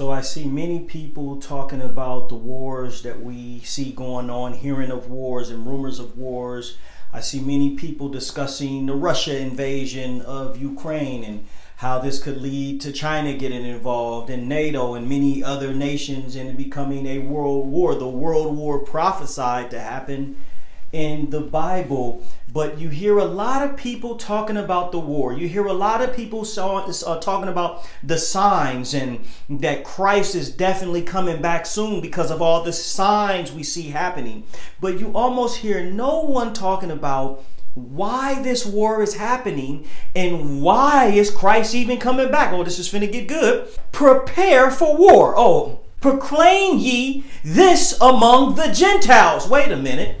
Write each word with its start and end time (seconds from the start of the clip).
So 0.00 0.10
I 0.10 0.22
see 0.22 0.46
many 0.46 0.80
people 0.80 1.38
talking 1.42 1.82
about 1.82 2.30
the 2.30 2.34
wars 2.34 3.02
that 3.02 3.22
we 3.22 3.60
see 3.64 3.92
going 3.92 4.30
on, 4.30 4.54
hearing 4.54 4.90
of 4.90 5.10
wars 5.10 5.50
and 5.50 5.66
rumors 5.66 5.98
of 5.98 6.16
wars. 6.16 6.78
I 7.12 7.20
see 7.20 7.38
many 7.38 7.76
people 7.76 8.08
discussing 8.08 8.86
the 8.86 8.94
Russia 8.94 9.36
invasion 9.36 10.22
of 10.22 10.56
Ukraine 10.56 11.22
and 11.22 11.44
how 11.76 11.98
this 11.98 12.18
could 12.18 12.40
lead 12.40 12.80
to 12.80 12.92
China 12.92 13.34
getting 13.34 13.66
involved 13.66 14.30
and 14.30 14.48
NATO 14.48 14.94
and 14.94 15.06
many 15.06 15.44
other 15.44 15.74
nations 15.74 16.34
and 16.34 16.56
becoming 16.56 17.04
a 17.04 17.18
world 17.18 17.66
war, 17.66 17.94
the 17.94 18.08
world 18.08 18.56
war 18.56 18.78
prophesied 18.78 19.70
to 19.72 19.80
happen 19.80 20.36
in 20.92 21.30
the 21.30 21.40
Bible, 21.40 22.24
but 22.52 22.78
you 22.78 22.88
hear 22.88 23.18
a 23.18 23.24
lot 23.24 23.62
of 23.62 23.76
people 23.76 24.16
talking 24.16 24.56
about 24.56 24.90
the 24.90 24.98
war. 24.98 25.32
You 25.32 25.46
hear 25.46 25.66
a 25.66 25.72
lot 25.72 26.02
of 26.02 26.14
people 26.14 26.44
saw, 26.44 26.78
uh, 26.78 27.20
talking 27.20 27.48
about 27.48 27.86
the 28.02 28.18
signs 28.18 28.92
and 28.92 29.24
that 29.48 29.84
Christ 29.84 30.34
is 30.34 30.50
definitely 30.50 31.02
coming 31.02 31.40
back 31.40 31.64
soon 31.64 32.00
because 32.00 32.30
of 32.30 32.42
all 32.42 32.64
the 32.64 32.72
signs 32.72 33.52
we 33.52 33.62
see 33.62 33.90
happening. 33.90 34.44
But 34.80 34.98
you 34.98 35.12
almost 35.14 35.58
hear 35.58 35.84
no 35.84 36.22
one 36.22 36.52
talking 36.52 36.90
about 36.90 37.44
why 37.74 38.42
this 38.42 38.66
war 38.66 39.00
is 39.00 39.14
happening 39.14 39.86
and 40.16 40.60
why 40.60 41.06
is 41.06 41.30
Christ 41.30 41.72
even 41.72 41.98
coming 41.98 42.32
back. 42.32 42.52
Oh, 42.52 42.64
this 42.64 42.80
is 42.80 42.92
finna 42.92 43.10
get 43.10 43.28
good. 43.28 43.68
Prepare 43.92 44.72
for 44.72 44.96
war. 44.96 45.34
Oh, 45.36 45.80
proclaim 46.00 46.78
ye 46.78 47.24
this 47.44 47.96
among 48.00 48.56
the 48.56 48.72
Gentiles. 48.72 49.48
Wait 49.48 49.70
a 49.70 49.76
minute 49.76 50.20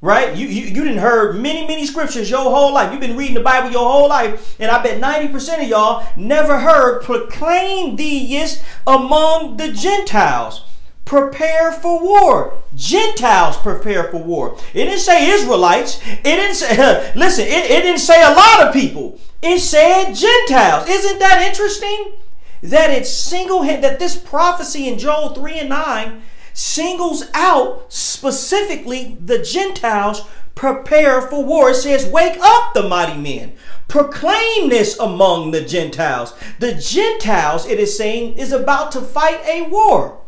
right? 0.00 0.36
You, 0.36 0.46
you 0.46 0.66
you 0.66 0.84
didn't 0.84 0.98
heard 0.98 1.36
many 1.36 1.66
many 1.66 1.86
scriptures 1.86 2.30
your 2.30 2.42
whole 2.42 2.72
life. 2.72 2.92
You've 2.92 3.00
been 3.00 3.16
reading 3.16 3.34
the 3.34 3.40
Bible 3.40 3.70
your 3.70 3.88
whole 3.88 4.08
life, 4.08 4.56
and 4.60 4.70
I 4.70 4.82
bet 4.82 5.00
ninety 5.00 5.28
percent 5.28 5.62
of 5.62 5.68
y'all 5.68 6.06
never 6.16 6.60
heard 6.60 7.02
proclaim 7.02 7.96
these 7.96 8.62
among 8.86 9.56
the 9.56 9.72
Gentiles. 9.72 10.64
Prepare 11.04 11.72
for 11.72 12.02
war. 12.02 12.62
Gentiles 12.74 13.56
prepare 13.56 14.10
for 14.10 14.22
war. 14.22 14.58
It 14.74 14.84
didn't 14.84 15.00
say 15.00 15.30
Israelites. 15.30 16.00
It 16.04 16.22
didn't 16.22 16.56
say. 16.56 17.12
listen. 17.16 17.46
It, 17.46 17.70
it 17.70 17.82
didn't 17.82 18.00
say 18.00 18.22
a 18.22 18.34
lot 18.34 18.66
of 18.66 18.74
people. 18.74 19.18
It 19.42 19.60
said 19.60 20.12
Gentiles. 20.12 20.88
Isn't 20.88 21.18
that 21.18 21.42
interesting? 21.48 22.12
That 22.60 22.90
it's 22.90 23.10
single 23.10 23.62
that 23.62 23.98
this 23.98 24.16
prophecy 24.16 24.88
in 24.88 24.98
Joel 24.98 25.30
three 25.30 25.58
and 25.58 25.68
nine 25.68 26.22
singles 26.58 27.22
out 27.34 27.84
specifically 27.88 29.16
the 29.24 29.38
Gentiles 29.38 30.22
prepare 30.56 31.22
for 31.22 31.44
war. 31.44 31.70
It 31.70 31.76
says, 31.76 32.04
Wake 32.04 32.36
up 32.42 32.74
the 32.74 32.88
mighty 32.88 33.16
men. 33.16 33.52
Proclaim 33.86 34.68
this 34.68 34.98
among 34.98 35.52
the 35.52 35.60
Gentiles. 35.60 36.34
The 36.58 36.74
Gentiles, 36.74 37.64
it 37.66 37.78
is 37.78 37.96
saying, 37.96 38.38
is 38.38 38.50
about 38.50 38.90
to 38.92 39.00
fight 39.00 39.40
a 39.46 39.68
war. 39.68 40.20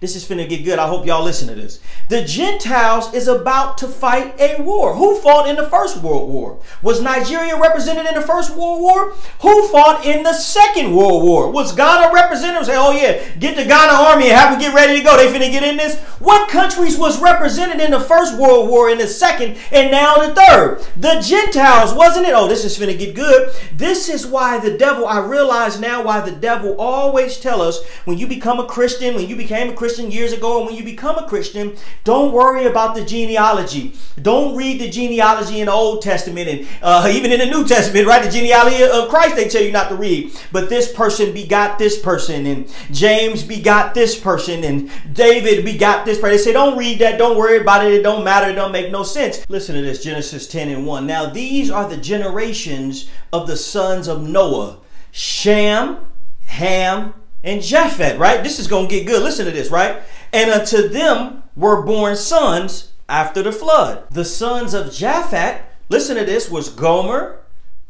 This 0.00 0.14
is 0.14 0.24
finna 0.24 0.48
get 0.48 0.64
good. 0.64 0.78
I 0.78 0.86
hope 0.86 1.06
y'all 1.06 1.24
listen 1.24 1.48
to 1.48 1.56
this. 1.56 1.80
The 2.08 2.24
Gentiles 2.24 3.12
is 3.12 3.26
about 3.26 3.78
to 3.78 3.88
fight 3.88 4.40
a 4.40 4.62
war. 4.62 4.94
Who 4.94 5.18
fought 5.18 5.48
in 5.48 5.56
the 5.56 5.68
First 5.68 6.00
World 6.00 6.30
War? 6.30 6.60
Was 6.82 7.00
Nigeria 7.02 7.60
represented 7.60 8.06
in 8.06 8.14
the 8.14 8.20
First 8.20 8.56
World 8.56 8.80
War? 8.80 9.10
Who 9.40 9.66
fought 9.66 10.06
in 10.06 10.22
the 10.22 10.34
Second 10.34 10.94
World 10.94 11.24
War? 11.24 11.50
Was 11.50 11.72
Ghana 11.72 12.14
represented? 12.14 12.64
Say, 12.64 12.76
oh 12.76 12.92
yeah, 12.92 13.28
get 13.40 13.56
the 13.56 13.64
Ghana 13.64 13.92
army 13.92 14.28
and 14.28 14.38
have 14.38 14.52
them 14.52 14.60
get 14.60 14.72
ready 14.72 14.98
to 14.98 15.04
go. 15.04 15.16
They 15.16 15.26
finna 15.32 15.50
get 15.50 15.64
in 15.64 15.76
this. 15.76 15.98
What 16.20 16.48
countries 16.48 16.96
was 16.96 17.20
represented 17.20 17.80
in 17.80 17.90
the 17.90 17.98
First 17.98 18.38
World 18.38 18.68
War, 18.68 18.90
in 18.90 18.98
the 18.98 19.06
Second, 19.08 19.56
and 19.72 19.90
now 19.90 20.14
the 20.14 20.32
Third? 20.32 20.80
The 20.96 21.20
Gentiles, 21.20 21.92
wasn't 21.92 22.26
it? 22.26 22.34
Oh, 22.34 22.46
this 22.46 22.64
is 22.64 22.78
finna 22.78 22.96
get 22.96 23.16
good. 23.16 23.52
This 23.74 24.08
is 24.08 24.24
why 24.24 24.58
the 24.60 24.78
devil, 24.78 25.08
I 25.08 25.18
realize 25.26 25.80
now 25.80 26.04
why 26.04 26.20
the 26.20 26.36
devil 26.36 26.80
always 26.80 27.38
tell 27.38 27.60
us 27.60 27.84
when 28.04 28.16
you 28.16 28.28
become 28.28 28.60
a 28.60 28.66
Christian, 28.66 29.16
when 29.16 29.28
you 29.28 29.34
became 29.34 29.70
a 29.70 29.72
Christian, 29.72 29.87
Christian 29.88 30.12
years 30.12 30.34
ago, 30.34 30.58
and 30.58 30.66
when 30.66 30.76
you 30.76 30.84
become 30.84 31.16
a 31.16 31.26
Christian, 31.26 31.74
don't 32.04 32.30
worry 32.30 32.66
about 32.66 32.94
the 32.94 33.02
genealogy. 33.02 33.94
Don't 34.20 34.54
read 34.54 34.82
the 34.82 34.90
genealogy 34.90 35.60
in 35.60 35.66
the 35.66 35.72
Old 35.72 36.02
Testament 36.02 36.46
and 36.46 36.68
uh, 36.82 37.10
even 37.10 37.32
in 37.32 37.38
the 37.38 37.46
New 37.46 37.66
Testament, 37.66 38.06
right? 38.06 38.22
The 38.22 38.30
genealogy 38.30 38.82
of 38.82 39.08
Christ, 39.08 39.34
they 39.34 39.48
tell 39.48 39.62
you 39.62 39.72
not 39.72 39.88
to 39.88 39.94
read. 39.94 40.38
But 40.52 40.68
this 40.68 40.92
person 40.92 41.32
begot 41.32 41.78
this 41.78 41.98
person, 41.98 42.44
and 42.44 42.70
James 42.90 43.42
begot 43.42 43.94
this 43.94 44.20
person, 44.20 44.62
and 44.62 44.90
David 45.14 45.64
begot 45.64 46.04
this 46.04 46.18
person. 46.18 46.36
They 46.36 46.42
say, 46.42 46.52
don't 46.52 46.76
read 46.76 46.98
that. 46.98 47.16
Don't 47.16 47.38
worry 47.38 47.56
about 47.56 47.86
it. 47.86 47.94
It 47.94 48.02
don't 48.02 48.24
matter. 48.24 48.50
It 48.50 48.56
don't 48.56 48.72
make 48.72 48.92
no 48.92 49.04
sense. 49.04 49.48
Listen 49.48 49.74
to 49.74 49.80
this 49.80 50.04
Genesis 50.04 50.46
10 50.48 50.68
and 50.68 50.86
1. 50.86 51.06
Now, 51.06 51.30
these 51.30 51.70
are 51.70 51.88
the 51.88 51.96
generations 51.96 53.08
of 53.32 53.46
the 53.46 53.56
sons 53.56 54.06
of 54.06 54.28
Noah 54.28 54.80
Shem, 55.12 55.96
Ham, 56.44 57.14
and 57.44 57.62
Japheth, 57.62 58.18
right? 58.18 58.42
This 58.42 58.58
is 58.58 58.66
going 58.66 58.88
to 58.88 58.94
get 58.94 59.06
good. 59.06 59.22
Listen 59.22 59.46
to 59.46 59.52
this, 59.52 59.70
right? 59.70 60.02
And 60.32 60.50
unto 60.50 60.88
them 60.88 61.42
were 61.56 61.82
born 61.82 62.16
sons 62.16 62.92
after 63.08 63.42
the 63.42 63.52
flood. 63.52 64.04
The 64.10 64.24
sons 64.24 64.74
of 64.74 64.92
Japheth, 64.92 65.62
listen 65.88 66.16
to 66.16 66.24
this, 66.24 66.50
was 66.50 66.68
Gomer 66.68 67.40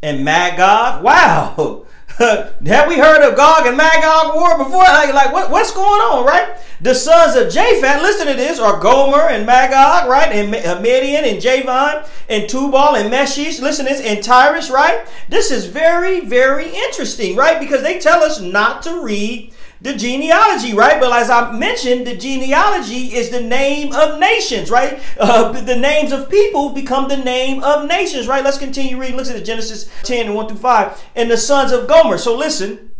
and 0.03 0.25
Magog. 0.25 1.03
Wow. 1.03 1.87
Have 2.67 2.89
we 2.89 2.99
heard 2.99 3.23
of 3.23 3.37
Gog 3.37 3.67
and 3.67 3.77
Magog 3.77 4.35
war 4.35 4.59
before? 4.59 4.83
Like, 4.83 5.15
like 5.15 5.33
what, 5.33 5.53
what's 5.53 5.73
going 5.73 6.01
on, 6.01 6.27
right? 6.27 6.59
The 6.81 6.93
sons 6.93 7.37
of 7.37 7.53
Japheth, 7.53 8.03
listen 8.03 8.27
to 8.27 8.35
this, 8.35 8.59
are 8.59 8.81
Gomer 8.81 9.29
and 9.29 9.47
Magog, 9.47 10.11
right? 10.11 10.33
And 10.33 10.53
uh, 10.53 10.81
Midian 10.81 11.25
and 11.25 11.41
Javan 11.41 12.05
and 12.29 12.49
Tubal 12.49 12.97
and 12.97 13.13
Meshish. 13.13 13.61
Listen 13.61 13.87
to 13.87 13.93
this, 13.93 14.01
and 14.01 14.23
Tiras, 14.23 14.69
right? 14.69 15.07
This 15.29 15.53
is 15.53 15.67
very, 15.67 16.21
very 16.21 16.69
interesting, 16.69 17.37
right? 17.37 17.61
Because 17.61 17.83
they 17.83 18.01
tell 18.01 18.25
us 18.25 18.41
not 18.41 18.83
to 18.83 19.01
read 19.01 19.53
the 19.81 19.95
genealogy, 19.95 20.75
right? 20.75 21.01
But 21.01 21.13
as 21.13 21.31
I 21.31 21.53
mentioned, 21.53 22.07
the 22.07 22.17
genealogy 22.17 23.15
is 23.15 23.31
the 23.31 23.41
name 23.41 23.93
of 23.93 24.19
nations, 24.19 24.71
right? 24.71 25.01
Uh, 25.19 25.53
the 25.53 25.77
names 25.77 26.13
of 26.13 26.29
people 26.29 26.71
become 26.71 27.09
the 27.09 27.17
name 27.17 27.63
of 27.63 27.87
nations, 27.87 28.27
right? 28.27 28.45
Let's 28.45 28.59
continue 28.59 28.99
reading. 28.99 29.17
Listen 29.17 29.37
to 29.37 29.43
Genesis 29.43 29.91
10 30.03 30.27
and 30.27 30.35
1 30.35 30.49
through 30.49 30.59
5. 30.59 31.05
And 31.15 31.31
the 31.31 31.37
sons 31.37 31.73
of 31.73 31.87
Gomer. 31.87 32.19
So 32.19 32.37
listen, 32.37 32.91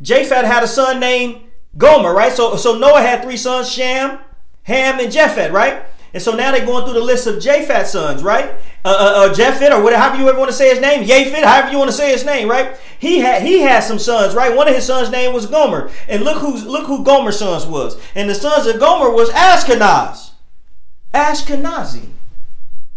Japheth 0.00 0.44
had 0.44 0.62
a 0.62 0.68
son 0.68 1.00
named 1.00 1.42
Gomer, 1.76 2.14
right? 2.14 2.32
So, 2.32 2.56
so 2.56 2.76
Noah 2.76 3.02
had 3.02 3.22
three 3.22 3.36
sons, 3.36 3.70
Shem, 3.70 4.18
Ham, 4.64 5.00
and 5.00 5.12
Japheth, 5.12 5.52
right? 5.52 5.84
And 6.14 6.22
so 6.22 6.34
now 6.34 6.52
they're 6.52 6.64
going 6.64 6.84
through 6.84 6.94
the 6.94 7.04
list 7.04 7.26
of 7.26 7.40
Japheth's 7.40 7.92
sons, 7.92 8.22
right? 8.22 8.50
Uh, 8.84 8.88
uh, 8.88 9.12
uh, 9.30 9.34
Japheth, 9.34 9.72
or 9.72 9.82
whatever, 9.82 10.02
however 10.02 10.22
you 10.22 10.28
ever 10.28 10.38
want 10.38 10.50
to 10.50 10.56
say 10.56 10.70
his 10.70 10.80
name, 10.80 11.04
Japheth, 11.04 11.44
however 11.44 11.70
you 11.70 11.78
want 11.78 11.90
to 11.90 11.96
say 11.96 12.12
his 12.12 12.24
name, 12.24 12.48
right? 12.48 12.76
He 12.98 13.18
had 13.18 13.42
he 13.42 13.60
had 13.60 13.80
some 13.80 13.98
sons, 13.98 14.34
right? 14.34 14.54
One 14.54 14.68
of 14.68 14.74
his 14.74 14.86
sons' 14.86 15.10
name 15.10 15.34
was 15.34 15.46
Gomer, 15.46 15.90
and 16.08 16.24
look 16.24 16.38
who's 16.38 16.64
look 16.64 16.86
who 16.86 17.04
Gomer's 17.04 17.38
sons 17.38 17.66
was, 17.66 18.00
and 18.14 18.28
the 18.28 18.34
sons 18.34 18.66
of 18.66 18.80
Gomer 18.80 19.10
was 19.10 19.30
Ashkenaz, 19.30 20.30
Ashkenazi. 21.12 22.08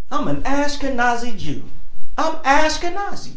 I'm 0.09 0.27
an 0.27 0.41
Ashkenazi 0.43 1.37
Jew. 1.37 1.63
I'm 2.17 2.35
Ashkenazi. 2.43 3.35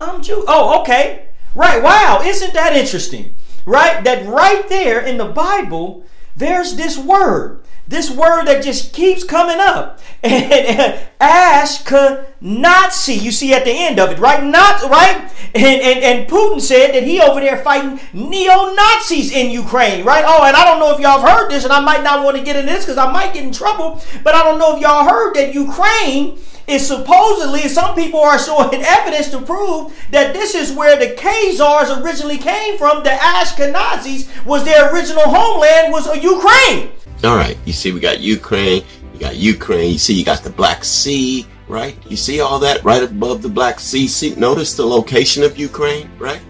I'm 0.00 0.22
Jew. 0.22 0.44
Oh, 0.46 0.80
okay, 0.82 1.28
right. 1.54 1.82
Wow, 1.82 2.20
isn't 2.22 2.52
that 2.52 2.76
interesting? 2.76 3.34
Right, 3.66 4.04
that 4.04 4.26
right 4.26 4.68
there 4.68 5.00
in 5.00 5.16
the 5.16 5.24
Bible, 5.24 6.04
there's 6.36 6.76
this 6.76 6.98
word 6.98 7.63
this 7.86 8.10
word 8.10 8.46
that 8.46 8.64
just 8.64 8.92
keeps 8.92 9.24
coming 9.24 9.58
up. 9.58 10.00
And, 10.24 10.98
Ashkenazi, 11.20 13.20
you 13.20 13.30
see 13.30 13.52
at 13.52 13.64
the 13.64 13.70
end 13.70 14.00
of 14.00 14.10
it, 14.10 14.18
right? 14.18 14.42
Not 14.42 14.82
right? 14.90 15.30
And, 15.54 15.82
and 15.82 16.02
and 16.02 16.28
Putin 16.28 16.60
said 16.60 16.94
that 16.94 17.02
he 17.02 17.20
over 17.20 17.40
there 17.40 17.58
fighting 17.58 18.00
neo-Nazis 18.12 19.32
in 19.32 19.50
Ukraine, 19.50 20.04
right? 20.04 20.24
Oh, 20.26 20.44
and 20.44 20.56
I 20.56 20.64
don't 20.64 20.80
know 20.80 20.92
if 20.92 21.00
y'all 21.00 21.20
have 21.20 21.28
heard 21.28 21.50
this, 21.50 21.64
and 21.64 21.72
I 21.72 21.80
might 21.80 22.02
not 22.02 22.24
want 22.24 22.36
to 22.36 22.42
get 22.42 22.56
into 22.56 22.72
this 22.72 22.84
because 22.84 22.98
I 22.98 23.10
might 23.12 23.34
get 23.34 23.44
in 23.44 23.52
trouble, 23.52 24.02
but 24.22 24.34
I 24.34 24.42
don't 24.42 24.58
know 24.58 24.76
if 24.76 24.82
y'all 24.82 25.08
heard 25.08 25.34
that 25.34 25.54
Ukraine 25.54 26.38
is 26.66 26.86
supposedly 26.86 27.68
some 27.68 27.94
people 27.94 28.20
are 28.20 28.38
showing 28.38 28.82
evidence 28.84 29.30
to 29.30 29.40
prove 29.40 29.92
that 30.10 30.32
this 30.32 30.54
is 30.54 30.72
where 30.72 30.96
the 30.96 31.14
Khazars 31.14 32.02
originally 32.02 32.38
came 32.38 32.78
from. 32.78 33.02
The 33.02 33.10
Ashkenazis 33.10 34.44
was 34.44 34.64
their 34.64 34.92
original 34.92 35.24
homeland 35.24 35.92
was 35.92 36.06
Ukraine. 36.22 36.90
All 37.22 37.36
right, 37.36 37.56
you 37.64 37.72
see, 37.72 37.92
we 37.92 38.00
got 38.00 38.20
Ukraine, 38.20 38.84
you 39.12 39.20
got 39.20 39.36
Ukraine, 39.36 39.92
you 39.92 39.98
see, 39.98 40.14
you 40.14 40.24
got 40.24 40.42
the 40.42 40.50
Black 40.50 40.84
Sea, 40.84 41.46
right? 41.68 41.96
You 42.10 42.16
see 42.16 42.40
all 42.40 42.58
that 42.60 42.84
right 42.84 43.02
above 43.02 43.42
the 43.42 43.48
Black 43.48 43.80
Sea? 43.80 44.06
See, 44.06 44.34
notice 44.34 44.74
the 44.74 44.86
location 44.86 45.42
of 45.42 45.58
Ukraine, 45.58 46.10
right? 46.18 46.42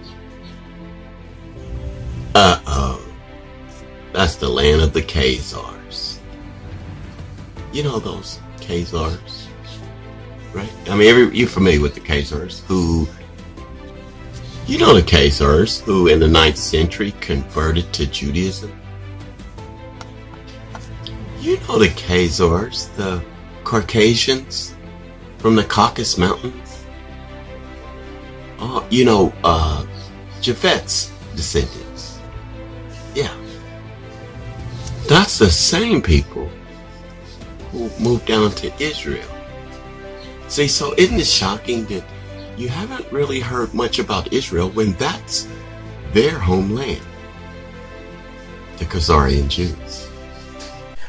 Uh 2.35 2.61
oh. 2.67 3.01
That's 4.13 4.37
the 4.37 4.49
land 4.49 4.81
of 4.81 4.93
the 4.93 5.03
Khazars. 5.03 6.19
You 7.73 7.83
know 7.83 7.99
those 7.99 8.39
Khazars, 8.59 9.44
right? 10.55 10.73
I 10.89 10.97
mean, 10.97 11.09
every, 11.09 11.37
you're 11.37 11.49
familiar 11.49 11.81
with 11.81 11.95
the 11.95 12.01
Khazars 12.01 12.63
who, 12.65 13.09
you 14.67 14.79
know 14.79 14.95
the 14.95 15.03
Khazars 15.03 15.81
who 15.83 16.09
in 16.09 16.21
the 16.21 16.27
9th 16.27 16.57
century 16.57 17.13
converted 17.21 17.93
to 17.93 18.07
Judaism 18.07 18.73
you 21.45 21.59
know 21.61 21.79
the 21.79 21.89
Khazars, 21.89 22.95
the 22.97 23.23
Caucasians 23.65 24.75
from 25.37 25.55
the 25.55 25.65
Caucasus 25.65 26.17
Mountains. 26.17 26.87
Oh, 28.59 28.87
you 28.89 29.05
know, 29.05 29.31
uh, 29.45 29.85
Japheth's 30.41 31.13
descendant. 31.37 32.19
Yeah. 33.15 33.35
That's 35.07 35.39
the 35.39 35.51
same 35.51 36.01
people 36.01 36.49
who 37.71 37.91
moved 38.01 38.25
down 38.25 38.53
to 38.53 38.83
Israel. 38.83 39.29
See, 40.55 40.69
so 40.69 40.95
isn't 40.97 41.19
it 41.19 41.27
shocking 41.27 41.85
that 41.87 42.05
you 42.57 42.69
haven't 42.69 43.11
really 43.11 43.41
heard 43.41 43.75
much 43.75 43.99
about 43.99 44.33
Israel 44.33 44.71
when 44.71 44.93
that's 44.93 45.49
their 46.13 46.39
homeland? 46.39 47.03
The 48.77 48.85
Khazarian 48.85 49.49
Jews. 49.49 50.09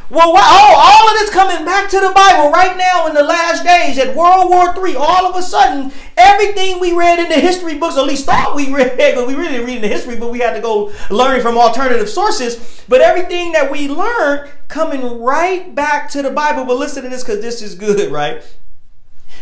Well, 0.09 0.33
oh, 0.35 0.75
all 0.75 1.09
of 1.11 1.19
this 1.19 1.29
coming 1.29 1.63
back 1.63 1.91
to 1.91 1.99
the 1.99 2.11
Bible 2.15 2.49
right 2.49 2.75
now 2.75 3.05
in 3.05 3.13
the 3.13 3.21
last 3.21 3.63
days 3.63 3.99
at 3.99 4.15
World 4.15 4.49
War 4.49 4.73
III. 4.75 4.95
All 4.95 5.27
of 5.27 5.35
a 5.35 5.43
sudden, 5.43 5.91
everything 6.17 6.79
we 6.79 6.93
read 6.93 7.19
in 7.19 7.29
the 7.29 7.35
history 7.35 7.77
books, 7.77 7.97
at 7.97 8.05
least 8.05 8.25
thought 8.25 8.55
we 8.55 8.73
read, 8.73 9.13
but 9.13 9.27
we 9.27 9.35
really 9.35 9.49
didn't 9.49 9.67
read 9.67 9.75
in 9.75 9.83
the 9.83 9.87
history, 9.87 10.15
but 10.15 10.31
we 10.31 10.39
had 10.39 10.55
to 10.55 10.59
go 10.59 10.91
learning 11.11 11.43
from 11.43 11.55
alternative 11.55 12.09
sources. 12.09 12.83
But 12.89 13.01
everything 13.01 13.51
that 13.51 13.69
we 13.69 13.89
learned 13.89 14.49
coming 14.69 15.21
right 15.21 15.75
back 15.75 16.09
to 16.11 16.23
the 16.23 16.31
Bible. 16.31 16.65
But 16.65 16.77
listen 16.77 17.03
to 17.03 17.09
this 17.09 17.23
because 17.23 17.41
this 17.41 17.61
is 17.61 17.75
good, 17.75 18.11
right? 18.11 18.43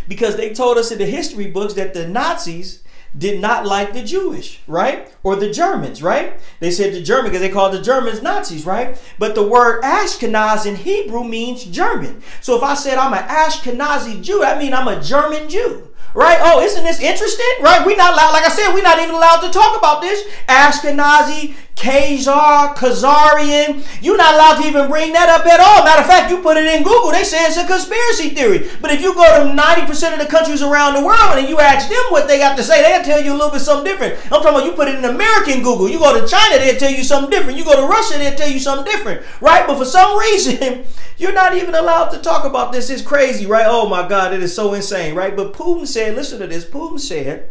Because 0.07 0.35
they 0.35 0.53
told 0.53 0.77
us 0.77 0.91
in 0.91 0.97
the 0.97 1.05
history 1.05 1.49
books 1.49 1.73
that 1.75 1.93
the 1.93 2.07
Nazis 2.07 2.83
did 3.17 3.39
not 3.39 3.65
like 3.65 3.93
the 3.93 4.03
Jewish, 4.03 4.59
right? 4.67 5.11
Or 5.23 5.35
the 5.35 5.51
Germans, 5.51 6.01
right? 6.01 6.39
They 6.59 6.71
said 6.71 6.93
the 6.93 7.01
German 7.01 7.25
because 7.25 7.41
they 7.41 7.49
called 7.49 7.73
the 7.73 7.81
Germans 7.81 8.21
Nazis, 8.21 8.65
right? 8.65 8.99
But 9.19 9.35
the 9.35 9.47
word 9.47 9.83
Ashkenaz 9.83 10.65
in 10.65 10.75
Hebrew 10.75 11.23
means 11.23 11.63
German. 11.65 12.23
So 12.41 12.57
if 12.57 12.63
I 12.63 12.73
said 12.73 12.97
I'm 12.97 13.13
an 13.13 13.27
Ashkenazi 13.27 14.21
Jew, 14.21 14.39
that 14.39 14.57
means 14.57 14.73
I'm 14.73 14.87
a 14.87 15.01
German 15.01 15.47
Jew. 15.47 15.89
Right? 16.13 16.37
Oh, 16.41 16.61
isn't 16.61 16.83
this 16.83 16.99
interesting? 16.99 17.49
Right? 17.61 17.85
We're 17.85 17.97
not 17.97 18.13
allowed, 18.13 18.33
like 18.33 18.45
I 18.45 18.49
said, 18.49 18.73
we're 18.73 18.83
not 18.83 18.99
even 18.99 19.15
allowed 19.15 19.41
to 19.41 19.49
talk 19.49 19.77
about 19.77 20.01
this. 20.01 20.21
Ashkenazi, 20.47 21.55
Khazar, 21.75 22.75
Khazarian. 22.75 23.83
You're 24.01 24.17
not 24.17 24.35
allowed 24.35 24.61
to 24.61 24.67
even 24.67 24.89
bring 24.89 25.11
that 25.13 25.27
up 25.27 25.45
at 25.45 25.59
all. 25.59 25.83
Matter 25.83 26.01
of 26.01 26.07
fact, 26.07 26.29
you 26.29 26.39
put 26.39 26.57
it 26.57 26.65
in 26.65 26.83
Google, 26.83 27.11
they 27.11 27.23
say 27.23 27.43
it's 27.45 27.57
a 27.57 27.65
conspiracy 27.65 28.29
theory. 28.29 28.69
But 28.79 28.91
if 28.91 29.01
you 29.01 29.13
go 29.13 29.25
to 29.25 29.49
90% 29.49 30.13
of 30.13 30.19
the 30.19 30.25
countries 30.25 30.61
around 30.61 30.93
the 30.93 31.03
world 31.03 31.37
and 31.37 31.49
you 31.49 31.59
ask 31.59 31.89
them 31.89 32.03
what 32.09 32.27
they 32.27 32.37
got 32.37 32.55
to 32.57 32.63
say, 32.63 32.81
they'll 32.81 33.03
tell 33.03 33.21
you 33.21 33.33
a 33.33 33.37
little 33.37 33.51
bit 33.51 33.61
something 33.61 33.85
different. 33.85 34.15
I'm 34.25 34.41
talking 34.41 34.49
about 34.49 34.65
you 34.65 34.73
put 34.73 34.87
it 34.87 34.95
in 34.95 35.05
American 35.05 35.63
Google. 35.63 35.89
You 35.89 35.99
go 35.99 36.13
to 36.13 36.27
China, 36.27 36.59
they'll 36.59 36.79
tell 36.79 36.91
you 36.91 37.03
something 37.03 37.31
different. 37.31 37.57
You 37.57 37.65
go 37.65 37.75
to 37.75 37.87
Russia, 37.87 38.17
they'll 38.17 38.35
tell 38.35 38.49
you 38.49 38.59
something 38.59 38.85
different. 38.85 39.25
Right? 39.41 39.65
But 39.65 39.77
for 39.77 39.85
some 39.85 40.17
reason, 40.31 40.85
you're 41.17 41.33
not 41.33 41.55
even 41.55 41.75
allowed 41.75 42.09
to 42.09 42.19
talk 42.19 42.45
about 42.45 42.71
this. 42.71 42.89
It's 42.89 43.01
crazy, 43.01 43.45
right? 43.45 43.65
Oh 43.67 43.87
my 43.87 44.07
God, 44.07 44.33
it 44.33 44.43
is 44.43 44.53
so 44.53 44.73
insane, 44.73 45.15
right? 45.15 45.35
But 45.35 45.53
Putin 45.53 45.87
said, 45.87 46.02
listen 46.11 46.39
to 46.39 46.47
this, 46.47 46.65
Putin 46.65 46.99
said 46.99 47.49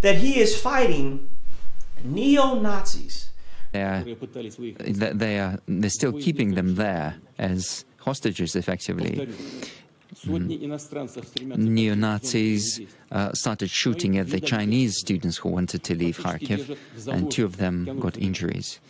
that 0.00 0.16
he 0.16 0.40
is 0.40 0.60
fighting 0.60 1.28
neo 2.04 2.60
Nazis 2.60 3.30
they 3.72 3.82
are, 3.82 4.04
they 5.14 5.38
are 5.38 5.58
they're 5.66 5.90
still 5.90 6.12
keeping 6.12 6.54
them 6.54 6.74
there 6.74 7.14
as 7.38 7.84
hostages 7.98 8.54
effectively. 8.54 9.28
Neo-Nazis 11.56 12.80
uh, 13.10 13.32
started 13.32 13.70
shooting 13.70 14.18
at 14.18 14.28
the 14.28 14.40
Chinese 14.40 14.98
students 14.98 15.36
who 15.36 15.48
wanted 15.48 15.82
to 15.84 15.94
leave 15.94 16.18
Kharkiv, 16.18 16.76
and 17.08 17.30
two 17.30 17.44
of 17.44 17.56
them 17.56 17.98
got 17.98 18.16
injuries. 18.16 18.80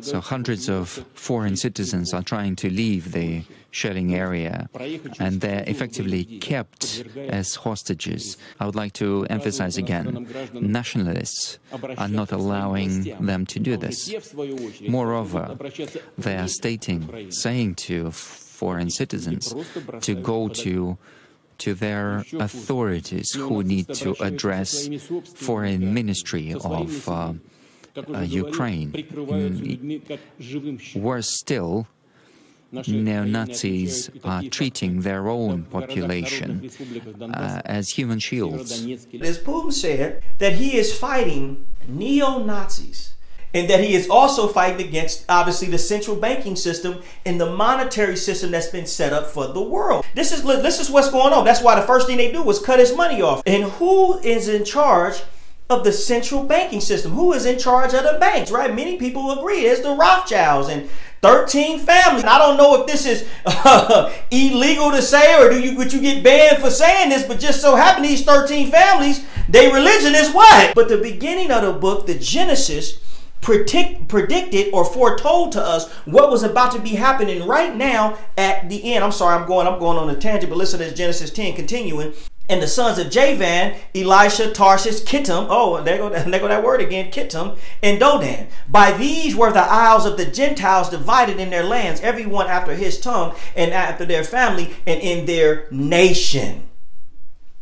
So 0.00 0.20
hundreds 0.20 0.68
of 0.68 1.04
foreign 1.14 1.56
citizens 1.56 2.12
are 2.14 2.22
trying 2.22 2.56
to 2.56 2.70
leave 2.70 3.12
the 3.12 3.44
shelling 3.70 4.14
area, 4.14 4.68
and 5.18 5.40
they're 5.40 5.64
effectively 5.66 6.24
kept 6.24 7.04
as 7.16 7.54
hostages. 7.54 8.36
I 8.58 8.66
would 8.66 8.74
like 8.74 8.92
to 8.94 9.26
emphasize 9.30 9.76
again, 9.76 10.26
nationalists 10.52 11.58
are 11.98 12.08
not 12.08 12.32
allowing 12.32 13.04
them 13.20 13.46
to 13.46 13.60
do 13.60 13.76
this. 13.76 14.12
Moreover, 14.88 15.56
they 16.18 16.36
are 16.36 16.48
stating, 16.48 17.30
saying 17.30 17.76
to 17.76 18.10
foreign 18.60 18.90
citizens 19.00 19.44
to 20.06 20.12
go 20.32 20.38
to 20.64 20.74
to 21.64 21.70
their 21.74 22.24
authorities 22.46 23.28
who 23.34 23.56
need 23.62 23.86
to 24.02 24.10
address 24.28 24.70
foreign 25.48 25.82
ministry 26.00 26.46
of 26.74 26.88
uh, 27.08 27.34
uh, 28.14 28.20
Ukraine. 28.44 28.90
Mm, 28.92 30.00
worse 31.08 31.30
still, 31.44 31.72
neo-Nazis 32.72 33.92
are 34.32 34.42
treating 34.58 34.92
their 35.08 35.24
own 35.40 35.56
population 35.76 36.50
uh, 37.20 37.78
as 37.78 37.84
human 37.98 38.18
shields. 38.28 38.70
As 39.30 39.36
Putin 39.48 39.72
said, 39.84 40.08
that 40.42 40.54
he 40.62 40.68
is 40.82 40.88
fighting 41.06 41.44
neo-Nazis 42.00 43.00
and 43.54 43.68
that 43.68 43.80
he 43.80 43.94
is 43.94 44.08
also 44.08 44.48
fighting 44.48 44.86
against 44.86 45.24
obviously 45.28 45.68
the 45.68 45.78
central 45.78 46.16
banking 46.16 46.56
system 46.56 47.02
and 47.24 47.40
the 47.40 47.50
monetary 47.50 48.16
system 48.16 48.50
that's 48.50 48.68
been 48.68 48.86
set 48.86 49.12
up 49.12 49.26
for 49.26 49.48
the 49.48 49.62
world. 49.62 50.04
This 50.14 50.32
is 50.32 50.42
this 50.42 50.80
is 50.80 50.90
what's 50.90 51.10
going 51.10 51.32
on. 51.32 51.44
That's 51.44 51.62
why 51.62 51.78
the 51.78 51.86
first 51.86 52.06
thing 52.06 52.16
they 52.16 52.32
do 52.32 52.42
was 52.42 52.60
cut 52.60 52.78
his 52.78 52.94
money 52.96 53.22
off. 53.22 53.42
And 53.46 53.64
who 53.64 54.18
is 54.18 54.48
in 54.48 54.64
charge 54.64 55.22
of 55.68 55.84
the 55.84 55.92
central 55.92 56.44
banking 56.44 56.80
system? 56.80 57.12
Who 57.12 57.32
is 57.32 57.46
in 57.46 57.58
charge 57.58 57.94
of 57.94 58.04
the 58.04 58.18
banks, 58.20 58.50
right? 58.50 58.74
Many 58.74 58.96
people 58.96 59.30
agree 59.32 59.60
it's 59.60 59.82
the 59.82 59.94
Rothschilds 59.94 60.68
and 60.68 60.88
13 61.22 61.80
families. 61.80 62.22
And 62.22 62.30
I 62.30 62.38
don't 62.38 62.56
know 62.56 62.80
if 62.80 62.86
this 62.86 63.04
is 63.04 63.28
uh, 63.44 64.12
illegal 64.30 64.90
to 64.90 65.02
say 65.02 65.40
or 65.40 65.50
do 65.50 65.60
you 65.60 65.76
would 65.76 65.92
you 65.92 66.00
get 66.00 66.24
banned 66.24 66.62
for 66.62 66.70
saying 66.70 67.10
this, 67.10 67.24
but 67.26 67.38
just 67.38 67.60
so 67.60 67.76
happen 67.76 68.02
these 68.02 68.24
13 68.24 68.70
families, 68.70 69.24
their 69.48 69.72
religion 69.72 70.14
is 70.14 70.32
what? 70.32 70.74
But 70.74 70.88
the 70.88 70.98
beginning 70.98 71.50
of 71.50 71.62
the 71.62 71.72
book, 71.72 72.06
the 72.06 72.18
Genesis, 72.18 72.98
predict, 73.40 74.08
predicted 74.08 74.72
or 74.72 74.84
foretold 74.84 75.52
to 75.52 75.62
us 75.62 75.90
what 76.04 76.30
was 76.30 76.42
about 76.42 76.72
to 76.72 76.78
be 76.78 76.90
happening 76.90 77.46
right 77.46 77.74
now 77.74 78.18
at 78.36 78.68
the 78.68 78.94
end. 78.94 79.04
I'm 79.04 79.12
sorry, 79.12 79.36
I'm 79.36 79.46
going, 79.46 79.66
I'm 79.66 79.78
going 79.78 79.98
on 79.98 80.10
a 80.10 80.16
tangent, 80.16 80.50
but 80.50 80.56
listen 80.56 80.80
to 80.80 80.94
Genesis 80.94 81.30
10 81.30 81.54
continuing. 81.54 82.12
And 82.48 82.60
the 82.60 82.66
sons 82.66 82.98
of 82.98 83.10
Javan, 83.10 83.76
Elisha, 83.94 84.50
Tarshish, 84.50 85.02
Kittim. 85.02 85.46
Oh, 85.48 85.82
there 85.84 85.98
go, 85.98 86.08
there 86.30 86.40
go 86.40 86.48
that 86.48 86.64
word 86.64 86.80
again, 86.80 87.12
Kittim, 87.12 87.56
and 87.80 88.00
Dodan. 88.00 88.48
By 88.68 88.90
these 88.92 89.36
were 89.36 89.52
the 89.52 89.60
isles 89.60 90.04
of 90.04 90.16
the 90.16 90.26
Gentiles 90.26 90.90
divided 90.90 91.38
in 91.38 91.50
their 91.50 91.62
lands, 91.62 92.00
everyone 92.00 92.48
after 92.48 92.74
his 92.74 92.98
tongue 92.98 93.36
and 93.54 93.72
after 93.72 94.04
their 94.04 94.24
family 94.24 94.74
and 94.84 95.00
in 95.00 95.26
their 95.26 95.68
nation. 95.70 96.64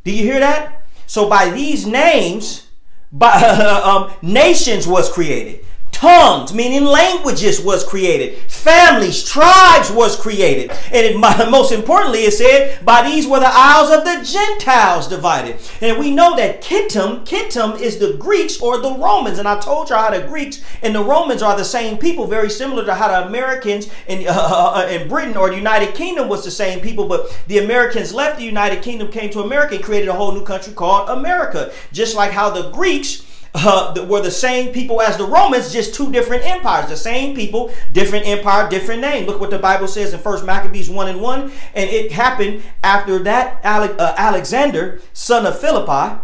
Do 0.05 0.11
you 0.11 0.23
hear 0.23 0.41
that? 0.41 0.87
So 1.07 1.29
by 1.29 1.51
these 1.51 1.87
names, 1.87 2.69
by, 3.13 3.33
um, 3.85 4.11
nations 4.23 4.87
was 4.87 5.13
created 5.13 5.67
tongues, 5.99 6.55
meaning 6.55 6.85
languages, 6.85 7.61
was 7.61 7.83
created. 7.85 8.39
Families, 8.51 9.25
tribes 9.25 9.91
was 9.91 10.15
created. 10.15 10.71
And 10.93 11.05
it, 11.05 11.17
most 11.51 11.73
importantly, 11.73 12.21
it 12.21 12.35
said, 12.35 12.85
by 12.85 13.03
these 13.03 13.27
were 13.27 13.41
the 13.41 13.51
isles 13.51 13.91
of 13.91 14.05
the 14.05 14.25
Gentiles 14.25 15.09
divided. 15.09 15.57
And 15.81 15.99
we 15.99 16.13
know 16.13 16.37
that 16.37 16.63
Kittim, 16.63 17.27
Kittim 17.27 17.81
is 17.81 17.99
the 17.99 18.15
Greeks 18.15 18.61
or 18.61 18.79
the 18.79 18.95
Romans. 18.95 19.41
And 19.41 19.49
I 19.49 19.59
told 19.59 19.91
you 19.91 19.97
how 19.97 20.11
the 20.11 20.25
Greeks 20.27 20.65
and 20.83 20.95
the 20.95 21.03
Romans 21.03 21.43
are 21.43 21.57
the 21.57 21.65
same 21.65 21.99
people, 21.99 22.29
very 22.29 22.51
similar 22.51 22.85
to 22.85 22.95
how 22.95 23.09
the 23.09 23.27
Americans 23.27 23.91
in, 24.07 24.25
uh, 24.29 24.87
in 24.89 25.09
Britain 25.09 25.37
or 25.37 25.51
the 25.51 25.57
United 25.57 25.97
Kingdom 25.97 26.29
was 26.29 26.45
the 26.45 26.51
same 26.53 26.79
people. 26.79 27.09
But 27.09 27.37
the 27.49 27.59
Americans 27.59 28.15
left 28.15 28.39
the 28.39 28.45
United 28.45 28.85
Kingdom, 28.85 29.11
came 29.11 29.31
to 29.31 29.41
America, 29.41 29.75
and 29.75 29.85
created 29.85 30.09
a 30.09 30.15
whole 30.15 30.31
new 30.31 30.45
country 30.45 30.73
called 30.75 31.09
America. 31.09 31.73
Just 31.93 32.15
like 32.15 32.31
how 32.31 32.51
the 32.51 32.71
Greeks 32.71 33.25
uh, 33.67 34.07
were 34.09 34.21
the 34.21 34.31
same 34.31 34.73
people 34.73 35.01
as 35.01 35.17
the 35.17 35.25
Romans, 35.25 35.73
just 35.73 35.95
two 35.95 36.11
different 36.13 36.45
empires. 36.47 36.89
The 36.89 36.97
same 36.97 37.35
people, 37.35 37.73
different 37.93 38.27
empire, 38.27 38.69
different 38.69 39.01
name. 39.01 39.27
Look 39.27 39.41
what 39.41 39.51
the 39.51 39.59
Bible 39.59 39.89
says 39.89 40.13
in 40.13 40.21
First 40.21 40.45
Maccabees 40.45 40.91
1 40.91 41.09
and 41.09 41.21
1. 41.21 41.53
And 41.75 41.91
it 41.91 42.13
happened 42.13 42.63
after 42.83 43.19
that 43.21 43.61
Ale- 43.65 43.97
uh, 43.99 44.15
Alexander, 44.17 45.01
son 45.13 45.47
of 45.47 45.59
Philippi, 45.59 46.21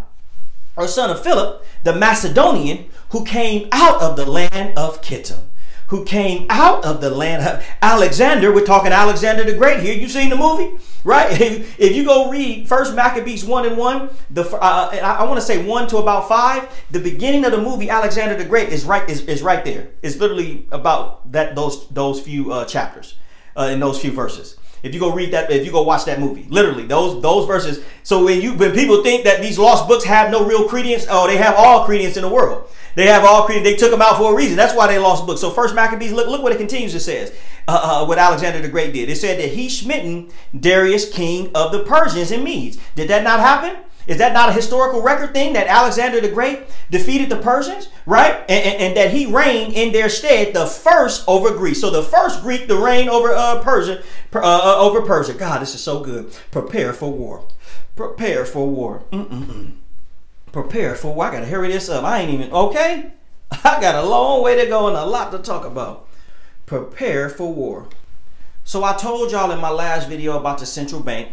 or 0.76 0.88
son 0.88 1.10
of 1.10 1.22
Philip, 1.22 1.64
the 1.82 1.94
Macedonian, 1.94 2.86
who 3.10 3.24
came 3.24 3.68
out 3.72 4.00
of 4.00 4.16
the 4.16 4.26
land 4.26 4.76
of 4.76 5.02
Kittim 5.02 5.40
who 5.94 6.04
came 6.04 6.44
out 6.50 6.84
of 6.84 7.00
the 7.00 7.08
land 7.08 7.46
of 7.46 7.64
Alexander. 7.80 8.52
We're 8.52 8.64
talking 8.64 8.90
Alexander 8.90 9.44
the 9.44 9.54
Great 9.54 9.78
here. 9.78 9.94
You've 9.94 10.10
seen 10.10 10.28
the 10.28 10.34
movie, 10.34 10.76
right? 11.04 11.40
if 11.40 11.94
you 11.94 12.04
go 12.04 12.30
read 12.30 12.66
First 12.66 12.96
Maccabees 12.96 13.44
one 13.44 13.64
and 13.64 13.76
one, 13.76 14.10
the 14.28 14.42
uh, 14.42 14.90
I, 14.92 14.98
I 14.98 15.24
want 15.24 15.36
to 15.36 15.46
say 15.46 15.64
one 15.64 15.86
to 15.88 15.98
about 15.98 16.26
five. 16.28 16.68
The 16.90 16.98
beginning 16.98 17.44
of 17.44 17.52
the 17.52 17.62
movie 17.62 17.90
Alexander 17.90 18.34
the 18.34 18.44
Great 18.44 18.70
is 18.70 18.84
right 18.84 19.08
is, 19.08 19.20
is 19.26 19.40
right 19.40 19.64
there. 19.64 19.90
It's 20.02 20.16
literally 20.16 20.66
about 20.72 21.30
that 21.30 21.54
those 21.54 21.88
those 21.90 22.20
few 22.20 22.52
uh, 22.52 22.64
chapters 22.64 23.14
uh, 23.56 23.70
in 23.72 23.78
those 23.78 24.00
few 24.00 24.10
verses. 24.10 24.56
If 24.82 24.92
you 24.92 25.00
go 25.00 25.14
read 25.14 25.32
that, 25.32 25.50
if 25.50 25.64
you 25.64 25.70
go 25.70 25.82
watch 25.82 26.06
that 26.06 26.18
movie, 26.18 26.46
literally 26.50 26.86
those 26.86 27.22
those 27.22 27.46
verses. 27.46 27.84
So 28.02 28.24
when 28.24 28.40
you 28.42 28.54
when 28.54 28.72
people 28.72 29.04
think 29.04 29.22
that 29.24 29.40
these 29.40 29.60
lost 29.60 29.86
books 29.86 30.04
have 30.04 30.32
no 30.32 30.44
real 30.44 30.68
credence, 30.68 31.06
oh, 31.08 31.28
they 31.28 31.36
have 31.36 31.54
all 31.56 31.86
credence 31.86 32.16
in 32.16 32.22
the 32.22 32.28
world. 32.28 32.68
They 32.94 33.06
have 33.06 33.24
all 33.24 33.44
created. 33.44 33.66
They 33.66 33.76
took 33.76 33.90
them 33.90 34.02
out 34.02 34.16
for 34.16 34.32
a 34.32 34.36
reason. 34.36 34.56
That's 34.56 34.74
why 34.74 34.86
they 34.86 34.98
lost 34.98 35.26
books. 35.26 35.40
So 35.40 35.50
First 35.50 35.74
Maccabees, 35.74 36.12
look, 36.12 36.28
look 36.28 36.42
what 36.42 36.52
it 36.52 36.58
continues. 36.58 36.94
It 36.94 37.00
says 37.00 37.34
uh, 37.66 38.02
uh, 38.02 38.06
what 38.06 38.18
Alexander 38.18 38.60
the 38.60 38.68
Great 38.68 38.92
did. 38.92 39.08
It 39.08 39.16
said 39.16 39.38
that 39.40 39.50
he 39.50 39.68
smitten 39.68 40.30
Darius, 40.58 41.10
king 41.10 41.50
of 41.54 41.72
the 41.72 41.82
Persians 41.84 42.30
and 42.30 42.44
Medes. 42.44 42.78
Did 42.94 43.08
that 43.10 43.24
not 43.24 43.40
happen? 43.40 43.76
Is 44.06 44.18
that 44.18 44.34
not 44.34 44.50
a 44.50 44.52
historical 44.52 45.00
record 45.02 45.32
thing 45.32 45.54
that 45.54 45.66
Alexander 45.66 46.20
the 46.20 46.28
Great 46.28 46.60
defeated 46.90 47.30
the 47.30 47.36
Persians, 47.36 47.88
right? 48.04 48.34
And, 48.50 48.64
and, 48.66 48.82
and 48.82 48.96
that 48.96 49.12
he 49.12 49.24
reigned 49.24 49.72
in 49.72 49.92
their 49.92 50.10
stead, 50.10 50.54
the 50.54 50.66
first 50.66 51.24
over 51.26 51.52
Greece. 51.52 51.80
So 51.80 51.88
the 51.88 52.02
first 52.02 52.42
Greek 52.42 52.68
to 52.68 52.76
reign 52.76 53.08
over 53.08 53.32
uh, 53.32 53.62
Persia, 53.62 54.02
uh, 54.34 54.38
uh, 54.40 54.76
over 54.78 55.00
Persia. 55.02 55.32
God, 55.32 55.62
this 55.62 55.74
is 55.74 55.82
so 55.82 56.00
good. 56.00 56.36
Prepare 56.50 56.92
for 56.92 57.10
war. 57.10 57.48
Prepare 57.96 58.44
for 58.44 58.68
war. 58.68 59.04
Mm-mm-mm. 59.10 59.72
Prepare 60.54 60.94
for 60.94 61.12
war. 61.12 61.24
I 61.24 61.32
gotta 61.32 61.46
hurry 61.46 61.66
this 61.66 61.88
up. 61.88 62.04
I 62.04 62.20
ain't 62.20 62.32
even 62.32 62.52
okay. 62.52 63.10
I 63.50 63.80
got 63.80 63.96
a 63.96 64.06
long 64.06 64.40
way 64.40 64.54
to 64.54 64.66
go 64.68 64.86
and 64.86 64.96
a 64.96 65.04
lot 65.04 65.32
to 65.32 65.38
talk 65.40 65.64
about. 65.64 66.06
Prepare 66.64 67.28
for 67.28 67.52
war. 67.52 67.88
So 68.62 68.84
I 68.84 68.92
told 68.92 69.32
y'all 69.32 69.50
in 69.50 69.60
my 69.60 69.70
last 69.70 70.08
video 70.08 70.38
about 70.38 70.58
the 70.58 70.66
central 70.66 71.02
bank 71.02 71.30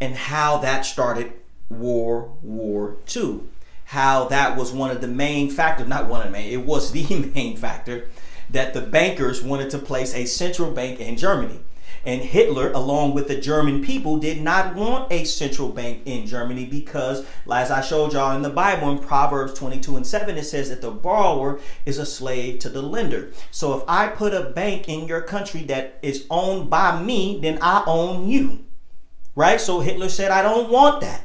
and 0.00 0.14
how 0.14 0.58
that 0.58 0.86
started 0.86 1.32
World 1.68 2.38
War 2.40 2.98
II. 3.16 3.40
How 3.86 4.26
that 4.26 4.56
was 4.56 4.70
one 4.70 4.92
of 4.92 5.00
the 5.00 5.08
main 5.08 5.50
factors, 5.50 5.88
not 5.88 6.06
one 6.06 6.20
of 6.20 6.26
the 6.26 6.32
main, 6.32 6.52
it 6.52 6.64
was 6.64 6.92
the 6.92 7.32
main 7.34 7.56
factor 7.56 8.06
that 8.48 8.74
the 8.74 8.80
bankers 8.80 9.42
wanted 9.42 9.70
to 9.70 9.78
place 9.78 10.14
a 10.14 10.24
central 10.24 10.70
bank 10.70 11.00
in 11.00 11.16
Germany. 11.16 11.58
And 12.06 12.22
Hitler, 12.22 12.70
along 12.70 13.14
with 13.14 13.26
the 13.26 13.40
German 13.40 13.82
people, 13.82 14.18
did 14.18 14.40
not 14.40 14.76
want 14.76 15.12
a 15.12 15.24
central 15.24 15.68
bank 15.68 16.02
in 16.06 16.24
Germany 16.24 16.64
because, 16.64 17.26
as 17.52 17.72
I 17.72 17.80
showed 17.80 18.12
y'all 18.12 18.36
in 18.36 18.42
the 18.42 18.48
Bible 18.48 18.92
in 18.92 19.00
Proverbs 19.00 19.54
22 19.54 19.96
and 19.96 20.06
7, 20.06 20.38
it 20.38 20.44
says 20.44 20.68
that 20.68 20.80
the 20.80 20.92
borrower 20.92 21.58
is 21.84 21.98
a 21.98 22.06
slave 22.06 22.60
to 22.60 22.68
the 22.68 22.80
lender. 22.80 23.32
So 23.50 23.76
if 23.76 23.82
I 23.88 24.06
put 24.06 24.32
a 24.32 24.50
bank 24.50 24.88
in 24.88 25.08
your 25.08 25.20
country 25.20 25.62
that 25.64 25.98
is 26.00 26.26
owned 26.30 26.70
by 26.70 27.02
me, 27.02 27.40
then 27.42 27.58
I 27.60 27.82
own 27.88 28.28
you. 28.28 28.64
Right? 29.34 29.60
So 29.60 29.80
Hitler 29.80 30.08
said, 30.08 30.30
I 30.30 30.42
don't 30.42 30.70
want 30.70 31.00
that. 31.00 31.24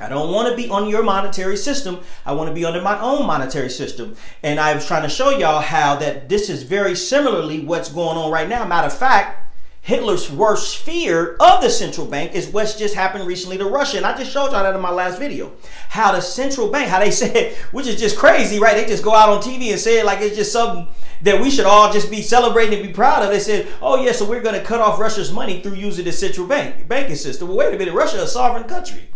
I 0.00 0.08
don't 0.08 0.32
want 0.32 0.48
to 0.48 0.56
be 0.56 0.68
on 0.68 0.88
your 0.88 1.04
monetary 1.04 1.56
system. 1.56 2.00
I 2.26 2.32
want 2.32 2.48
to 2.48 2.54
be 2.54 2.64
under 2.64 2.82
my 2.82 3.00
own 3.00 3.26
monetary 3.26 3.70
system. 3.70 4.16
And 4.42 4.58
I 4.58 4.74
was 4.74 4.86
trying 4.86 5.02
to 5.02 5.08
show 5.08 5.30
y'all 5.30 5.60
how 5.60 5.96
that 5.96 6.28
this 6.28 6.50
is 6.50 6.64
very 6.64 6.96
similarly 6.96 7.60
what's 7.60 7.90
going 7.90 8.16
on 8.16 8.32
right 8.32 8.48
now. 8.48 8.64
Matter 8.64 8.88
of 8.88 8.96
fact, 8.96 9.47
Hitler's 9.88 10.30
worst 10.30 10.76
fear 10.76 11.34
of 11.40 11.62
the 11.62 11.70
central 11.70 12.06
bank 12.06 12.34
is 12.34 12.48
what's 12.48 12.76
just 12.76 12.94
happened 12.94 13.26
recently 13.26 13.56
to 13.56 13.64
Russia. 13.64 13.96
And 13.96 14.04
I 14.04 14.14
just 14.14 14.30
showed 14.30 14.52
y'all 14.52 14.62
that 14.62 14.74
in 14.74 14.82
my 14.82 14.90
last 14.90 15.18
video. 15.18 15.50
How 15.88 16.12
the 16.12 16.20
central 16.20 16.68
bank, 16.68 16.90
how 16.90 16.98
they 16.98 17.10
said, 17.22 17.54
which 17.72 17.86
is 17.86 17.98
just 17.98 18.18
crazy, 18.18 18.58
right? 18.58 18.76
They 18.76 18.84
just 18.84 19.02
go 19.02 19.14
out 19.14 19.30
on 19.30 19.40
TV 19.40 19.70
and 19.70 19.80
say 19.80 19.98
it 19.98 20.04
like 20.04 20.20
it's 20.20 20.36
just 20.36 20.52
something 20.52 20.86
that 21.22 21.40
we 21.40 21.50
should 21.50 21.64
all 21.64 21.90
just 21.90 22.10
be 22.10 22.20
celebrating 22.20 22.80
and 22.80 22.86
be 22.86 22.92
proud 22.92 23.22
of. 23.22 23.30
They 23.30 23.40
said, 23.40 23.66
oh 23.80 24.04
yeah, 24.04 24.12
so 24.12 24.28
we're 24.28 24.42
going 24.42 24.60
to 24.60 24.62
cut 24.62 24.82
off 24.82 25.00
Russia's 25.00 25.32
money 25.32 25.62
through 25.62 25.76
using 25.76 26.04
the 26.04 26.12
central 26.12 26.46
bank 26.46 26.86
banking 26.86 27.16
system. 27.16 27.48
Well, 27.48 27.56
wait 27.56 27.74
a 27.74 27.78
minute, 27.78 27.94
Russia 27.94 28.18
is 28.18 28.24
a 28.24 28.26
sovereign 28.26 28.64
country 28.64 29.08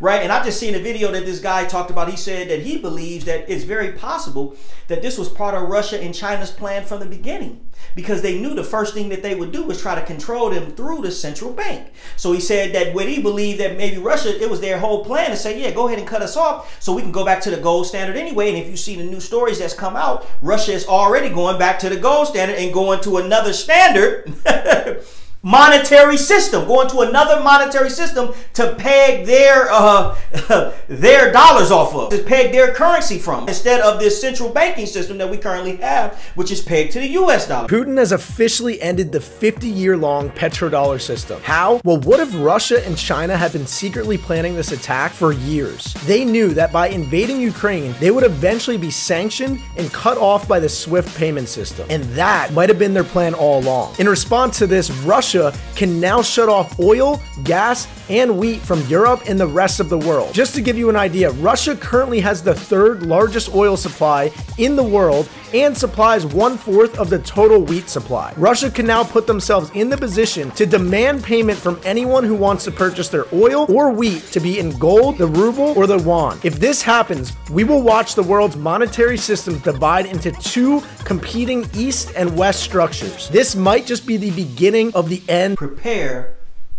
right? 0.00 0.22
And 0.22 0.32
I 0.32 0.44
just 0.44 0.60
seen 0.60 0.74
a 0.74 0.78
video 0.78 1.10
that 1.12 1.24
this 1.24 1.40
guy 1.40 1.64
talked 1.64 1.90
about. 1.90 2.10
He 2.10 2.16
said 2.16 2.48
that 2.48 2.60
he 2.60 2.78
believes 2.78 3.24
that 3.24 3.48
it's 3.50 3.64
very 3.64 3.92
possible 3.92 4.56
that 4.88 5.02
this 5.02 5.18
was 5.18 5.28
part 5.28 5.54
of 5.54 5.68
Russia 5.68 6.00
and 6.00 6.14
China's 6.14 6.50
plan 6.50 6.84
from 6.84 7.00
the 7.00 7.06
beginning 7.06 7.60
because 7.94 8.22
they 8.22 8.38
knew 8.38 8.54
the 8.54 8.64
first 8.64 8.94
thing 8.94 9.08
that 9.08 9.22
they 9.22 9.34
would 9.34 9.52
do 9.52 9.64
was 9.64 9.80
try 9.80 9.94
to 9.94 10.04
control 10.04 10.50
them 10.50 10.70
through 10.72 11.02
the 11.02 11.10
central 11.10 11.52
bank. 11.52 11.92
So 12.16 12.32
he 12.32 12.40
said 12.40 12.74
that 12.74 12.94
what 12.94 13.08
he 13.08 13.20
believed 13.20 13.60
that 13.60 13.76
maybe 13.76 13.98
Russia, 13.98 14.40
it 14.40 14.48
was 14.48 14.60
their 14.60 14.78
whole 14.78 15.04
plan 15.04 15.30
to 15.30 15.36
say, 15.36 15.60
yeah, 15.60 15.70
go 15.70 15.86
ahead 15.86 15.98
and 15.98 16.08
cut 16.08 16.22
us 16.22 16.36
off 16.36 16.82
so 16.82 16.94
we 16.94 17.02
can 17.02 17.12
go 17.12 17.24
back 17.24 17.40
to 17.42 17.50
the 17.50 17.56
gold 17.56 17.86
standard 17.86 18.16
anyway. 18.16 18.48
And 18.48 18.58
if 18.58 18.68
you 18.68 18.76
see 18.76 18.96
the 18.96 19.04
new 19.04 19.20
stories 19.20 19.58
that's 19.58 19.74
come 19.74 19.96
out, 19.96 20.26
Russia 20.42 20.72
is 20.72 20.86
already 20.86 21.30
going 21.30 21.58
back 21.58 21.78
to 21.80 21.88
the 21.88 21.96
gold 21.96 22.28
standard 22.28 22.56
and 22.58 22.72
going 22.72 23.00
to 23.02 23.18
another 23.18 23.52
standard. 23.52 24.32
monetary 25.46 26.16
system, 26.16 26.66
going 26.66 26.88
to 26.88 27.00
another 27.02 27.40
monetary 27.40 27.88
system 27.88 28.34
to 28.52 28.74
peg 28.74 29.24
their 29.26 29.68
uh, 29.70 30.18
their 30.88 31.32
dollars 31.32 31.70
off 31.70 31.94
of, 31.94 32.10
to 32.10 32.18
peg 32.24 32.50
their 32.50 32.74
currency 32.74 33.16
from, 33.16 33.46
instead 33.46 33.80
of 33.80 34.00
this 34.00 34.20
central 34.20 34.50
banking 34.50 34.86
system 34.86 35.18
that 35.18 35.30
we 35.30 35.36
currently 35.36 35.76
have, 35.76 36.20
which 36.34 36.50
is 36.50 36.60
pegged 36.60 36.90
to 36.90 36.98
the 36.98 37.06
U.S. 37.10 37.46
dollar. 37.46 37.68
Putin 37.68 37.96
has 37.96 38.10
officially 38.10 38.82
ended 38.82 39.12
the 39.12 39.20
50-year-long 39.20 40.30
petrodollar 40.30 41.00
system. 41.00 41.40
How? 41.42 41.80
Well, 41.84 42.00
what 42.00 42.18
if 42.18 42.34
Russia 42.34 42.84
and 42.84 42.98
China 42.98 43.36
had 43.36 43.52
been 43.52 43.66
secretly 43.68 44.18
planning 44.18 44.56
this 44.56 44.72
attack 44.72 45.12
for 45.12 45.32
years? 45.32 45.94
They 46.06 46.24
knew 46.24 46.54
that 46.54 46.72
by 46.72 46.88
invading 46.88 47.40
Ukraine, 47.40 47.94
they 48.00 48.10
would 48.10 48.24
eventually 48.24 48.78
be 48.78 48.90
sanctioned 48.90 49.60
and 49.76 49.92
cut 49.92 50.18
off 50.18 50.48
by 50.48 50.58
the 50.58 50.68
SWIFT 50.68 51.16
payment 51.16 51.48
system, 51.48 51.86
and 51.88 52.02
that 52.16 52.52
might 52.52 52.68
have 52.68 52.80
been 52.80 52.94
their 52.94 53.04
plan 53.04 53.32
all 53.32 53.60
along. 53.60 53.94
In 54.00 54.08
response 54.08 54.58
to 54.58 54.66
this, 54.66 54.90
Russia 54.90 55.35
Russia 55.36 55.58
can 55.74 56.00
now 56.00 56.22
shut 56.22 56.48
off 56.48 56.78
oil, 56.80 57.20
gas, 57.44 57.86
and 58.08 58.38
wheat 58.38 58.60
from 58.60 58.80
Europe 58.86 59.22
and 59.28 59.38
the 59.38 59.46
rest 59.46 59.80
of 59.80 59.88
the 59.88 59.98
world. 59.98 60.32
Just 60.32 60.54
to 60.54 60.62
give 60.62 60.78
you 60.78 60.88
an 60.88 60.96
idea, 60.96 61.30
Russia 61.32 61.76
currently 61.76 62.20
has 62.20 62.42
the 62.42 62.54
third 62.54 63.02
largest 63.02 63.54
oil 63.54 63.76
supply 63.76 64.32
in 64.58 64.76
the 64.76 64.82
world 64.82 65.28
and 65.62 65.76
supplies 65.76 66.26
one 66.26 66.58
fourth 66.58 66.98
of 66.98 67.08
the 67.08 67.18
total 67.20 67.62
wheat 67.62 67.88
supply. 67.88 68.34
Russia 68.36 68.70
can 68.70 68.86
now 68.86 69.02
put 69.02 69.26
themselves 69.26 69.70
in 69.74 69.88
the 69.88 69.96
position 69.96 70.50
to 70.52 70.66
demand 70.66 71.24
payment 71.24 71.58
from 71.58 71.80
anyone 71.84 72.24
who 72.24 72.34
wants 72.34 72.64
to 72.64 72.70
purchase 72.70 73.08
their 73.08 73.26
oil 73.32 73.66
or 73.72 73.90
wheat 73.90 74.22
to 74.32 74.40
be 74.40 74.58
in 74.58 74.70
gold, 74.78 75.18
the 75.18 75.26
ruble, 75.26 75.72
or 75.76 75.86
the 75.86 75.98
yuan. 75.98 76.38
If 76.42 76.60
this 76.60 76.82
happens, 76.82 77.32
we 77.50 77.64
will 77.64 77.82
watch 77.82 78.14
the 78.14 78.22
world's 78.22 78.56
monetary 78.56 79.16
systems 79.16 79.62
divide 79.62 80.06
into 80.06 80.30
two 80.32 80.82
competing 81.04 81.66
east 81.74 82.12
and 82.16 82.36
west 82.36 82.62
structures. 82.62 83.28
This 83.30 83.56
might 83.56 83.86
just 83.86 84.06
be 84.06 84.16
the 84.16 84.32
beginning 84.32 84.92
of 84.94 85.08
the 85.08 85.22
end. 85.28 85.56
Prepare 85.56 86.36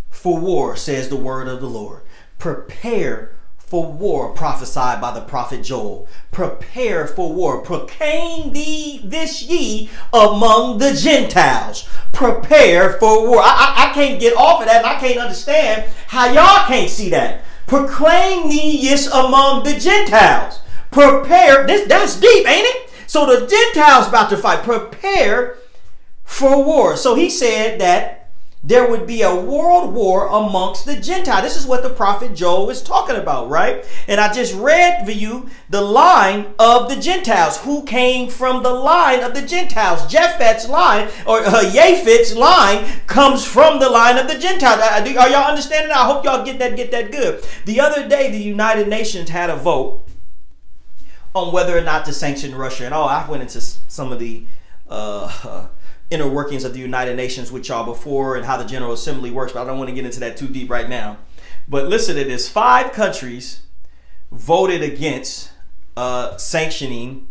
for 0.10 0.40
war, 0.40 0.76
says 0.76 1.10
the 1.10 1.16
word 1.16 1.48
of 1.48 1.62
the 1.62 1.70
Lord. 1.70 2.02
Prepare 2.38 3.37
for 3.68 3.92
war 3.92 4.30
prophesied 4.34 5.02
by 5.02 5.12
the 5.12 5.22
prophet 5.22 5.62
Joel. 5.62 6.08
Prepare 6.32 7.06
for 7.06 7.34
war. 7.34 7.62
Proclaim 7.62 8.54
thee 8.54 9.02
this 9.04 9.44
ye 9.44 9.90
among 10.14 10.78
the 10.78 10.94
Gentiles. 10.94 11.88
Prepare 12.14 12.94
for 12.94 13.28
war. 13.28 13.42
I, 13.42 13.76
I, 13.78 13.90
I 13.90 13.94
can't 13.94 14.22
get 14.22 14.38
off 14.38 14.62
of 14.62 14.68
that 14.68 14.78
and 14.78 14.86
I 14.86 15.00
can't 15.00 15.20
understand 15.20 15.84
how 16.08 16.32
y'all 16.32 16.66
can't 16.66 16.90
see 16.90 17.10
that. 17.10 17.44
Proclaim 17.68 18.50
thee 18.50 18.80
yes 18.82 19.08
among 19.08 19.64
the 19.64 19.78
Gentiles. 19.78 20.62
Prepare. 20.90 21.68
This 21.68 21.88
that's 21.90 22.18
deep, 22.18 22.48
ain't 22.48 22.66
it? 22.66 22.90
So 23.06 23.26
the 23.26 23.46
Gentiles 23.46 24.08
about 24.08 24.30
to 24.30 24.38
fight. 24.38 24.64
Prepare 24.64 25.58
for 26.24 26.64
war. 26.64 26.96
So 26.96 27.16
he 27.16 27.30
said 27.30 27.82
that 27.82 28.27
there 28.68 28.90
would 28.90 29.08
be 29.08 29.22
a 29.22 29.34
world 29.34 29.94
war 29.94 30.28
amongst 30.28 30.86
the 30.86 30.98
Gentiles. 30.98 31.44
This 31.44 31.56
is 31.56 31.66
what 31.66 31.84
the 31.84 31.90
prophet 31.90 32.36
Joel 32.36 32.70
is 32.70 32.82
talking 32.82 33.16
about, 33.16 33.50
right? 33.50 33.86
And 34.10 34.20
I 34.20 34.34
just 34.34 34.54
read 34.56 35.06
for 35.06 35.14
you 35.14 35.50
the 35.70 35.82
line 35.82 36.48
of 36.60 36.90
the 36.90 36.98
Gentiles. 36.98 37.60
Who 37.60 37.86
came 37.86 38.30
from 38.30 38.64
the 38.64 38.74
line 38.74 39.22
of 39.22 39.34
the 39.34 39.42
Gentiles? 39.42 40.06
Japheth's 40.08 40.68
line, 40.68 41.08
or 41.26 41.40
uh, 41.40 41.72
Japheth's 41.72 42.36
line, 42.36 42.86
comes 43.08 43.46
from 43.46 43.80
the 43.80 43.90
line 43.90 44.18
of 44.18 44.28
the 44.28 44.38
Gentiles. 44.38 44.82
Are 44.82 45.30
y'all 45.30 45.50
understanding? 45.50 45.92
I 45.92 46.04
hope 46.04 46.26
y'all 46.26 46.44
get 46.44 46.60
that, 46.60 46.76
get 46.76 46.92
that 46.92 47.10
good. 47.10 47.46
The 47.64 47.80
other 47.80 48.06
day, 48.10 48.32
the 48.32 48.38
United 48.38 48.90
Nations 48.90 49.30
had 49.30 49.50
a 49.50 49.56
vote 49.56 50.04
on 51.34 51.54
whether 51.54 51.78
or 51.78 51.82
not 51.82 52.04
to 52.04 52.12
sanction 52.12 52.54
Russia. 52.54 52.84
And 52.84 52.94
oh, 52.94 53.04
I 53.04 53.30
went 53.30 53.44
into 53.44 53.62
some 53.62 54.12
of 54.12 54.20
the 54.20 54.44
uh, 54.90 55.68
inner 56.10 56.28
workings 56.30 56.64
of 56.64 56.74
the 56.74 56.80
United 56.80 57.16
Nations 57.16 57.52
with 57.52 57.68
y'all 57.68 57.86
before 57.86 58.36
and 58.36 58.46
how 58.46 58.58
the 58.58 58.64
General 58.64 58.94
Assembly 58.94 59.32
works, 59.32 59.52
but 59.52 59.62
I 59.62 59.66
don't 59.66 59.78
want 59.78 59.90
to 59.90 59.96
get 59.96 60.06
into 60.06 60.20
that 60.22 60.38
too 60.38 60.48
deep 60.48 60.70
right 60.70 60.90
now. 60.90 61.18
But 61.68 61.88
listen 61.88 62.16
to 62.16 62.24
this 62.24 62.48
five 62.48 62.94
countries 62.94 63.62
voted 64.32 64.82
against 64.82 65.52
uh, 65.98 66.38
sanctioning 66.38 67.28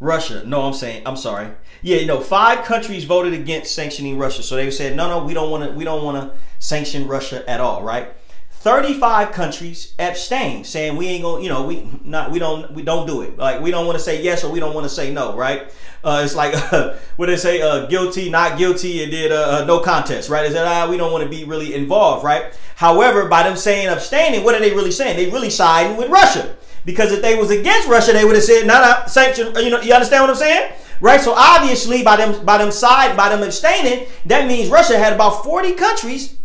Russia. 0.00 0.44
No, 0.44 0.62
I'm 0.62 0.74
saying, 0.74 1.02
I'm 1.06 1.16
sorry. 1.16 1.50
Yeah, 1.82 1.98
you 1.98 2.06
know, 2.06 2.20
five 2.20 2.64
countries 2.64 3.04
voted 3.04 3.32
against 3.32 3.74
sanctioning 3.74 4.18
Russia. 4.18 4.42
So 4.42 4.56
they 4.56 4.70
said, 4.70 4.94
no, 4.94 5.08
no, 5.08 5.24
we 5.24 5.34
don't 5.34 5.50
want 5.50 5.64
to, 5.64 5.70
we 5.70 5.84
don't 5.84 6.04
want 6.04 6.16
to 6.16 6.38
sanction 6.58 7.08
Russia 7.08 7.48
at 7.48 7.60
all, 7.60 7.82
right? 7.82 8.12
35 8.60 9.30
countries 9.30 9.94
abstained, 10.00 10.66
saying 10.66 10.96
we 10.96 11.06
ain't 11.06 11.22
gonna, 11.22 11.42
you 11.42 11.48
know, 11.48 11.64
we 11.64 11.88
not, 12.02 12.32
we 12.32 12.40
don't, 12.40 12.72
we 12.74 12.82
don't 12.82 13.06
do 13.06 13.22
it. 13.22 13.38
Like 13.38 13.60
we 13.60 13.70
don't 13.70 13.86
want 13.86 13.96
to 13.96 14.02
say 14.02 14.20
yes 14.20 14.42
or 14.42 14.50
we 14.50 14.58
don't 14.58 14.74
want 14.74 14.84
to 14.84 14.90
say 14.90 15.12
no, 15.12 15.36
right? 15.36 15.70
Uh, 16.02 16.22
it's 16.24 16.34
like 16.34 16.54
uh, 16.72 16.96
what 17.16 17.26
they 17.26 17.36
say, 17.36 17.62
uh, 17.62 17.86
guilty, 17.86 18.28
not 18.28 18.58
guilty, 18.58 19.04
and 19.04 19.12
did 19.12 19.30
uh, 19.30 19.60
uh, 19.62 19.64
no 19.64 19.78
contest, 19.78 20.28
right? 20.28 20.44
Is 20.44 20.54
that 20.54 20.66
ah, 20.66 20.90
we 20.90 20.96
don't 20.96 21.12
want 21.12 21.22
to 21.22 21.30
be 21.30 21.44
really 21.44 21.72
involved, 21.72 22.24
right? 22.24 22.52
However, 22.74 23.28
by 23.28 23.44
them 23.44 23.56
saying 23.56 23.88
abstaining, 23.88 24.42
what 24.42 24.56
are 24.56 24.60
they 24.60 24.72
really 24.72 24.90
saying? 24.90 25.16
They 25.16 25.30
really 25.30 25.50
siding 25.50 25.96
with 25.96 26.10
Russia 26.10 26.56
because 26.84 27.12
if 27.12 27.22
they 27.22 27.36
was 27.36 27.52
against 27.52 27.86
Russia, 27.86 28.12
they 28.12 28.24
would 28.24 28.34
have 28.34 28.44
said, 28.44 28.66
"No, 28.66 28.80
no, 28.80 29.06
sanction." 29.06 29.54
You 29.56 29.70
know, 29.70 29.80
you 29.80 29.92
understand 29.92 30.24
what 30.24 30.30
I'm 30.30 30.36
saying? 30.36 30.72
Right. 31.00 31.20
So 31.20 31.32
obviously, 31.32 32.02
by 32.02 32.16
them, 32.16 32.44
by 32.44 32.58
them 32.58 32.72
side, 32.72 33.16
by 33.16 33.28
them 33.28 33.44
abstaining, 33.44 34.08
that 34.26 34.48
means 34.48 34.68
Russia 34.68 34.98
had 34.98 35.12
about 35.12 35.44
40 35.44 35.74
countries 35.74 36.37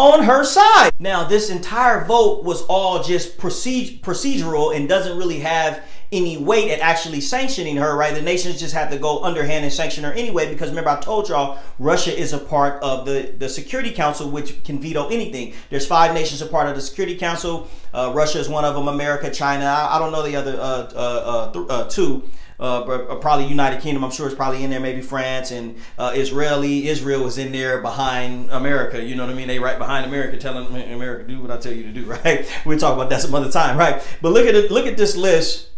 on 0.00 0.22
her 0.22 0.42
side. 0.42 0.92
Now, 0.98 1.24
this 1.24 1.50
entire 1.50 2.06
vote 2.06 2.42
was 2.42 2.62
all 2.62 3.02
just 3.02 3.36
procedural 3.36 4.74
and 4.74 4.88
doesn't 4.88 5.18
really 5.18 5.40
have 5.40 5.82
any 6.10 6.38
weight 6.38 6.70
at 6.70 6.80
actually 6.80 7.20
sanctioning 7.20 7.76
her, 7.76 7.96
right? 7.96 8.14
The 8.14 8.22
nations 8.22 8.58
just 8.58 8.72
had 8.72 8.90
to 8.90 8.98
go 8.98 9.22
underhand 9.22 9.62
and 9.64 9.72
sanction 9.72 10.02
her 10.04 10.12
anyway, 10.12 10.50
because 10.50 10.70
remember, 10.70 10.90
I 10.90 10.98
told 11.00 11.28
y'all 11.28 11.58
Russia 11.78 12.18
is 12.18 12.32
a 12.32 12.38
part 12.38 12.82
of 12.82 13.04
the, 13.04 13.34
the 13.38 13.48
Security 13.48 13.92
Council, 13.92 14.30
which 14.30 14.64
can 14.64 14.80
veto 14.80 15.08
anything. 15.08 15.52
There's 15.68 15.86
five 15.86 16.14
nations 16.14 16.40
a 16.40 16.46
part 16.46 16.66
of 16.66 16.74
the 16.74 16.80
Security 16.80 17.16
Council. 17.16 17.68
Uh, 17.92 18.10
Russia 18.14 18.38
is 18.38 18.48
one 18.48 18.64
of 18.64 18.74
them, 18.74 18.88
America, 18.88 19.30
China. 19.30 19.66
I, 19.66 19.96
I 19.96 19.98
don't 19.98 20.12
know 20.12 20.22
the 20.22 20.34
other 20.34 20.54
uh, 20.58 20.90
uh, 20.94 21.52
uh, 21.54 21.66
uh 21.68 21.88
two 21.90 22.28
uh, 22.60 22.82
uh, 22.82 23.14
probably 23.16 23.46
United 23.46 23.80
Kingdom. 23.80 24.04
I'm 24.04 24.10
sure 24.10 24.26
it's 24.26 24.36
probably 24.36 24.62
in 24.62 24.70
there. 24.70 24.80
Maybe 24.80 25.00
France 25.00 25.50
and 25.50 25.76
uh, 25.98 26.12
Israeli. 26.14 26.88
Israel 26.88 27.24
was 27.24 27.38
in 27.38 27.52
there 27.52 27.80
behind 27.80 28.50
America. 28.50 29.02
You 29.02 29.14
know 29.14 29.24
what 29.24 29.32
I 29.32 29.34
mean? 29.34 29.48
They 29.48 29.58
right 29.58 29.78
behind 29.78 30.04
America, 30.04 30.36
telling 30.36 30.66
America 30.66 31.24
do 31.26 31.40
what 31.40 31.50
I 31.50 31.56
tell 31.56 31.72
you 31.72 31.84
to 31.84 31.92
do. 31.92 32.00
Right? 32.10 32.50
We'll 32.66 32.78
talk 32.78 32.94
about 32.94 33.08
that 33.10 33.20
some 33.20 33.34
other 33.34 33.50
time. 33.50 33.78
Right? 33.78 34.02
But 34.20 34.32
look 34.32 34.46
at 34.46 34.54
it. 34.54 34.70
Look 34.70 34.86
at 34.86 34.96
this 34.96 35.16
list 35.16 35.68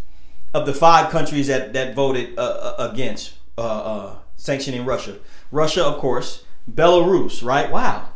of 0.54 0.66
the 0.66 0.72
five 0.72 1.10
countries 1.10 1.46
that 1.46 1.72
that 1.74 1.94
voted 1.94 2.38
uh, 2.38 2.42
uh 2.78 2.90
against 2.90 3.34
uh, 3.58 4.16
sanctioning 4.36 4.84
Russia. 4.86 5.18
Russia, 5.50 5.84
of 5.84 5.98
course. 5.98 6.44
Belarus. 6.70 7.44
Right? 7.44 7.70
Wow. 7.70 8.08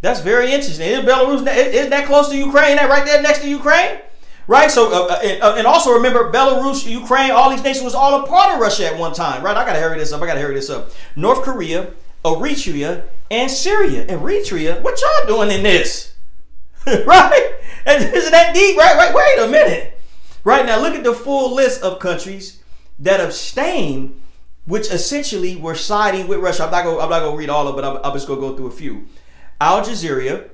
That's 0.00 0.20
very 0.20 0.52
interesting. 0.52 0.88
Isn't 0.88 1.04
Belarus 1.04 1.46
isn't 1.46 1.90
that 1.90 2.06
close 2.06 2.28
to 2.30 2.36
Ukraine? 2.36 2.76
That 2.76 2.88
right 2.88 3.04
there 3.04 3.22
next 3.22 3.42
to 3.42 3.48
Ukraine? 3.48 4.00
Right? 4.46 4.70
So, 4.70 4.92
uh, 4.92 5.14
uh, 5.14 5.20
and, 5.22 5.42
uh, 5.42 5.54
and, 5.58 5.66
also 5.66 5.92
remember, 5.92 6.30
Belarus, 6.32 6.88
Ukraine, 6.88 7.30
all 7.30 7.50
these 7.50 7.62
nations 7.62 7.84
was 7.84 7.94
all 7.94 8.22
a 8.22 8.26
part 8.26 8.54
of 8.54 8.60
Russia 8.60 8.86
at 8.86 8.98
one 8.98 9.12
time, 9.12 9.42
right? 9.42 9.56
I 9.56 9.64
gotta 9.64 9.80
hurry 9.80 9.98
this 9.98 10.12
up. 10.12 10.22
I 10.22 10.26
gotta 10.26 10.40
hurry 10.40 10.54
this 10.54 10.70
up. 10.70 10.90
North 11.14 11.42
Korea, 11.42 11.90
Eritrea, 12.24 13.04
and 13.30 13.50
Syria. 13.50 14.06
Eritrea, 14.06 14.80
what 14.82 15.00
y'all 15.00 15.26
doing 15.26 15.50
in 15.50 15.62
this? 15.62 16.14
right? 16.86 17.54
Isn't 17.86 18.32
that 18.32 18.54
deep? 18.54 18.76
Right? 18.76 18.96
Right? 18.96 19.14
Wait 19.14 19.44
a 19.44 19.50
minute. 19.50 19.98
Right 20.44 20.64
now, 20.64 20.80
look 20.80 20.94
at 20.94 21.02
the 21.02 21.12
full 21.12 21.54
list 21.54 21.82
of 21.82 21.98
countries 21.98 22.62
that 23.00 23.20
abstain, 23.20 24.20
which 24.64 24.90
essentially 24.90 25.56
were 25.56 25.74
siding 25.74 26.28
with 26.28 26.38
Russia. 26.38 26.64
I'm 26.64 26.70
not 26.70 26.84
gonna, 26.84 26.98
I'm 26.98 27.10
not 27.10 27.20
gonna 27.20 27.36
read 27.36 27.50
all 27.50 27.66
of 27.66 27.78
it. 27.78 27.84
I'm, 27.84 27.98
I'm 28.04 28.12
just 28.12 28.28
gonna 28.28 28.40
go 28.40 28.56
through 28.56 28.68
a 28.68 28.72
few. 28.72 29.08
Algeria, 29.60 30.44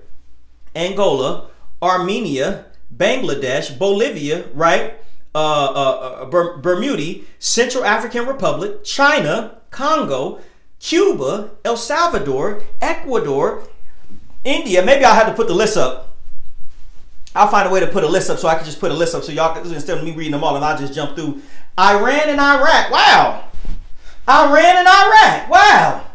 Angola, 0.75 1.51
Armenia, 1.83 2.67
Bangladesh, 2.97 3.79
Bolivia, 3.79 4.45
right? 4.55 4.97
Uh, 5.35 5.39
uh, 5.39 6.25
uh, 6.25 6.31
Burundi, 6.31 7.25
Central 7.39 7.85
African 7.85 8.27
Republic, 8.27 8.85
China, 8.85 9.59
Congo, 9.71 10.41
Cuba, 10.79 11.53
El 11.65 11.77
Salvador, 11.77 12.63
Ecuador, 12.81 13.67
India. 14.45 14.85
Maybe 14.85 15.05
I'll 15.05 15.15
have 15.15 15.29
to 15.29 15.35
put 15.35 15.49
the 15.49 15.55
list 15.55 15.77
up. 15.77 16.17
I'll 17.35 17.49
find 17.49 17.67
a 17.67 17.73
way 17.73 17.81
to 17.81 17.87
put 17.87 18.05
a 18.05 18.09
list 18.09 18.29
up 18.29 18.39
so 18.39 18.49
I 18.49 18.57
can 18.57 18.65
just 18.65 18.79
put 18.79 18.91
a 18.91 18.95
list 18.95 19.15
up 19.15 19.23
so 19.23 19.33
y'all 19.33 19.55
can, 19.55 19.73
instead 19.73 19.97
of 19.97 20.05
me 20.05 20.13
reading 20.13 20.33
them 20.33 20.45
all 20.45 20.55
and 20.55 20.65
I'll 20.65 20.77
just 20.77 20.93
jump 20.93 21.17
through. 21.17 21.41
Iran 21.79 22.29
and 22.29 22.41
Iraq. 22.41 22.91
Wow. 22.91 23.45
Iran 24.29 24.77
and 24.77 24.89
Iraq. 24.89 25.51
Wow. 25.51 26.07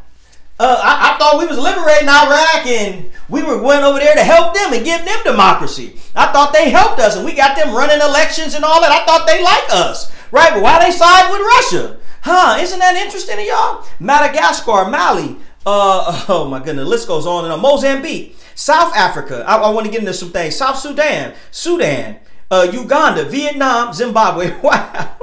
Uh, 0.60 0.82
I, 0.84 1.14
I, 1.14 1.18
thought 1.18 1.38
we 1.38 1.46
was 1.46 1.58
liberating 1.58 2.10
Iraq 2.10 2.66
and 2.66 3.12
we 3.30 3.44
were 3.44 3.60
going 3.60 3.84
over 3.84 4.00
there 4.00 4.16
to 4.16 4.24
help 4.24 4.54
them 4.54 4.74
and 4.74 4.86
give 4.86 5.04
them 5.04 5.20
democracy. 5.24 6.00
I 6.16 6.32
thought 6.32 6.54
they 6.54 6.70
helped 6.70 7.00
us 7.00 7.16
and 7.16 7.26
we 7.26 7.34
got 7.34 7.56
them 7.56 7.76
running 7.76 8.00
elections 8.00 8.54
and 8.56 8.64
all 8.64 8.82
that. 8.82 8.92
I 8.92 9.06
thought 9.06 9.28
they 9.28 9.44
like 9.44 9.66
us, 9.70 10.12
right? 10.32 10.54
But 10.54 10.64
why 10.64 10.84
they 10.84 10.92
side 10.92 11.30
with 11.32 11.42
Russia? 11.42 11.98
Huh? 12.22 12.58
Isn't 12.62 12.80
that 12.80 12.96
interesting 12.96 13.38
to 13.38 13.44
y'all? 13.44 13.86
Madagascar, 14.00 14.90
Mali, 14.90 15.38
uh, 15.66 16.26
oh 16.30 16.48
my 16.50 16.60
goodness, 16.60 16.86
the 16.86 16.90
list 16.90 17.08
goes 17.08 17.26
on 17.26 17.44
and 17.44 17.54
on. 17.54 17.62
Mozambique, 17.62 18.38
South 18.56 18.96
Africa. 18.96 19.44
I, 19.48 19.58
I 19.58 19.70
want 19.72 19.86
to 19.86 19.92
get 19.92 20.00
into 20.00 20.14
some 20.14 20.32
things. 20.32 20.56
South 20.56 20.78
Sudan, 20.78 21.36
Sudan, 21.52 22.20
uh, 22.50 22.70
Uganda, 22.72 23.26
Vietnam, 23.26 23.94
Zimbabwe. 23.94 24.58
Wow. 24.64 25.16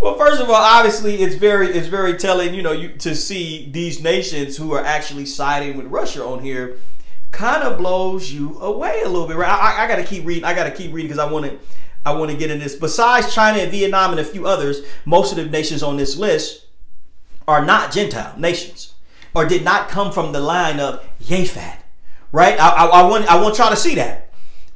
Well, 0.00 0.16
first 0.16 0.40
of 0.40 0.48
all, 0.48 0.54
obviously, 0.54 1.16
it's 1.16 1.34
very 1.34 1.68
it's 1.68 1.88
very 1.88 2.16
telling, 2.16 2.54
you 2.54 2.62
know, 2.62 2.72
you 2.72 2.90
to 2.98 3.14
see 3.16 3.68
these 3.70 4.00
nations 4.00 4.56
who 4.56 4.72
are 4.72 4.84
actually 4.84 5.26
siding 5.26 5.76
with 5.76 5.86
Russia 5.86 6.24
on 6.24 6.40
here, 6.40 6.78
kind 7.32 7.64
of 7.64 7.78
blows 7.78 8.32
you 8.32 8.58
away 8.60 9.02
a 9.04 9.08
little 9.08 9.26
bit. 9.26 9.36
Right? 9.36 9.50
I, 9.50 9.84
I 9.84 9.88
got 9.88 9.96
to 9.96 10.04
keep 10.04 10.24
reading. 10.24 10.44
I 10.44 10.54
got 10.54 10.64
to 10.64 10.70
keep 10.70 10.92
reading 10.92 11.08
because 11.08 11.18
I 11.18 11.30
want 11.30 11.46
to 11.46 11.58
I 12.06 12.12
want 12.12 12.30
to 12.30 12.36
get 12.36 12.50
in 12.50 12.60
this. 12.60 12.76
Besides 12.76 13.34
China 13.34 13.58
and 13.58 13.72
Vietnam 13.72 14.12
and 14.12 14.20
a 14.20 14.24
few 14.24 14.46
others, 14.46 14.82
most 15.04 15.32
of 15.32 15.36
the 15.36 15.46
nations 15.46 15.82
on 15.82 15.96
this 15.96 16.16
list 16.16 16.66
are 17.48 17.64
not 17.64 17.92
Gentile 17.92 18.38
nations 18.38 18.94
or 19.34 19.46
did 19.46 19.64
not 19.64 19.88
come 19.88 20.12
from 20.12 20.32
the 20.32 20.40
line 20.40 20.78
of 20.78 21.04
Yafat. 21.20 21.78
Right? 22.30 22.58
I, 22.60 22.68
I, 22.68 22.86
I 22.86 23.08
want 23.08 23.26
I 23.26 23.42
want 23.42 23.58
y'all 23.58 23.70
to 23.70 23.76
see 23.76 23.96
that 23.96 24.27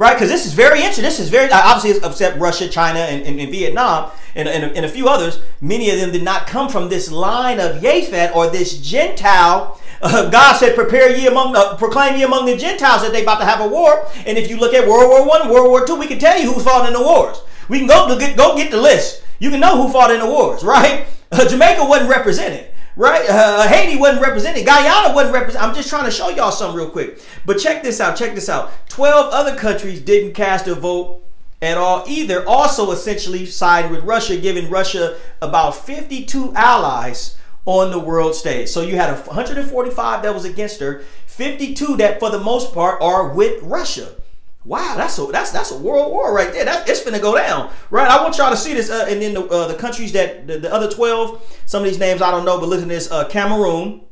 right? 0.03 0.15
Because 0.15 0.29
this 0.29 0.47
is 0.47 0.53
very 0.53 0.81
interesting. 0.81 1.05
This 1.05 1.21
is 1.21 1.29
very 1.29 1.49
obviously 1.53 1.91
it's 1.91 2.05
upset 2.05 2.38
Russia, 2.41 2.69
China, 2.69 2.99
and, 2.99 3.23
and, 3.23 3.38
and 3.41 3.51
Vietnam, 3.53 4.11
and, 4.35 4.49
and, 4.49 4.85
a 4.85 4.88
few 4.88 5.09
others. 5.09 5.41
Many 5.61 5.91
of 5.91 6.01
them 6.01 6.11
did 6.11 6.25
not 6.25 6.49
come 6.49 6.69
from 6.69 6.88
this 6.88 7.11
line 7.11 7.61
of 7.61 7.81
Yafet 7.81 8.35
or 8.35 8.51
this 8.51 8.79
Gentile. 8.79 9.81
Uh, 10.03 10.29
God 10.29 10.55
said, 10.57 10.75
"Prepare 10.75 11.17
ye 11.17 11.29
among, 11.29 11.55
uh, 11.55 11.77
proclaim 11.77 12.17
ye 12.17 12.25
among 12.25 12.47
the 12.47 12.57
Gentiles 12.57 13.03
that 13.03 13.12
they 13.12 13.23
about 13.23 13.38
to 13.38 13.45
have 13.45 13.61
a 13.61 13.69
war." 13.69 14.09
And 14.27 14.37
if 14.37 14.51
you 14.51 14.59
look 14.59 14.75
at 14.75 14.88
World 14.88 15.09
War 15.09 15.25
One, 15.25 15.49
World 15.49 15.71
War 15.71 15.87
Two, 15.87 15.95
we 15.95 16.09
can 16.09 16.19
tell 16.19 16.37
you 16.37 16.53
who 16.53 16.59
fought 16.59 16.88
in 16.88 16.93
the 16.93 17.03
wars. 17.03 17.41
We 17.69 17.79
can 17.79 17.87
go 17.87 18.19
get, 18.19 18.37
go 18.37 18.57
get 18.57 18.73
the 18.73 18.81
list. 18.81 19.23
You 19.38 19.51
can 19.51 19.61
know 19.61 19.81
who 19.81 19.93
fought 19.93 20.11
in 20.11 20.19
the 20.19 20.27
wars, 20.27 20.65
right? 20.75 21.07
Uh, 21.31 21.49
Jamaica 21.49 21.85
wasn't 21.85 22.11
represented 22.11 22.72
right? 22.97 23.29
Uh, 23.29 23.67
Haiti 23.67 23.99
wasn't 23.99 24.23
represented. 24.23 24.67
Guyana 24.67 25.15
wasn't 25.15 25.35
represented. 25.35 25.69
I'm 25.69 25.75
just 25.75 25.89
trying 25.89 26.05
to 26.05 26.11
show 26.11 26.29
y'all 26.29 26.53
something 26.53 26.77
real 26.77 26.91
quick. 26.91 27.21
But 27.45 27.59
check 27.59 27.83
this 27.83 28.01
out. 28.01 28.17
Check 28.17 28.35
this 28.35 28.49
out. 28.49 28.71
12 28.89 29.33
other 29.33 29.57
countries 29.57 30.01
didn't 30.01 30.35
cast 30.35 30.67
a 30.69 30.75
vote 30.75 31.23
at 31.61 31.79
all 31.79 32.05
either. 32.07 32.47
Also, 32.47 32.91
essentially 32.91 33.47
sided 33.47 33.91
with 33.91 34.05
Russia, 34.05 34.37
giving 34.37 34.69
Russia 34.69 35.19
about 35.41 35.77
52 35.77 36.53
allies 36.55 37.37
on 37.65 37.91
the 37.91 37.99
world 37.99 38.35
stage. 38.35 38.69
So 38.69 38.83
you 38.83 38.97
had 38.97 39.13
145 39.13 40.23
that 40.23 40.35
was 40.35 40.45
against 40.45 40.81
her, 40.81 41.05
52 41.27 41.97
that 41.99 42.19
for 42.19 42.31
the 42.31 42.41
most 42.41 42.75
part 42.75 43.01
are 43.01 43.33
with 43.33 43.63
Russia. 43.63 44.15
Wow, 44.64 44.94
that's 44.96 45.18
a 45.18 45.27
that's 45.27 45.51
that's 45.51 45.72
a 45.72 45.77
world 45.77 46.12
war 46.12 46.33
right 46.33 46.53
there. 46.53 46.64
That's 46.64 46.88
it's 46.88 47.05
gonna 47.05 47.18
go 47.18 47.37
down, 47.37 47.72
right? 47.90 48.09
I 48.09 48.22
want 48.22 48.38
y'all 48.38 48.51
to 48.51 48.57
see 48.57 48.75
this, 48.75 48.90
uh, 48.90 49.07
and 49.09 49.20
then 49.20 49.35
the 49.35 49.44
uh, 49.44 49.66
the 49.66 49.75
countries 49.75 50.12
that 50.12 50.46
the, 50.46 50.59
the, 50.61 50.72
other 50.72 50.88
twelve, 50.88 51.42
some 51.66 51.83
of 51.83 51.88
these 51.88 51.98
names 51.98 52.22
I 52.22 52.31
don't 52.31 52.44
know, 52.44 52.61
but 52.61 52.68
listen 52.68 52.88
to 52.88 52.94
this: 52.94 53.11
uh, 53.11 53.27
Cameroon, 53.27 54.03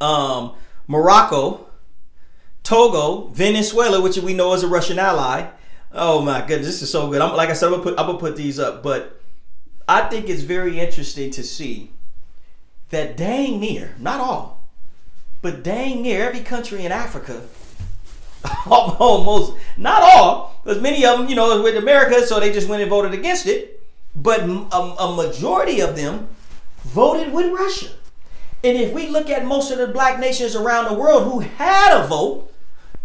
um, 0.00 0.54
Morocco, 0.86 1.66
Togo, 2.62 3.28
Venezuela, 3.28 4.00
which 4.00 4.16
we 4.16 4.32
know 4.32 4.54
is 4.54 4.62
a 4.62 4.68
Russian 4.68 4.98
ally. 4.98 5.48
Oh 5.92 6.22
my 6.22 6.40
goodness, 6.40 6.66
this 6.66 6.82
is 6.82 6.90
so 6.90 7.10
good. 7.10 7.20
I'm 7.20 7.36
like 7.36 7.50
I 7.50 7.52
said, 7.52 7.66
I'm 7.66 7.72
gonna 7.72 7.82
put 7.82 8.00
I'm 8.00 8.06
gonna 8.06 8.18
put 8.18 8.36
these 8.36 8.58
up, 8.58 8.82
but 8.82 9.20
I 9.86 10.08
think 10.08 10.30
it's 10.30 10.42
very 10.42 10.80
interesting 10.80 11.30
to 11.32 11.42
see 11.42 11.90
that 12.88 13.18
dang 13.18 13.60
near, 13.60 13.96
not 13.98 14.18
all, 14.18 14.66
but 15.42 15.62
dang 15.62 16.00
near 16.00 16.26
every 16.26 16.40
country 16.40 16.86
in 16.86 16.92
Africa 16.92 17.42
almost 18.66 19.54
not 19.76 20.02
all, 20.02 20.60
because 20.62 20.80
many 20.82 21.04
of 21.04 21.18
them, 21.18 21.28
you 21.28 21.36
know, 21.36 21.62
with 21.62 21.76
America, 21.76 22.26
so 22.26 22.40
they 22.40 22.52
just 22.52 22.68
went 22.68 22.82
and 22.82 22.90
voted 22.90 23.14
against 23.14 23.46
it. 23.46 23.80
But 24.14 24.40
a, 24.40 24.76
a 24.76 25.16
majority 25.16 25.80
of 25.80 25.96
them 25.96 26.28
voted 26.84 27.32
with 27.32 27.52
Russia. 27.52 27.90
And 28.64 28.76
if 28.76 28.92
we 28.92 29.08
look 29.08 29.28
at 29.28 29.44
most 29.44 29.70
of 29.70 29.78
the 29.78 29.88
black 29.88 30.20
nations 30.20 30.54
around 30.54 30.84
the 30.84 30.98
world 30.98 31.24
who 31.24 31.40
had 31.40 31.98
a 31.98 32.06
vote, 32.06 32.52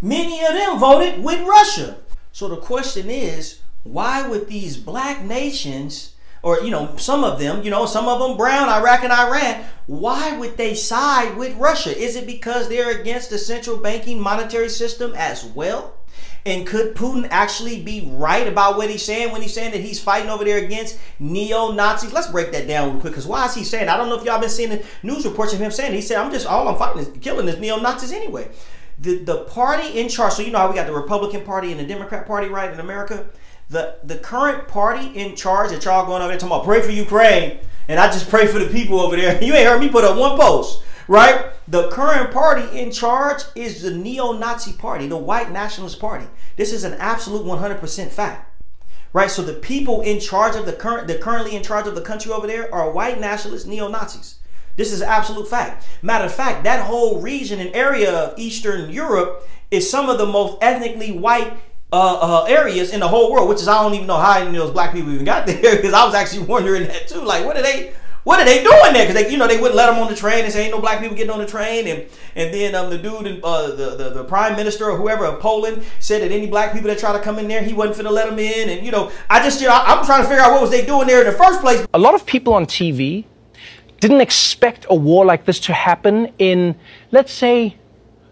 many 0.02 0.44
of 0.46 0.54
them 0.54 0.78
voted 0.78 1.24
with 1.24 1.48
Russia. 1.48 1.98
So 2.32 2.48
the 2.48 2.58
question 2.58 3.10
is, 3.10 3.62
why 3.84 4.28
would 4.28 4.48
these 4.48 4.78
black 4.78 5.24
nations 5.24 6.14
or 6.48 6.62
you 6.62 6.72
know 6.72 6.96
some 6.96 7.26
of 7.26 7.40
them 7.40 7.62
you 7.62 7.70
know 7.70 7.86
some 7.86 8.08
of 8.08 8.20
them 8.20 8.38
brown 8.38 8.70
iraq 8.70 9.04
and 9.04 9.12
iran 9.12 9.66
why 9.86 10.38
would 10.38 10.56
they 10.56 10.74
side 10.74 11.36
with 11.36 11.54
russia 11.58 11.96
is 11.96 12.16
it 12.16 12.26
because 12.26 12.70
they're 12.70 13.02
against 13.02 13.30
the 13.30 13.38
central 13.38 13.76
banking 13.76 14.18
monetary 14.18 14.70
system 14.70 15.14
as 15.16 15.44
well 15.44 15.94
and 16.46 16.66
could 16.66 16.96
Putin 16.96 17.28
actually 17.30 17.84
be 17.84 18.10
right 18.14 18.48
about 18.48 18.78
what 18.78 18.90
he's 18.90 19.04
saying 19.04 19.34
when 19.34 19.42
he's 19.42 19.54
saying 19.54 19.72
that 19.72 19.82
he's 19.82 20.00
fighting 20.00 20.30
over 20.30 20.46
there 20.46 20.64
against 20.64 20.98
neo 21.20 21.74
Nazis? 21.74 22.14
Let's 22.14 22.28
break 22.28 22.54
that 22.54 22.70
down 22.70 22.92
real 22.92 23.02
quick. 23.02 23.12
Because 23.12 23.28
why 23.28 23.46
is 23.48 23.54
he 23.54 23.66
saying? 23.66 23.90
I 23.90 23.98
don't 23.98 24.08
know 24.08 24.18
if 24.18 24.24
y'all 24.24 24.40
been 24.40 24.48
seeing 24.50 24.70
the 24.70 24.86
news 25.04 25.26
reports 25.26 25.52
of 25.52 25.60
him 25.60 25.72
saying. 25.72 25.94
He 25.94 26.00
said, 26.00 26.18
"I'm 26.18 26.32
just 26.32 26.48
all 26.48 26.70
I'm 26.70 26.78
fighting 26.78 27.02
is 27.02 27.10
killing 27.20 27.50
is 27.50 27.60
neo 27.60 27.82
Nazis 27.82 28.14
anyway." 28.14 28.48
The 28.98 29.18
the 29.26 29.44
party 29.44 30.00
in 30.00 30.08
charge. 30.08 30.34
So 30.34 30.42
you 30.42 30.52
know 30.52 30.60
how 30.60 30.70
we 30.70 30.76
got 30.76 30.88
the 30.88 30.94
Republican 30.94 31.44
Party 31.44 31.72
and 31.72 31.80
the 31.82 31.86
Democrat 31.86 32.26
Party, 32.26 32.48
right, 32.48 32.72
in 32.72 32.80
America 32.80 33.28
the 33.70 33.98
the 34.04 34.18
current 34.18 34.68
party 34.68 35.08
in 35.08 35.36
charge 35.36 35.72
that 35.72 35.84
y'all 35.84 36.06
going 36.06 36.22
over 36.22 36.30
there 36.30 36.40
talking 36.40 36.56
about 36.56 36.66
pray 36.66 36.82
for 36.82 36.92
Ukraine 36.92 37.60
and 37.88 38.00
I 38.00 38.08
just 38.08 38.30
pray 38.30 38.48
for 38.48 38.60
the 38.60 38.68
people 38.68 39.00
over 39.00 39.16
there. 39.16 39.42
You 39.44 39.54
ain't 39.54 39.68
heard 39.68 39.80
me 39.80 39.90
put 39.90 40.04
up 40.04 40.18
one 40.18 40.38
post, 40.38 40.84
right? 41.08 41.52
The 41.68 41.90
current 41.90 42.32
party 42.32 42.80
in 42.80 42.92
charge 42.92 43.44
is 43.56 43.82
the 43.82 43.92
neo-Nazi 43.92 44.74
party, 44.74 45.08
the 45.08 45.18
white 45.18 45.52
nationalist 45.52 46.00
party. 46.00 46.26
This 46.56 46.72
is 46.72 46.84
an 46.84 46.94
absolute 46.96 47.46
100% 47.46 48.10
fact. 48.10 48.44
Right? 49.14 49.32
So 49.32 49.42
the 49.42 49.54
people 49.54 50.02
in 50.02 50.20
charge 50.20 50.56
of 50.56 50.66
the 50.66 50.74
current 50.74 51.08
the 51.08 51.18
currently 51.18 51.56
in 51.56 51.64
charge 51.64 51.88
of 51.88 51.96
the 51.96 52.02
country 52.02 52.32
over 52.32 52.46
there 52.46 52.74
are 52.74 52.92
white 52.92 53.20
nationalist 53.20 53.66
neo-Nazis. 53.66 54.36
This 54.76 54.92
is 54.92 55.02
absolute 55.02 55.48
fact. 55.48 55.88
Matter 56.04 56.26
of 56.26 56.34
fact, 56.34 56.64
that 56.66 56.86
whole 56.86 57.20
region 57.20 57.60
and 57.60 57.74
area 57.76 58.14
of 58.14 58.38
Eastern 58.38 58.92
Europe 58.92 59.48
is 59.72 59.90
some 59.90 60.08
of 60.08 60.18
the 60.18 60.26
most 60.26 60.58
ethnically 60.62 61.12
white 61.12 61.58
uh, 61.92 62.44
uh, 62.44 62.46
areas 62.46 62.92
in 62.92 63.00
the 63.00 63.08
whole 63.08 63.32
world, 63.32 63.48
which 63.48 63.62
is 63.62 63.68
I 63.68 63.82
don't 63.82 63.94
even 63.94 64.08
know 64.08 64.18
how 64.18 64.40
any 64.40 64.50
of 64.50 64.56
those 64.56 64.72
black 64.72 64.94
people 64.94 65.12
even 65.12 65.26
got 65.26 65.46
there 65.48 65.76
because 65.76 65.94
I 65.94 66.06
was 66.06 66.14
actually 66.16 66.46
wondering 66.46 66.84
that 66.84 67.08
too. 67.08 67.22
Like, 67.22 67.46
what 67.46 67.58
are 67.58 67.64
they? 67.64 67.94
What 68.24 68.42
are 68.42 68.46
they 68.46 68.62
doing 68.62 68.92
there? 68.92 69.08
Because 69.08 69.14
they, 69.24 69.32
you 69.32 69.38
know, 69.38 69.48
they 69.48 69.56
wouldn't 69.56 69.78
let 69.78 69.86
them 69.86 70.04
on 70.04 70.10
the 70.10 70.16
train 70.16 70.44
and 70.44 70.52
say 70.52 70.66
ain't 70.66 70.74
no 70.74 70.82
black 70.82 71.00
people 71.00 71.16
getting 71.16 71.32
on 71.32 71.40
the 71.40 71.46
train. 71.46 71.88
And 71.88 72.06
and 72.36 72.54
then 72.54 72.76
um, 72.76 72.90
the 72.90 72.98
dude, 72.98 73.26
in, 73.26 73.40
uh, 73.42 73.68
the, 73.68 73.96
the 73.96 74.10
the 74.16 74.24
prime 74.26 74.58
minister 74.58 74.90
or 74.90 74.98
whoever 74.98 75.26
of 75.26 75.40
Poland 75.40 75.82
said 76.00 76.22
that 76.24 76.32
any 76.34 76.46
black 76.46 76.74
people 76.74 76.90
that 76.90 77.00
try 77.00 77.14
to 77.14 77.22
come 77.22 77.40
in 77.40 77.48
there, 77.48 77.64
he 77.64 77.72
wasn't 77.72 78.06
finna 78.06 78.12
let 78.12 78.30
them 78.30 78.38
in. 78.38 78.68
And 78.68 78.86
you 78.86 78.92
know, 78.92 79.14
I 79.30 79.42
just, 79.42 79.62
you 79.62 79.68
know, 79.68 79.82
I'm 79.82 80.06
trying 80.06 80.24
to 80.24 80.28
figure 80.28 80.44
out 80.44 80.52
what 80.52 80.62
was 80.62 80.72
they 80.72 80.86
doing 80.86 81.08
there 81.08 81.22
in 81.22 81.26
the 81.26 81.38
first 81.38 81.62
place. 81.62 81.88
A 81.94 82.00
lot 82.00 82.16
of 82.16 82.26
people 82.26 82.54
on 82.54 82.66
TV 82.66 83.24
didn't 84.02 84.20
expect 84.20 84.86
a 84.90 84.96
war 84.96 85.26
like 85.26 85.46
this 85.46 85.62
to 85.62 85.74
happen 85.74 86.34
in, 86.38 86.76
let's 87.12 87.32
say, 87.32 87.78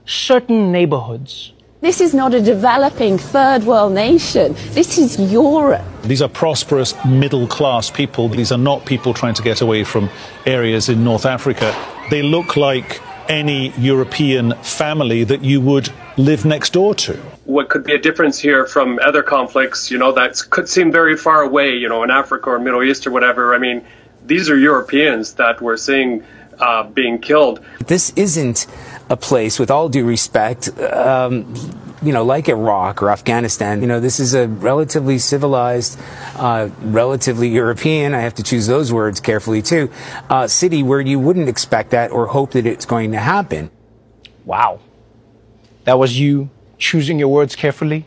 certain 0.06 0.74
neighborhoods. 0.74 1.54
This 1.86 2.02
is 2.02 2.16
not 2.16 2.34
a 2.34 2.42
developing 2.42 3.20
third 3.20 3.64
world 3.64 3.94
nation. 3.94 4.56
This 4.72 4.98
is 4.98 5.20
Europe. 5.32 5.86
These 6.02 6.24
are 6.24 6.28
prosperous 6.28 6.96
middle 7.06 7.46
class 7.46 7.92
people. 7.92 8.28
These 8.28 8.52
are 8.52 8.58
not 8.58 8.88
people 8.88 9.14
trying 9.14 9.36
to 9.36 9.44
get 9.44 9.62
away 9.62 9.84
from 9.84 10.10
areas 10.48 10.90
in 10.90 11.04
North 11.04 11.28
Africa. 11.28 11.76
They 12.10 12.24
look 12.24 12.58
like 12.58 13.00
any 13.30 13.70
European 13.78 14.56
family 14.64 15.24
that 15.26 15.44
you 15.44 15.62
would 15.62 15.92
live 16.18 16.44
next 16.44 16.74
door 16.74 16.96
to. 16.96 17.14
What 17.44 17.70
could 17.70 17.84
be 17.84 17.94
a 17.94 18.00
difference 18.00 18.40
here 18.40 18.66
from 18.66 18.98
other 19.04 19.22
conflicts, 19.22 19.92
you 19.92 20.00
know, 20.00 20.12
that 20.14 20.42
could 20.50 20.68
seem 20.68 20.92
very 20.92 21.16
far 21.16 21.44
away, 21.44 21.76
you 21.76 21.88
know, 21.88 22.02
in 22.02 22.10
Africa 22.10 22.50
or 22.50 22.58
Middle 22.58 22.82
East 22.82 23.06
or 23.06 23.12
whatever. 23.12 23.54
I 23.54 23.60
mean, 23.60 23.86
these 24.26 24.50
are 24.50 24.58
Europeans 24.58 25.36
that 25.36 25.62
we're 25.62 25.78
seeing 25.78 26.24
uh, 26.60 26.84
being 26.84 27.20
killed. 27.20 27.60
This 27.86 28.12
isn't 28.16 28.66
a 29.10 29.18
place, 29.18 29.60
with 29.60 29.70
all 29.70 29.88
due 29.90 30.06
respect, 30.06 30.70
um, 30.80 31.54
you 32.02 32.12
know, 32.12 32.24
like 32.24 32.50
Iraq 32.50 33.02
or 33.02 33.10
Afghanistan. 33.10 33.82
You 33.82 33.88
know, 33.88 34.00
this 34.00 34.20
is 34.20 34.34
a 34.34 34.48
relatively 34.48 35.18
civilized, 35.20 36.00
uh, 36.36 36.70
relatively 36.82 37.50
European, 37.50 38.14
I 38.14 38.22
have 38.22 38.36
to 38.36 38.44
choose 38.44 38.68
those 38.68 38.92
words 38.92 39.20
carefully 39.20 39.62
too, 39.62 39.92
uh, 40.30 40.48
city 40.48 40.84
where 40.84 41.02
you 41.02 41.20
wouldn't 41.20 41.50
expect 41.50 41.92
that 41.92 42.12
or 42.12 42.28
hope 42.28 42.52
that 42.52 42.66
it's 42.66 42.86
going 42.86 43.12
to 43.12 43.20
happen. 43.20 43.70
Wow. 44.44 44.80
That 45.84 46.00
was 46.00 46.20
you 46.20 46.50
choosing 46.78 47.20
your 47.20 47.30
words 47.30 47.56
carefully? 47.56 48.06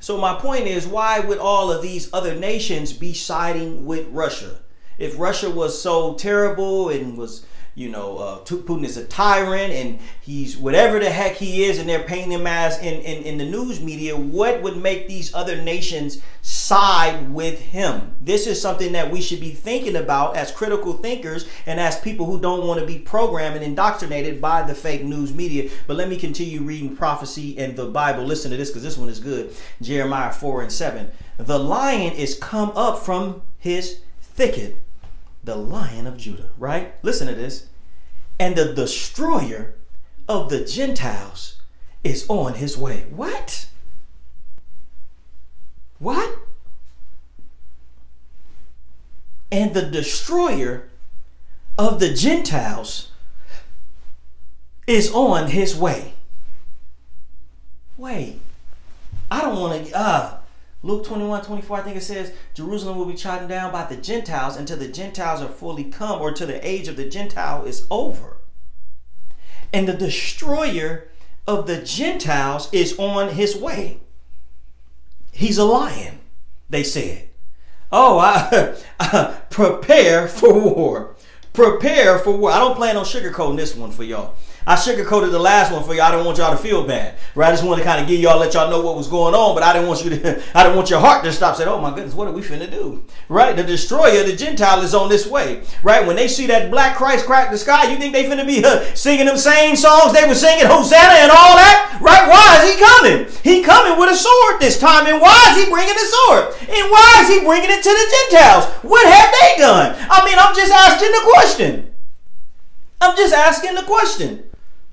So 0.00 0.18
my 0.18 0.34
point 0.34 0.66
is, 0.66 0.86
why 0.86 1.20
would 1.20 1.38
all 1.38 1.70
of 1.70 1.80
these 1.80 2.12
other 2.12 2.34
nations 2.34 2.92
be 2.92 3.14
siding 3.14 3.86
with 3.86 4.08
Russia? 4.08 4.58
If 4.98 5.18
Russia 5.18 5.48
was 5.48 5.80
so 5.80 6.14
terrible 6.14 6.88
and 6.88 7.16
was 7.16 7.46
you 7.74 7.88
know, 7.88 8.18
uh, 8.18 8.38
Putin 8.40 8.84
is 8.84 8.98
a 8.98 9.04
tyrant 9.04 9.72
and 9.72 9.98
he's 10.20 10.58
whatever 10.58 10.98
the 10.98 11.08
heck 11.08 11.36
he 11.36 11.64
is, 11.64 11.78
and 11.78 11.88
they're 11.88 12.04
painting 12.04 12.32
him 12.32 12.46
as 12.46 12.78
in, 12.78 13.00
in, 13.00 13.22
in 13.22 13.38
the 13.38 13.44
news 13.44 13.80
media. 13.80 14.14
What 14.14 14.62
would 14.62 14.76
make 14.76 15.08
these 15.08 15.32
other 15.34 15.60
nations 15.60 16.20
side 16.42 17.32
with 17.32 17.58
him? 17.60 18.14
This 18.20 18.46
is 18.46 18.60
something 18.60 18.92
that 18.92 19.10
we 19.10 19.22
should 19.22 19.40
be 19.40 19.52
thinking 19.52 19.96
about 19.96 20.36
as 20.36 20.52
critical 20.52 20.92
thinkers 20.92 21.48
and 21.64 21.80
as 21.80 21.98
people 21.98 22.26
who 22.26 22.40
don't 22.40 22.66
want 22.66 22.78
to 22.80 22.86
be 22.86 22.98
programmed 22.98 23.56
and 23.56 23.64
indoctrinated 23.64 24.40
by 24.40 24.62
the 24.62 24.74
fake 24.74 25.04
news 25.04 25.32
media. 25.32 25.70
But 25.86 25.96
let 25.96 26.10
me 26.10 26.16
continue 26.16 26.60
reading 26.62 26.94
prophecy 26.94 27.58
and 27.58 27.74
the 27.74 27.86
Bible. 27.86 28.24
Listen 28.24 28.50
to 28.50 28.56
this 28.58 28.68
because 28.68 28.82
this 28.82 28.98
one 28.98 29.08
is 29.08 29.18
good. 29.18 29.54
Jeremiah 29.80 30.32
4 30.32 30.62
and 30.62 30.72
7. 30.72 31.10
The 31.38 31.58
lion 31.58 32.12
is 32.12 32.38
come 32.38 32.72
up 32.74 32.98
from 32.98 33.40
his 33.58 34.00
thicket 34.20 34.76
the 35.44 35.56
lion 35.56 36.06
of 36.06 36.16
Judah, 36.16 36.50
right? 36.58 36.94
Listen 37.02 37.26
to 37.26 37.34
this. 37.34 37.66
And 38.38 38.56
the 38.56 38.72
destroyer 38.72 39.74
of 40.28 40.50
the 40.50 40.64
Gentiles 40.64 41.60
is 42.04 42.26
on 42.28 42.54
his 42.54 42.76
way. 42.76 43.06
What? 43.10 43.66
What? 45.98 46.38
And 49.50 49.74
the 49.74 49.82
destroyer 49.82 50.88
of 51.78 52.00
the 52.00 52.12
Gentiles 52.12 53.10
is 54.86 55.12
on 55.12 55.48
his 55.48 55.76
way. 55.76 56.14
Wait, 57.96 58.40
I 59.30 59.42
don't 59.42 59.60
want 59.60 59.86
to. 59.86 59.96
Uh, 59.96 60.38
Luke 60.84 61.04
21, 61.04 61.44
24, 61.44 61.78
I 61.78 61.82
think 61.82 61.96
it 61.96 62.02
says, 62.02 62.32
Jerusalem 62.54 62.98
will 62.98 63.06
be 63.06 63.14
trodden 63.14 63.48
down 63.48 63.70
by 63.70 63.84
the 63.84 63.96
Gentiles 63.96 64.56
until 64.56 64.76
the 64.76 64.88
Gentiles 64.88 65.40
are 65.40 65.48
fully 65.48 65.84
come 65.84 66.20
or 66.20 66.32
till 66.32 66.48
the 66.48 66.66
age 66.66 66.88
of 66.88 66.96
the 66.96 67.08
Gentile 67.08 67.64
is 67.64 67.86
over. 67.90 68.38
And 69.72 69.86
the 69.86 69.94
destroyer 69.94 71.08
of 71.46 71.66
the 71.66 71.80
Gentiles 71.80 72.68
is 72.72 72.98
on 72.98 73.30
his 73.30 73.56
way. 73.56 74.00
He's 75.30 75.56
a 75.56 75.64
lion, 75.64 76.18
they 76.68 76.82
said. 76.82 77.28
Oh, 77.92 78.18
I, 78.18 78.74
I 78.98 79.06
uh, 79.12 79.40
prepare 79.50 80.26
for 80.26 80.58
war. 80.58 81.14
Prepare 81.52 82.18
for 82.18 82.36
war. 82.36 82.50
I 82.50 82.58
don't 82.58 82.76
plan 82.76 82.96
on 82.96 83.04
sugarcoating 83.04 83.56
this 83.56 83.76
one 83.76 83.92
for 83.92 84.02
y'all. 84.02 84.34
I 84.66 84.76
sugarcoated 84.76 85.32
the 85.32 85.38
last 85.38 85.72
one 85.72 85.82
for 85.82 85.94
you. 85.94 86.00
I 86.00 86.10
didn't 86.10 86.24
want 86.24 86.38
y'all 86.38 86.56
to 86.56 86.62
feel 86.62 86.86
bad, 86.86 87.16
right? 87.34 87.48
I 87.48 87.52
just 87.52 87.64
wanted 87.64 87.82
to 87.82 87.88
kind 87.88 88.00
of 88.00 88.06
give 88.06 88.20
y'all, 88.20 88.38
let 88.38 88.54
y'all 88.54 88.70
know 88.70 88.80
what 88.80 88.96
was 88.96 89.08
going 89.08 89.34
on, 89.34 89.54
but 89.54 89.64
I 89.64 89.72
didn't 89.72 89.88
want 89.88 90.04
you 90.04 90.10
to, 90.10 90.42
I 90.54 90.62
didn't 90.62 90.76
want 90.76 90.90
your 90.90 91.00
heart 91.00 91.24
to 91.24 91.32
stop 91.32 91.56
saying, 91.56 91.68
oh 91.68 91.80
my 91.80 91.92
goodness, 91.94 92.14
what 92.14 92.28
are 92.28 92.32
we 92.32 92.42
finna 92.42 92.70
do? 92.70 93.04
Right? 93.28 93.56
The 93.56 93.64
destroyer, 93.64 94.22
the 94.22 94.36
Gentile 94.36 94.82
is 94.82 94.94
on 94.94 95.08
this 95.08 95.26
way, 95.26 95.64
right? 95.82 96.06
When 96.06 96.14
they 96.14 96.28
see 96.28 96.46
that 96.46 96.70
black 96.70 96.96
Christ 96.96 97.26
crack 97.26 97.50
the 97.50 97.58
sky, 97.58 97.90
you 97.90 97.98
think 97.98 98.12
they 98.12 98.24
finna 98.24 98.46
be 98.46 98.64
uh, 98.64 98.94
singing 98.94 99.26
them 99.26 99.36
same 99.36 99.74
songs 99.74 100.12
they 100.12 100.26
were 100.26 100.34
singing, 100.34 100.66
Hosanna 100.66 101.26
and 101.26 101.30
all 101.30 101.56
that, 101.58 101.98
right? 102.00 102.28
Why 102.28 102.62
is 102.62 102.70
he 102.70 102.74
coming? 102.78 103.26
He 103.42 103.62
coming 103.64 103.98
with 103.98 104.12
a 104.12 104.16
sword 104.16 104.60
this 104.60 104.78
time, 104.78 105.06
and 105.06 105.20
why 105.20 105.34
is 105.50 105.64
he 105.64 105.70
bringing 105.70 105.94
the 105.94 106.06
sword? 106.06 106.54
And 106.70 106.86
why 106.90 107.18
is 107.22 107.28
he 107.28 107.40
bringing 107.40 107.70
it 107.70 107.82
to 107.82 107.90
the 107.90 108.06
Gentiles? 108.30 108.70
What 108.86 109.02
have 109.10 109.34
they 109.34 109.62
done? 109.62 109.96
I 110.08 110.24
mean, 110.24 110.38
I'm 110.38 110.54
just 110.54 110.72
asking 110.72 111.10
the 111.10 111.24
question. 111.34 111.94
I'm 113.00 113.16
just 113.16 113.34
asking 113.34 113.74
the 113.74 113.82
question. 113.82 114.44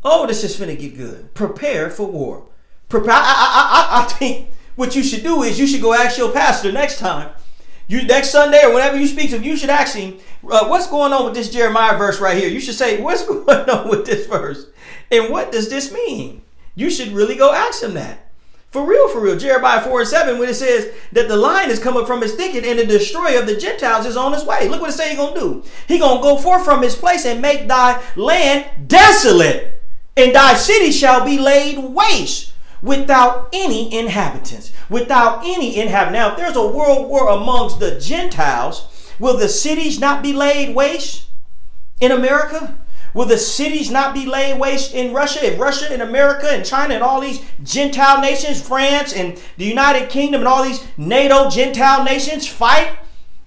Oh, 0.04 0.26
this 0.26 0.44
is 0.44 0.58
finna 0.58 0.80
get 0.80 0.98
good. 0.98 1.34
Prepare 1.34 1.90
for 1.90 2.08
war. 2.08 2.48
Prepare. 2.88 3.14
I, 3.14 3.18
I, 3.18 4.00
I, 4.00 4.04
I 4.04 4.06
think 4.06 4.50
what 4.76 4.96
you 4.96 5.04
should 5.04 5.24
do 5.24 5.44
is 5.44 5.60
you 5.60 5.68
should 5.68 5.82
go 5.82 5.94
ask 5.94 6.18
your 6.18 6.32
pastor 6.32 6.72
next 6.72 7.00
time. 7.00 7.32
You 7.88 8.04
next 8.04 8.30
Sunday 8.30 8.64
or 8.64 8.74
whenever 8.74 8.98
you 8.98 9.08
speak 9.08 9.32
to 9.32 9.38
him, 9.38 9.44
you 9.44 9.58
should 9.58 9.72
ask 9.72 9.96
him, 9.96 10.20
uh, 10.50 10.68
what's 10.68 10.88
going 10.88 11.12
on 11.12 11.26
with 11.26 11.34
this 11.34 11.50
Jeremiah 11.50 11.98
verse 11.98 12.20
right 12.22 12.38
here? 12.38 12.48
You 12.48 12.60
should 12.60 12.76
say, 12.76 13.02
what's 13.02 13.26
going 13.28 13.70
on 13.70 13.90
with 13.90 14.06
this 14.06 14.28
verse? 14.28 14.68
And 15.12 15.32
what 15.32 15.52
does 15.52 15.70
this 15.70 15.92
mean? 15.92 16.44
You 16.76 16.90
should 16.90 17.12
really 17.12 17.36
go 17.36 17.52
ask 17.52 17.84
him 17.84 17.96
that. 17.96 18.32
For 18.68 18.86
real, 18.86 19.10
for 19.10 19.20
real. 19.20 19.38
Jeremiah 19.38 19.82
4 19.82 20.02
and 20.02 20.08
7, 20.08 20.40
when 20.40 20.48
it 20.48 20.54
says 20.54 20.94
that 21.12 21.28
the 21.28 21.36
lion 21.36 21.72
is 21.72 21.80
coming 21.80 22.06
from 22.06 22.22
his 22.22 22.36
thicket 22.36 22.64
and 22.64 22.78
the 22.78 22.86
destroyer 22.86 23.40
of 23.40 23.48
the 23.48 23.58
Gentiles 23.58 24.06
is 24.06 24.16
on 24.16 24.34
his 24.34 24.46
way. 24.46 24.70
Look 24.70 24.82
what 24.82 24.92
it 24.92 24.94
say 24.94 25.10
he 25.10 25.18
gonna 25.18 25.38
do. 25.38 25.64
He 25.88 25.98
gonna 25.98 26.22
go 26.22 26.38
forth 26.38 26.64
from 26.64 26.84
his 26.84 26.96
place 26.96 27.26
and 27.26 27.42
make 27.42 27.68
thy 27.68 28.00
land 28.16 28.88
desolate 28.88 29.79
and 30.20 30.36
thy 30.36 30.54
city 30.54 30.92
shall 30.92 31.24
be 31.24 31.40
laid 31.40 31.78
waste 31.78 32.54
without 32.82 33.50
any 33.54 33.94
inhabitants. 33.98 34.72
Without 34.90 35.44
any 35.44 35.78
inhabitant. 35.80 36.14
Now, 36.14 36.32
if 36.32 36.38
there's 36.38 36.56
a 36.56 36.68
world 36.68 37.10
war 37.10 37.30
amongst 37.30 37.80
the 37.80 38.00
Gentiles, 38.00 39.14
will 39.20 39.38
the 39.38 39.50
cities 39.50 40.00
not 40.00 40.24
be 40.24 40.34
laid 40.34 40.76
waste 40.76 41.28
in 42.00 42.12
America? 42.12 42.78
Will 43.14 43.26
the 43.26 43.38
cities 43.38 43.90
not 43.90 44.14
be 44.14 44.26
laid 44.26 44.60
waste 44.60 44.94
in 44.94 45.14
Russia? 45.14 45.46
If 45.46 45.60
Russia 45.60 45.92
and 45.92 46.02
America 46.02 46.48
and 46.50 46.64
China 46.64 46.94
and 46.94 47.04
all 47.04 47.20
these 47.20 47.42
Gentile 47.64 48.22
nations, 48.22 48.62
France 48.62 49.14
and 49.14 49.42
the 49.58 49.66
United 49.66 50.10
Kingdom 50.10 50.42
and 50.42 50.48
all 50.48 50.64
these 50.64 50.86
NATO 50.98 51.50
Gentile 51.50 52.04
nations 52.04 52.48
fight, 52.48 52.92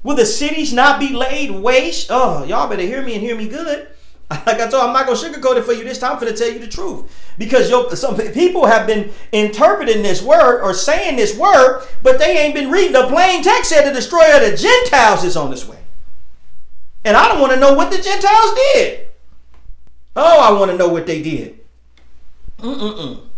will 0.02 0.16
the 0.16 0.26
cities 0.26 0.72
not 0.72 0.98
be 0.98 1.10
laid 1.10 1.50
waste? 1.52 2.08
Oh, 2.10 2.44
y'all 2.44 2.68
better 2.68 2.82
hear 2.82 3.02
me 3.02 3.14
and 3.14 3.22
hear 3.22 3.36
me 3.36 3.48
good. 3.48 3.88
Like 4.46 4.60
I 4.60 4.68
told, 4.68 4.84
I'm 4.84 4.92
not 4.92 5.06
gonna 5.06 5.18
sugarcoat 5.18 5.56
it 5.58 5.64
for 5.64 5.72
you 5.72 5.84
this 5.84 5.98
time. 5.98 6.12
I'm 6.12 6.18
gonna 6.18 6.36
tell 6.36 6.50
you 6.50 6.58
the 6.58 6.68
truth 6.68 7.34
because 7.38 7.70
yo, 7.70 7.88
some 7.90 8.16
people 8.16 8.66
have 8.66 8.86
been 8.86 9.10
interpreting 9.32 10.02
this 10.02 10.22
word 10.22 10.62
or 10.62 10.74
saying 10.74 11.16
this 11.16 11.36
word, 11.36 11.86
but 12.02 12.18
they 12.18 12.38
ain't 12.38 12.54
been 12.54 12.70
reading 12.70 12.92
the 12.92 13.06
plain 13.08 13.42
text. 13.42 13.70
Said 13.70 13.88
the 13.88 13.94
destroyer 13.94 14.36
of 14.36 14.50
the 14.50 14.56
Gentiles 14.56 15.24
is 15.24 15.36
on 15.36 15.50
this 15.50 15.68
way, 15.68 15.78
and 17.04 17.16
I 17.16 17.28
don't 17.28 17.40
want 17.40 17.52
to 17.52 17.60
know 17.60 17.74
what 17.74 17.90
the 17.90 18.00
Gentiles 18.00 18.54
did. 18.54 19.08
Oh, 20.14 20.40
I 20.40 20.58
want 20.58 20.70
to 20.70 20.76
know 20.76 20.88
what 20.88 21.06
they 21.06 21.22
did. 21.22 21.60
Mm-mm-mm. 22.58 23.31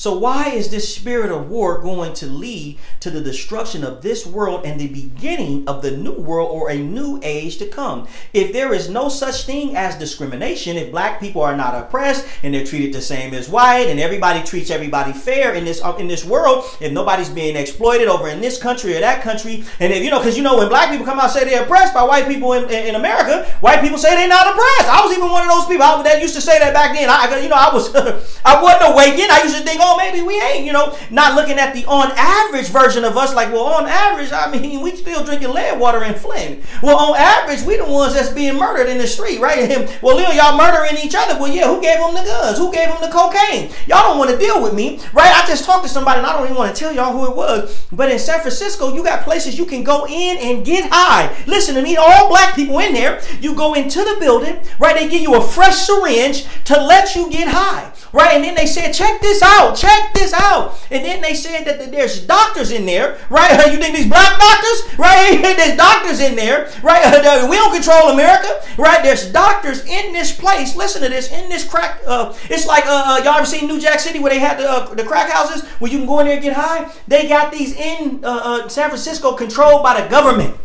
So, 0.00 0.16
why 0.16 0.48
is 0.48 0.70
this 0.70 0.94
spirit 0.94 1.30
of 1.30 1.50
war 1.50 1.82
going 1.82 2.14
to 2.14 2.26
lead 2.26 2.78
to 3.00 3.10
the 3.10 3.20
destruction 3.20 3.84
of 3.84 4.00
this 4.00 4.24
world 4.24 4.64
and 4.64 4.80
the 4.80 4.86
beginning 4.86 5.68
of 5.68 5.82
the 5.82 5.90
new 5.90 6.14
world 6.14 6.48
or 6.50 6.70
a 6.70 6.78
new 6.78 7.20
age 7.22 7.58
to 7.58 7.66
come? 7.66 8.08
If 8.32 8.54
there 8.54 8.72
is 8.72 8.88
no 8.88 9.10
such 9.10 9.44
thing 9.44 9.76
as 9.76 9.96
discrimination, 9.96 10.78
if 10.78 10.90
black 10.90 11.20
people 11.20 11.42
are 11.42 11.54
not 11.54 11.74
oppressed 11.74 12.26
and 12.42 12.54
they're 12.54 12.64
treated 12.64 12.94
the 12.94 13.02
same 13.02 13.34
as 13.34 13.50
white, 13.50 13.88
and 13.88 14.00
everybody 14.00 14.42
treats 14.42 14.70
everybody 14.70 15.12
fair 15.12 15.52
in 15.52 15.66
this 15.66 15.84
uh, 15.84 15.94
in 15.96 16.08
this 16.08 16.24
world, 16.24 16.64
if 16.80 16.90
nobody's 16.90 17.28
being 17.28 17.54
exploited 17.54 18.08
over 18.08 18.28
in 18.28 18.40
this 18.40 18.56
country 18.56 18.96
or 18.96 19.00
that 19.00 19.20
country, 19.20 19.64
and 19.80 19.92
if 19.92 20.02
you 20.02 20.10
know, 20.10 20.18
because 20.18 20.34
you 20.34 20.42
know, 20.42 20.56
when 20.56 20.70
black 20.70 20.88
people 20.88 21.04
come 21.04 21.18
out 21.18 21.24
and 21.24 21.32
say 21.32 21.44
they're 21.44 21.64
oppressed 21.64 21.92
by 21.92 22.02
white 22.02 22.26
people 22.26 22.54
in, 22.54 22.70
in, 22.70 22.94
America, 22.94 23.44
white 23.60 23.82
people 23.82 23.98
say 23.98 24.16
they're 24.16 24.26
not 24.26 24.46
oppressed. 24.46 24.88
I 24.88 25.04
was 25.04 25.12
even 25.14 25.28
one 25.28 25.42
of 25.42 25.50
those 25.50 25.66
people 25.66 25.84
I, 25.84 26.02
that 26.04 26.22
used 26.22 26.36
to 26.36 26.40
say 26.40 26.58
that 26.58 26.72
back 26.72 26.96
then. 26.96 27.10
I, 27.10 27.38
you 27.42 27.50
know, 27.50 27.60
I 27.60 27.68
was 27.74 27.94
I 28.46 28.62
wasn't 28.62 28.94
awakened. 28.94 29.30
I 29.30 29.42
used 29.42 29.58
to 29.58 29.62
think, 29.62 29.78
oh, 29.84 29.89
know, 29.90 29.96
maybe 29.96 30.22
we 30.26 30.40
ain't, 30.40 30.64
you 30.64 30.72
know, 30.72 30.96
not 31.10 31.34
looking 31.34 31.58
at 31.58 31.74
the 31.74 31.84
on 31.86 32.12
average 32.16 32.68
version 32.68 33.04
of 33.04 33.16
us, 33.16 33.34
like, 33.34 33.52
well, 33.52 33.64
on 33.64 33.86
average, 33.86 34.32
I 34.32 34.50
mean, 34.50 34.80
we 34.80 34.94
still 34.96 35.24
drinking 35.24 35.50
lead 35.50 35.78
water 35.78 36.04
in 36.04 36.14
Flint. 36.14 36.64
Well, 36.82 36.96
on 36.96 37.16
average, 37.16 37.62
we 37.62 37.76
the 37.76 37.84
ones 37.84 38.14
that's 38.14 38.30
being 38.30 38.56
murdered 38.56 38.88
in 38.88 38.98
the 38.98 39.06
street, 39.06 39.40
right? 39.40 39.98
well, 40.02 40.16
Leo, 40.16 40.30
y'all 40.30 40.56
murdering 40.56 40.98
each 41.02 41.14
other. 41.16 41.38
Well, 41.40 41.52
yeah, 41.52 41.66
who 41.66 41.80
gave 41.80 41.98
them 41.98 42.14
the 42.14 42.22
guns? 42.22 42.58
Who 42.58 42.72
gave 42.72 42.88
them 42.88 43.00
the 43.00 43.08
cocaine? 43.08 43.70
Y'all 43.86 44.02
don't 44.02 44.18
want 44.18 44.30
to 44.30 44.38
deal 44.38 44.62
with 44.62 44.74
me, 44.74 45.00
right? 45.12 45.30
I 45.32 45.46
just 45.46 45.64
talked 45.64 45.84
to 45.84 45.88
somebody 45.88 46.18
and 46.18 46.26
I 46.26 46.32
don't 46.32 46.44
even 46.44 46.56
want 46.56 46.74
to 46.74 46.78
tell 46.78 46.92
y'all 46.92 47.12
who 47.12 47.30
it 47.30 47.36
was. 47.36 47.86
But 47.92 48.10
in 48.10 48.18
San 48.18 48.40
Francisco, 48.40 48.94
you 48.94 49.02
got 49.02 49.24
places 49.24 49.58
you 49.58 49.66
can 49.66 49.82
go 49.82 50.06
in 50.06 50.38
and 50.38 50.64
get 50.64 50.88
high. 50.90 51.34
Listen 51.46 51.74
to 51.74 51.82
me, 51.82 51.96
all 51.96 52.28
black 52.28 52.54
people 52.54 52.78
in 52.78 52.92
there. 52.92 53.20
You 53.40 53.54
go 53.54 53.74
into 53.74 53.98
the 53.98 54.16
building, 54.20 54.60
right? 54.78 54.96
They 54.96 55.08
give 55.08 55.20
you 55.20 55.34
a 55.34 55.42
fresh 55.42 55.76
syringe 55.76 56.46
to 56.64 56.80
let 56.80 57.14
you 57.14 57.30
get 57.30 57.48
high, 57.48 57.89
right? 58.12 58.34
And 58.34 58.44
then 58.44 58.54
they 58.54 58.66
said, 58.66 58.92
check 58.92 59.20
this 59.20 59.42
out, 59.42 59.76
check 59.76 60.12
this 60.14 60.32
out. 60.32 60.78
And 60.90 61.04
then 61.04 61.20
they 61.20 61.34
said 61.34 61.64
that 61.64 61.90
there's 61.90 62.26
doctors 62.26 62.70
in 62.70 62.86
there, 62.86 63.18
right? 63.28 63.50
You 63.70 63.78
think 63.78 63.94
these 63.94 64.08
black 64.08 64.38
doctors, 64.38 64.98
right? 64.98 65.38
There's 65.56 65.76
doctors 65.76 66.18
in 66.20 66.34
there, 66.34 66.70
right? 66.82 67.04
We 67.50 67.56
don't 67.56 67.72
control 67.72 68.10
America, 68.10 68.60
right? 68.76 69.02
There's 69.02 69.30
doctors 69.30 69.84
in 69.84 70.12
this 70.12 70.36
place. 70.36 70.74
Listen 70.74 71.02
to 71.02 71.08
this, 71.08 71.30
in 71.30 71.48
this 71.48 71.68
crack. 71.68 72.00
Uh, 72.06 72.34
it's 72.44 72.66
like 72.66 72.86
uh, 72.86 73.04
uh 73.06 73.22
y'all 73.24 73.36
ever 73.36 73.46
seen 73.46 73.68
New 73.68 73.80
Jack 73.80 74.00
City 74.00 74.18
where 74.18 74.32
they 74.32 74.38
had 74.38 74.58
the, 74.58 74.68
uh, 74.68 74.94
the 74.94 75.04
crack 75.04 75.30
houses 75.30 75.64
where 75.78 75.90
you 75.90 75.98
can 75.98 76.06
go 76.06 76.18
in 76.20 76.26
there 76.26 76.34
and 76.34 76.42
get 76.42 76.54
high? 76.54 76.90
They 77.06 77.28
got 77.28 77.52
these 77.52 77.74
in 77.76 78.24
uh, 78.24 78.40
uh, 78.42 78.68
San 78.68 78.88
Francisco 78.88 79.34
controlled 79.34 79.82
by 79.82 80.00
the 80.00 80.08
government. 80.08 80.56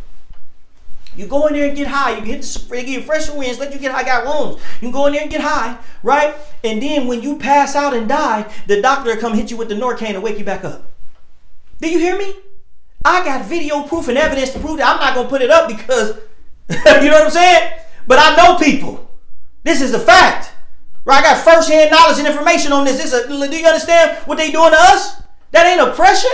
You 1.16 1.28
go 1.28 1.48
in 1.48 1.54
there 1.54 1.68
and 1.68 1.78
get 1.78 1.88
high. 1.88 2.18
You 2.18 2.22
the 2.22 2.66
they 2.70 2.84
give 2.84 2.90
you 2.90 3.02
fresh 3.02 3.30
winds, 3.30 3.60
let 3.60 3.74
you 3.74 3.80
get 3.80 3.92
high. 3.92 4.04
Got 4.04 4.26
wounds. 4.26 4.62
You 4.82 4.92
go 4.92 5.06
in 5.06 5.14
there 5.14 5.22
and 5.22 5.32
get 5.32 5.42
high, 5.42 5.78
right? 6.04 6.36
And 6.64 6.82
then 6.82 7.08
when 7.08 7.22
you 7.22 7.38
pass 7.38 7.76
out 7.76 7.94
and 7.94 8.08
die, 8.08 8.52
the 8.68 8.82
doctor 8.82 9.16
come 9.18 9.34
hit 9.34 9.52
you 9.52 9.58
with 9.58 9.70
the 9.70 9.76
Narcan 9.76 10.16
and 10.16 10.24
wake 10.24 10.38
you 10.38 10.46
back 10.46 10.64
up. 10.64 10.84
Do 11.80 11.90
you 11.90 12.00
hear 12.00 12.18
me? 12.18 12.34
I 13.04 13.24
got 13.24 13.46
video 13.46 13.84
proof 13.84 14.08
and 14.08 14.18
evidence 14.18 14.52
to 14.52 14.60
prove 14.60 14.78
that. 14.78 14.94
I'm 14.94 15.00
not 15.00 15.16
gonna 15.16 15.30
put 15.30 15.42
it 15.42 15.52
up 15.52 15.68
because 15.70 16.18
you 16.70 17.10
know 17.10 17.20
what 17.20 17.26
I'm 17.26 17.30
saying. 17.30 17.74
But 18.08 18.20
I 18.20 18.36
know 18.36 18.58
people. 18.58 19.10
This 19.64 19.82
is 19.82 19.94
a 19.94 20.00
fact. 20.00 20.52
Right? 21.06 21.20
I 21.20 21.22
got 21.22 21.44
first-hand 21.44 21.92
knowledge 21.92 22.18
and 22.18 22.28
information 22.28 22.72
on 22.72 22.84
this. 22.84 22.98
This 22.98 23.14
a, 23.14 23.28
do 23.28 23.36
you 23.36 23.66
understand 23.66 24.18
what 24.26 24.38
they 24.38 24.52
doing 24.52 24.72
to 24.72 24.78
us? 24.78 25.22
That 25.52 25.68
ain't 25.68 25.88
oppression. 25.88 26.32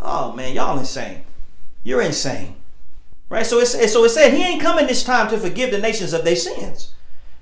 Oh 0.00 0.32
man, 0.32 0.52
y'all 0.54 0.78
insane. 0.78 1.24
You're 1.84 2.02
insane. 2.02 2.56
Right? 3.32 3.46
So 3.46 3.60
it's 3.60 3.90
so 3.90 4.04
it 4.04 4.10
said 4.10 4.34
he 4.34 4.44
ain't 4.44 4.60
coming 4.60 4.86
this 4.86 5.02
time 5.02 5.30
to 5.30 5.38
forgive 5.38 5.70
the 5.70 5.78
nations 5.78 6.12
of 6.12 6.22
their 6.22 6.36
sins. 6.36 6.92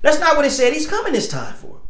That's 0.01 0.21
not 0.21 0.37
what 0.37 0.45
it 0.45 0.51
said 0.51 0.71
he's 0.71 0.87
coming 0.87 1.11
this 1.11 1.27
time 1.27 1.53
for. 1.53 1.81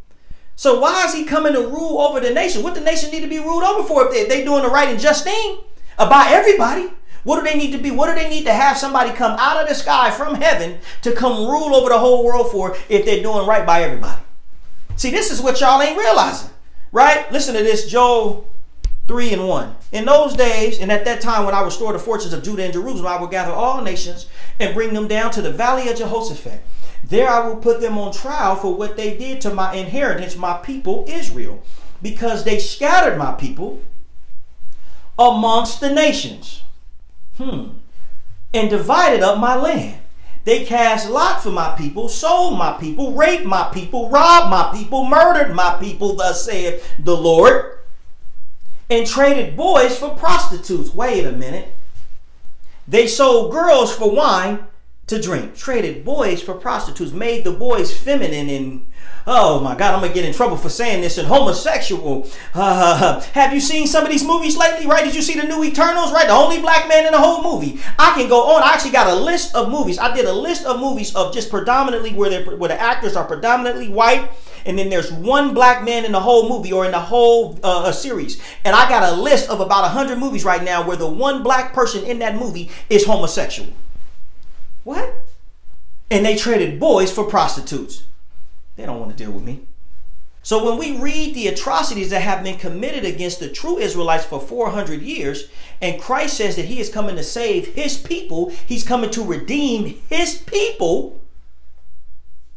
So 0.56 0.80
why 0.80 1.04
is 1.04 1.14
he 1.14 1.24
coming 1.24 1.52
to 1.52 1.60
rule 1.60 2.00
over 2.00 2.18
the 2.18 2.34
nation? 2.34 2.64
What 2.64 2.74
the 2.74 2.80
nation 2.80 3.12
need 3.12 3.20
to 3.20 3.28
be 3.28 3.38
ruled 3.38 3.62
over 3.62 3.86
for 3.86 4.08
if 4.08 4.12
they, 4.12 4.24
they 4.26 4.44
doing 4.44 4.64
the 4.64 4.68
right 4.70 4.88
and 4.88 4.98
just 4.98 5.22
thing 5.22 5.60
about 6.00 6.32
everybody? 6.32 6.88
What 7.22 7.38
do 7.38 7.48
they 7.48 7.56
need 7.56 7.70
to 7.70 7.78
be? 7.78 7.92
What 7.92 8.12
do 8.12 8.20
they 8.20 8.28
need 8.28 8.44
to 8.46 8.52
have 8.52 8.76
somebody 8.76 9.12
come 9.12 9.38
out 9.38 9.62
of 9.62 9.68
the 9.68 9.74
sky 9.76 10.10
from 10.10 10.34
heaven 10.34 10.80
to 11.02 11.12
come 11.12 11.48
rule 11.48 11.72
over 11.72 11.88
the 11.88 11.98
whole 11.98 12.24
world 12.24 12.50
for 12.50 12.76
if 12.88 13.04
they're 13.04 13.22
doing 13.22 13.46
right 13.46 13.64
by 13.64 13.84
everybody? 13.84 14.20
See, 14.96 15.12
this 15.12 15.30
is 15.30 15.40
what 15.40 15.60
y'all 15.60 15.80
ain't 15.80 15.96
realizing, 15.96 16.50
right? 16.90 17.30
Listen 17.30 17.54
to 17.54 17.62
this, 17.62 17.88
Joel 17.88 18.48
3 19.12 19.34
and 19.34 19.46
1. 19.46 19.76
In 19.92 20.06
those 20.06 20.34
days, 20.34 20.78
and 20.78 20.90
at 20.90 21.04
that 21.04 21.20
time 21.20 21.44
when 21.44 21.54
I 21.54 21.62
restore 21.62 21.92
the 21.92 21.98
fortunes 21.98 22.32
of 22.32 22.42
Judah 22.42 22.64
and 22.64 22.72
Jerusalem, 22.72 23.12
I 23.12 23.20
will 23.20 23.26
gather 23.26 23.52
all 23.52 23.82
nations 23.82 24.26
and 24.58 24.72
bring 24.72 24.94
them 24.94 25.06
down 25.06 25.30
to 25.32 25.42
the 25.42 25.52
valley 25.52 25.90
of 25.90 25.98
Jehoshaphat. 25.98 26.62
There 27.04 27.28
I 27.28 27.46
will 27.46 27.56
put 27.56 27.82
them 27.82 27.98
on 27.98 28.14
trial 28.14 28.56
for 28.56 28.74
what 28.74 28.96
they 28.96 29.14
did 29.18 29.42
to 29.42 29.52
my 29.52 29.74
inheritance, 29.74 30.34
my 30.34 30.56
people 30.56 31.04
Israel, 31.06 31.62
because 32.00 32.44
they 32.44 32.58
scattered 32.58 33.18
my 33.18 33.32
people 33.32 33.82
amongst 35.18 35.80
the 35.80 35.92
nations. 35.92 36.62
Hmm. 37.36 37.64
And 38.54 38.70
divided 38.70 39.22
up 39.22 39.38
my 39.38 39.56
land. 39.56 40.00
They 40.44 40.64
cast 40.64 41.10
lot 41.10 41.42
for 41.42 41.50
my 41.50 41.76
people, 41.76 42.08
sold 42.08 42.56
my 42.56 42.78
people, 42.80 43.12
raped 43.12 43.44
my 43.44 43.68
people, 43.74 44.08
robbed 44.08 44.50
my 44.50 44.74
people, 44.74 45.04
murdered 45.04 45.54
my 45.54 45.76
people, 45.78 46.16
thus 46.16 46.46
saith 46.46 46.82
the 46.98 47.14
Lord 47.14 47.72
and 48.90 49.06
traded 49.06 49.56
boys 49.56 49.98
for 49.98 50.10
prostitutes. 50.10 50.94
Wait 50.94 51.24
a 51.24 51.32
minute. 51.32 51.74
They 52.86 53.06
sold 53.06 53.52
girls 53.52 53.94
for 53.94 54.10
wine 54.10 54.66
to 55.06 55.20
drink, 55.20 55.56
traded 55.56 56.04
boys 56.04 56.42
for 56.42 56.54
prostitutes, 56.54 57.12
made 57.12 57.44
the 57.44 57.52
boys 57.52 57.96
feminine 57.96 58.48
and 58.48 58.86
oh 59.26 59.60
my 59.60 59.74
God, 59.74 59.94
I'm 59.94 60.00
gonna 60.00 60.12
get 60.12 60.24
in 60.24 60.32
trouble 60.32 60.56
for 60.56 60.68
saying 60.68 61.00
this 61.00 61.18
and 61.18 61.28
homosexual. 61.28 62.28
Uh, 62.54 63.20
have 63.32 63.52
you 63.52 63.60
seen 63.60 63.86
some 63.86 64.04
of 64.04 64.10
these 64.10 64.24
movies 64.24 64.56
lately? 64.56 64.86
Right? 64.86 65.04
Did 65.04 65.14
you 65.14 65.22
see 65.22 65.38
the 65.38 65.46
new 65.46 65.62
Eternals? 65.64 66.12
Right? 66.12 66.26
The 66.26 66.32
only 66.32 66.60
black 66.60 66.88
man 66.88 67.06
in 67.06 67.12
the 67.12 67.18
whole 67.18 67.42
movie. 67.42 67.80
I 67.98 68.12
can 68.14 68.28
go 68.28 68.54
on. 68.54 68.62
I 68.62 68.72
actually 68.72 68.92
got 68.92 69.06
a 69.06 69.14
list 69.14 69.54
of 69.54 69.70
movies. 69.70 69.98
I 69.98 70.14
did 70.14 70.24
a 70.24 70.32
list 70.32 70.64
of 70.64 70.80
movies 70.80 71.14
of 71.14 71.34
just 71.34 71.50
predominantly 71.50 72.14
where 72.14 72.30
they 72.30 72.44
where 72.44 72.68
the 72.68 72.80
actors 72.80 73.16
are 73.16 73.24
predominantly 73.24 73.88
white 73.88 74.30
and 74.66 74.78
then 74.78 74.90
there's 74.90 75.12
one 75.12 75.54
black 75.54 75.84
man 75.84 76.04
in 76.04 76.12
the 76.12 76.20
whole 76.20 76.48
movie 76.48 76.72
or 76.72 76.84
in 76.84 76.92
the 76.92 77.00
whole 77.00 77.58
uh, 77.62 77.92
series. 77.92 78.40
And 78.64 78.74
I 78.74 78.88
got 78.88 79.12
a 79.12 79.16
list 79.16 79.50
of 79.50 79.60
about 79.60 79.82
100 79.82 80.18
movies 80.18 80.44
right 80.44 80.62
now 80.62 80.86
where 80.86 80.96
the 80.96 81.08
one 81.08 81.42
black 81.42 81.72
person 81.72 82.04
in 82.04 82.18
that 82.20 82.36
movie 82.36 82.70
is 82.88 83.04
homosexual. 83.04 83.72
What? 84.84 85.14
And 86.10 86.24
they 86.24 86.36
traded 86.36 86.78
boys 86.78 87.12
for 87.12 87.24
prostitutes. 87.24 88.04
They 88.76 88.86
don't 88.86 89.00
want 89.00 89.16
to 89.16 89.16
deal 89.16 89.32
with 89.32 89.44
me. 89.44 89.62
So 90.44 90.64
when 90.64 90.76
we 90.76 91.00
read 91.00 91.34
the 91.34 91.46
atrocities 91.46 92.10
that 92.10 92.22
have 92.22 92.42
been 92.42 92.58
committed 92.58 93.04
against 93.04 93.38
the 93.38 93.48
true 93.48 93.78
Israelites 93.78 94.24
for 94.24 94.40
400 94.40 95.00
years, 95.00 95.48
and 95.80 96.00
Christ 96.00 96.36
says 96.36 96.56
that 96.56 96.64
he 96.64 96.80
is 96.80 96.88
coming 96.88 97.14
to 97.14 97.22
save 97.22 97.74
his 97.74 97.96
people, 97.96 98.50
he's 98.66 98.82
coming 98.82 99.10
to 99.10 99.24
redeem 99.24 100.02
his 100.08 100.36
people, 100.36 101.20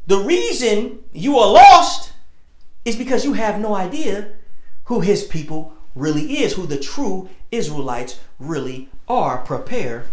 the 0.08 0.20
reason 0.20 1.00
you 1.14 1.38
are 1.38 1.52
lost 1.52 2.14
is 2.84 2.96
because 2.96 3.26
you 3.26 3.34
have 3.34 3.60
no 3.60 3.76
idea 3.76 4.30
who 4.86 5.02
his 5.02 5.24
people 5.24 5.74
really 5.96 6.40
is, 6.40 6.54
who 6.54 6.68
the 6.68 6.78
true 6.78 7.30
Israelites 7.52 8.20
really 8.40 8.90
are. 9.08 9.40
Prepare 9.40 10.06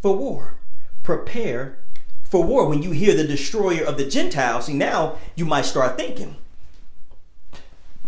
for 0.00 0.16
war. 0.16 0.58
Prepare 1.02 1.78
for 2.22 2.44
war. 2.44 2.68
When 2.68 2.82
you 2.82 2.90
hear 2.90 3.14
the 3.14 3.26
destroyer 3.26 3.84
of 3.84 3.96
the 3.96 4.04
Gentiles, 4.04 4.66
see 4.66 4.74
now 4.74 5.16
you 5.34 5.44
might 5.44 5.64
start 5.64 5.96
thinking. 5.96 6.36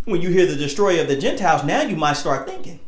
When 0.05 0.21
you 0.21 0.29
hear 0.29 0.47
the 0.47 0.57
destroyer 0.57 1.01
of 1.01 1.09
the 1.09 1.17
Gentiles, 1.17 1.65
now 1.65 1.83
you 1.83 1.97
might 1.97 2.15
start 2.15 2.47
thinking. 2.47 2.81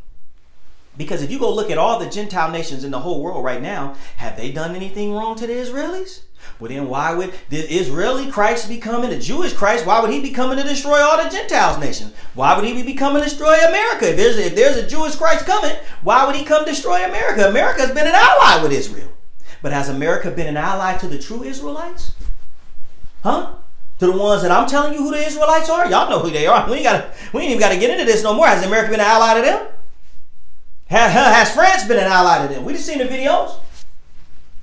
Because 0.95 1.21
if 1.21 1.31
you 1.31 1.39
go 1.39 1.53
look 1.53 1.71
at 1.71 1.77
all 1.77 1.99
the 1.99 2.09
Gentile 2.09 2.51
nations 2.51 2.83
in 2.83 2.91
the 2.91 2.99
whole 2.99 3.21
world 3.21 3.43
right 3.43 3.61
now, 3.61 3.95
have 4.17 4.37
they 4.37 4.51
done 4.51 4.75
anything 4.75 5.13
wrong 5.13 5.35
to 5.37 5.47
the 5.47 5.53
Israelis? 5.53 6.21
Well, 6.59 6.69
then 6.69 6.87
why 6.87 7.13
would 7.13 7.33
the 7.49 7.57
Israeli 7.57 8.31
Christ 8.31 8.67
be 8.67 8.77
coming, 8.77 9.09
the 9.09 9.19
Jewish 9.19 9.53
Christ, 9.53 9.85
why 9.85 9.99
would 9.99 10.11
he 10.11 10.19
be 10.19 10.31
coming 10.31 10.57
to 10.57 10.63
destroy 10.63 10.99
all 10.99 11.23
the 11.23 11.29
Gentiles 11.29 11.79
nations? 11.79 12.13
Why 12.33 12.55
would 12.55 12.65
he 12.65 12.83
be 12.83 12.93
coming 12.93 13.21
to 13.21 13.29
destroy 13.29 13.53
America? 13.53 14.09
If 14.09 14.17
there's, 14.17 14.37
if 14.37 14.55
there's 14.55 14.77
a 14.77 14.87
Jewish 14.87 15.15
Christ 15.15 15.45
coming, 15.45 15.75
why 16.01 16.25
would 16.25 16.35
he 16.35 16.43
come 16.43 16.65
destroy 16.65 17.05
America? 17.05 17.47
America 17.47 17.81
has 17.81 17.91
been 17.91 18.07
an 18.07 18.15
ally 18.15 18.63
with 18.63 18.71
Israel. 18.71 19.09
But 19.61 19.73
has 19.73 19.89
America 19.89 20.31
been 20.31 20.47
an 20.47 20.57
ally 20.57 20.97
to 20.97 21.07
the 21.07 21.17
true 21.17 21.43
Israelites? 21.43 22.13
Huh? 23.23 23.53
To 23.99 24.05
the 24.05 24.17
ones 24.17 24.43
that 24.43 24.51
I'm 24.51 24.67
telling 24.67 24.93
you 24.93 24.99
who 24.99 25.11
the 25.11 25.25
Israelites 25.25 25.69
are? 25.69 25.89
Y'all 25.89 26.09
know 26.09 26.19
who 26.19 26.29
they 26.29 26.47
are. 26.47 26.67
We 26.69 26.77
ain't, 26.77 26.83
gotta, 26.83 27.11
we 27.33 27.41
ain't 27.41 27.49
even 27.51 27.59
got 27.59 27.69
to 27.69 27.79
get 27.79 27.89
into 27.89 28.05
this 28.05 28.23
no 28.23 28.33
more. 28.33 28.47
Has 28.47 28.65
America 28.65 28.91
been 28.91 28.99
an 28.99 29.07
ally 29.07 29.33
to 29.35 29.41
them? 29.41 29.67
Has 30.85 31.53
France 31.53 31.85
been 31.85 31.97
an 31.97 32.05
ally 32.05 32.47
to 32.47 32.53
them? 32.53 32.63
We 32.63 32.73
just 32.73 32.85
seen 32.85 32.99
the 32.99 33.05
videos. 33.05 33.59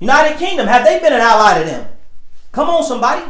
United 0.05 0.37
Kingdom, 0.37 0.67
have 0.67 0.85
they 0.85 0.99
been 0.99 1.13
an 1.13 1.19
ally 1.19 1.59
to 1.59 1.65
them? 1.65 1.89
Come 2.51 2.69
on, 2.69 2.83
somebody. 2.83 3.25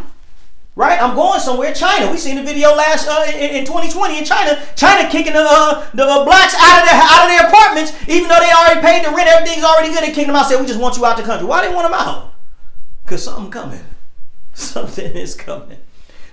Right? 0.76 1.02
I'm 1.02 1.16
going 1.16 1.40
somewhere. 1.40 1.74
China. 1.74 2.12
We 2.12 2.18
seen 2.18 2.36
the 2.36 2.44
video 2.44 2.76
last 2.76 3.08
uh, 3.08 3.32
in, 3.32 3.56
in, 3.56 3.66
2020 3.66 4.20
in 4.20 4.26
China. 4.26 4.62
China 4.76 5.10
kicking 5.10 5.32
the 5.32 5.40
uh, 5.40 5.90
the 5.94 6.04
uh, 6.04 6.26
blacks 6.26 6.54
out 6.60 6.84
of 6.84 6.90
their 6.90 7.00
out 7.00 7.24
of 7.24 7.30
their 7.32 7.48
apartments, 7.48 7.94
even 8.10 8.28
though 8.28 8.40
they 8.40 8.52
already 8.52 8.82
paid 8.82 9.06
the 9.06 9.16
rent. 9.16 9.30
Everything's 9.30 9.64
already 9.64 9.94
good. 9.94 10.04
They 10.04 10.12
kicked 10.12 10.28
them 10.28 10.36
out. 10.36 10.48
Said 10.48 10.60
we 10.60 10.68
just 10.68 10.80
want 10.80 10.98
you 10.98 11.06
out 11.06 11.16
the 11.16 11.24
country. 11.24 11.48
Why 11.48 11.66
they 11.66 11.74
want 11.74 11.86
them 11.86 11.94
out? 11.94 12.34
Cause 13.06 13.24
something 13.24 13.50
coming. 13.50 13.80
Something 14.54 15.14
is 15.14 15.34
coming. 15.34 15.78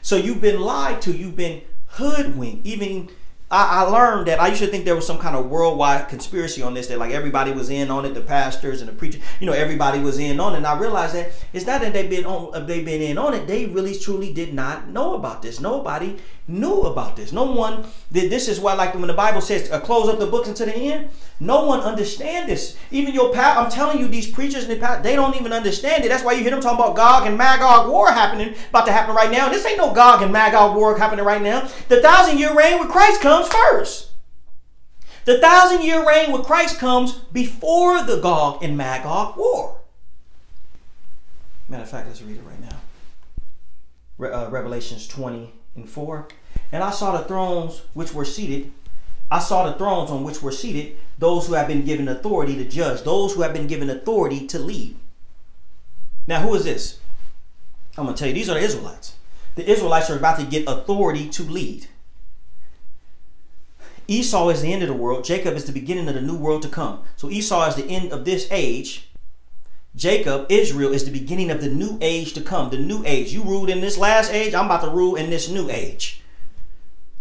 So 0.00 0.16
you've 0.16 0.40
been 0.40 0.60
lied 0.60 1.02
to. 1.02 1.12
You've 1.12 1.36
been 1.36 1.62
hoodwinked. 1.86 2.66
Even 2.66 3.10
I, 3.52 3.80
I, 3.80 3.82
learned 3.82 4.28
that 4.28 4.40
I 4.40 4.48
used 4.48 4.62
to 4.62 4.66
think 4.66 4.86
there 4.86 4.96
was 4.96 5.06
some 5.06 5.18
kind 5.18 5.36
of 5.36 5.50
worldwide 5.50 6.08
conspiracy 6.08 6.62
on 6.62 6.72
this, 6.72 6.86
that 6.86 6.98
like 6.98 7.12
everybody 7.12 7.52
was 7.52 7.68
in 7.68 7.90
on 7.90 8.06
it, 8.06 8.14
the 8.14 8.22
pastors 8.22 8.80
and 8.80 8.88
the 8.88 8.94
preachers, 8.94 9.20
you 9.40 9.46
know, 9.46 9.52
everybody 9.52 10.00
was 10.00 10.18
in 10.18 10.40
on 10.40 10.54
it. 10.54 10.56
And 10.56 10.66
I 10.66 10.78
realized 10.78 11.14
that 11.14 11.32
it's 11.52 11.66
not 11.66 11.82
that 11.82 11.92
they've 11.92 12.08
been 12.08 12.24
on, 12.24 12.66
they've 12.66 12.84
been 12.84 13.02
in 13.02 13.18
on 13.18 13.34
it. 13.34 13.46
They 13.46 13.66
really 13.66 13.94
truly 13.94 14.32
did 14.32 14.54
not 14.54 14.88
know 14.88 15.14
about 15.14 15.42
this. 15.42 15.60
Nobody 15.60 16.16
knew 16.48 16.82
about 16.82 17.16
this. 17.16 17.32
No 17.32 17.44
one. 17.44 17.84
This 18.10 18.48
is 18.48 18.58
why, 18.58 18.74
like 18.74 18.94
when 18.94 19.06
the 19.06 19.14
Bible 19.14 19.40
says, 19.40 19.70
uh, 19.70 19.80
close 19.80 20.08
up 20.08 20.18
the 20.18 20.26
books 20.26 20.48
until 20.48 20.66
the 20.66 20.76
end. 20.76 21.10
No 21.38 21.66
one 21.66 21.80
understand 21.80 22.48
this. 22.48 22.76
Even 22.90 23.14
your 23.14 23.32
past, 23.32 23.58
I'm 23.58 23.70
telling 23.70 23.98
you, 23.98 24.08
these 24.08 24.30
preachers 24.30 24.68
in 24.68 24.78
the 24.78 25.00
they 25.02 25.14
don't 25.14 25.36
even 25.36 25.52
understand 25.52 26.04
it. 26.04 26.08
That's 26.08 26.24
why 26.24 26.32
you 26.32 26.42
hear 26.42 26.50
them 26.50 26.60
talking 26.60 26.78
about 26.78 26.96
Gog 26.96 27.26
and 27.26 27.38
Magog 27.38 27.90
war 27.90 28.10
happening, 28.10 28.54
about 28.70 28.86
to 28.86 28.92
happen 28.92 29.14
right 29.14 29.30
now. 29.30 29.48
This 29.48 29.64
ain't 29.64 29.78
no 29.78 29.94
Gog 29.94 30.22
and 30.22 30.32
Magog 30.32 30.76
war 30.76 30.96
happening 30.98 31.24
right 31.24 31.42
now. 31.42 31.68
The 31.88 32.00
thousand 32.00 32.38
year 32.38 32.56
reign 32.56 32.80
with 32.80 32.88
Christ 32.88 33.20
comes 33.20 33.48
first. 33.48 34.10
The 35.24 35.38
thousand 35.38 35.82
year 35.82 36.06
reign 36.06 36.32
with 36.32 36.42
Christ 36.42 36.78
comes 36.78 37.12
before 37.14 38.02
the 38.02 38.20
Gog 38.20 38.62
and 38.62 38.76
Magog 38.76 39.36
war. 39.36 39.78
Matter 41.68 41.84
of 41.84 41.90
fact, 41.90 42.08
let's 42.08 42.20
read 42.20 42.36
it 42.36 42.42
right 42.44 42.60
now. 42.60 42.76
Re- 44.18 44.32
uh, 44.32 44.50
Revelations 44.50 45.06
20 45.06 45.52
and 45.74 45.88
4. 45.88 46.28
And 46.70 46.82
I 46.82 46.90
saw 46.90 47.16
the 47.16 47.24
thrones 47.24 47.82
which 47.94 48.12
were 48.12 48.24
seated. 48.24 48.72
I 49.30 49.38
saw 49.38 49.70
the 49.70 49.78
thrones 49.78 50.10
on 50.10 50.24
which 50.24 50.42
were 50.42 50.52
seated 50.52 50.96
those 51.18 51.46
who 51.46 51.54
have 51.54 51.68
been 51.68 51.84
given 51.84 52.08
authority 52.08 52.56
to 52.56 52.64
judge, 52.64 53.02
those 53.02 53.34
who 53.34 53.42
have 53.42 53.52
been 53.52 53.68
given 53.68 53.88
authority 53.88 54.46
to 54.48 54.58
lead. 54.58 54.96
Now, 56.26 56.40
who 56.40 56.54
is 56.54 56.64
this? 56.64 56.98
I'm 57.96 58.04
going 58.04 58.16
to 58.16 58.18
tell 58.18 58.28
you, 58.28 58.34
these 58.34 58.48
are 58.48 58.54
the 58.54 58.60
Israelites. 58.60 59.14
The 59.54 59.70
Israelites 59.70 60.10
are 60.10 60.16
about 60.16 60.38
to 60.40 60.46
get 60.46 60.66
authority 60.66 61.28
to 61.30 61.42
lead. 61.44 61.86
Esau 64.08 64.48
is 64.48 64.62
the 64.62 64.72
end 64.72 64.82
of 64.82 64.88
the 64.88 64.94
world. 64.94 65.24
Jacob 65.24 65.54
is 65.54 65.64
the 65.64 65.72
beginning 65.72 66.08
of 66.08 66.14
the 66.14 66.20
new 66.20 66.36
world 66.36 66.62
to 66.62 66.68
come. 66.68 67.04
So 67.16 67.30
Esau 67.30 67.68
is 67.68 67.76
the 67.76 67.86
end 67.86 68.12
of 68.12 68.24
this 68.24 68.48
age. 68.50 69.08
Jacob, 69.94 70.46
Israel, 70.48 70.92
is 70.92 71.04
the 71.04 71.10
beginning 71.10 71.50
of 71.50 71.60
the 71.60 71.68
new 71.68 71.98
age 72.00 72.32
to 72.32 72.40
come. 72.40 72.70
The 72.70 72.78
new 72.78 73.02
age. 73.04 73.32
You 73.32 73.42
ruled 73.42 73.68
in 73.68 73.80
this 73.80 73.98
last 73.98 74.32
age. 74.32 74.54
I'm 74.54 74.66
about 74.66 74.82
to 74.82 74.90
rule 74.90 75.16
in 75.16 75.28
this 75.28 75.48
new 75.48 75.68
age. 75.68 76.22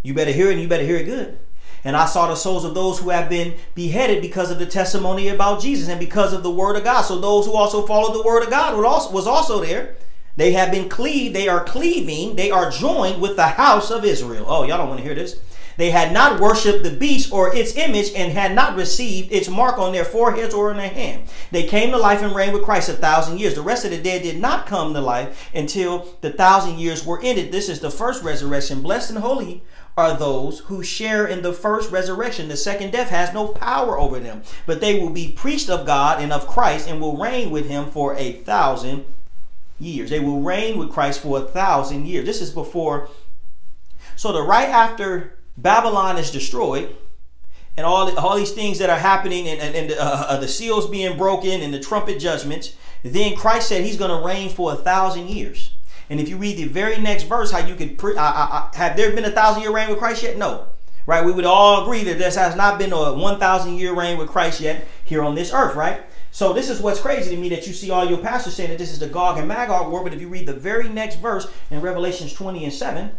You 0.04 0.14
better 0.14 0.32
hear 0.32 0.48
it 0.48 0.54
and 0.54 0.62
you 0.62 0.68
better 0.68 0.86
hear 0.86 0.98
it 0.98 1.06
good. 1.06 1.38
And 1.84 1.98
I 1.98 2.06
saw 2.06 2.28
the 2.28 2.36
souls 2.36 2.64
of 2.64 2.74
those 2.74 3.00
who 3.00 3.10
have 3.10 3.28
been 3.28 3.56
beheaded 3.76 4.22
because 4.22 4.52
of 4.52 4.60
the 4.60 4.66
testimony 4.66 5.28
about 5.28 5.62
Jesus 5.62 5.90
and 5.90 6.00
because 6.00 6.32
of 6.32 6.44
the 6.44 6.52
word 6.52 6.76
of 6.76 6.84
God. 6.84 7.02
So 7.02 7.20
those 7.20 7.46
who 7.46 7.54
also 7.54 7.86
followed 7.86 8.14
the 8.14 8.24
word 8.24 8.44
of 8.44 8.50
God 8.50 8.78
was 8.78 9.28
also 9.28 9.60
there. 9.60 9.96
They 10.38 10.54
have 10.54 10.72
been 10.72 10.88
cleaved. 10.88 11.36
They 11.36 11.50
are 11.50 11.64
cleaving. 11.64 12.36
They 12.36 12.52
are 12.52 12.72
joined 12.72 13.22
with 13.22 13.36
the 13.36 13.48
house 13.48 13.92
of 13.92 14.06
Israel. 14.06 14.46
Oh, 14.48 14.64
y'all 14.64 14.78
don't 14.78 14.88
want 14.88 15.00
to 15.00 15.06
hear 15.06 15.16
this. 15.16 15.40
They 15.82 15.90
had 15.90 16.14
not 16.14 16.40
worshipped 16.40 16.84
the 16.84 16.92
beast 16.92 17.34
or 17.34 17.56
its 17.56 17.76
image 17.76 18.12
and 18.16 18.32
had 18.34 18.54
not 18.54 18.76
received 18.76 19.32
its 19.32 19.50
mark 19.50 19.80
on 19.80 19.94
their 19.94 20.06
foreheads 20.06 20.54
or 20.54 20.70
in 20.70 20.78
their 20.78 20.88
hand. 20.88 21.28
They 21.50 21.64
came 21.64 21.90
to 21.90 21.98
life 21.98 22.22
and 22.22 22.36
reigned 22.36 22.54
with 22.54 22.62
Christ 22.62 22.88
a 22.90 22.94
thousand 22.94 23.40
years. 23.40 23.56
The 23.56 23.64
rest 23.64 23.84
of 23.84 23.90
the 23.90 23.98
dead 23.98 24.22
did 24.22 24.40
not 24.40 24.68
come 24.68 24.94
to 24.94 25.02
life 25.02 25.50
until 25.56 26.16
the 26.22 26.30
thousand 26.30 26.78
years 26.78 27.04
were 27.04 27.20
ended. 27.24 27.52
This 27.52 27.68
is 27.68 27.80
the 27.80 27.90
first 27.90 28.24
resurrection. 28.24 28.84
Blessed 28.84 29.10
and 29.10 29.20
holy 29.22 29.64
are 29.98 30.16
those 30.16 30.60
who 30.60 30.84
share 30.84 31.26
in 31.26 31.42
the 31.42 31.52
first 31.52 31.90
resurrection. 31.90 32.48
The 32.48 32.58
second 32.58 32.92
death 32.92 33.10
has 33.10 33.34
no 33.34 33.48
power 33.48 33.98
over 33.98 34.20
them, 34.20 34.44
but 34.68 34.82
they 34.82 35.00
will 35.00 35.10
be 35.10 35.32
priests 35.32 35.68
of 35.68 35.88
God 35.88 36.22
and 36.22 36.32
of 36.32 36.46
Christ 36.46 36.88
and 36.88 37.02
will 37.02 37.18
reign 37.18 37.50
with 37.50 37.68
him 37.68 37.90
for 37.90 38.16
a 38.18 38.34
thousand 38.34 39.04
years. 39.80 40.12
They 40.12 40.20
will 40.20 40.42
reign 40.42 40.78
with 40.78 40.92
Christ 40.92 41.22
for 41.22 41.40
a 41.40 41.48
thousand 41.48 42.06
years. 42.06 42.28
This 42.28 42.40
is 42.40 42.52
before. 42.52 43.10
So 44.16 44.32
the 44.32 44.44
right 44.44 44.70
after 44.70 45.40
Babylon 45.58 46.18
is 46.18 46.32
destroyed, 46.32 46.96
and 47.78 47.86
all, 47.86 48.18
all 48.18 48.38
these 48.38 48.52
things 48.52 48.80
that 48.80 48.90
are 48.90 49.00
happening, 49.00 49.48
and, 49.48 49.62
and, 49.62 49.76
and 49.76 49.92
uh, 49.92 50.26
uh, 50.28 50.38
the 50.38 50.48
seals 50.48 50.90
being 50.90 51.18
broken, 51.18 51.62
and 51.62 51.74
the 51.74 51.80
trumpet 51.80 52.20
judgments, 52.20 52.76
then 53.04 53.36
Christ 53.36 53.70
said 53.70 53.84
he's 53.84 53.98
going 53.98 54.12
to 54.12 54.26
reign 54.26 54.50
for 54.50 54.74
a 54.74 54.76
thousand 54.76 55.30
years. 55.30 55.74
And 56.10 56.20
if 56.20 56.28
you 56.28 56.38
read 56.38 56.58
the 56.58 56.66
very 56.66 56.98
next 57.00 57.24
verse, 57.24 57.52
how 57.52 57.66
you 57.66 57.76
could 57.76 57.98
pre- 57.98 58.18
I, 58.18 58.30
I, 58.30 58.70
I, 58.74 58.78
have 58.78 58.98
there 58.98 59.16
been 59.16 59.26
a 59.26 59.32
thousand 59.32 59.62
year 59.64 59.72
reign 59.72 59.90
with 59.90 59.98
Christ 59.98 60.24
yet? 60.24 60.38
No, 60.38 60.68
right? 61.06 61.26
We 61.26 61.32
would 61.32 61.46
all 61.46 61.84
agree 61.84 62.04
that 62.04 62.20
there 62.20 62.30
has 62.30 62.56
not 62.56 62.78
been 62.78 62.92
a 62.92 63.14
one 63.14 63.40
thousand 63.40 63.78
year 63.78 63.94
reign 63.96 64.18
with 64.18 64.28
Christ 64.28 64.60
yet 64.60 64.86
here 65.06 65.24
on 65.24 65.36
this 65.36 65.54
earth, 65.54 65.76
right? 65.76 66.04
So 66.32 66.54
this 66.54 66.70
is 66.70 66.80
what's 66.82 67.00
crazy 67.02 67.34
to 67.36 67.42
me 67.42 67.50
that 67.50 67.68
you 67.68 67.74
see 67.74 67.92
all 67.92 68.06
your 68.06 68.20
pastors 68.20 68.56
saying 68.56 68.70
that 68.70 68.78
this 68.78 68.92
is 68.92 69.00
the 69.00 69.08
Gog 69.08 69.38
and 69.38 69.48
Magog 69.48 69.92
war, 69.92 70.04
but 70.04 70.14
if 70.14 70.22
you 70.22 70.30
read 70.30 70.46
the 70.46 70.54
very 70.54 70.88
next 70.88 71.18
verse 71.18 71.48
in 71.70 71.82
Revelations 71.82 72.34
20 72.34 72.64
and 72.64 72.74
7, 72.74 73.12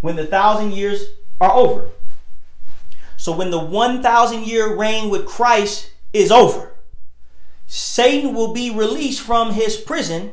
when 0.00 0.14
the 0.16 0.26
thousand 0.26 0.72
years 0.72 1.10
are 1.40 1.52
over. 1.52 1.88
So 3.16 3.32
when 3.32 3.50
the 3.50 3.58
1,000 3.58 4.44
year 4.44 4.76
reign 4.76 5.10
with 5.10 5.26
Christ 5.26 5.90
is 6.12 6.30
over, 6.30 6.74
Satan 7.66 8.34
will 8.34 8.52
be 8.52 8.70
released 8.70 9.20
from 9.20 9.52
his 9.52 9.76
prison 9.76 10.32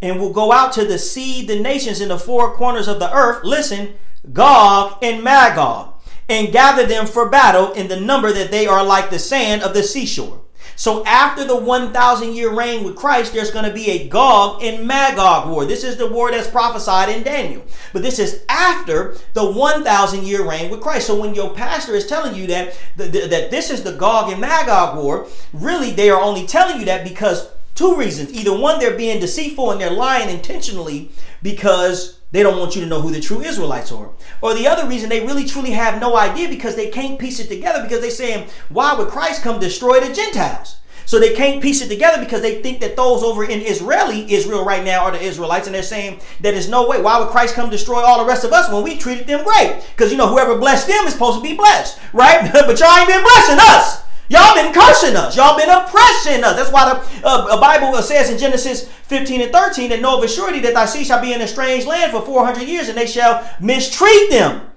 and 0.00 0.18
will 0.18 0.32
go 0.32 0.50
out 0.50 0.72
to 0.72 0.86
deceive 0.86 1.46
the 1.46 1.60
nations 1.60 2.00
in 2.00 2.08
the 2.08 2.18
four 2.18 2.54
corners 2.54 2.88
of 2.88 2.98
the 2.98 3.14
earth. 3.14 3.44
Listen, 3.44 3.94
Gog 4.32 4.98
and 5.02 5.22
Magog, 5.22 5.94
and 6.28 6.52
gather 6.52 6.86
them 6.86 7.06
for 7.06 7.28
battle 7.28 7.72
in 7.72 7.88
the 7.88 8.00
number 8.00 8.32
that 8.32 8.50
they 8.50 8.66
are 8.66 8.84
like 8.84 9.10
the 9.10 9.18
sand 9.18 9.62
of 9.62 9.74
the 9.74 9.82
seashore. 9.82 10.40
So 10.76 11.04
after 11.04 11.44
the 11.44 11.56
1,000 11.56 12.34
year 12.34 12.52
reign 12.54 12.84
with 12.84 12.96
Christ, 12.96 13.32
there's 13.32 13.50
going 13.50 13.64
to 13.64 13.74
be 13.74 13.90
a 13.90 14.08
Gog 14.08 14.62
and 14.62 14.86
Magog 14.86 15.50
war. 15.50 15.64
This 15.64 15.84
is 15.84 15.96
the 15.96 16.10
war 16.10 16.30
that's 16.30 16.48
prophesied 16.48 17.08
in 17.08 17.22
Daniel. 17.22 17.64
But 17.92 18.02
this 18.02 18.18
is 18.18 18.44
after 18.48 19.16
the 19.34 19.50
1,000 19.50 20.24
year 20.24 20.48
reign 20.48 20.70
with 20.70 20.80
Christ. 20.80 21.06
So 21.06 21.20
when 21.20 21.34
your 21.34 21.54
pastor 21.54 21.94
is 21.94 22.06
telling 22.06 22.34
you 22.34 22.46
that, 22.48 22.74
that 22.96 23.50
this 23.50 23.70
is 23.70 23.82
the 23.82 23.92
Gog 23.92 24.30
and 24.30 24.40
Magog 24.40 24.96
war, 24.96 25.26
really 25.52 25.90
they 25.90 26.10
are 26.10 26.20
only 26.20 26.46
telling 26.46 26.78
you 26.78 26.86
that 26.86 27.04
because 27.04 27.48
two 27.74 27.96
reasons. 27.96 28.32
Either 28.32 28.56
one, 28.56 28.78
they're 28.78 28.96
being 28.96 29.20
deceitful 29.20 29.70
and 29.70 29.80
they're 29.80 29.90
lying 29.90 30.28
intentionally 30.28 31.10
because 31.42 32.18
they 32.32 32.42
don't 32.42 32.58
want 32.58 32.74
you 32.74 32.80
to 32.80 32.88
know 32.88 33.00
who 33.00 33.12
the 33.12 33.20
true 33.20 33.42
Israelites 33.42 33.92
are. 33.92 34.10
Or 34.40 34.54
the 34.54 34.66
other 34.66 34.88
reason, 34.88 35.08
they 35.08 35.24
really 35.24 35.44
truly 35.44 35.70
have 35.70 36.00
no 36.00 36.16
idea 36.16 36.48
because 36.48 36.74
they 36.74 36.88
can't 36.88 37.18
piece 37.18 37.38
it 37.38 37.48
together 37.48 37.82
because 37.82 38.00
they're 38.00 38.10
saying, 38.10 38.48
why 38.70 38.94
would 38.94 39.08
Christ 39.08 39.42
come 39.42 39.60
destroy 39.60 40.00
the 40.00 40.12
Gentiles? 40.12 40.76
So 41.04 41.18
they 41.18 41.34
can't 41.34 41.62
piece 41.62 41.82
it 41.82 41.88
together 41.88 42.22
because 42.22 42.40
they 42.40 42.62
think 42.62 42.80
that 42.80 42.96
those 42.96 43.22
over 43.22 43.44
in 43.44 43.60
Israeli 43.60 44.32
Israel 44.32 44.64
right 44.64 44.84
now 44.84 45.04
are 45.04 45.10
the 45.10 45.20
Israelites, 45.20 45.66
and 45.66 45.74
they're 45.74 45.82
saying 45.82 46.20
that 46.40 46.52
there's 46.52 46.68
no 46.68 46.88
way. 46.88 47.02
Why 47.02 47.18
would 47.18 47.28
Christ 47.28 47.54
come 47.54 47.70
destroy 47.70 48.00
all 48.00 48.20
the 48.20 48.28
rest 48.28 48.44
of 48.44 48.52
us 48.52 48.72
when 48.72 48.82
we 48.82 48.96
treated 48.96 49.26
them 49.26 49.44
great? 49.44 49.82
Because 49.94 50.10
you 50.10 50.16
know 50.16 50.28
whoever 50.28 50.56
blessed 50.56 50.88
them 50.88 51.04
is 51.06 51.12
supposed 51.12 51.38
to 51.38 51.42
be 51.42 51.56
blessed, 51.56 51.98
right? 52.12 52.50
but 52.52 52.78
y'all 52.80 52.96
ain't 52.98 53.08
been 53.08 53.22
blessing 53.22 53.58
us. 53.60 54.02
Y'all 54.32 54.54
been 54.54 54.72
cursing 54.72 55.14
us. 55.14 55.36
Y'all 55.36 55.58
been 55.58 55.68
oppressing 55.68 56.42
us. 56.42 56.56
That's 56.56 56.72
why 56.72 56.88
the 56.88 57.26
uh, 57.26 57.60
Bible 57.60 58.00
says 58.00 58.30
in 58.30 58.38
Genesis 58.38 58.88
15 58.88 59.42
and 59.42 59.52
13 59.52 59.90
that 59.90 60.00
know 60.00 60.16
of 60.16 60.24
a 60.24 60.28
surety 60.28 60.58
that 60.60 60.72
thy 60.72 60.86
seed 60.86 61.06
shall 61.06 61.20
be 61.20 61.34
in 61.34 61.42
a 61.42 61.46
strange 61.46 61.84
land 61.84 62.12
for 62.12 62.22
400 62.22 62.66
years, 62.66 62.88
and 62.88 62.96
they 62.96 63.06
shall 63.06 63.46
mistreat 63.60 64.30
them 64.30 64.70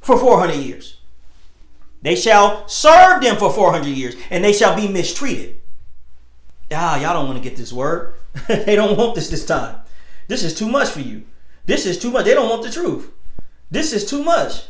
for 0.00 0.16
400 0.16 0.54
years. 0.54 0.98
They 2.02 2.14
shall 2.14 2.68
serve 2.68 3.20
them 3.20 3.36
for 3.36 3.52
400 3.52 3.88
years, 3.88 4.14
and 4.30 4.44
they 4.44 4.52
shall 4.52 4.76
be 4.76 4.86
mistreated. 4.86 5.60
Ah, 6.70 6.96
y'all 7.00 7.14
don't 7.14 7.26
want 7.26 7.42
to 7.42 7.48
get 7.48 7.58
this 7.58 7.72
word. 7.72 8.14
they 8.46 8.76
don't 8.76 8.96
want 8.96 9.16
this 9.16 9.28
this 9.28 9.44
time. 9.44 9.80
This 10.28 10.44
is 10.44 10.54
too 10.54 10.68
much 10.68 10.90
for 10.90 11.00
you. 11.00 11.24
This 11.66 11.84
is 11.84 11.98
too 11.98 12.12
much. 12.12 12.26
They 12.26 12.34
don't 12.34 12.48
want 12.48 12.62
the 12.62 12.70
truth. 12.70 13.10
This 13.72 13.92
is 13.92 14.08
too 14.08 14.22
much. 14.22 14.66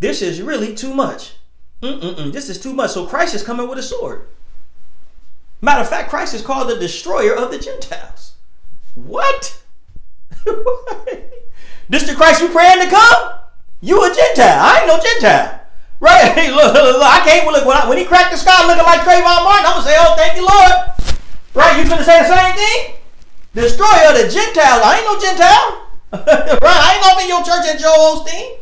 This 0.00 0.20
is 0.20 0.42
really 0.42 0.74
too 0.74 0.92
much. 0.92 1.34
Mm-mm-mm, 1.82 2.32
this 2.32 2.48
is 2.48 2.60
too 2.60 2.72
much. 2.72 2.92
So 2.92 3.06
Christ 3.06 3.34
is 3.34 3.42
coming 3.42 3.68
with 3.68 3.78
a 3.78 3.82
sword. 3.82 4.26
Matter 5.60 5.80
of 5.80 5.88
fact, 5.88 6.10
Christ 6.10 6.34
is 6.34 6.42
called 6.42 6.68
the 6.68 6.76
destroyer 6.76 7.34
of 7.34 7.50
the 7.50 7.58
Gentiles. 7.58 8.34
What? 8.94 9.62
this 11.88 12.06
the 12.06 12.14
Christ 12.14 12.40
you 12.40 12.48
praying 12.48 12.82
to 12.82 12.88
come? 12.88 13.32
You 13.80 14.02
a 14.02 14.14
Gentile. 14.14 14.58
I 14.58 14.78
ain't 14.80 14.86
no 14.88 14.98
Gentile. 15.02 15.60
Right? 16.00 16.32
Hey, 16.34 16.50
look, 16.50 16.74
look, 16.74 16.98
look, 16.98 17.02
I 17.02 17.22
can't 17.24 17.46
look 17.46 17.66
when, 17.66 17.76
I, 17.76 17.88
when 17.88 17.98
he 17.98 18.04
cracked 18.04 18.32
the 18.32 18.36
sky 18.38 18.66
looking 18.66 18.84
like 18.84 19.00
Trayvon 19.00 19.22
Martin, 19.22 19.66
I'm 19.66 19.78
gonna 19.78 19.86
say, 19.86 19.96
oh, 19.98 20.14
thank 20.16 20.34
you, 20.34 20.42
Lord. 20.42 20.72
Right? 21.54 21.78
You 21.78 21.88
gonna 21.88 22.04
say 22.04 22.22
the 22.22 22.30
same 22.30 22.54
thing? 22.54 22.94
Destroyer 23.54 24.10
of 24.10 24.18
the 24.18 24.26
Gentiles. 24.30 24.82
I 24.82 24.98
ain't 24.98 25.06
no 25.06 25.14
Gentile. 25.18 25.82
right? 26.58 26.78
I 26.78 26.94
ain't 26.94 27.04
gonna 27.04 27.20
be 27.22 27.28
your 27.28 27.42
church 27.42 27.66
at 27.70 27.78
Joel 27.78 28.18
Osteen. 28.18 28.58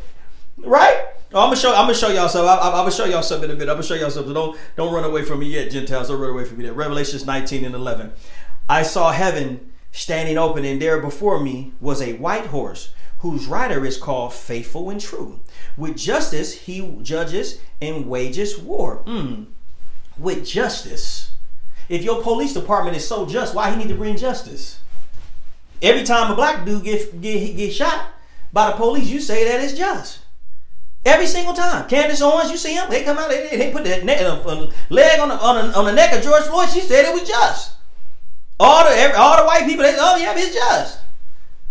Right? 0.68 1.19
I'm 1.32 1.46
gonna 1.46 1.56
show. 1.56 1.70
I'm 1.70 1.82
gonna 1.82 1.94
show 1.94 2.08
y'all 2.08 2.28
something. 2.28 2.48
I, 2.48 2.66
am 2.66 2.72
gonna 2.72 2.90
show 2.90 3.04
y'all 3.04 3.22
something 3.22 3.50
in 3.50 3.56
a 3.56 3.58
bit. 3.58 3.68
I'm 3.68 3.76
gonna 3.76 3.84
show 3.84 3.94
y'all 3.94 4.10
something. 4.10 4.34
Don't 4.34 4.58
don't 4.74 4.92
run 4.92 5.04
away 5.04 5.22
from 5.22 5.38
me 5.38 5.46
yet, 5.46 5.70
Gentiles. 5.70 6.08
Don't 6.08 6.20
run 6.20 6.30
away 6.30 6.44
from 6.44 6.58
me. 6.58 6.64
yet. 6.64 6.74
Revelations 6.74 7.24
19 7.24 7.64
and 7.64 7.74
11. 7.74 8.12
I 8.68 8.82
saw 8.82 9.12
heaven 9.12 9.70
standing 9.92 10.38
open, 10.38 10.64
and 10.64 10.82
there 10.82 11.00
before 11.00 11.38
me 11.38 11.72
was 11.80 12.02
a 12.02 12.14
white 12.14 12.46
horse, 12.46 12.92
whose 13.20 13.46
rider 13.46 13.84
is 13.84 13.96
called 13.96 14.34
Faithful 14.34 14.90
and 14.90 15.00
True. 15.00 15.38
With 15.76 15.96
justice 15.96 16.62
he 16.62 16.98
judges 17.02 17.60
and 17.80 18.08
wages 18.08 18.58
war. 18.58 19.04
Mm. 19.06 19.46
With 20.18 20.44
justice. 20.44 21.30
If 21.88 22.02
your 22.02 22.22
police 22.22 22.54
department 22.54 22.96
is 22.96 23.06
so 23.06 23.24
just, 23.24 23.54
why 23.54 23.70
he 23.70 23.76
need 23.76 23.88
to 23.88 23.94
bring 23.94 24.16
justice? 24.16 24.80
Every 25.80 26.02
time 26.02 26.32
a 26.32 26.34
black 26.34 26.64
dude 26.64 26.82
get 26.82 27.20
get, 27.20 27.56
get 27.56 27.72
shot 27.72 28.06
by 28.52 28.70
the 28.70 28.76
police, 28.76 29.08
you 29.08 29.20
say 29.20 29.44
that 29.44 29.62
it's 29.62 29.78
just. 29.78 30.20
Every 31.04 31.26
single 31.26 31.54
time. 31.54 31.88
Candace 31.88 32.20
Owens, 32.20 32.50
you 32.50 32.58
see 32.58 32.74
him? 32.74 32.90
they 32.90 33.04
come 33.04 33.16
out, 33.16 33.30
they, 33.30 33.56
they 33.56 33.72
put 33.72 33.84
that 33.84 34.04
neck, 34.04 34.20
uh, 34.20 34.66
leg 34.90 35.18
on 35.20 35.28
the, 35.30 35.34
on, 35.36 35.68
the, 35.68 35.78
on 35.78 35.84
the 35.86 35.92
neck 35.92 36.14
of 36.14 36.22
George 36.22 36.42
Floyd. 36.42 36.68
She 36.68 36.80
said 36.80 37.06
it 37.06 37.18
was 37.18 37.26
just. 37.26 37.74
All 38.58 38.84
the 38.84 38.90
every, 38.90 39.16
all 39.16 39.38
the 39.38 39.46
white 39.46 39.64
people, 39.64 39.82
they 39.82 39.96
oh 39.98 40.16
yeah, 40.16 40.34
it's 40.36 40.54
just. 40.54 41.00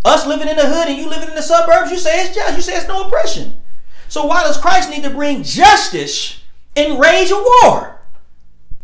Us 0.03 0.25
living 0.25 0.47
in 0.47 0.55
the 0.55 0.65
hood 0.65 0.87
and 0.87 0.97
you 0.97 1.07
living 1.07 1.29
in 1.29 1.35
the 1.35 1.41
suburbs, 1.41 1.91
you 1.91 1.97
say 1.97 2.25
it's 2.25 2.33
just. 2.33 2.55
You 2.55 2.63
say 2.63 2.75
it's 2.75 2.87
no 2.87 3.03
oppression. 3.03 3.61
So 4.07 4.25
why 4.25 4.41
does 4.43 4.57
Christ 4.57 4.89
need 4.89 5.03
to 5.03 5.11
bring 5.11 5.43
justice 5.43 6.41
and 6.75 6.99
rage 6.99 7.29
a 7.29 7.35
war? 7.35 8.01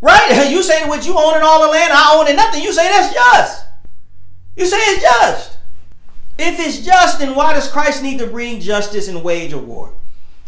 Right? 0.02 0.48
You 0.52 0.62
say 0.62 0.88
what 0.88 1.08
you 1.08 1.18
own 1.18 1.36
in 1.36 1.42
all 1.42 1.64
the 1.66 1.72
land, 1.72 1.92
I 1.92 2.16
own 2.16 2.28
in 2.28 2.36
nothing. 2.36 2.62
You 2.62 2.72
say 2.72 2.88
that's 2.88 3.12
just. 3.12 3.66
You 4.56 4.66
say 4.68 4.78
it's 4.78 5.02
just. 5.02 5.58
If 6.38 6.60
it's 6.60 6.86
just, 6.86 7.18
then 7.18 7.34
why 7.34 7.54
does 7.54 7.72
Christ 7.72 8.04
need 8.04 8.20
to 8.20 8.28
bring 8.28 8.60
justice 8.60 9.08
and 9.08 9.24
wage 9.24 9.54
a 9.54 9.58
war? 9.58 9.94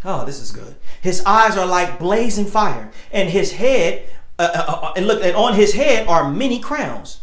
Oh, 0.05 0.25
this 0.25 0.39
is 0.39 0.51
good. 0.51 0.75
His 1.01 1.23
eyes 1.25 1.57
are 1.57 1.65
like 1.65 1.99
blazing 1.99 2.45
fire, 2.45 2.91
and 3.11 3.29
his 3.29 3.53
head, 3.53 4.07
uh, 4.39 4.49
uh, 4.53 4.71
uh, 4.71 4.93
and 4.95 5.07
look, 5.07 5.23
and 5.23 5.35
on 5.35 5.55
his 5.55 5.73
head 5.73 6.07
are 6.07 6.31
many 6.31 6.59
crowns. 6.59 7.21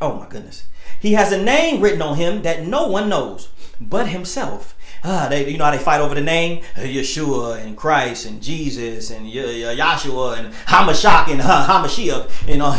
Oh 0.00 0.14
my 0.14 0.28
goodness. 0.28 0.66
He 1.00 1.12
has 1.12 1.32
a 1.32 1.42
name 1.42 1.80
written 1.80 2.02
on 2.02 2.16
him 2.16 2.42
that 2.42 2.66
no 2.66 2.88
one 2.88 3.08
knows 3.08 3.48
but 3.80 4.08
himself. 4.08 4.76
Ah, 5.06 5.28
they, 5.28 5.50
you 5.50 5.58
know 5.58 5.66
how 5.66 5.70
they 5.70 5.78
fight 5.78 6.00
over 6.00 6.14
the 6.14 6.22
name? 6.22 6.64
Uh, 6.76 6.80
Yeshua 6.80 7.62
and 7.62 7.76
Christ 7.76 8.24
and 8.24 8.42
Jesus 8.42 9.10
and 9.10 9.26
Yahshua 9.30 10.38
and 10.38 10.54
Hamashach 10.54 11.28
and 11.28 11.42
uh, 11.42 11.66
Hamashiach. 11.66 12.48
You 12.48 12.56
know, 12.56 12.74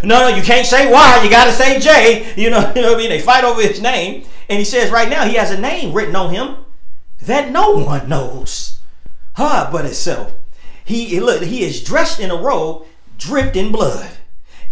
no, 0.04 0.28
no, 0.28 0.36
you 0.36 0.42
can't 0.42 0.66
say 0.66 0.92
Y. 0.92 1.20
You 1.24 1.30
got 1.30 1.46
to 1.46 1.52
say 1.52 1.80
J. 1.80 2.34
You 2.36 2.50
know, 2.50 2.60
you 2.76 2.82
know 2.82 2.88
what 2.92 2.96
I 2.96 2.98
mean? 2.98 3.08
They 3.08 3.20
fight 3.20 3.44
over 3.44 3.62
his 3.62 3.80
name. 3.80 4.24
And 4.50 4.58
he 4.58 4.64
says 4.64 4.90
right 4.90 5.08
now 5.08 5.24
he 5.24 5.34
has 5.34 5.50
a 5.50 5.58
name 5.58 5.94
written 5.94 6.16
on 6.16 6.34
him 6.34 6.56
that 7.22 7.50
no 7.50 7.72
one 7.72 8.08
knows, 8.08 8.80
huh, 9.34 9.68
but 9.70 9.84
itself. 9.84 10.34
He 10.84 11.20
look, 11.20 11.42
he 11.42 11.62
is 11.62 11.84
dressed 11.84 12.18
in 12.18 12.30
a 12.30 12.36
robe 12.36 12.86
dripped 13.20 13.54
in 13.54 13.70
blood. 13.70 14.10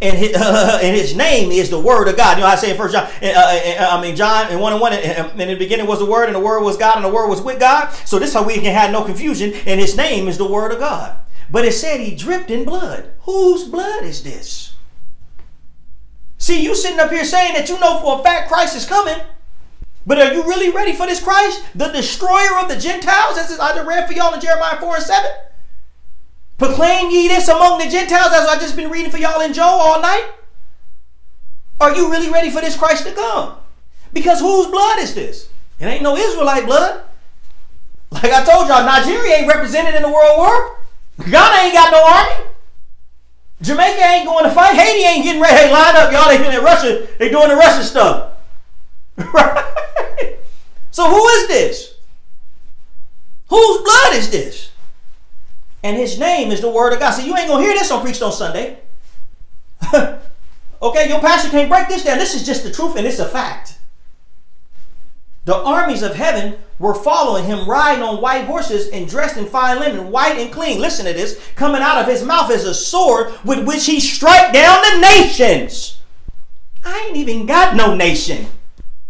And 0.01 0.17
his, 0.17 0.35
uh, 0.37 0.81
and 0.83 0.97
his 0.97 1.15
name 1.15 1.53
is 1.53 1.71
the 1.71 1.79
Word 1.79 2.09
of 2.09 2.17
God. 2.17 2.39
You 2.39 2.43
know, 2.43 2.49
I 2.49 2.57
say 2.57 2.71
in 2.71 2.77
First 2.77 2.95
John, 2.95 3.05
uh, 3.23 3.27
uh, 3.27 3.89
I 3.91 4.01
mean 4.01 4.17
John, 4.17 4.51
and 4.51 4.61
one 4.61 4.73
and 4.73 4.81
one. 4.81 4.93
In 4.93 5.49
the 5.49 5.57
beginning 5.57 5.87
was 5.87 6.01
the 6.01 6.07
Word, 6.07 6.27
and 6.27 6.35
the 6.35 6.41
Word 6.41 6.63
was 6.63 6.77
God, 6.77 6.97
and 6.97 7.05
the 7.05 7.11
Word 7.11 7.29
was 7.29 7.43
with 7.43 7.61
God. 7.61 7.93
So 8.05 8.19
this 8.19 8.31
is 8.31 8.35
how 8.35 8.43
we 8.43 8.55
can 8.55 8.75
have 8.75 8.91
no 8.91 9.05
confusion. 9.05 9.53
And 9.67 9.81
His 9.81 9.97
name 9.97 10.27
is 10.27 10.39
the 10.39 10.49
Word 10.49 10.73
of 10.73 10.79
God. 10.79 11.17
But 11.51 11.65
it 11.65 11.73
said 11.73 12.01
he 12.01 12.15
dripped 12.15 12.51
in 12.51 12.65
blood. 12.65 13.11
Whose 13.23 13.65
blood 13.65 14.05
is 14.05 14.23
this? 14.23 14.75
See, 16.37 16.63
you 16.63 16.75
sitting 16.75 17.01
up 17.01 17.11
here 17.11 17.25
saying 17.25 17.55
that 17.55 17.69
you 17.69 17.81
know 17.81 18.01
for 18.01 18.21
a 18.21 18.23
fact 18.23 18.49
Christ 18.49 18.77
is 18.77 18.85
coming. 18.87 19.17
But 20.07 20.19
are 20.19 20.33
you 20.33 20.43
really 20.45 20.71
ready 20.71 20.93
for 20.93 21.07
this 21.07 21.23
Christ, 21.23 21.65
the 21.75 21.89
destroyer 21.89 22.59
of 22.61 22.69
the 22.69 22.79
Gentiles, 22.79 23.37
as 23.37 23.59
I 23.59 23.83
read 23.83 24.07
for 24.07 24.15
y'all 24.15 24.33
in 24.35 24.41
Jeremiah 24.41 24.79
4 24.79 24.95
and 24.97 25.05
7? 25.05 25.31
Proclaim 26.57 27.11
ye 27.11 27.29
this 27.29 27.49
among 27.49 27.79
the 27.79 27.89
Gentiles, 27.89 28.33
as 28.33 28.49
I've 28.49 28.61
just 28.61 28.75
been 28.75 28.91
reading 28.91 29.11
for 29.11 29.19
y'all 29.19 29.41
in 29.41 29.53
Joel 29.53 29.67
all 29.67 30.03
night? 30.03 30.31
Are 31.81 31.95
you 31.95 32.11
really 32.11 32.31
ready 32.31 32.51
for 32.51 32.61
this 32.61 32.77
Christ 32.77 33.07
to 33.07 33.13
come? 33.13 33.57
Because 34.13 34.41
whose 34.41 34.67
blood 34.67 34.99
is 34.99 35.15
this? 35.15 35.49
It 35.79 35.87
ain't 35.87 36.03
no 36.03 36.17
Israelite 36.17 36.67
blood. 36.67 37.03
Like 38.11 38.33
I 38.33 38.45
told 38.45 38.69
y'all, 38.69 38.85
Nigeria 38.85 39.37
ain't 39.37 39.49
represented 39.49 39.95
in 39.95 40.03
the 40.03 40.09
world 40.09 40.39
war. 40.39 40.79
Ghana 41.19 41.63
ain't 41.63 41.75
got 41.75 41.93
no 41.93 42.05
army. 42.05 42.51
Jamaica 43.61 44.01
ain't 44.03 44.27
going 44.27 44.45
to 44.45 44.51
fight. 44.51 44.75
Haiti 44.75 45.05
ain't 45.05 45.25
getting 45.25 45.43
ready. 45.43 45.57
Hey, 45.57 45.73
line 45.73 45.95
up, 45.97 46.13
y'all. 46.13 46.29
They 46.29 46.57
in 46.57 46.65
Russia. 46.65 47.07
They 47.19 47.29
doing 47.29 47.49
the 47.49 47.57
Russian 47.57 47.85
stuff. 47.85 48.38
So 50.99 51.09
who 51.09 51.29
is 51.29 51.47
this? 51.47 51.95
Whose 53.51 53.83
blood 53.83 54.15
is 54.15 54.31
this? 54.31 54.73
And 55.85 55.97
his 55.97 56.19
name 56.19 56.51
is 56.51 56.61
the 56.61 56.69
word 56.69 56.93
of 56.93 56.99
God. 56.99 57.13
So 57.13 57.25
you 57.25 57.37
ain't 57.37 57.47
gonna 57.47 57.63
hear 57.63 57.73
this 57.73 57.93
on 57.93 58.03
Preached 58.03 58.21
on 58.21 58.33
Sunday. 58.33 58.81
okay, 59.95 61.09
your 61.09 61.21
pastor 61.21 61.51
can't 61.51 61.71
break 61.71 61.87
this 61.87 62.03
down. 62.03 62.19
This 62.19 62.35
is 62.35 62.45
just 62.45 62.65
the 62.65 62.73
truth 62.73 62.97
and 62.97 63.07
it's 63.07 63.21
a 63.21 63.29
fact. 63.29 63.79
The 65.45 65.55
armies 65.55 66.03
of 66.03 66.17
heaven 66.17 66.57
were 66.81 66.95
following 66.95 67.45
him, 67.45 67.71
riding 67.71 68.03
on 68.03 68.21
white 68.21 68.47
horses 68.47 68.89
and 68.89 69.09
dressed 69.09 69.37
in 69.37 69.47
fine 69.47 69.79
linen, 69.79 70.11
white 70.11 70.37
and 70.37 70.53
clean. 70.53 70.81
Listen 70.81 71.07
to 71.07 71.13
this. 71.13 71.41
Coming 71.55 71.81
out 71.81 72.03
of 72.03 72.09
his 72.09 72.25
mouth 72.25 72.51
is 72.51 72.65
a 72.65 72.75
sword 72.75 73.33
with 73.45 73.65
which 73.65 73.87
he 73.87 74.01
strike 74.01 74.53
down 74.53 74.83
the 74.83 75.01
nations. 75.01 76.01
I 76.85 77.07
ain't 77.07 77.17
even 77.17 77.47
got 77.47 77.77
no 77.77 77.95
nation. 77.95 78.49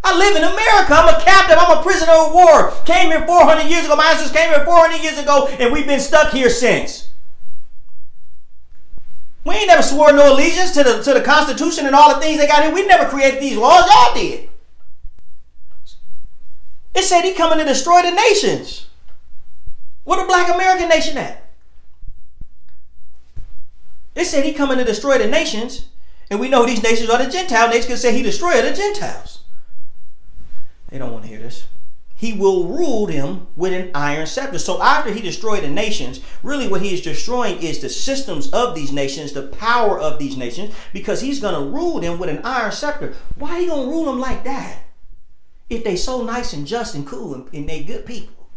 I 0.08 0.16
live 0.16 0.36
in 0.36 0.42
America. 0.42 0.94
I'm 0.94 1.14
a 1.14 1.22
captive. 1.22 1.58
I'm 1.60 1.76
a 1.76 1.82
prisoner 1.82 2.12
of 2.12 2.32
war. 2.32 2.70
Came 2.86 3.10
here 3.10 3.26
400 3.26 3.68
years 3.68 3.84
ago. 3.84 3.94
My 3.94 4.06
ancestors 4.06 4.32
came 4.32 4.48
here 4.48 4.64
400 4.64 5.02
years 5.02 5.18
ago, 5.18 5.48
and 5.58 5.70
we've 5.70 5.86
been 5.86 6.00
stuck 6.00 6.32
here 6.32 6.48
since. 6.48 7.10
We 9.44 9.54
ain't 9.54 9.66
never 9.66 9.82
swore 9.82 10.12
no 10.12 10.32
allegiance 10.32 10.72
to 10.72 10.82
the, 10.82 11.02
to 11.02 11.12
the 11.12 11.20
Constitution 11.20 11.84
and 11.84 11.94
all 11.94 12.14
the 12.14 12.20
things 12.20 12.38
they 12.38 12.46
got 12.46 12.62
here. 12.62 12.72
We 12.72 12.86
never 12.86 13.06
created 13.06 13.42
these 13.42 13.56
laws. 13.56 13.84
Y'all 13.86 14.14
did. 14.14 14.48
It 16.94 17.02
said 17.02 17.22
he 17.22 17.34
coming 17.34 17.58
to 17.58 17.64
destroy 17.64 18.00
the 18.00 18.10
nations. 18.10 18.86
Where 20.04 20.20
the 20.20 20.26
black 20.26 20.52
American 20.52 20.88
nation 20.88 21.18
at? 21.18 21.50
It 24.14 24.24
said 24.24 24.44
he 24.44 24.54
coming 24.54 24.78
to 24.78 24.84
destroy 24.84 25.18
the 25.18 25.26
nations. 25.26 25.88
And 26.30 26.40
we 26.40 26.48
know 26.48 26.64
these 26.64 26.82
nations 26.82 27.10
are 27.10 27.22
the 27.22 27.30
Gentile 27.30 27.68
nations 27.68 27.86
because 27.86 28.00
say 28.00 28.14
he 28.14 28.22
destroyed 28.22 28.64
the 28.64 28.72
Gentiles. 28.72 29.37
They 30.88 30.98
don't 30.98 31.12
want 31.12 31.24
to 31.24 31.30
hear 31.30 31.38
this. 31.38 31.66
He 32.18 32.32
will 32.32 32.64
rule 32.64 33.06
them 33.06 33.46
with 33.54 33.72
an 33.72 33.92
iron 33.94 34.26
scepter. 34.26 34.58
So 34.58 34.82
after 34.82 35.12
he 35.12 35.20
destroyed 35.20 35.62
the 35.62 35.68
nations, 35.68 36.20
really 36.42 36.66
what 36.66 36.82
he 36.82 36.92
is 36.92 37.00
destroying 37.00 37.62
is 37.62 37.78
the 37.78 37.88
systems 37.88 38.50
of 38.50 38.74
these 38.74 38.90
nations, 38.90 39.32
the 39.32 39.46
power 39.46 40.00
of 40.00 40.18
these 40.18 40.36
nations, 40.36 40.74
because 40.92 41.20
he's 41.20 41.38
going 41.38 41.54
to 41.54 41.70
rule 41.70 42.00
them 42.00 42.18
with 42.18 42.28
an 42.28 42.40
iron 42.42 42.72
scepter. 42.72 43.14
Why 43.36 43.60
you 43.60 43.68
going 43.68 43.88
to 43.88 43.92
rule 43.92 44.06
them 44.06 44.18
like 44.18 44.42
that? 44.44 44.82
If 45.70 45.84
they 45.84 45.94
so 45.94 46.24
nice 46.24 46.52
and 46.52 46.66
just 46.66 46.96
and 46.96 47.06
cool 47.06 47.34
and, 47.34 47.54
and 47.54 47.68
they 47.68 47.84
good 47.84 48.04
people. 48.04 48.48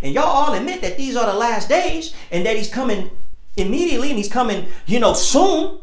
And 0.00 0.14
y'all 0.14 0.24
all 0.24 0.54
admit 0.54 0.80
that 0.80 0.96
these 0.96 1.16
are 1.16 1.26
the 1.26 1.38
last 1.38 1.68
days 1.68 2.14
and 2.30 2.46
that 2.46 2.56
he's 2.56 2.70
coming 2.70 3.10
immediately 3.58 4.08
and 4.08 4.16
he's 4.16 4.32
coming, 4.32 4.68
you 4.86 5.00
know, 5.00 5.12
soon. 5.12 5.80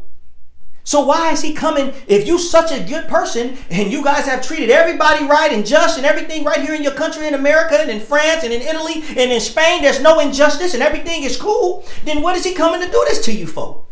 So 0.88 1.02
why 1.02 1.34
is 1.34 1.42
he 1.42 1.52
coming? 1.52 1.94
If 2.08 2.26
you 2.26 2.40
such 2.40 2.72
a 2.72 2.82
good 2.82 3.10
person 3.10 3.58
and 3.70 3.92
you 3.92 4.02
guys 4.02 4.26
have 4.26 4.42
treated 4.42 4.70
everybody 4.70 5.26
right 5.26 5.52
and 5.52 5.66
just 5.66 5.98
and 5.98 6.06
everything 6.06 6.46
right 6.46 6.62
here 6.62 6.74
in 6.74 6.82
your 6.82 6.94
country 6.94 7.28
in 7.28 7.34
America 7.34 7.78
and 7.78 7.92
in 7.92 8.00
France 8.00 8.46
and 8.46 8.54
in 8.54 8.62
Italy 8.62 9.04
and 9.10 9.30
in 9.30 9.42
Spain, 9.42 9.82
there's 9.82 10.02
no 10.02 10.22
injustice 10.22 10.74
and 10.74 10.82
everything 10.82 11.24
is 11.24 11.36
cool, 11.36 11.86
then 12.06 12.22
what 12.22 12.38
is 12.38 12.46
he 12.46 12.54
coming 12.54 12.80
to 12.80 12.90
do 12.90 13.04
this 13.06 13.20
to 13.26 13.34
you 13.34 13.46
for? 13.46 13.84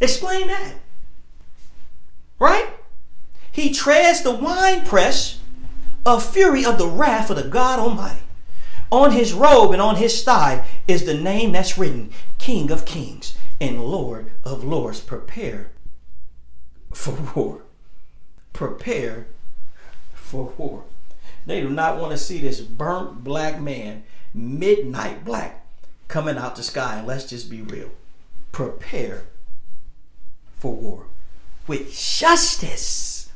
Explain 0.00 0.48
that. 0.48 0.74
Right? 2.40 2.70
He 3.52 3.70
treads 3.72 4.24
the 4.24 4.34
winepress 4.34 5.38
of 6.04 6.28
fury 6.28 6.64
of 6.64 6.76
the 6.76 6.88
wrath 6.88 7.30
of 7.30 7.36
the 7.36 7.44
God 7.44 7.78
Almighty. 7.78 8.24
On 8.90 9.12
his 9.12 9.32
robe 9.32 9.70
and 9.70 9.80
on 9.80 9.94
his 9.94 10.24
thigh 10.24 10.66
is 10.88 11.04
the 11.04 11.14
name 11.14 11.52
that's 11.52 11.78
written 11.78 12.10
King 12.38 12.72
of 12.72 12.84
Kings 12.84 13.38
and 13.60 13.84
Lord 13.84 14.32
of 14.42 14.64
Lords. 14.64 15.00
Prepare 15.00 15.70
for 16.94 17.12
war. 17.34 17.62
Prepare 18.52 19.26
for 20.14 20.52
war. 20.56 20.84
They 21.46 21.60
do 21.60 21.68
not 21.68 21.98
want 21.98 22.12
to 22.12 22.18
see 22.18 22.38
this 22.38 22.60
burnt 22.60 23.22
black 23.22 23.60
man, 23.60 24.04
midnight 24.32 25.24
black, 25.24 25.66
coming 26.08 26.38
out 26.38 26.56
the 26.56 26.62
sky. 26.62 26.98
And 26.98 27.06
let's 27.06 27.26
just 27.28 27.50
be 27.50 27.60
real. 27.60 27.90
Prepare 28.52 29.24
for 30.56 30.74
war. 30.74 31.06
With 31.66 31.92
justice, 31.92 33.30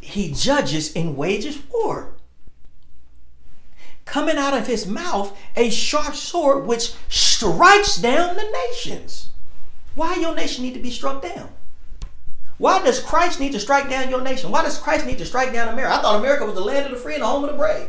he 0.00 0.32
judges 0.32 0.94
and 0.94 1.16
wages 1.16 1.58
war. 1.72 2.14
Coming 4.04 4.36
out 4.36 4.54
of 4.54 4.66
his 4.66 4.86
mouth, 4.86 5.36
a 5.56 5.70
sharp 5.70 6.14
sword 6.14 6.66
which 6.66 6.92
strikes 7.08 7.96
down 7.96 8.36
the 8.36 8.68
nations. 8.68 9.30
Why 9.94 10.16
your 10.16 10.34
nation 10.34 10.62
need 10.62 10.74
to 10.74 10.80
be 10.80 10.90
struck 10.90 11.22
down? 11.22 11.48
Why 12.58 12.82
does 12.82 13.00
Christ 13.00 13.40
need 13.40 13.52
to 13.52 13.60
strike 13.60 13.90
down 13.90 14.10
your 14.10 14.20
nation? 14.20 14.50
Why 14.50 14.62
does 14.62 14.78
Christ 14.78 15.06
need 15.06 15.18
to 15.18 15.26
strike 15.26 15.52
down 15.52 15.68
America? 15.68 15.94
I 15.94 16.02
thought 16.02 16.20
America 16.20 16.44
was 16.44 16.54
the 16.54 16.60
land 16.60 16.86
of 16.86 16.92
the 16.92 16.98
free 16.98 17.14
and 17.14 17.22
the 17.22 17.26
home 17.26 17.44
of 17.44 17.50
the 17.50 17.56
brave. 17.56 17.88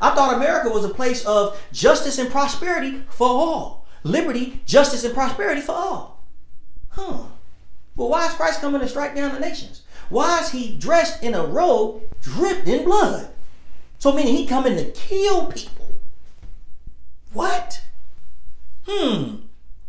I 0.00 0.14
thought 0.14 0.34
America 0.34 0.68
was 0.68 0.84
a 0.84 0.90
place 0.90 1.24
of 1.24 1.58
justice 1.72 2.18
and 2.18 2.30
prosperity 2.30 3.02
for 3.08 3.28
all. 3.28 3.86
Liberty, 4.02 4.60
justice, 4.66 5.04
and 5.04 5.14
prosperity 5.14 5.62
for 5.62 5.72
all. 5.72 6.24
Huh. 6.90 7.24
Well, 7.96 8.10
why 8.10 8.26
is 8.26 8.34
Christ 8.34 8.60
coming 8.60 8.80
to 8.80 8.88
strike 8.88 9.14
down 9.14 9.32
the 9.32 9.40
nations? 9.40 9.82
Why 10.10 10.40
is 10.40 10.50
he 10.50 10.76
dressed 10.76 11.22
in 11.22 11.34
a 11.34 11.44
robe 11.44 12.02
dripped 12.20 12.68
in 12.68 12.84
blood? 12.84 13.30
So 13.98 14.12
meaning 14.12 14.36
he 14.36 14.46
coming 14.46 14.76
to 14.76 14.84
kill 14.90 15.46
people. 15.46 15.92
What? 17.32 17.82
Hmm. 18.86 19.36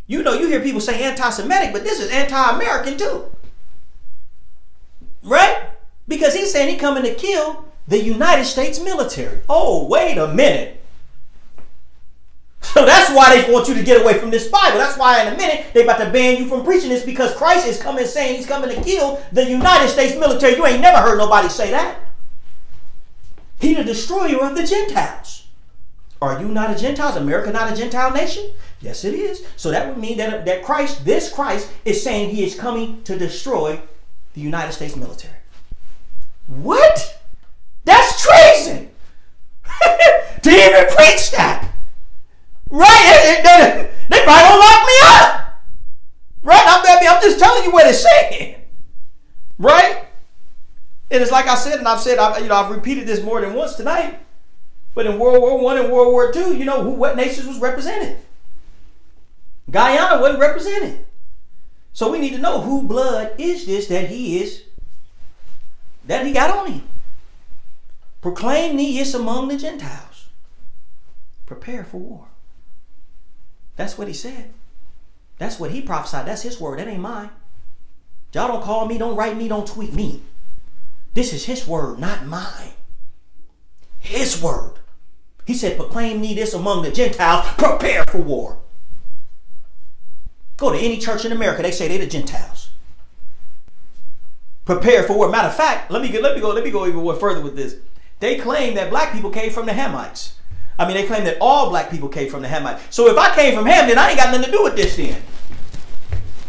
You 0.07 0.23
know, 0.23 0.33
you 0.33 0.47
hear 0.47 0.61
people 0.61 0.81
say 0.81 1.03
anti-Semitic, 1.03 1.73
but 1.73 1.83
this 1.83 1.99
is 1.99 2.09
anti-American 2.09 2.97
too. 2.97 3.25
Right? 5.28 5.69
Because 6.07 6.34
he's 6.34 6.51
saying 6.51 6.69
he's 6.69 6.80
coming 6.80 7.03
to 7.03 7.13
kill 7.13 7.65
the 7.88 8.01
United 8.01 8.45
States 8.45 8.80
military. 8.80 9.41
Oh, 9.49 9.86
wait 9.88 10.17
a 10.17 10.34
minute. 10.34 10.82
So 12.61 12.86
that's 12.86 13.13
why 13.13 13.41
they 13.41 13.51
want 13.51 13.67
you 13.67 13.75
to 13.75 13.84
get 13.84 14.01
away 14.01 14.17
from 14.17 14.30
this 14.30 14.47
Bible. 14.47 14.78
That's 14.78 14.97
why 14.97 15.21
in 15.21 15.34
a 15.34 15.38
minute 15.38 15.67
they 15.73 15.84
about 15.84 15.99
to 15.99 16.09
ban 16.09 16.38
you 16.38 16.47
from 16.47 16.63
preaching 16.63 16.89
this 16.89 17.03
because 17.03 17.36
Christ 17.36 17.67
is 17.67 17.82
coming 17.82 18.05
saying 18.05 18.38
he's 18.38 18.45
coming 18.45 18.69
to 18.69 18.82
kill 18.82 19.21
the 19.32 19.49
United 19.49 19.89
States 19.89 20.17
military. 20.17 20.55
You 20.55 20.65
ain't 20.65 20.82
never 20.82 20.97
heard 20.97 21.17
nobody 21.17 21.49
say 21.49 21.71
that. 21.71 21.99
He 23.59 23.73
the 23.73 23.84
destroyer 23.84 24.43
of 24.43 24.55
the 24.55 24.65
Gentiles. 24.65 25.47
Are 26.21 26.39
you 26.41 26.47
not 26.47 26.75
a 26.75 26.80
Gentile? 26.80 27.09
Is 27.09 27.15
America 27.15 27.51
not 27.51 27.71
a 27.71 27.75
Gentile 27.75 28.11
nation? 28.11 28.49
Yes, 28.82 29.05
it 29.05 29.13
is. 29.13 29.45
So 29.55 29.71
that 29.71 29.88
would 29.88 29.97
mean 29.97 30.17
that, 30.17 30.45
that 30.45 30.63
Christ, 30.63 31.05
this 31.05 31.32
Christ, 31.32 31.71
is 31.86 32.03
saying 32.03 32.30
he 32.30 32.43
is 32.43 32.55
coming 32.55 33.03
to 33.03 33.17
destroy 33.17 33.80
the 34.38 34.43
United 34.43 34.71
States 34.71 34.95
military. 34.95 35.33
What? 36.45 37.19
That's 37.85 38.21
treason! 38.21 38.91
to 40.43 40.49
even 40.49 40.85
preach 40.95 41.31
that! 41.31 41.73
Right? 42.69 43.41
They, 43.43 43.89
they 44.09 44.23
probably 44.23 44.43
gonna 44.43 44.59
lock 44.59 44.85
me 44.85 44.93
up! 45.05 45.63
Right? 46.43 46.63
I'm, 46.67 47.15
I'm 47.15 47.21
just 47.23 47.39
telling 47.39 47.63
you 47.63 47.71
what 47.71 47.88
it's 47.88 48.03
saying. 48.03 48.61
Right? 49.57 50.05
And 51.09 51.23
it's 51.23 51.31
like 51.31 51.47
I 51.47 51.55
said, 51.55 51.79
and 51.79 51.88
I've 51.88 51.99
said, 51.99 52.19
I've, 52.19 52.39
you 52.39 52.47
know, 52.47 52.55
I've 52.55 52.69
repeated 52.69 53.07
this 53.07 53.23
more 53.23 53.41
than 53.41 53.55
once 53.55 53.73
tonight. 53.73 54.19
But 54.93 55.07
in 55.07 55.17
World 55.17 55.41
War 55.41 55.59
One 55.59 55.77
and 55.77 55.91
World 55.91 56.11
War 56.11 56.31
Two, 56.31 56.55
you 56.55 56.63
know 56.63 56.83
who, 56.83 56.91
what 56.91 57.15
nations 57.15 57.47
was 57.47 57.57
represented? 57.59 58.17
Guyana 59.71 60.21
wasn't 60.21 60.39
represented. 60.41 61.06
So 61.97 62.11
we 62.11 62.19
need 62.19 62.33
to 62.33 62.37
know 62.37 62.61
who 62.61 62.83
blood 62.83 63.33
is 63.39 63.65
this 63.65 63.87
that 63.87 64.09
he 64.09 64.39
is, 64.39 64.61
that 66.05 66.27
he 66.27 66.31
got 66.31 66.55
on 66.55 66.71
him. 66.71 66.83
Proclaim 68.21 68.77
is 68.77 69.15
among 69.15 69.47
the 69.47 69.57
Gentiles. 69.57 70.27
Prepare 71.47 71.83
for 71.83 71.97
war. 71.97 72.27
That's 73.77 73.97
what 73.97 74.07
he 74.07 74.13
said. 74.13 74.53
That's 75.39 75.59
what 75.59 75.71
he 75.71 75.81
prophesied. 75.81 76.27
That's 76.27 76.43
his 76.43 76.61
word. 76.61 76.77
That 76.77 76.87
ain't 76.87 77.01
mine. 77.01 77.31
Y'all 78.31 78.47
don't 78.47 78.63
call 78.63 78.85
me, 78.85 78.99
don't 78.99 79.15
write 79.15 79.35
me, 79.35 79.47
don't 79.47 79.65
tweet 79.65 79.95
me. 79.95 80.21
This 81.15 81.33
is 81.33 81.45
his 81.45 81.67
word, 81.67 81.97
not 81.97 82.27
mine. 82.27 82.73
His 83.97 84.39
word. 84.39 84.73
He 85.47 85.55
said, 85.55 85.77
proclaim 85.77 86.21
thee 86.21 86.35
this 86.35 86.53
among 86.53 86.83
the 86.83 86.91
Gentiles, 86.91 87.47
prepare 87.57 88.03
for 88.07 88.19
war. 88.19 88.59
Go 90.57 90.71
to 90.71 90.77
any 90.77 90.97
church 90.97 91.23
in 91.23 91.31
America, 91.31 91.61
they 91.61 91.71
say 91.71 91.87
they're 91.87 91.99
the 91.99 92.07
Gentiles. 92.07 92.69
Prepare 94.65 95.03
for 95.03 95.15
war. 95.15 95.29
Matter 95.29 95.47
of 95.47 95.55
fact, 95.55 95.91
let 95.91 96.01
me 96.01 96.09
get, 96.09 96.21
let 96.21 96.35
me 96.35 96.41
go, 96.41 96.49
let 96.49 96.63
me 96.63 96.71
go 96.71 96.85
even 96.85 97.19
further 97.19 97.41
with 97.41 97.55
this. 97.55 97.77
They 98.19 98.37
claim 98.37 98.73
that 98.75 98.89
black 98.89 99.13
people 99.13 99.29
came 99.29 99.51
from 99.51 99.67
the 99.67 99.71
Hamites. 99.71 100.33
I 100.79 100.85
mean, 100.85 100.95
they 100.95 101.07
claim 101.07 101.23
that 101.23 101.37
all 101.39 101.69
black 101.69 101.89
people 101.89 102.09
came 102.09 102.29
from 102.29 102.41
the 102.41 102.47
Hamites. 102.47 102.81
So 102.89 103.07
if 103.07 103.17
I 103.17 103.33
came 103.33 103.55
from 103.55 103.65
Ham, 103.65 103.87
then 103.87 103.97
I 103.97 104.09
ain't 104.09 104.17
got 104.17 104.31
nothing 104.31 104.51
to 104.51 104.57
do 104.57 104.63
with 104.63 104.75
this 104.75 104.95
then. 104.95 105.21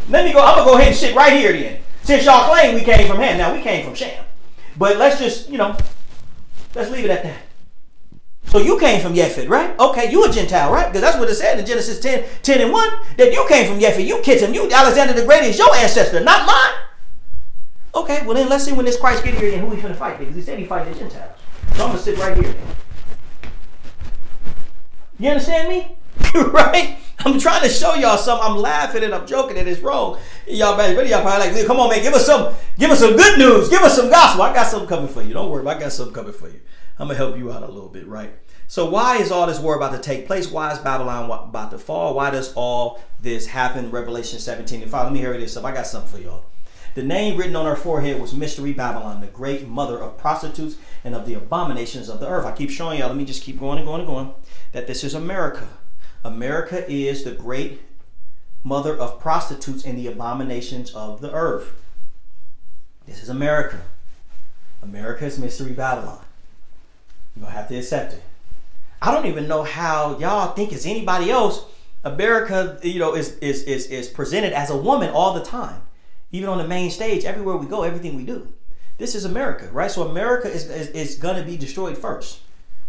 Let 0.09 0.25
me 0.25 0.33
go, 0.33 0.43
I'm 0.43 0.57
gonna 0.57 0.69
go 0.69 0.75
ahead 0.75 0.89
and 0.89 0.97
sit 0.97 1.15
right 1.15 1.33
here 1.33 1.53
then. 1.53 1.79
Since 2.03 2.25
y'all 2.25 2.51
claim 2.51 2.73
we 2.75 2.81
came 2.81 3.07
from 3.07 3.17
Ham. 3.17 3.37
Now 3.37 3.53
we 3.53 3.61
came 3.61 3.85
from 3.85 3.93
Sham. 3.93 4.25
But 4.75 4.97
let's 4.97 5.19
just, 5.19 5.49
you 5.49 5.57
know, 5.57 5.77
let's 6.73 6.89
leave 6.89 7.05
it 7.05 7.11
at 7.11 7.23
that. 7.23 7.37
So 8.49 8.57
you 8.57 8.79
came 8.79 8.99
from 8.99 9.13
Yefid, 9.13 9.47
right? 9.47 9.77
Okay, 9.79 10.11
you 10.11 10.25
a 10.25 10.31
Gentile, 10.31 10.71
right? 10.71 10.87
Because 10.87 11.01
that's 11.01 11.17
what 11.17 11.29
it 11.29 11.35
said 11.35 11.59
in 11.59 11.65
Genesis 11.67 11.99
10, 11.99 12.25
10 12.41 12.61
and 12.61 12.71
1, 12.71 12.89
that 13.17 13.31
you 13.31 13.45
came 13.47 13.67
from 13.67 13.79
Yefid. 13.79 14.07
You 14.07 14.17
Kittim, 14.17 14.55
you 14.55 14.71
Alexander 14.71 15.13
the 15.13 15.23
Great 15.23 15.43
is 15.43 15.57
your 15.59 15.73
ancestor, 15.75 16.19
not 16.19 16.47
mine. 16.47 16.83
Okay, 17.93 18.25
well 18.25 18.35
then 18.35 18.49
let's 18.49 18.65
see 18.65 18.71
when 18.71 18.85
this 18.85 18.99
Christ 18.99 19.23
get 19.23 19.35
here 19.35 19.53
and 19.53 19.61
who 19.61 19.69
he's 19.69 19.83
going 19.83 19.93
to 19.93 19.99
fight 19.99 20.17
because 20.17 20.33
he 20.33 20.41
said 20.41 20.57
he 20.57 20.65
fight 20.65 20.91
the 20.91 20.97
Gentiles. 20.97 21.37
So 21.75 21.83
I'm 21.83 21.91
going 21.91 21.97
to 21.97 22.03
sit 22.03 22.17
right 22.17 22.35
here. 22.35 22.55
You 25.19 25.29
understand 25.29 25.69
me? 25.69 25.95
right? 26.51 26.97
I'm 27.19 27.37
trying 27.37 27.61
to 27.61 27.69
show 27.69 27.93
y'all 27.95 28.17
something. 28.17 28.47
I'm 28.49 28.57
laughing 28.57 29.03
and 29.03 29.13
I'm 29.13 29.27
joking 29.27 29.57
and 29.57 29.67
it's 29.67 29.81
wrong. 29.81 30.17
Y'all, 30.47 30.75
man, 30.75 30.95
y'all 31.07 31.21
probably 31.21 31.51
like, 31.51 31.67
come 31.67 31.79
on, 31.79 31.89
man, 31.89 32.01
give 32.01 32.13
us 32.13 32.25
some, 32.25 32.55
give 32.79 32.89
us 32.89 32.99
some 32.99 33.15
good 33.15 33.37
news, 33.37 33.69
give 33.69 33.81
us 33.81 33.95
some 33.95 34.09
gospel. 34.09 34.41
I 34.41 34.53
got 34.55 34.67
something 34.67 34.89
coming 34.89 35.09
for 35.09 35.21
you. 35.21 35.33
Don't 35.33 35.51
worry, 35.51 35.67
I 35.67 35.79
got 35.79 35.91
something 35.91 36.15
coming 36.15 36.33
for 36.33 36.47
you. 36.47 36.61
I'm 36.99 37.07
gonna 37.07 37.17
help 37.17 37.37
you 37.37 37.51
out 37.51 37.63
a 37.63 37.71
little 37.71 37.89
bit, 37.89 38.07
right? 38.07 38.31
So 38.67 38.89
why 38.89 39.17
is 39.17 39.31
all 39.31 39.47
this 39.47 39.59
war 39.59 39.75
about 39.75 39.93
to 39.93 39.99
take 39.99 40.27
place? 40.27 40.51
Why 40.51 40.71
is 40.71 40.79
Babylon 40.79 41.31
about 41.31 41.71
to 41.71 41.79
fall? 41.79 42.13
Why 42.13 42.29
does 42.29 42.53
all 42.53 43.01
this 43.19 43.47
happen? 43.47 43.89
Revelation 43.89 44.37
17 44.37 44.83
and 44.83 44.91
5. 44.91 45.05
Let 45.05 45.13
me 45.13 45.21
hurry 45.21 45.39
this 45.39 45.57
up. 45.57 45.65
I 45.65 45.71
got 45.71 45.87
something 45.87 46.11
for 46.11 46.19
y'all. 46.23 46.45
The 46.95 47.03
name 47.03 47.37
written 47.37 47.55
on 47.55 47.65
her 47.65 47.75
forehead 47.75 48.19
was 48.19 48.33
Mystery 48.33 48.73
Babylon, 48.73 49.21
the 49.21 49.27
great 49.27 49.67
mother 49.67 49.97
of 49.97 50.17
prostitutes 50.17 50.75
and 51.03 51.15
of 51.15 51.25
the 51.25 51.35
abominations 51.35 52.09
of 52.09 52.19
the 52.19 52.27
earth. 52.27 52.45
I 52.45 52.51
keep 52.51 52.69
showing 52.69 52.99
y'all. 52.99 53.07
Let 53.07 53.17
me 53.17 53.25
just 53.25 53.43
keep 53.43 53.59
going 53.59 53.77
and 53.77 53.87
going 53.87 54.01
and 54.01 54.07
going. 54.07 54.33
That 54.73 54.87
this 54.87 55.03
is 55.03 55.13
America. 55.13 55.67
America 56.23 56.89
is 56.91 57.23
the 57.23 57.31
great 57.31 57.81
mother 58.63 58.97
of 58.97 59.19
prostitutes 59.19 59.85
and 59.85 59.97
the 59.97 60.07
abominations 60.07 60.91
of 60.91 61.21
the 61.21 61.31
earth. 61.31 61.73
This 63.05 63.23
is 63.23 63.29
America. 63.29 63.81
America 64.81 65.25
is 65.25 65.39
Mystery 65.39 65.71
Babylon. 65.71 66.19
You're 67.35 67.45
to 67.45 67.51
have 67.51 67.67
to 67.69 67.77
accept 67.77 68.13
it. 68.13 68.23
I 69.01 69.13
don't 69.13 69.25
even 69.25 69.47
know 69.47 69.63
how 69.63 70.17
y'all 70.19 70.53
think 70.53 70.73
it's 70.73 70.85
anybody 70.85 71.31
else. 71.31 71.65
America, 72.03 72.79
you 72.83 72.99
know, 72.99 73.15
is, 73.15 73.37
is, 73.37 73.63
is, 73.63 73.87
is 73.87 74.07
presented 74.07 74.53
as 74.53 74.69
a 74.69 74.77
woman 74.77 75.09
all 75.09 75.33
the 75.33 75.43
time. 75.43 75.81
Even 76.31 76.49
on 76.49 76.57
the 76.57 76.67
main 76.67 76.91
stage, 76.91 77.25
everywhere 77.25 77.57
we 77.57 77.65
go, 77.65 77.83
everything 77.83 78.15
we 78.15 78.25
do. 78.25 78.53
This 78.97 79.15
is 79.15 79.25
America, 79.25 79.69
right? 79.71 79.89
So 79.89 80.07
America 80.07 80.49
is, 80.49 80.69
is, 80.69 80.89
is 80.89 81.15
to 81.37 81.43
be 81.43 81.57
destroyed 81.57 81.97
first, 81.97 82.41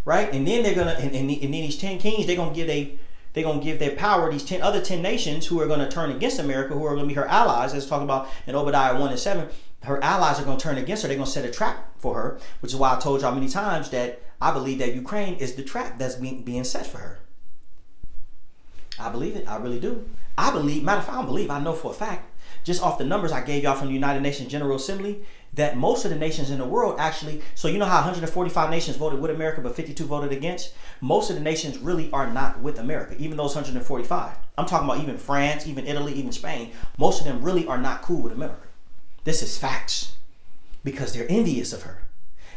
right? 0.05 0.33
And 0.33 0.47
then 0.47 0.63
they're 0.63 0.75
to, 0.89 0.99
and, 0.99 1.15
and, 1.15 1.31
and 1.31 1.41
then 1.43 1.51
these 1.51 1.79
10 1.79 1.99
kings, 1.99 2.27
they're 2.27 2.37
to 2.53 2.61
give 2.61 2.69
a 2.69 2.99
they're 3.33 3.45
going 3.45 3.61
to 3.61 3.65
give 3.65 3.79
their 3.79 3.95
power 3.95 4.31
these 4.31 4.45
10 4.45 4.61
other 4.61 4.81
10 4.81 5.01
nations 5.01 5.47
who 5.47 5.61
are 5.61 5.67
going 5.67 5.79
to 5.79 5.89
turn 5.89 6.11
against 6.11 6.41
America, 6.41 6.75
who 6.75 6.85
are 6.85 6.97
going 6.97 7.09
to 7.09 7.09
be 7.09 7.15
her 7.15 7.27
allies. 7.27 7.73
Let's 7.73 7.87
talk 7.87 8.03
about 8.03 8.29
in 8.47 8.57
Obadiah 8.57 8.99
1 8.99 9.11
and 9.11 9.19
7. 9.19 9.49
Her 9.83 10.03
allies 10.03 10.41
are 10.41 10.45
going 10.45 10.59
to 10.59 10.63
turn 10.63 10.79
against 10.79 11.03
her. 11.03 11.09
They're 11.09 11.17
going 11.17 11.27
to 11.27 11.33
set 11.33 11.45
a 11.45 11.51
trap 11.51 11.93
for 11.99 12.15
her, 12.15 12.41
which 12.61 12.73
is 12.73 12.79
why 12.79 12.97
I 12.97 12.99
told 12.99 13.21
y'all 13.23 13.33
many 13.33 13.49
times 13.49 13.91
that 13.91 14.21
I 14.41 14.53
believe 14.53 14.79
that 14.79 14.95
Ukraine 14.95 15.35
is 15.35 15.55
the 15.55 15.63
trap 15.63 15.99
that's 15.99 16.15
being, 16.17 16.43
being 16.43 16.65
set 16.65 16.87
for 16.87 16.99
her. 16.99 17.19
I 18.99 19.11
believe 19.11 19.37
it. 19.37 19.49
I 19.49 19.57
really 19.57 19.81
do. 19.81 20.09
I 20.37 20.51
believe, 20.51 20.83
matter 20.83 20.99
of 20.99 21.05
fact, 21.05 21.17
I 21.17 21.21
don't 21.21 21.27
believe, 21.27 21.51
I 21.51 21.61
know 21.61 21.75
for 21.75 21.91
a 21.91 21.95
fact, 21.95 22.27
just 22.65 22.83
off 22.83 22.99
the 22.99 23.05
numbers 23.05 23.33
I 23.33 23.43
gave 23.43 23.63
y'all 23.63 23.75
from 23.75 23.89
the 23.89 23.95
United 23.95 24.21
Nations 24.21 24.51
General 24.51 24.77
Assembly, 24.77 25.23
that 25.55 25.77
most 25.77 26.05
of 26.05 26.11
the 26.11 26.17
nations 26.17 26.51
in 26.51 26.59
the 26.59 26.65
world 26.65 26.97
actually, 26.99 27.43
so 27.55 27.69
you 27.69 27.79
know 27.79 27.85
how 27.85 27.97
145 27.97 28.71
nations 28.71 28.97
voted 28.97 29.21
with 29.21 29.31
America, 29.31 29.61
but 29.61 29.75
52 29.75 30.05
voted 30.05 30.33
against? 30.33 30.75
Most 31.01 31.31
of 31.31 31.37
the 31.37 31.43
nations 31.43 31.79
really 31.79 32.11
are 32.13 32.31
not 32.31 32.61
with 32.61 32.79
America, 32.79 33.17
even 33.19 33.37
those 33.37 33.55
145. 33.55 34.37
I'm 34.57 34.67
talking 34.67 34.89
about 34.89 35.03
even 35.03 35.19
France, 35.19 35.67
even 35.67 35.87
Italy, 35.87 36.13
even 36.15 36.33
Spain. 36.33 36.73
Most 36.99 37.21
of 37.21 37.27
them 37.27 37.43
really 37.43 37.67
are 37.67 37.79
not 37.79 38.03
cool 38.03 38.23
with 38.23 38.33
America. 38.33 38.67
This 39.25 39.43
is 39.43 39.59
facts 39.59 40.17
because 40.85 41.13
they're 41.13 41.31
envious 41.31 41.73
of 41.73 41.83
her. 41.83 42.00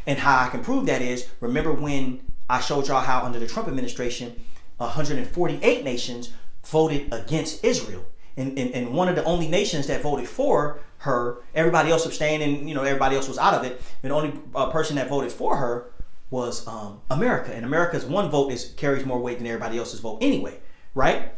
And 0.06 0.20
how 0.20 0.46
I 0.46 0.50
can 0.50 0.64
prove 0.64 0.86
that 0.88 1.02
is 1.02 1.30
remember 1.40 1.72
when 1.72 2.22
I 2.50 2.60
showed 2.60 2.88
y'all 2.88 3.02
how 3.02 3.24
under 3.24 3.40
the 3.40 3.48
Trump 3.48 3.68
administration, 3.68 4.36
148 4.78 5.84
nations 5.84 6.34
voted 6.66 7.12
against 7.14 7.64
Israel. 7.64 8.06
And, 8.36 8.58
and, 8.58 8.72
and 8.74 8.94
one 8.94 9.10
of 9.10 9.16
the 9.16 9.24
only 9.26 9.48
nations 9.48 9.88
that 9.88 10.02
voted 10.02 10.28
for 10.28 10.80
her, 11.00 11.38
everybody 11.54 11.92
else 11.92 12.06
abstained 12.06 12.42
and 12.42 12.68
you 12.68 12.74
know 12.74 12.84
everybody 12.84 13.16
else 13.16 13.28
was 13.28 13.38
out 13.38 13.54
of 13.54 13.64
it. 13.64 13.82
And 14.02 14.12
the 14.12 14.16
only 14.16 14.34
uh, 14.56 14.70
person 14.72 14.96
that 14.96 15.10
voted 15.10 15.32
for 15.32 15.58
her 15.58 15.92
was 16.32 16.68
um, 16.68 17.00
America. 17.12 17.54
And 17.54 17.64
America's 17.64 18.06
one 18.06 18.30
vote 18.30 18.52
is 18.52 18.74
carries 18.76 19.06
more 19.06 19.20
weight 19.20 19.38
than 19.38 19.48
everybody 19.48 19.78
else's 19.78 20.00
vote 20.00 20.18
anyway, 20.22 20.58
right? 20.96 21.32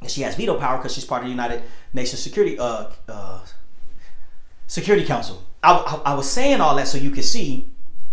And 0.00 0.10
she 0.10 0.22
has 0.22 0.36
veto 0.36 0.56
power 0.58 0.78
because 0.78 0.94
she's 0.94 1.04
part 1.04 1.22
of 1.22 1.26
the 1.26 1.30
United 1.30 1.62
Nations 1.92 2.22
Security 2.22 2.58
uh, 2.58 2.90
uh, 3.08 3.40
Security 4.66 5.04
Council. 5.04 5.44
I, 5.62 5.72
I, 5.72 6.12
I 6.12 6.14
was 6.14 6.30
saying 6.30 6.60
all 6.60 6.76
that 6.76 6.86
so 6.86 6.96
you 6.96 7.10
could 7.10 7.24
see 7.24 7.69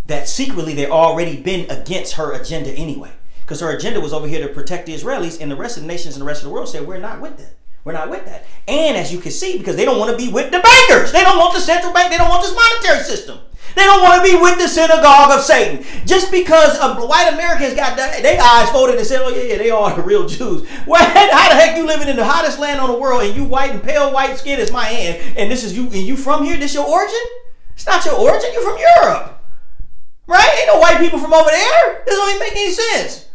that 0.08 0.28
secretly 0.28 0.74
they 0.74 0.90
already 0.90 1.38
been 1.38 1.70
against 1.70 2.14
her 2.14 2.34
agenda 2.34 2.72
anyway. 2.72 3.12
Because 3.42 3.62
her 3.62 3.70
agenda 3.70 4.02
was 4.02 4.12
over 4.12 4.28
here 4.28 4.46
to 4.46 4.54
protect 4.54 4.88
the 4.88 4.94
Israelis, 4.94 5.40
and 5.40 5.50
the 5.50 5.56
rest 5.56 5.78
of 5.78 5.84
the 5.84 5.88
nations 5.88 6.16
and 6.16 6.22
the 6.22 6.26
rest 6.26 6.42
of 6.42 6.50
the 6.50 6.54
world 6.54 6.68
said, 6.68 6.86
We're 6.86 7.00
not 7.00 7.22
with 7.22 7.38
that. 7.38 7.54
We're 7.86 7.94
not 7.94 8.10
with 8.10 8.26
that. 8.26 8.46
And 8.68 8.98
as 8.98 9.14
you 9.14 9.20
can 9.20 9.32
see, 9.32 9.58
because 9.58 9.78
they 9.78 9.86
don't 9.86 9.98
want 9.98 10.12
to 10.12 10.18
be 10.18 10.30
with 10.30 10.52
the 10.52 10.60
bankers, 10.60 11.14
they 11.14 11.24
don't 11.24 11.38
want 11.38 11.54
the 11.54 11.62
central 11.62 11.94
bank, 11.94 12.12
they 12.12 12.18
don't 12.18 12.28
want 12.28 12.42
this 12.42 12.54
monetary 12.54 13.04
system. 13.06 13.40
They 13.76 13.84
don't 13.84 14.02
want 14.02 14.26
to 14.26 14.30
be 14.30 14.36
with 14.42 14.58
the 14.58 14.68
synagogue 14.68 15.32
of 15.32 15.42
Satan. 15.42 15.86
Just 16.06 16.32
because 16.32 16.78
um, 16.80 16.98
white 17.08 17.32
Americans 17.32 17.76
got 17.76 17.96
their 17.96 18.42
eyes 18.42 18.70
folded 18.72 18.98
and 18.98 19.06
said, 19.06 19.22
oh, 19.22 19.30
yeah, 19.30 19.44
yeah, 19.44 19.58
they 19.58 19.70
are 19.70 19.96
the 19.96 20.02
real 20.02 20.28
Jews. 20.28 20.68
Well, 20.88 21.04
how 21.04 21.50
the 21.50 21.56
heck 21.56 21.78
you 21.78 21.86
living 21.86 22.08
in 22.08 22.16
the 22.16 22.26
hottest 22.26 22.60
land 22.60 22.80
on 22.80 22.90
the 22.90 22.98
world 22.98 23.22
and 23.22 23.36
you 23.36 23.44
white 23.44 23.72
and 23.72 23.84
pale 23.84 24.12
white 24.12 24.38
skin 24.38 24.60
is 24.60 24.72
my 24.72 24.86
hand 24.86 25.38
and 25.38 25.52
this 25.52 25.64
is 25.64 25.78
you 25.78 25.84
and 25.84 25.96
you 25.96 26.18
from 26.18 26.44
here? 26.44 26.58
This 26.58 26.74
your 26.74 26.88
origin? 26.88 27.20
It's 27.74 27.86
not 27.86 28.04
your 28.04 28.16
origin. 28.16 28.50
You're 28.54 28.64
from 28.64 28.80
Europe. 28.80 29.37
Right? 30.28 30.58
Ain't 30.60 30.68
no 30.68 30.80
white 30.80 31.00
people 31.00 31.20
from 31.20 31.34
over 31.34 31.50
there. 31.50 32.04
This 32.06 32.16
don't 32.16 32.30
even 32.30 32.40
make 32.40 32.52
any 32.56 32.72
sense. 32.72 33.30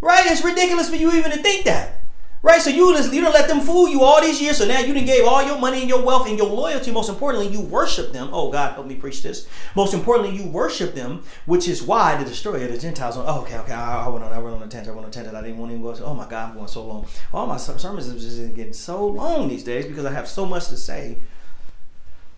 Right? 0.00 0.24
It's 0.26 0.44
ridiculous 0.44 0.88
for 0.88 0.96
you 0.96 1.12
even 1.12 1.32
to 1.32 1.42
think 1.42 1.64
that. 1.64 1.96
Right? 2.40 2.62
So 2.62 2.70
you 2.70 2.96
just 2.96 3.12
you 3.12 3.20
don't 3.20 3.34
let 3.34 3.48
them 3.48 3.60
fool 3.60 3.88
you 3.88 4.02
all 4.02 4.20
these 4.20 4.40
years. 4.40 4.58
So 4.58 4.66
now 4.66 4.78
you 4.78 4.94
didn't 4.94 5.06
gave 5.06 5.26
all 5.26 5.42
your 5.42 5.58
money 5.58 5.80
and 5.80 5.88
your 5.88 6.00
wealth 6.04 6.28
and 6.28 6.38
your 6.38 6.48
loyalty. 6.48 6.92
Most 6.92 7.08
importantly, 7.08 7.48
you 7.48 7.60
worship 7.60 8.12
them. 8.12 8.28
Oh 8.32 8.52
God, 8.52 8.74
help 8.74 8.86
me 8.86 8.94
preach 8.94 9.24
this. 9.24 9.48
Most 9.74 9.92
importantly, 9.92 10.36
you 10.36 10.48
worship 10.48 10.94
them, 10.94 11.24
which 11.46 11.66
is 11.66 11.82
why 11.82 12.16
the 12.16 12.24
destroyer, 12.24 12.68
the 12.68 12.78
Gentiles. 12.78 13.16
Oh, 13.16 13.42
okay, 13.42 13.58
okay. 13.58 13.72
I, 13.72 14.04
I 14.04 14.08
went 14.08 14.24
on. 14.24 14.32
I 14.32 14.38
went 14.38 14.54
on 14.54 14.62
a 14.62 14.68
tangent. 14.68 14.90
I 14.90 14.92
went 14.92 15.06
on 15.06 15.10
a 15.10 15.12
tangent. 15.12 15.34
I 15.34 15.42
didn't 15.42 15.58
want 15.58 15.72
to 15.72 15.78
even 15.78 15.82
go. 15.82 16.04
Oh 16.04 16.14
my 16.14 16.28
God, 16.28 16.50
I'm 16.50 16.54
going 16.54 16.68
so 16.68 16.86
long. 16.86 17.06
All 17.34 17.48
my 17.48 17.56
sermons 17.56 18.08
are 18.08 18.14
just 18.14 18.54
getting 18.54 18.72
so 18.72 19.04
long 19.04 19.48
these 19.48 19.64
days 19.64 19.86
because 19.86 20.04
I 20.04 20.12
have 20.12 20.28
so 20.28 20.46
much 20.46 20.68
to 20.68 20.76
say. 20.76 21.18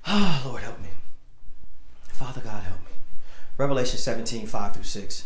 Oh, 0.07 0.43
Lord 0.47 0.63
help 0.63 0.81
me. 0.81 0.89
Father 2.09 2.41
God 2.41 2.63
help 2.63 2.81
me 2.81 2.90
Revelation 3.61 3.99
17, 3.99 4.47
5 4.47 4.73
through 4.73 4.85
6. 4.85 5.25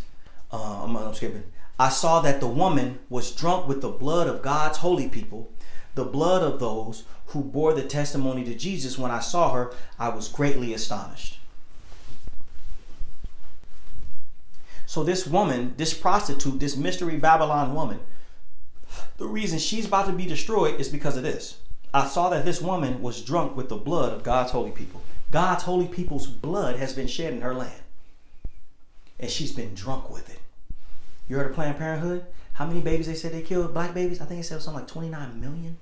Uh, 0.52 0.82
I'm, 0.82 0.96
I'm 0.96 1.14
skipping. 1.14 1.44
I 1.78 1.88
saw 1.88 2.20
that 2.22 2.40
the 2.40 2.48
woman 2.48 2.98
was 3.08 3.30
drunk 3.30 3.68
with 3.68 3.80
the 3.80 3.90
blood 3.90 4.26
of 4.26 4.42
God's 4.42 4.78
holy 4.78 5.08
people, 5.08 5.52
the 5.94 6.04
blood 6.04 6.42
of 6.42 6.58
those 6.58 7.04
who 7.26 7.44
bore 7.44 7.74
the 7.74 7.84
testimony 7.84 8.42
to 8.42 8.56
Jesus. 8.56 8.98
When 8.98 9.12
I 9.12 9.20
saw 9.20 9.52
her, 9.52 9.72
I 10.00 10.08
was 10.08 10.26
greatly 10.26 10.74
astonished. 10.74 11.38
So, 14.84 15.04
this 15.04 15.28
woman, 15.28 15.74
this 15.76 15.94
prostitute, 15.94 16.58
this 16.58 16.76
mystery 16.76 17.18
Babylon 17.18 17.72
woman, 17.72 18.00
the 19.16 19.28
reason 19.28 19.60
she's 19.60 19.86
about 19.86 20.06
to 20.06 20.12
be 20.12 20.26
destroyed 20.26 20.80
is 20.80 20.88
because 20.88 21.16
of 21.16 21.22
this. 21.22 21.58
I 21.92 22.08
saw 22.08 22.30
that 22.30 22.44
this 22.44 22.60
woman 22.60 23.00
was 23.00 23.22
drunk 23.22 23.56
with 23.56 23.68
the 23.68 23.76
blood 23.76 24.12
of 24.12 24.24
God's 24.24 24.50
holy 24.50 24.72
people. 24.72 25.02
God's 25.30 25.62
holy 25.62 25.86
people's 25.86 26.26
blood 26.26 26.80
has 26.80 26.94
been 26.94 27.06
shed 27.06 27.32
in 27.32 27.42
her 27.42 27.54
land. 27.54 27.83
And 29.24 29.32
she's 29.32 29.52
been 29.52 29.72
drunk 29.74 30.10
with 30.10 30.28
it. 30.28 30.38
You 31.28 31.36
heard 31.36 31.46
of 31.46 31.54
Planned 31.54 31.78
Parenthood? 31.78 32.26
How 32.52 32.66
many 32.66 32.82
babies 32.82 33.06
they 33.06 33.14
said 33.14 33.32
they 33.32 33.40
killed? 33.40 33.72
Black 33.72 33.94
babies? 33.94 34.20
I 34.20 34.26
think 34.26 34.42
it 34.42 34.44
said 34.44 34.60
something 34.60 34.82
like 34.82 34.86
29 34.86 35.40
million. 35.40 35.78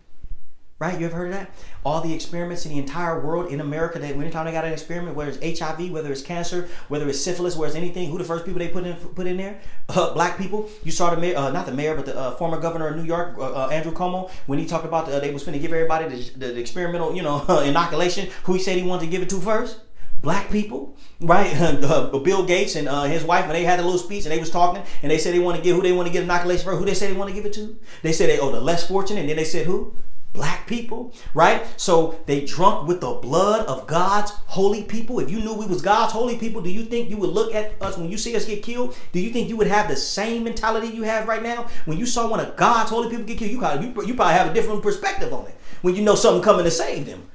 Right? 0.79 0.97
You 0.97 1.07
ever 1.07 1.17
heard 1.17 1.33
of 1.33 1.35
that? 1.35 1.51
All 1.85 2.01
the 2.01 2.15
experiments 2.15 2.67
in 2.67 2.73
the 2.73 2.79
entire 2.79 3.19
world 3.19 3.51
in 3.51 3.59
America, 3.59 3.99
that 3.99 4.15
anytime 4.15 4.47
they 4.47 4.53
got 4.53 4.65
an 4.65 4.73
experiment, 4.73 5.17
whether 5.17 5.33
it's 5.37 5.59
HIV, 5.59 5.91
whether 5.91 6.13
it's 6.13 6.23
cancer, 6.23 6.69
whether 6.87 7.09
it's 7.09 7.19
syphilis, 7.19 7.57
whether 7.57 7.67
it's 7.67 7.77
anything, 7.77 8.11
who 8.13 8.19
the 8.19 8.23
first 8.23 8.45
people 8.45 8.61
they 8.61 8.69
put 8.69 8.87
in 8.87 8.95
put 8.95 9.27
in 9.27 9.39
there? 9.39 9.61
Uh, 9.89 10.15
black 10.15 10.39
people. 10.39 10.71
You 10.85 10.93
saw 10.93 11.13
the 11.13 11.21
mayor, 11.21 11.37
uh, 11.37 11.51
not 11.51 11.67
the 11.67 11.73
mayor, 11.73 11.97
but 11.97 12.07
the 12.07 12.17
uh, 12.17 12.37
former 12.37 12.61
governor 12.61 12.87
of 12.87 12.97
New 12.97 13.03
York, 13.03 13.39
uh, 13.39 13.65
uh, 13.65 13.69
Andrew 13.73 13.93
Cuomo, 13.93 14.31
when 14.47 14.61
he 14.61 14.67
talked 14.67 14.85
about 14.85 15.07
the, 15.07 15.19
they 15.19 15.33
was 15.33 15.43
going 15.43 15.55
to 15.55 15.59
give 15.59 15.73
everybody 15.73 16.09
the, 16.09 16.39
the 16.39 16.61
experimental, 16.61 17.13
you 17.13 17.23
know, 17.23 17.41
inoculation. 17.65 18.31
Who 18.45 18.55
he 18.55 18.61
said 18.61 18.79
he 18.79 18.85
wanted 18.85 19.07
to 19.07 19.11
give 19.11 19.21
it 19.21 19.31
to 19.31 19.41
first? 19.41 19.81
Black 20.23 20.51
people, 20.51 20.97
right? 21.21 21.53
Uh, 21.83 22.19
Bill 22.19 22.45
Gates 22.45 22.77
and 22.77 22.89
uh, 22.89 23.03
his 23.03 23.25
wife, 23.25 23.47
when 23.47 23.55
they 23.55 23.65
had 23.65 23.81
a 23.81 23.83
little 23.83 23.99
speech 23.99 24.25
and 24.25 24.33
they 24.33 24.39
was 24.39 24.51
talking, 24.51 24.83
and 25.03 25.11
they 25.11 25.19
said 25.19 25.35
they 25.35 25.41
want 25.41 25.57
to 25.57 25.63
give 25.63 25.77
who 25.77 25.83
they 25.83 25.93
want 25.93 26.07
to 26.07 26.13
get 26.13 26.23
inoculation 26.23 26.65
for. 26.65 26.77
Who 26.77 26.85
they 26.85 26.95
say 26.95 27.09
they 27.09 27.19
want 27.19 27.29
to 27.29 27.35
give 27.35 27.45
it 27.45 27.53
to? 27.55 27.77
They 28.03 28.13
said 28.13 28.31
they 28.31 28.39
oh 28.39 28.53
the 28.53 28.61
less 28.61 28.87
fortunate, 28.87 29.21
and 29.21 29.29
then 29.29 29.37
they 29.37 29.45
said 29.45 29.67
who? 29.67 29.97
Black 30.33 30.67
people, 30.67 31.13
right? 31.35 31.67
So 31.77 32.21
they 32.27 32.45
drunk 32.45 32.89
with 32.89 33.01
the 33.01 33.13
blood 33.15 33.67
of 33.67 33.87
God's 33.87 34.31
holy 34.31 34.85
people. 34.85 35.19
If 35.21 35.31
you 35.31 35.41
knew 35.41 35.55
we 35.55 35.67
was 35.67 35.83
God's 35.83 36.13
holy 36.13 36.39
people, 36.39 36.63
do 36.63 36.71
you 36.71 36.85
think 36.85 37.11
you 37.11 37.19
would 37.19 37.31
look 37.31 37.55
at 37.55 37.75
us 37.83 37.99
when 37.99 38.11
you 38.11 38.17
see 38.17 38.35
us 38.37 38.47
get 38.47 38.63
killed? 38.63 38.97
Do 39.13 39.21
you 39.21 39.31
think 39.31 39.49
you 39.49 39.57
would 39.57 39.67
have 39.67 39.89
the 39.89 39.97
same 39.97 40.45
mentality 40.45 40.87
you 40.89 41.03
have 41.03 41.29
right 41.29 41.43
now 41.43 41.69
when 41.85 41.99
you 41.99 42.07
saw 42.07 42.29
one 42.29 42.41
of 42.41 42.57
God's 42.57 42.91
holy 42.91 43.11
people 43.11 43.25
get 43.25 43.39
killed? 43.39 43.51
You 43.51 43.59
probably 43.59 44.07
you 44.07 44.15
probably 44.15 44.35
have 44.35 44.51
a 44.51 44.55
different 44.55 44.83
perspective 44.83 45.33
on 45.33 45.47
it 45.47 45.57
when 45.83 45.97
you 45.97 46.03
know 46.03 46.15
something 46.15 46.43
coming 46.43 46.65
to 46.65 46.71
save 46.71 47.07
them 47.07 47.29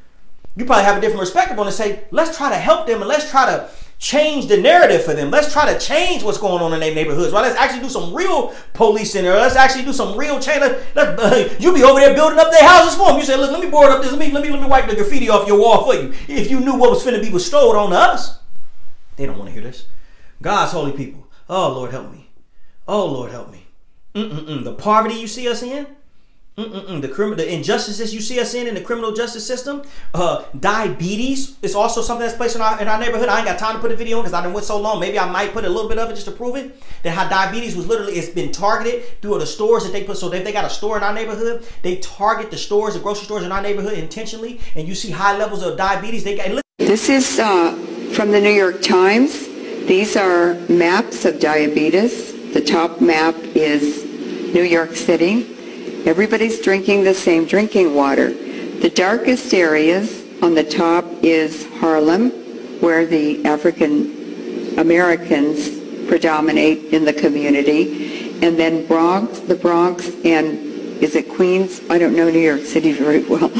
you 0.57 0.65
probably 0.65 0.85
have 0.85 0.97
a 0.97 1.01
different 1.01 1.19
perspective 1.19 1.59
on 1.59 1.67
it. 1.67 1.71
Say, 1.71 2.03
let's 2.11 2.35
try 2.35 2.49
to 2.49 2.55
help 2.55 2.87
them 2.87 3.01
and 3.01 3.07
let's 3.07 3.29
try 3.29 3.45
to 3.45 3.69
change 3.99 4.47
the 4.47 4.57
narrative 4.57 5.03
for 5.03 5.13
them. 5.13 5.29
Let's 5.29 5.53
try 5.53 5.71
to 5.71 5.79
change 5.79 6.23
what's 6.23 6.39
going 6.39 6.63
on 6.63 6.73
in 6.73 6.79
their 6.79 6.93
neighborhoods. 6.93 7.31
Right? 7.31 7.41
Let's 7.41 7.55
actually 7.55 7.81
do 7.81 7.89
some 7.89 8.13
real 8.13 8.55
policing 8.73 9.23
there. 9.23 9.35
Let's 9.35 9.55
actually 9.55 9.85
do 9.85 9.93
some 9.93 10.17
real 10.17 10.39
change. 10.39 10.61
Let, 10.61 10.95
let, 10.95 11.19
uh, 11.19 11.55
you 11.59 11.73
be 11.73 11.83
over 11.83 11.99
there 11.99 12.15
building 12.15 12.39
up 12.39 12.51
their 12.51 12.67
houses 12.67 12.95
for 12.95 13.09
them. 13.09 13.17
You 13.17 13.25
say, 13.25 13.37
look, 13.37 13.51
let 13.51 13.63
me 13.63 13.69
board 13.69 13.91
up 13.91 14.01
this. 14.01 14.11
Let 14.11 14.19
me, 14.19 14.31
let 14.31 14.43
me, 14.43 14.49
let 14.49 14.61
me 14.61 14.67
wipe 14.67 14.89
the 14.89 14.95
graffiti 14.95 15.29
off 15.29 15.47
your 15.47 15.59
wall 15.59 15.83
for 15.85 15.93
you. 15.93 16.13
If 16.27 16.49
you 16.49 16.59
knew 16.59 16.75
what 16.75 16.89
was 16.89 17.05
finna 17.05 17.21
be 17.21 17.31
bestowed 17.31 17.75
on 17.75 17.93
us, 17.93 18.39
they 19.15 19.25
don't 19.25 19.37
want 19.37 19.49
to 19.49 19.53
hear 19.53 19.63
this. 19.63 19.85
God's 20.41 20.71
holy 20.71 20.91
people. 20.91 21.27
Oh 21.49 21.73
Lord, 21.73 21.91
help 21.91 22.11
me. 22.11 22.29
Oh 22.87 23.05
Lord, 23.05 23.31
help 23.31 23.51
me. 23.51 23.67
Mm-mm-mm. 24.15 24.63
The 24.63 24.73
poverty 24.73 25.15
you 25.15 25.27
see 25.27 25.47
us 25.47 25.61
in, 25.61 25.87
Mm-mm-mm. 26.57 27.01
The 27.01 27.07
criminal, 27.07 27.37
the 27.37 27.53
injustices 27.53 28.15
you 28.15 28.19
see 28.19 28.39
us 28.39 28.55
in 28.55 28.65
in 28.65 28.73
the 28.73 28.81
criminal 28.81 29.11
justice 29.11 29.45
system, 29.45 29.83
uh, 30.15 30.43
diabetes 30.59 31.55
is 31.61 31.75
also 31.75 32.01
something 32.01 32.25
that's 32.25 32.35
placed 32.35 32.55
in 32.55 32.63
our 32.63 32.81
in 32.81 32.87
our 32.87 32.99
neighborhood. 32.99 33.29
I 33.29 33.37
ain't 33.37 33.45
got 33.45 33.59
time 33.59 33.75
to 33.75 33.79
put 33.79 33.91
a 33.91 33.95
video 33.95 34.17
on 34.17 34.23
because 34.23 34.33
I 34.33 34.41
done 34.41 34.53
went 34.53 34.65
so 34.65 34.81
long. 34.81 34.99
Maybe 34.99 35.19
I 35.19 35.29
might 35.29 35.53
put 35.53 35.65
a 35.65 35.69
little 35.69 35.87
bit 35.87 35.99
of 35.99 36.09
it 36.09 36.15
just 36.15 36.25
to 36.25 36.31
prove 36.31 36.55
it. 36.55 36.81
That 37.03 37.11
how 37.11 37.29
diabetes 37.29 37.75
was 37.75 37.85
literally 37.85 38.13
it's 38.13 38.29
been 38.29 38.51
targeted 38.51 39.21
through 39.21 39.37
the 39.37 39.45
stores 39.45 39.83
that 39.83 39.93
they 39.93 40.03
put. 40.03 40.17
So 40.17 40.33
if 40.33 40.43
they 40.43 40.51
got 40.51 40.65
a 40.65 40.69
store 40.71 40.97
in 40.97 41.03
our 41.03 41.13
neighborhood, 41.13 41.63
they 41.83 41.97
target 41.97 42.49
the 42.49 42.57
stores, 42.57 42.95
the 42.95 43.01
grocery 43.01 43.25
stores 43.25 43.43
in 43.43 43.51
our 43.51 43.61
neighborhood 43.61 43.93
intentionally, 43.93 44.59
and 44.75 44.87
you 44.87 44.95
see 44.95 45.11
high 45.11 45.37
levels 45.37 45.61
of 45.61 45.77
diabetes. 45.77 46.23
They 46.23 46.37
got. 46.37 46.63
This 46.79 47.07
is 47.07 47.37
uh, 47.37 47.73
from 48.13 48.31
the 48.31 48.41
New 48.41 48.49
York 48.49 48.81
Times. 48.81 49.45
These 49.85 50.17
are 50.17 50.55
maps 50.69 51.23
of 51.23 51.39
diabetes. 51.39 52.33
The 52.55 52.61
top 52.61 52.99
map 52.99 53.35
is 53.53 54.03
New 54.55 54.63
York 54.63 54.95
City. 54.95 55.56
Everybody's 56.05 56.61
drinking 56.61 57.03
the 57.03 57.13
same 57.13 57.45
drinking 57.45 57.95
water. 57.95 58.31
The 58.31 58.89
darkest 58.89 59.53
areas 59.53 60.23
on 60.41 60.53
the 60.53 60.63
top 60.63 61.03
is 61.23 61.65
Harlem, 61.79 62.29
where 62.79 63.05
the 63.05 63.43
African 63.45 64.77
Americans 64.77 65.69
predominate 66.07 66.93
in 66.93 67.05
the 67.05 67.13
community. 67.13 68.31
And 68.41 68.57
then 68.57 68.85
Bronx, 68.85 69.39
the 69.39 69.55
Bronx, 69.55 70.09
and 70.23 70.59
is 71.01 71.15
it 71.15 71.29
Queens? 71.29 71.81
I 71.89 71.97
don't 71.97 72.15
know 72.15 72.29
New 72.29 72.39
York 72.39 72.61
City 72.61 72.91
very 72.93 73.23
well. 73.23 73.51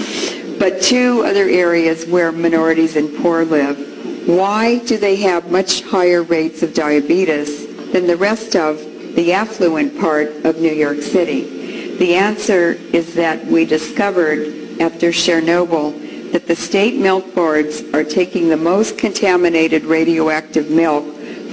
But 0.60 0.82
two 0.82 1.24
other 1.24 1.48
areas 1.50 2.06
where 2.06 2.32
minorities 2.32 2.96
and 2.96 3.16
poor 3.18 3.46
live. 3.46 4.28
Why 4.28 4.80
do 4.80 4.98
they 4.98 5.16
have 5.18 5.52
much 5.52 5.84
higher 5.84 6.22
rates 6.22 6.62
of 6.62 6.74
diabetes 6.74 7.66
than 7.92 8.08
the 8.08 8.18
rest 8.18 8.56
of 8.56 8.78
the 9.16 9.34
affluent 9.34 10.00
part 10.00 10.30
of 10.46 10.58
New 10.60 10.74
York 10.74 11.02
City? 11.02 11.57
The 12.00 12.16
answer 12.16 12.74
is 12.94 13.16
that 13.16 13.46
we 13.46 13.66
discovered 13.66 14.80
after 14.80 15.10
Chernobyl 15.10 16.32
that 16.32 16.46
the 16.46 16.56
state 16.56 17.00
milk 17.00 17.34
boards 17.34 17.82
are 17.94 18.04
taking 18.04 18.50
the 18.50 18.58
most 18.58 18.98
contaminated 18.98 19.84
radioactive 19.84 20.70
milk 20.70 21.06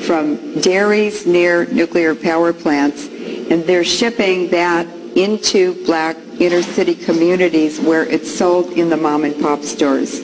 from 0.04 0.60
dairies 0.60 1.26
near 1.26 1.66
nuclear 1.66 2.14
power 2.14 2.52
plants 2.52 3.06
and 3.06 3.64
they're 3.64 3.84
shipping 3.84 4.50
that 4.50 4.86
into 5.16 5.82
black 5.84 6.16
inner 6.40 6.62
city 6.62 6.94
communities 6.94 7.80
where 7.80 8.04
it's 8.04 8.30
sold 8.30 8.72
in 8.72 8.90
the 8.90 8.96
mom 8.96 9.24
and 9.24 9.40
pop 9.40 9.62
stores. 9.62 10.22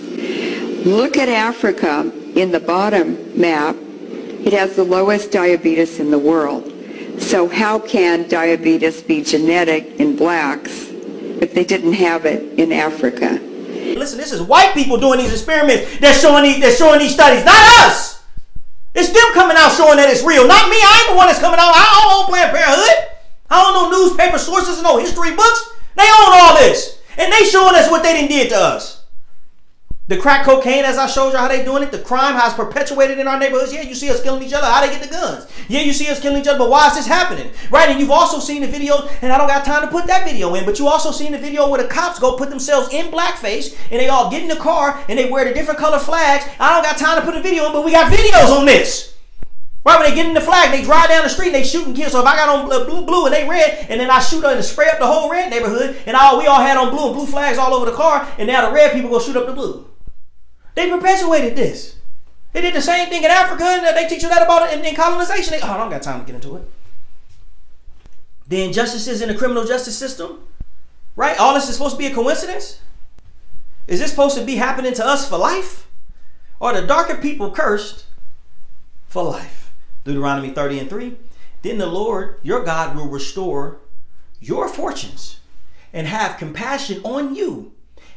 Look 0.84 1.16
at 1.16 1.28
Africa 1.28 2.10
in 2.34 2.50
the 2.50 2.60
bottom 2.60 3.40
map. 3.40 3.76
It 3.76 4.52
has 4.52 4.74
the 4.76 4.84
lowest 4.84 5.30
diabetes 5.30 6.00
in 6.00 6.10
the 6.10 6.18
world. 6.18 6.69
So 7.20 7.48
how 7.48 7.78
can 7.78 8.28
diabetes 8.28 9.02
be 9.02 9.22
genetic 9.22 10.00
in 10.00 10.16
blacks 10.16 10.88
if 11.40 11.54
they 11.54 11.64
didn't 11.64 11.92
have 11.92 12.26
it 12.26 12.58
in 12.58 12.72
Africa? 12.72 13.38
Listen, 13.96 14.18
this 14.18 14.32
is 14.32 14.42
white 14.42 14.74
people 14.74 14.98
doing 14.98 15.18
these 15.18 15.32
experiments. 15.32 15.98
They're 16.00 16.14
showing 16.14 16.42
these, 16.42 16.60
they're 16.60 16.74
showing 16.74 16.98
these 16.98 17.14
studies, 17.14 17.44
not 17.44 17.86
us. 17.86 18.24
It's 18.94 19.12
them 19.12 19.32
coming 19.32 19.56
out 19.56 19.70
showing 19.76 19.98
that 19.98 20.10
it's 20.10 20.24
real, 20.24 20.48
not 20.48 20.68
me. 20.68 20.76
I 20.76 21.04
ain't 21.04 21.10
the 21.12 21.16
one 21.16 21.28
that's 21.28 21.38
coming 21.38 21.60
out. 21.60 21.70
I 21.70 21.86
don't 22.02 22.18
own 22.18 22.26
Planned 22.26 22.56
Parenthood. 22.56 23.20
I 23.50 23.62
don't 23.62 23.74
know 23.74 23.98
newspaper 23.98 24.38
sources 24.38 24.78
and 24.78 24.84
no 24.84 24.98
history 24.98 25.34
books. 25.36 25.70
They 25.94 26.02
own 26.02 26.30
all 26.34 26.56
this. 26.58 26.98
And 27.18 27.32
they 27.32 27.44
showing 27.44 27.76
us 27.76 27.90
what 27.90 28.02
they 28.02 28.14
didn't 28.14 28.30
did 28.30 28.48
to 28.50 28.56
us. 28.56 28.99
The 30.10 30.16
crack 30.16 30.44
cocaine, 30.44 30.84
as 30.84 30.98
I 30.98 31.06
showed 31.06 31.30
you 31.30 31.38
how 31.38 31.46
they 31.46 31.64
doing 31.64 31.84
it, 31.84 31.92
the 31.92 32.00
crime 32.00 32.34
has 32.34 32.52
perpetuated 32.52 33.20
in 33.20 33.28
our 33.28 33.38
neighborhoods. 33.38 33.72
Yeah, 33.72 33.82
you 33.82 33.94
see 33.94 34.10
us 34.10 34.20
killing 34.20 34.42
each 34.42 34.52
other. 34.52 34.66
How 34.66 34.84
they 34.84 34.88
get 34.88 35.00
the 35.00 35.08
guns? 35.08 35.46
Yeah, 35.68 35.82
you 35.82 35.92
see 35.92 36.08
us 36.08 36.18
killing 36.18 36.40
each 36.40 36.48
other, 36.48 36.58
but 36.58 36.68
why 36.68 36.88
is 36.88 36.96
this 36.96 37.06
happening? 37.06 37.48
Right? 37.70 37.88
And 37.88 38.00
you've 38.00 38.10
also 38.10 38.40
seen 38.40 38.62
the 38.62 38.66
video, 38.66 39.06
and 39.22 39.32
I 39.32 39.38
don't 39.38 39.46
got 39.46 39.64
time 39.64 39.82
to 39.82 39.86
put 39.86 40.08
that 40.08 40.24
video 40.24 40.52
in, 40.56 40.64
but 40.64 40.80
you 40.80 40.88
also 40.88 41.12
seen 41.12 41.30
the 41.30 41.38
video 41.38 41.70
where 41.70 41.80
the 41.80 41.86
cops 41.86 42.18
go 42.18 42.36
put 42.36 42.50
themselves 42.50 42.92
in 42.92 43.12
blackface 43.12 43.78
and 43.92 44.00
they 44.00 44.08
all 44.08 44.28
get 44.32 44.42
in 44.42 44.48
the 44.48 44.56
car 44.56 45.00
and 45.08 45.16
they 45.16 45.30
wear 45.30 45.44
the 45.44 45.54
different 45.54 45.78
color 45.78 46.00
flags. 46.00 46.44
I 46.58 46.74
don't 46.74 46.82
got 46.82 46.98
time 46.98 47.20
to 47.20 47.24
put 47.24 47.38
a 47.38 47.40
video 47.40 47.66
in, 47.66 47.72
but 47.72 47.84
we 47.84 47.92
got 47.92 48.12
videos 48.12 48.48
on 48.48 48.66
this. 48.66 49.16
Right 49.84 50.00
when 50.00 50.10
they 50.10 50.16
get 50.16 50.26
in 50.26 50.34
the 50.34 50.40
flag, 50.40 50.72
they 50.72 50.82
drive 50.82 51.08
down 51.08 51.22
the 51.22 51.30
street 51.30 51.54
and 51.54 51.54
they 51.54 51.62
shooting 51.62 51.94
kids. 51.94 52.10
So 52.10 52.20
if 52.20 52.26
I 52.26 52.34
got 52.34 52.48
on 52.48 52.66
blue, 52.68 53.06
blue 53.06 53.26
and 53.26 53.32
they 53.32 53.48
red, 53.48 53.86
and 53.88 54.00
then 54.00 54.10
I 54.10 54.18
shoot 54.18 54.44
and 54.44 54.64
spray 54.64 54.88
up 54.88 54.98
the 54.98 55.06
whole 55.06 55.30
red 55.30 55.50
neighborhood, 55.50 55.98
and 56.04 56.16
all 56.16 56.36
we 56.36 56.48
all 56.48 56.60
had 56.60 56.76
on 56.76 56.90
blue 56.90 57.06
and 57.06 57.14
blue 57.14 57.26
flags 57.26 57.58
all 57.58 57.74
over 57.74 57.88
the 57.88 57.96
car, 57.96 58.28
and 58.38 58.48
now 58.48 58.68
the 58.68 58.74
red 58.74 58.92
people 58.92 59.08
go 59.08 59.20
shoot 59.20 59.36
up 59.36 59.46
the 59.46 59.52
blue. 59.52 59.86
They 60.80 60.88
perpetuated 60.88 61.56
this. 61.56 61.96
They 62.54 62.62
did 62.62 62.72
the 62.72 62.80
same 62.80 63.10
thing 63.10 63.22
in 63.22 63.30
Africa, 63.30 63.64
and 63.64 63.94
they 63.94 64.08
teach 64.08 64.22
you 64.22 64.30
that 64.30 64.40
about 64.40 64.72
it 64.72 64.82
in, 64.82 64.94
colonization. 64.94 65.50
They, 65.52 65.60
oh, 65.60 65.72
I 65.72 65.76
don't 65.76 65.90
got 65.90 66.00
time 66.00 66.20
to 66.20 66.24
get 66.26 66.36
into 66.36 66.56
it. 66.56 66.62
The 68.48 68.64
injustices 68.64 69.20
in 69.20 69.28
the 69.28 69.34
criminal 69.34 69.66
justice 69.66 69.98
system, 69.98 70.38
right? 71.16 71.38
All 71.38 71.52
this 71.52 71.68
is 71.68 71.74
supposed 71.74 71.96
to 71.96 71.98
be 71.98 72.06
a 72.06 72.14
coincidence? 72.14 72.80
Is 73.88 74.00
this 74.00 74.08
supposed 74.08 74.38
to 74.38 74.44
be 74.46 74.56
happening 74.56 74.94
to 74.94 75.06
us 75.06 75.28
for 75.28 75.36
life? 75.36 75.86
Or 76.60 76.72
the 76.72 76.86
darker 76.86 77.16
people 77.16 77.50
cursed 77.50 78.06
for 79.06 79.22
life? 79.22 79.72
Deuteronomy 80.04 80.48
30 80.48 80.78
and 80.78 80.88
3. 80.88 81.14
Then 81.60 81.76
the 81.76 81.84
Lord 81.84 82.36
your 82.42 82.64
God 82.64 82.96
will 82.96 83.08
restore 83.08 83.80
your 84.40 84.66
fortunes 84.66 85.40
and 85.92 86.06
have 86.06 86.38
compassion 86.38 87.02
on 87.04 87.34
you 87.34 87.72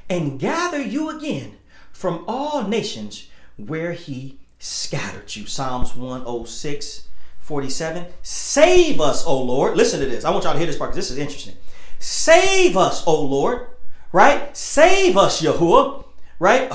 and 0.10 0.40
gather 0.40 0.82
you 0.82 1.10
again 1.10 1.58
from 1.94 2.26
all 2.28 2.68
nations 2.68 3.30
where 3.56 3.94
he 3.94 4.38
scattered 4.60 5.34
you. 5.36 5.46
Psalms 5.46 5.96
106, 5.96 7.08
47. 7.40 8.06
Save 8.22 9.00
us, 9.00 9.26
O 9.26 9.42
Lord. 9.42 9.78
Listen 9.78 10.02
to 10.02 10.06
this. 10.06 10.26
I 10.26 10.32
want 10.32 10.44
y'all 10.44 10.54
to 10.54 10.60
hear 10.60 10.68
this 10.68 10.78
part 10.78 10.92
because 10.92 11.08
this 11.08 11.12
is 11.12 11.18
interesting. 11.18 11.56
Save 12.00 12.76
us, 12.76 13.06
O 13.08 13.22
Lord. 13.22 13.68
Right? 14.12 14.56
Save 14.58 15.16
us, 15.16 15.42
Yahuwah. 15.42 16.04
Right? 16.40 16.70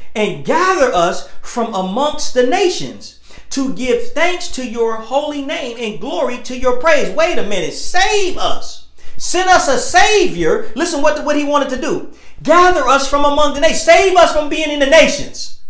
and 0.14 0.44
gather 0.44 0.92
us 0.94 1.28
from 1.42 1.74
amongst 1.74 2.34
the 2.34 2.46
nations 2.46 3.20
to 3.50 3.74
give 3.74 4.12
thanks 4.12 4.48
to 4.48 4.68
your 4.68 4.96
holy 4.96 5.44
name 5.44 5.76
and 5.78 6.00
glory 6.00 6.38
to 6.38 6.56
your 6.56 6.78
praise. 6.78 7.14
Wait 7.14 7.38
a 7.38 7.42
minute. 7.42 7.74
Save 7.74 8.38
us. 8.38 8.88
Send 9.20 9.50
us 9.50 9.68
a 9.68 9.76
savior. 9.76 10.72
Listen 10.74 11.02
what, 11.02 11.22
what 11.26 11.36
he 11.36 11.44
wanted 11.44 11.68
to 11.68 11.80
do. 11.80 12.10
Gather 12.42 12.88
us 12.88 13.06
from 13.06 13.26
among 13.26 13.52
the 13.52 13.60
nations. 13.60 13.82
Save 13.82 14.16
us 14.16 14.32
from 14.32 14.48
being 14.48 14.70
in 14.70 14.80
the 14.80 14.86
nations. 14.86 15.60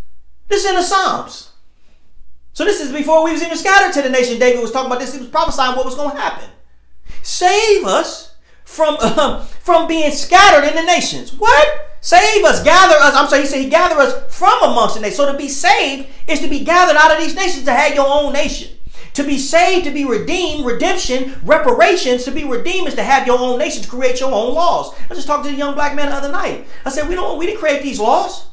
This 0.46 0.62
is 0.62 0.70
in 0.70 0.76
the 0.76 0.82
Psalms. 0.84 1.50
So 2.52 2.64
this 2.64 2.80
is 2.80 2.92
before 2.92 3.24
we 3.24 3.32
was 3.32 3.42
even 3.42 3.58
scattered 3.58 3.92
to 3.94 4.02
the 4.02 4.08
nation. 4.08 4.38
David 4.38 4.62
was 4.62 4.70
talking 4.70 4.86
about 4.86 5.00
this. 5.00 5.12
He 5.12 5.18
was 5.18 5.28
prophesying 5.28 5.74
what 5.74 5.84
was 5.84 5.96
going 5.96 6.14
to 6.14 6.16
happen. 6.16 6.48
Save 7.22 7.84
us 7.86 8.36
from, 8.64 8.96
uh, 9.00 9.42
from 9.62 9.88
being 9.88 10.12
scattered 10.12 10.68
in 10.68 10.76
the 10.76 10.82
nations. 10.82 11.32
What? 11.32 11.88
Save 12.00 12.44
us, 12.44 12.62
gather 12.62 12.94
us. 12.94 13.16
I'm 13.16 13.28
sorry, 13.28 13.42
he 13.42 13.48
said 13.48 13.62
he 13.62 13.68
gather 13.68 13.96
us 13.96 14.32
from 14.32 14.62
amongst 14.62 14.94
the 14.94 15.00
nations. 15.00 15.16
So 15.16 15.32
to 15.32 15.36
be 15.36 15.48
saved 15.48 16.08
is 16.28 16.38
to 16.38 16.48
be 16.48 16.62
gathered 16.62 16.96
out 16.96 17.10
of 17.10 17.18
these 17.18 17.34
nations 17.34 17.64
to 17.64 17.72
have 17.72 17.96
your 17.96 18.06
own 18.08 18.32
nation. 18.32 18.76
To 19.14 19.24
be 19.24 19.38
saved, 19.38 19.84
to 19.86 19.90
be 19.90 20.04
redeemed, 20.04 20.64
redemption, 20.64 21.36
reparations, 21.42 22.24
to 22.24 22.30
be 22.30 22.44
redeemed 22.44 22.88
is 22.88 22.94
to 22.94 23.02
have 23.02 23.26
your 23.26 23.38
own 23.38 23.58
nation, 23.58 23.82
to 23.82 23.88
create 23.88 24.20
your 24.20 24.32
own 24.32 24.54
laws. 24.54 24.94
I 25.10 25.14
just 25.14 25.26
talked 25.26 25.44
to 25.44 25.50
a 25.50 25.54
young 25.54 25.74
black 25.74 25.94
man 25.94 26.10
the 26.10 26.14
other 26.14 26.30
night. 26.30 26.66
I 26.84 26.90
said, 26.90 27.08
we 27.08 27.14
don't 27.14 27.38
we 27.38 27.46
didn't 27.46 27.58
create 27.58 27.82
these 27.82 27.98
laws. 27.98 28.46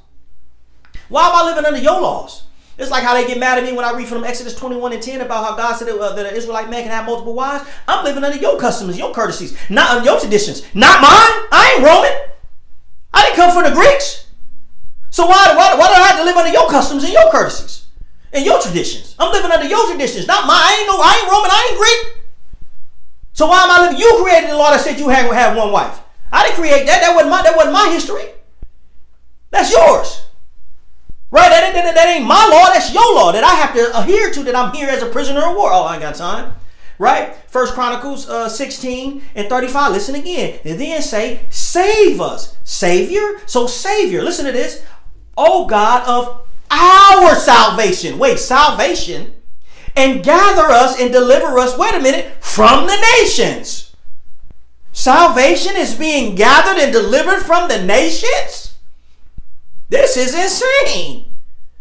Why 1.10 1.28
am 1.28 1.36
I 1.36 1.49
living 1.49 1.66
under 1.66 1.80
your 1.80 2.01
laws? 2.01 2.43
It's 2.78 2.91
like 2.91 3.03
how 3.03 3.16
they 3.16 3.26
get 3.26 3.39
mad 3.39 3.58
at 3.58 3.64
me 3.64 3.74
when 3.74 3.86
I 3.86 3.95
read 3.95 4.08
from 4.08 4.24
Exodus 4.24 4.55
21 4.55 4.93
and 4.93 5.01
10 5.01 5.22
about 5.22 5.43
how 5.43 5.55
God 5.55 5.76
said 5.76 5.88
that, 5.88 5.97
uh, 5.97 6.14
that 6.14 6.26
an 6.28 6.36
Israelite 6.36 6.70
man 6.70 6.84
can 6.84 6.91
have 6.91 7.05
multiple 7.05 7.34
wives. 7.34 7.68
I'm 7.88 8.03
living 8.05 8.24
under 8.24 8.38
your 8.38 8.60
customs, 8.60 8.97
your 8.97 9.14
courtesies, 9.14 9.58
not 9.70 9.89
under 9.89 10.05
your 10.05 10.20
traditions, 10.20 10.62
not 10.76 11.01
mine. 11.01 11.47
I 11.51 11.74
ain't 11.76 11.86
Roman. 11.86 12.12
I 13.14 13.24
didn't 13.26 13.36
come 13.36 13.51
from 13.51 13.64
the 13.64 13.76
Greeks. 13.76 14.28
So 15.10 15.26
why, 15.26 15.53
why, 15.55 15.76
why 15.76 15.88
do 15.88 15.93
I 15.93 16.08
have 16.08 16.18
to 16.18 16.24
live 16.24 16.36
under 16.36 16.51
your 16.51 16.70
customs 16.70 17.03
and 17.03 17.14
your 17.14 17.32
courtesies 17.32 17.87
your 18.44 18.62
traditions? 18.62 19.16
I'm 19.20 19.32
living 19.32 19.52
under 19.52 19.68
your 19.68 19.86
traditions, 19.88 20.28
not 20.28 20.46
mine. 20.48 20.58
I 20.60 20.78
ain't 20.80 20.88
no, 20.88 21.00
I 21.00 21.14
ain't 21.20 21.32
Roman, 21.32 21.52
I 21.52 21.68
ain't 21.70 21.80
Greek. 21.80 22.24
So 23.34 23.48
why 23.48 23.64
am 23.64 23.72
I 23.72 23.82
living? 23.86 24.00
You 24.00 24.20
created 24.24 24.50
the 24.50 24.58
law 24.58 24.72
that 24.72 24.82
said 24.82 25.00
you 25.00 25.10
had 25.10 25.28
to 25.28 25.36
have 25.36 25.56
one 25.56 25.72
wife. 25.72 26.00
I 26.32 26.44
didn't 26.44 26.58
create 26.58 26.86
that. 26.88 27.02
That 27.02 27.14
wasn't 27.14 27.32
my, 27.32 27.42
that 27.44 27.56
wasn't 27.56 27.74
my 27.74 27.90
history. 27.90 28.26
That's 29.52 29.72
yours. 29.72 30.26
Right? 31.30 31.50
That, 31.50 31.74
that, 31.74 31.96
that 31.96 32.08
ain't 32.08 32.26
my 32.26 32.48
law. 32.52 32.74
That's 32.74 32.94
your 32.94 33.16
law 33.16 33.32
that 33.32 33.44
I 33.44 33.54
have 33.56 33.74
to 33.76 34.00
adhere 34.00 34.32
to 34.32 34.44
that 34.44 34.56
I'm 34.56 34.74
here 34.74 34.90
as 34.90 35.04
a 35.04 35.08
prisoner 35.08 35.48
of 35.48 35.56
war. 35.56 35.72
Oh, 35.72 35.84
I 35.84 35.94
ain't 35.94 36.02
got 36.02 36.16
time 36.16 36.54
right? 37.00 37.36
First 37.48 37.74
Chronicles 37.74 38.30
uh, 38.30 38.50
16 38.50 39.22
and 39.36 39.50
35. 39.50 39.92
Listen 39.92 40.16
again. 40.16 40.60
And 40.66 40.80
then 40.80 41.02
say, 41.02 41.42
save 41.50 42.20
us. 42.22 42.58
Savior? 42.64 43.40
So 43.46 43.68
Savior, 43.68 44.24
listen 44.24 44.46
to 44.46 44.52
this. 44.52 44.86
Oh 45.38 45.68
God 45.68 46.08
of 46.08 46.47
our 46.72 47.36
salvation. 47.36 48.20
Wait, 48.20 48.39
salvation? 48.39 49.34
And 49.95 50.24
gather 50.24 50.65
us 50.72 50.99
and 50.99 51.11
deliver 51.11 51.57
us, 51.57 51.78
wait 51.78 51.95
a 51.95 51.99
minute, 51.99 52.43
from 52.43 52.86
the 52.86 52.97
nations. 53.20 53.95
Salvation 54.91 55.76
is 55.76 55.95
being 55.95 56.36
gathered 56.36 56.82
and 56.82 56.91
delivered 56.91 57.41
from 57.41 57.68
the 57.68 57.84
nations? 57.84 58.78
This 59.89 60.18
is 60.18 60.36
insane. 60.36 61.32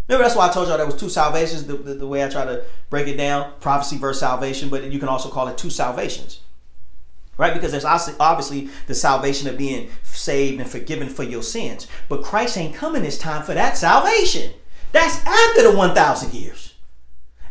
Remember, 0.08 0.24
that's 0.24 0.36
why 0.36 0.48
I 0.48 0.52
told 0.52 0.68
y'all 0.68 0.76
there 0.76 0.86
was 0.86 0.96
two 0.96 1.08
salvations. 1.08 1.64
The, 1.64 1.74
the, 1.74 1.94
the, 1.94 2.06
way 2.06 2.24
I 2.24 2.28
try 2.28 2.44
to 2.44 2.64
break 2.90 3.08
it 3.08 3.16
down, 3.16 3.52
prophecy 3.60 3.98
versus 3.98 4.20
salvation, 4.20 4.68
but 4.68 4.84
you 4.92 4.98
can 4.98 5.08
also 5.08 5.28
call 5.28 5.48
it 5.48 5.58
two 5.58 5.70
salvations, 5.70 6.40
right? 7.38 7.52
Because 7.52 7.72
there's 7.72 7.84
obviously 7.84 8.68
the 8.86 8.94
salvation 8.94 9.48
of 9.48 9.58
being 9.58 9.90
saved 10.04 10.60
and 10.60 10.70
forgiven 10.70 11.08
for 11.08 11.24
your 11.24 11.42
sins, 11.42 11.88
but 12.08 12.22
Christ 12.22 12.56
ain't 12.56 12.74
coming 12.74 13.02
this 13.02 13.18
time 13.18 13.42
for 13.42 13.54
that 13.54 13.76
salvation. 13.76 14.52
That's 14.96 15.24
after 15.26 15.62
the 15.62 15.76
1,000 15.76 16.32
years. 16.32 16.72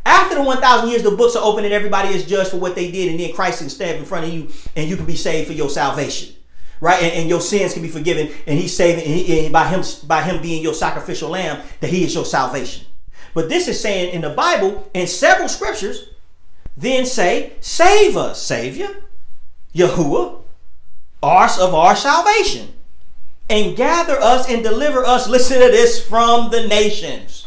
After 0.04 0.34
the 0.36 0.44
1,000 0.44 0.90
years, 0.90 1.04
the 1.04 1.12
books 1.12 1.36
are 1.36 1.44
open 1.44 1.64
and 1.64 1.74
everybody 1.74 2.10
is 2.10 2.26
judged 2.26 2.50
for 2.50 2.58
what 2.58 2.74
they 2.74 2.90
did, 2.90 3.12
and 3.12 3.20
then 3.20 3.34
Christ 3.34 3.60
can 3.60 3.70
stand 3.70 4.00
in 4.00 4.06
front 4.06 4.26
of 4.26 4.34
you, 4.34 4.50
and 4.76 4.90
you 4.90 4.96
can 4.96 5.06
be 5.06 5.16
saved 5.16 5.48
for 5.48 5.54
your 5.54 5.70
salvation 5.70 6.36
right? 6.82 7.02
And, 7.02 7.14
and, 7.14 7.30
your 7.30 7.40
sins 7.40 7.74
can 7.74 7.82
be 7.82 7.88
forgiven, 7.88 8.30
and 8.46 8.60
He's 8.60 8.76
saving, 8.76 9.06
and, 9.06 9.14
he, 9.14 9.46
and 9.46 9.54
by 9.54 9.68
Him 9.70 9.82
by 10.08 10.22
Him 10.22 10.42
being 10.42 10.62
your 10.62 10.74
sacrificial 10.74 11.30
lamb, 11.30 11.64
that 11.80 11.90
He 11.90 12.04
is 12.04 12.14
your 12.14 12.26
salvation. 12.26 12.86
But 13.34 13.48
this 13.48 13.70
is 13.70 13.80
saying 13.80 14.14
in 14.14 14.22
the 14.22 14.30
Bible, 14.32 14.90
in 14.94 15.08
several 15.08 15.48
scriptures, 15.48 16.10
then 16.76 17.06
say, 17.06 17.54
"Save 17.62 18.18
us, 18.18 18.42
Savior, 18.42 18.90
Yahuwah, 19.74 20.42
ours 21.24 21.58
of 21.58 21.74
our 21.74 21.96
salvation, 21.96 22.75
and 23.50 23.76
gather 23.76 24.20
us 24.20 24.50
and 24.50 24.64
deliver 24.64 25.06
us." 25.06 25.28
Listen 25.28 25.62
to 25.62 25.70
this 25.70 26.04
from 26.06 26.52
the 26.52 26.68
nations 26.68 27.46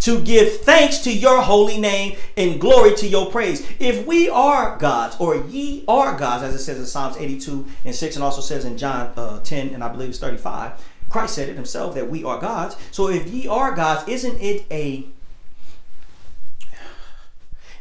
to 0.00 0.20
give 0.20 0.60
thanks 0.62 0.98
to 0.98 1.12
your 1.12 1.42
holy 1.42 1.78
name 1.78 2.16
and 2.36 2.60
glory 2.60 2.94
to 2.96 3.06
your 3.06 3.30
praise. 3.30 3.66
If 3.78 4.06
we 4.06 4.28
are 4.28 4.76
gods, 4.78 5.16
or 5.18 5.36
ye 5.36 5.84
are 5.86 6.18
gods, 6.18 6.42
as 6.42 6.54
it 6.54 6.58
says 6.58 6.78
in 6.78 6.86
Psalms 6.86 7.16
82 7.18 7.66
and 7.84 7.94
6, 7.94 8.16
and 8.16 8.24
also 8.24 8.40
says 8.40 8.64
in 8.64 8.78
John 8.78 9.12
uh, 9.16 9.40
10 9.40 9.74
and 9.74 9.84
I 9.84 9.88
believe 9.88 10.08
it's 10.08 10.18
35, 10.18 10.72
Christ 11.10 11.34
said 11.34 11.48
it 11.48 11.56
himself 11.56 11.94
that 11.94 12.08
we 12.08 12.24
are 12.24 12.40
gods. 12.40 12.76
So 12.90 13.08
if 13.08 13.28
ye 13.28 13.46
are 13.46 13.74
gods, 13.74 14.08
isn't 14.08 14.40
it 14.40 14.64
a 14.70 15.06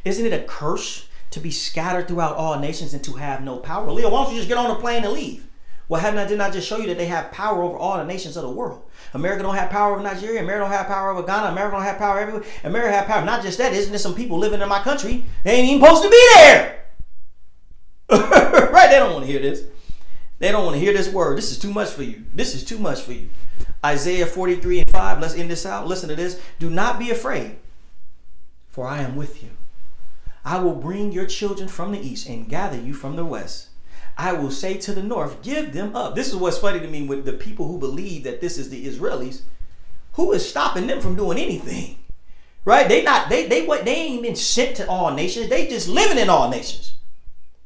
isn't 0.05 0.26
it 0.26 0.34
a 0.34 0.45
curse 0.45 1.07
to 1.32 1.39
be 1.39 1.51
scattered 1.51 2.07
throughout 2.07 2.36
all 2.36 2.57
nations 2.57 2.93
and 2.93 3.03
to 3.03 3.13
have 3.13 3.43
no 3.43 3.57
power? 3.57 3.91
Leo, 3.91 4.09
why 4.09 4.24
don't 4.24 4.34
you 4.34 4.39
just 4.39 4.47
get 4.47 4.57
on 4.57 4.72
a 4.72 4.76
plane 4.76 5.03
and 5.03 5.13
leave? 5.13 5.45
Well, 5.90 6.00
haven't 6.00 6.20
I 6.20 6.28
did 6.28 6.38
not 6.38 6.54
just 6.54 6.68
show 6.68 6.78
you 6.78 6.86
that 6.88 7.00
they 7.00 7.08
have 7.08 7.32
power 7.32 7.64
over 7.64 7.76
all 7.76 7.98
the 7.98 8.06
nations 8.06 8.38
of 8.38 8.44
the 8.44 8.50
world? 8.50 8.84
America 9.16 9.42
don't 9.42 9.56
have 9.56 9.72
power 9.72 9.96
over 9.96 10.04
Nigeria. 10.04 10.40
America 10.40 10.66
don't 10.66 10.72
have 10.72 10.86
power 10.86 11.10
over 11.10 11.24
Ghana. 11.24 11.48
America 11.48 11.76
don't 11.76 11.84
have 11.84 11.98
power 11.98 12.20
everywhere. 12.20 12.44
America 12.64 12.96
have 12.96 13.08
power. 13.08 13.26
Not 13.26 13.42
just 13.42 13.58
that, 13.58 13.74
isn't 13.74 13.92
there 13.92 13.98
some 13.98 14.14
people 14.14 14.38
living 14.38 14.62
in 14.62 14.70
my 14.70 14.82
country? 14.84 15.26
They 15.44 15.54
ain't 15.56 15.68
even 15.68 15.82
supposed 15.82 16.04
to 16.04 16.10
be 16.12 16.28
there. 16.36 16.86
right? 18.12 18.90
They 18.92 19.00
don't 19.00 19.14
want 19.14 19.26
to 19.26 19.32
hear 19.32 19.42
this. 19.42 19.64
They 20.38 20.52
don't 20.52 20.64
want 20.64 20.76
to 20.76 20.80
hear 20.80 20.94
this 20.94 21.12
word. 21.12 21.40
This 21.40 21.52
is 21.52 21.58
too 21.58 21.74
much 21.74 21.90
for 21.90 22.04
you. 22.04 22.24
This 22.36 22.54
is 22.54 22.64
too 22.64 22.78
much 22.78 23.02
for 23.02 23.14
you. 23.14 23.30
Isaiah 23.84 24.28
43 24.28 24.82
and 24.82 24.90
5. 24.92 25.20
Let's 25.20 25.36
end 25.36 25.50
this 25.50 25.66
out. 25.66 25.88
Listen 25.88 26.08
to 26.10 26.16
this. 26.16 26.40
Do 26.60 26.70
not 26.70 27.00
be 27.00 27.10
afraid, 27.10 27.58
for 28.68 28.88
I 28.88 29.02
am 29.02 29.16
with 29.16 29.42
you. 29.42 29.50
I 30.46 30.60
will 30.60 30.76
bring 30.76 31.12
your 31.12 31.26
children 31.26 31.68
from 31.68 31.94
the 31.94 32.00
east 32.00 32.30
and 32.30 32.48
gather 32.48 32.80
you 32.80 32.94
from 32.94 33.16
the 33.16 33.26
west. 33.26 33.68
I 34.20 34.34
will 34.34 34.51
say 34.51 34.78
to 34.78 34.93
the 34.93 35.01
north, 35.01 35.41
give 35.41 35.72
them 35.72 35.95
up. 35.95 36.13
This 36.13 36.28
is 36.28 36.36
what's 36.36 36.57
funny 36.57 36.82
to 36.82 36.88
me 36.89 37.07
with 37.07 37.24
the 37.24 37.32
people 37.32 37.67
who 37.67 37.78
believe 37.78 38.26
that 38.26 38.41
this 38.41 38.57
is 38.57 38.70
the 38.70 38.86
Israelis. 38.86 39.43
Who 40.13 40.34
is 40.34 40.47
stopping 40.47 40.88
them 40.88 40.99
from 40.99 41.15
doing 41.15 41.38
anything? 41.38 41.99
Right? 42.65 42.89
They 42.89 43.01
not 43.01 43.30
they 43.30 43.47
they 43.47 43.65
what 43.65 43.86
they 43.86 43.95
ain't 43.95 44.22
been 44.22 44.36
sent 44.36 44.76
to 44.76 44.89
all 44.89 45.13
nations. 45.13 45.47
They 45.47 45.67
just 45.67 45.88
living 45.88 46.17
in 46.17 46.30
all 46.30 46.49
nations. 46.49 46.95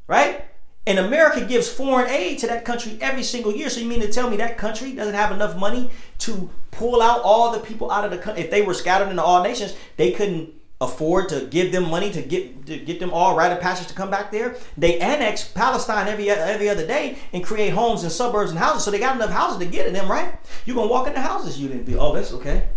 Right? 0.05 0.45
And 0.85 0.99
America 0.99 1.43
gives 1.43 1.67
foreign 1.67 2.11
aid 2.11 2.37
to 2.39 2.47
that 2.47 2.65
country 2.65 2.99
every 3.01 3.23
single 3.23 3.51
year. 3.51 3.71
So 3.71 3.79
you 3.79 3.87
mean 3.87 4.01
to 4.01 4.11
tell 4.11 4.29
me 4.29 4.37
that 4.37 4.59
country 4.59 4.93
doesn't 4.93 5.15
have 5.15 5.31
enough 5.31 5.57
money 5.57 5.89
to 6.19 6.51
pull 6.69 7.01
out 7.01 7.21
all 7.23 7.51
the 7.51 7.61
people 7.61 7.89
out 7.89 8.05
of 8.05 8.11
the 8.11 8.19
country? 8.19 8.43
If 8.43 8.51
they 8.51 8.61
were 8.61 8.75
scattered 8.75 9.09
into 9.09 9.23
all 9.23 9.41
nations, 9.41 9.73
they 9.97 10.11
couldn't 10.11 10.53
afford 10.83 11.29
to 11.29 11.47
give 11.47 11.71
them 11.71 11.89
money 11.89 12.11
to 12.11 12.21
get 12.21 12.65
to 12.65 12.77
get 12.77 12.99
them 12.99 13.11
all 13.11 13.35
right 13.35 13.51
of 13.51 13.59
passage 13.59 13.87
to 13.87 13.93
come 13.93 14.09
back 14.11 14.31
there. 14.31 14.55
They 14.77 14.99
annex 14.99 15.47
Palestine 15.47 16.07
every 16.07 16.29
every 16.29 16.69
other 16.69 16.85
day 16.85 17.17
and 17.31 17.43
create 17.43 17.69
homes 17.69 18.03
and 18.03 18.11
suburbs 18.11 18.51
and 18.51 18.59
houses. 18.59 18.83
So 18.83 18.91
they 18.91 18.99
got 18.99 19.15
enough 19.15 19.31
houses 19.31 19.59
to 19.59 19.65
get 19.65 19.87
in 19.87 19.93
them, 19.93 20.09
right? 20.09 20.33
You're 20.65 20.75
gonna 20.75 20.89
walk 20.89 21.07
in 21.07 21.13
the 21.13 21.21
houses 21.21 21.59
you 21.59 21.67
didn't 21.67 21.85
build. 21.85 21.99
Oh, 21.99 22.13
that's 22.13 22.33
okay. 22.33 22.67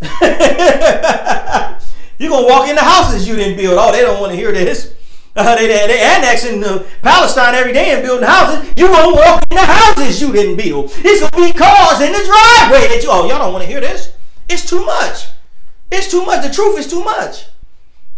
You're 2.18 2.30
gonna 2.30 2.46
walk 2.46 2.68
in 2.68 2.76
the 2.76 2.82
houses 2.82 3.26
you 3.26 3.36
didn't 3.36 3.56
build. 3.56 3.78
Oh, 3.78 3.92
they 3.92 4.02
don't 4.02 4.20
want 4.20 4.32
to 4.32 4.36
hear 4.36 4.52
this. 4.52 4.94
Uh, 5.34 5.56
they, 5.56 5.66
they, 5.66 5.86
they 5.86 6.00
annexing 6.00 6.62
uh, 6.62 6.84
Palestine 7.02 7.54
every 7.54 7.72
day 7.72 7.92
and 7.92 8.02
building 8.02 8.26
houses. 8.26 8.72
You 8.76 8.88
gonna 8.88 9.14
walk 9.14 9.44
in 9.50 9.56
the 9.56 9.64
houses 9.64 10.20
you 10.20 10.32
didn't 10.32 10.56
build. 10.56 10.92
It's 10.98 11.20
gonna 11.30 11.46
be 11.46 11.52
cars 11.52 12.00
in 12.00 12.12
the 12.12 12.18
driveway 12.18 12.88
that 12.88 13.00
you. 13.02 13.08
Oh, 13.10 13.28
y'all 13.28 13.38
don't 13.38 13.52
want 13.52 13.64
to 13.64 13.70
hear 13.70 13.80
this. 13.80 14.12
It's 14.48 14.68
too 14.68 14.84
much. 14.84 15.26
It's 15.92 16.10
too 16.10 16.24
much. 16.24 16.42
The 16.42 16.52
truth 16.52 16.78
is 16.78 16.88
too 16.88 17.04
much. 17.04 17.46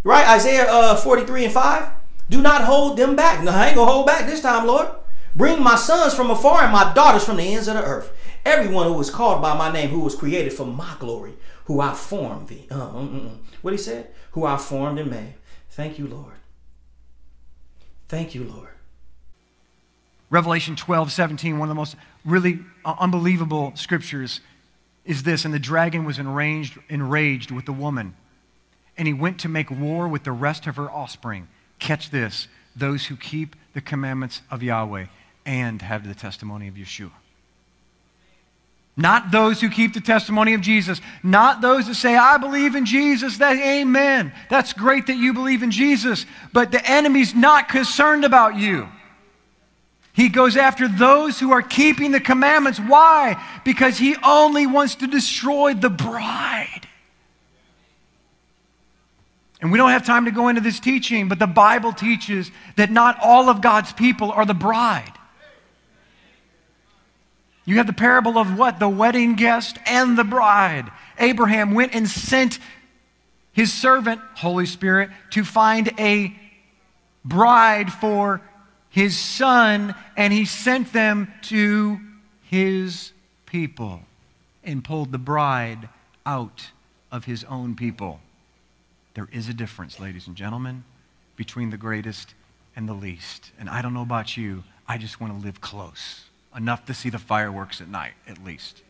Right? 0.04 0.26
Isaiah 0.28 0.66
uh, 0.70 0.96
43 0.96 1.46
and 1.46 1.52
5. 1.52 1.88
Do 2.30 2.40
not 2.40 2.62
hold 2.62 2.96
them 2.96 3.16
back. 3.16 3.42
No, 3.42 3.50
I 3.50 3.66
ain't 3.66 3.74
going 3.74 3.88
to 3.88 3.92
hold 3.92 4.06
back 4.06 4.26
this 4.26 4.40
time, 4.40 4.66
Lord. 4.66 4.88
Bring 5.34 5.62
my 5.62 5.74
sons 5.74 6.14
from 6.14 6.30
afar 6.30 6.62
and 6.62 6.72
my 6.72 6.92
daughters 6.94 7.24
from 7.24 7.38
the 7.38 7.54
ends 7.54 7.66
of 7.66 7.74
the 7.74 7.82
earth. 7.82 8.12
Everyone 8.46 8.86
who 8.86 8.92
was 8.92 9.10
called 9.10 9.42
by 9.42 9.56
my 9.56 9.72
name, 9.72 9.90
who 9.90 10.00
was 10.00 10.14
created 10.14 10.52
for 10.52 10.64
my 10.64 10.94
glory, 11.00 11.34
who 11.64 11.80
I 11.80 11.94
formed 11.94 12.48
thee. 12.48 12.66
Uh, 12.70 12.74
uh, 12.74 13.02
uh, 13.02 13.30
what 13.62 13.72
he 13.72 13.78
said? 13.78 14.08
Who 14.32 14.44
I 14.44 14.56
formed 14.56 15.00
and 15.00 15.10
made. 15.10 15.34
Thank 15.70 15.98
you, 15.98 16.06
Lord. 16.06 16.34
Thank 18.08 18.34
you, 18.34 18.44
Lord. 18.44 18.68
Revelation 20.30 20.76
12, 20.76 21.10
17, 21.10 21.58
one 21.58 21.68
of 21.68 21.70
the 21.70 21.74
most 21.74 21.96
really 22.24 22.60
uh, 22.84 22.94
unbelievable 22.98 23.72
scriptures 23.74 24.40
is 25.04 25.22
this 25.22 25.44
And 25.44 25.52
the 25.52 25.58
dragon 25.58 26.04
was 26.04 26.18
enraged, 26.18 26.78
enraged 26.88 27.50
with 27.50 27.66
the 27.66 27.72
woman, 27.72 28.14
and 28.96 29.06
he 29.06 29.14
went 29.14 29.40
to 29.40 29.48
make 29.48 29.70
war 29.70 30.08
with 30.08 30.24
the 30.24 30.32
rest 30.32 30.66
of 30.66 30.76
her 30.76 30.90
offspring. 30.90 31.48
Catch 31.78 32.10
this 32.10 32.48
those 32.76 33.06
who 33.06 33.16
keep 33.16 33.54
the 33.72 33.80
commandments 33.80 34.42
of 34.50 34.62
Yahweh 34.62 35.06
and 35.46 35.80
have 35.82 36.06
the 36.06 36.14
testimony 36.14 36.66
of 36.66 36.74
Yeshua. 36.74 37.12
Not 38.96 39.32
those 39.32 39.60
who 39.60 39.70
keep 39.70 39.92
the 39.92 40.00
testimony 40.00 40.54
of 40.54 40.60
Jesus. 40.60 41.00
Not 41.22 41.60
those 41.60 41.88
that 41.88 41.96
say, 41.96 42.16
I 42.16 42.38
believe 42.38 42.76
in 42.76 42.86
Jesus. 42.86 43.38
That 43.38 43.56
amen. 43.56 44.32
That's 44.48 44.72
great 44.72 45.08
that 45.08 45.16
you 45.16 45.34
believe 45.34 45.64
in 45.64 45.72
Jesus. 45.72 46.26
But 46.52 46.70
the 46.70 46.84
enemy's 46.88 47.34
not 47.34 47.68
concerned 47.68 48.24
about 48.24 48.56
you. 48.56 48.88
He 50.14 50.28
goes 50.28 50.56
after 50.56 50.86
those 50.86 51.40
who 51.40 51.50
are 51.50 51.60
keeping 51.60 52.12
the 52.12 52.20
commandments. 52.20 52.78
Why? 52.78 53.42
Because 53.64 53.98
he 53.98 54.14
only 54.24 54.64
wants 54.64 54.94
to 54.96 55.08
destroy 55.08 55.74
the 55.74 55.90
bride. 55.90 56.86
And 59.60 59.72
we 59.72 59.78
don't 59.78 59.90
have 59.90 60.06
time 60.06 60.26
to 60.26 60.30
go 60.30 60.46
into 60.46 60.60
this 60.60 60.78
teaching, 60.78 61.28
but 61.28 61.40
the 61.40 61.48
Bible 61.48 61.92
teaches 61.92 62.52
that 62.76 62.92
not 62.92 63.18
all 63.20 63.48
of 63.48 63.60
God's 63.60 63.92
people 63.92 64.30
are 64.30 64.46
the 64.46 64.54
bride. 64.54 65.12
You 67.64 67.78
have 67.78 67.88
the 67.88 67.92
parable 67.92 68.38
of 68.38 68.56
what? 68.56 68.78
The 68.78 68.88
wedding 68.88 69.34
guest 69.34 69.78
and 69.84 70.16
the 70.16 70.22
bride. 70.22 70.92
Abraham 71.18 71.74
went 71.74 71.92
and 71.92 72.08
sent 72.08 72.60
his 73.52 73.72
servant, 73.72 74.20
Holy 74.36 74.66
Spirit, 74.66 75.10
to 75.30 75.44
find 75.44 75.92
a 75.98 76.36
bride 77.24 77.92
for 77.92 78.42
his 78.94 79.18
son, 79.18 79.92
and 80.16 80.32
he 80.32 80.44
sent 80.44 80.92
them 80.92 81.26
to 81.42 81.98
his 82.44 83.10
people 83.44 84.02
and 84.62 84.84
pulled 84.84 85.10
the 85.10 85.18
bride 85.18 85.88
out 86.24 86.70
of 87.10 87.24
his 87.24 87.42
own 87.42 87.74
people. 87.74 88.20
There 89.14 89.26
is 89.32 89.48
a 89.48 89.52
difference, 89.52 89.98
ladies 89.98 90.28
and 90.28 90.36
gentlemen, 90.36 90.84
between 91.34 91.70
the 91.70 91.76
greatest 91.76 92.34
and 92.76 92.88
the 92.88 92.92
least. 92.92 93.50
And 93.58 93.68
I 93.68 93.82
don't 93.82 93.94
know 93.94 94.02
about 94.02 94.36
you, 94.36 94.62
I 94.86 94.96
just 94.96 95.20
want 95.20 95.36
to 95.36 95.44
live 95.44 95.60
close 95.60 96.26
enough 96.56 96.86
to 96.86 96.94
see 96.94 97.10
the 97.10 97.18
fireworks 97.18 97.80
at 97.80 97.88
night, 97.88 98.12
at 98.28 98.44
least. 98.44 98.82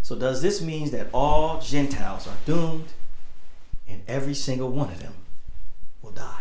So, 0.00 0.16
does 0.16 0.40
this 0.40 0.62
mean 0.62 0.92
that 0.92 1.08
all 1.12 1.60
Gentiles 1.60 2.26
are 2.26 2.38
doomed 2.46 2.94
and 3.86 4.00
every 4.08 4.32
single 4.32 4.70
one 4.70 4.88
of 4.88 4.98
them 4.98 5.12
will 6.00 6.12
die? 6.12 6.40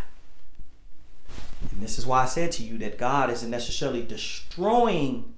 And 1.71 1.81
this 1.81 1.97
is 1.97 2.05
why 2.05 2.23
I 2.23 2.25
said 2.25 2.51
to 2.53 2.63
you 2.63 2.77
that 2.79 2.97
God 2.97 3.29
isn't 3.29 3.49
necessarily 3.49 4.03
destroying 4.03 5.33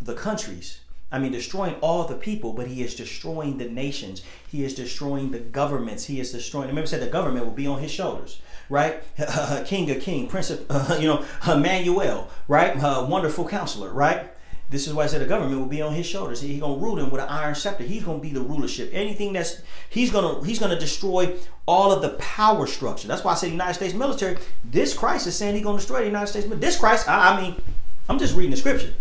the 0.00 0.14
countries. 0.14 0.80
I 1.12 1.18
mean, 1.18 1.32
destroying 1.32 1.74
all 1.76 2.04
the 2.04 2.16
people, 2.16 2.52
but 2.52 2.66
He 2.66 2.82
is 2.82 2.94
destroying 2.94 3.58
the 3.58 3.68
nations. 3.68 4.22
He 4.50 4.64
is 4.64 4.74
destroying 4.74 5.30
the 5.30 5.38
governments. 5.38 6.04
He 6.06 6.18
is 6.20 6.32
destroying. 6.32 6.68
Remember, 6.68 6.86
said 6.86 7.02
the 7.02 7.06
government 7.06 7.46
will 7.46 7.52
be 7.52 7.66
on 7.66 7.80
His 7.80 7.90
shoulders 7.90 8.40
right? 8.68 9.02
king 9.66 9.90
of 9.90 10.00
King, 10.00 10.26
Prince 10.26 10.50
of, 10.50 10.64
uh, 10.68 10.96
you 11.00 11.06
know, 11.06 11.24
Emmanuel, 11.46 12.30
right? 12.48 12.76
Uh, 12.76 13.06
wonderful 13.08 13.46
counselor, 13.46 13.92
right? 13.92 14.30
This 14.74 14.88
is 14.88 14.92
why 14.92 15.04
I 15.04 15.06
said 15.06 15.20
the 15.20 15.26
government 15.26 15.56
will 15.56 15.68
be 15.68 15.80
on 15.82 15.94
his 15.94 16.04
shoulders. 16.04 16.40
He's 16.40 16.58
gonna 16.58 16.80
rule 16.80 16.96
them 16.96 17.08
with 17.08 17.22
an 17.22 17.28
iron 17.28 17.54
scepter. 17.54 17.84
He's 17.84 18.02
gonna 18.02 18.18
be 18.18 18.30
the 18.30 18.40
rulership. 18.40 18.90
Anything 18.92 19.32
that's 19.32 19.62
he's 19.88 20.10
gonna 20.10 20.44
he's 20.44 20.58
gonna 20.58 20.78
destroy 20.78 21.36
all 21.64 21.92
of 21.92 22.02
the 22.02 22.08
power 22.18 22.66
structure. 22.66 23.06
That's 23.06 23.22
why 23.22 23.30
I 23.30 23.34
said 23.36 23.52
United 23.52 23.74
States 23.74 23.94
military. 23.94 24.36
This 24.64 24.92
Christ 24.92 25.28
is 25.28 25.36
saying 25.36 25.54
he's 25.54 25.62
gonna 25.62 25.78
destroy 25.78 26.00
the 26.00 26.06
United 26.06 26.26
States. 26.26 26.48
But 26.48 26.60
this 26.60 26.76
Christ, 26.76 27.08
I, 27.08 27.36
I 27.36 27.40
mean, 27.40 27.62
I'm 28.08 28.18
just 28.18 28.34
reading 28.34 28.50
the 28.50 28.56
scripture. 28.56 28.92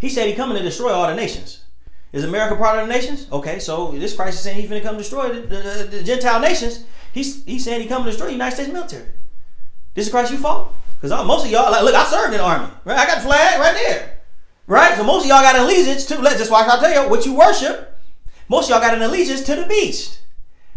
He 0.00 0.08
said 0.08 0.26
he's 0.26 0.36
coming 0.36 0.56
to 0.56 0.62
destroy 0.64 0.90
all 0.90 1.06
the 1.06 1.14
nations. 1.14 1.62
Is 2.12 2.24
America 2.24 2.56
part 2.56 2.80
of 2.80 2.88
the 2.88 2.92
nations? 2.92 3.28
Okay, 3.30 3.60
so 3.60 3.92
this 3.92 4.16
Christ 4.16 4.38
is 4.38 4.40
saying 4.40 4.60
he's 4.60 4.68
going 4.68 4.82
to 4.82 4.86
come 4.86 4.96
destroy 4.96 5.28
the, 5.28 5.40
the, 5.42 5.88
the, 5.90 6.02
Gentile 6.02 6.40
nations. 6.40 6.84
He's, 7.12 7.44
he's 7.44 7.64
saying 7.64 7.82
he 7.82 7.86
coming 7.86 8.06
to 8.06 8.10
destroy 8.10 8.26
the 8.26 8.32
United 8.32 8.54
States 8.54 8.72
military. 8.72 9.06
This 9.94 10.06
is 10.06 10.12
Christ 10.12 10.32
you 10.32 10.38
follow? 10.38 10.72
Because 11.00 11.26
most 11.26 11.44
of 11.44 11.50
y'all, 11.50 11.70
like, 11.70 11.82
look, 11.82 11.94
I 11.94 12.04
served 12.04 12.32
in 12.32 12.38
the 12.38 12.44
army. 12.44 12.72
Right? 12.84 12.98
I 12.98 13.06
got 13.06 13.18
the 13.18 13.24
flag 13.24 13.60
right 13.60 13.74
there. 13.74 14.15
Right? 14.66 14.96
So 14.96 15.04
most 15.04 15.22
of 15.22 15.28
y'all 15.28 15.42
got 15.42 15.56
an 15.56 15.62
allegiance 15.62 16.04
to, 16.06 16.20
let's 16.20 16.38
just 16.38 16.50
watch, 16.50 16.68
I'll 16.68 16.80
tell 16.80 16.92
you 16.92 17.08
what 17.08 17.24
you 17.24 17.34
worship. 17.34 17.98
Most 18.48 18.64
of 18.64 18.70
y'all 18.70 18.80
got 18.80 18.94
an 18.94 19.02
allegiance 19.02 19.42
to 19.44 19.56
the 19.56 19.66
beast. 19.66 20.20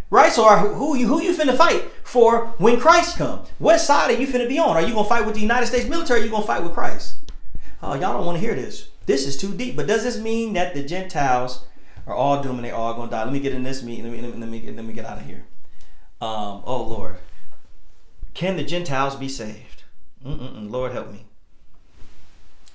Right? 0.09 0.31
So 0.31 0.45
are, 0.45 0.59
who 0.59 0.95
you 0.97 1.07
who 1.07 1.21
you 1.21 1.35
finna 1.35 1.55
fight 1.55 1.83
for 2.03 2.47
when 2.57 2.79
Christ 2.79 3.17
come? 3.17 3.43
What 3.59 3.79
side 3.79 4.09
are 4.09 4.19
you 4.19 4.27
finna 4.27 4.47
be 4.47 4.57
on? 4.57 4.75
Are 4.75 4.81
you 4.81 4.93
gonna 4.93 5.07
fight 5.07 5.25
with 5.25 5.35
the 5.35 5.41
United 5.41 5.67
States 5.67 5.87
military? 5.87 6.19
Or 6.19 6.23
are 6.23 6.25
you 6.25 6.31
gonna 6.31 6.45
fight 6.45 6.63
with 6.63 6.73
Christ? 6.73 7.17
Oh, 7.83 7.93
y'all 7.93 8.13
don't 8.13 8.25
want 8.25 8.39
to 8.39 8.43
hear 8.43 8.55
this. 8.55 8.89
This 9.05 9.27
is 9.27 9.37
too 9.37 9.53
deep. 9.53 9.75
But 9.75 9.87
does 9.87 10.03
this 10.03 10.17
mean 10.17 10.53
that 10.53 10.73
the 10.73 10.83
Gentiles 10.83 11.65
are 12.07 12.15
all 12.15 12.41
doomed 12.41 12.57
and 12.57 12.65
they 12.65 12.71
all 12.71 12.95
gonna 12.95 13.11
die? 13.11 13.23
Let 13.23 13.33
me 13.33 13.39
get 13.39 13.53
in 13.53 13.61
this 13.63 13.83
meeting. 13.83 14.05
Let 14.05 14.13
me 14.13 14.21
let 14.21 14.33
me 14.33 14.39
let 14.39 14.49
me, 14.49 14.71
let 14.71 14.85
me 14.85 14.93
get 14.93 15.05
out 15.05 15.19
of 15.19 15.25
here. 15.25 15.45
Um, 16.21 16.63
oh 16.65 16.83
Lord, 16.89 17.17
can 18.33 18.57
the 18.57 18.63
Gentiles 18.63 19.15
be 19.15 19.29
saved? 19.29 19.83
Mm-mm-mm. 20.25 20.71
Lord 20.71 20.91
help 20.91 21.11
me. 21.11 21.25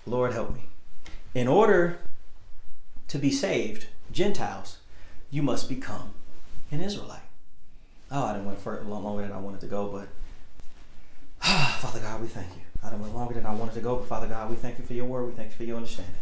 Lord 0.06 0.32
help 0.32 0.54
me. 0.54 0.68
In 1.34 1.48
order 1.48 1.98
to 3.08 3.18
be 3.18 3.30
saved, 3.30 3.86
Gentiles, 4.12 4.78
you 5.30 5.42
must 5.42 5.68
become 5.68 6.14
an 6.70 6.80
Israelite. 6.80 7.20
Oh, 8.10 8.24
I 8.24 8.32
didn't 8.32 8.46
went 8.46 8.60
for 8.60 8.78
a 8.78 8.84
lot 8.84 9.02
longer 9.02 9.22
than 9.22 9.32
I 9.32 9.40
wanted 9.40 9.60
to 9.60 9.66
go, 9.66 9.88
but 9.88 10.08
Father 11.80 12.00
God, 12.00 12.20
we 12.20 12.28
thank 12.28 12.48
you. 12.54 12.62
I 12.82 12.90
didn't 12.90 13.02
went 13.02 13.14
longer 13.14 13.34
than 13.34 13.46
I 13.46 13.54
wanted 13.54 13.74
to 13.74 13.80
go, 13.80 13.96
but 13.96 14.06
Father 14.06 14.28
God, 14.28 14.48
we 14.50 14.56
thank 14.56 14.78
you 14.78 14.84
for 14.84 14.94
your 14.94 15.06
word. 15.06 15.26
We 15.26 15.32
thank 15.32 15.50
you 15.50 15.56
for 15.56 15.64
your 15.64 15.76
understanding. 15.76 16.14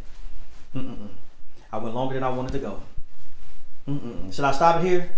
Mm-mm-mm. 0.75 1.09
I 1.73 1.79
went 1.79 1.95
longer 1.95 2.15
than 2.15 2.25
I 2.25 2.31
wanted 2.31 2.53
to 2.53 2.59
go. 2.59 2.81
Mm-mm-mm. 3.89 4.33
Should 4.33 4.45
I 4.45 4.53
stop 4.53 4.83
it 4.83 4.87
here? 4.87 5.11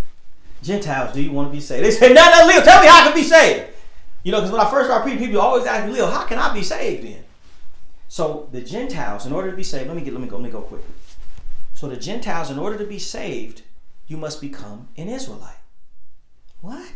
Gentiles, 0.62 1.14
do 1.14 1.22
you 1.22 1.30
want 1.30 1.49
to 1.49 1.53
be 1.53 1.61
saved? 1.61 1.84
They 1.84 1.90
say, 1.90 2.12
no, 2.12 2.22
no, 2.30 2.47
Leo, 2.47 2.62
tell 2.62 2.80
me 2.80 2.86
how 2.88 3.03
I 3.03 3.05
can 3.05 3.14
be 3.14 3.22
saved. 3.22 3.70
You 4.22 4.32
know, 4.32 4.38
because 4.38 4.51
when 4.51 4.61
I 4.61 4.70
first 4.70 4.88
started 4.88 5.05
preaching, 5.05 5.26
people 5.26 5.40
always 5.40 5.66
ask 5.66 5.86
me, 5.86 5.92
Leo, 5.92 6.07
how 6.07 6.24
can 6.24 6.38
I 6.38 6.53
be 6.53 6.62
saved 6.62 7.05
then? 7.05 7.22
So 8.14 8.48
the 8.52 8.60
Gentiles, 8.60 9.26
in 9.26 9.32
order 9.32 9.50
to 9.50 9.56
be 9.56 9.64
saved, 9.64 9.88
let 9.88 9.96
me 9.96 10.02
get, 10.04 10.12
let 10.12 10.22
me 10.22 10.28
go, 10.28 10.36
let 10.36 10.44
me 10.44 10.50
go 10.50 10.60
quickly. 10.60 10.94
So 11.72 11.88
the 11.88 11.96
Gentiles, 11.96 12.48
in 12.48 12.60
order 12.60 12.78
to 12.78 12.84
be 12.84 13.00
saved, 13.00 13.62
you 14.06 14.16
must 14.16 14.40
become 14.40 14.86
an 14.96 15.08
Israelite. 15.08 15.58
What? 16.60 16.92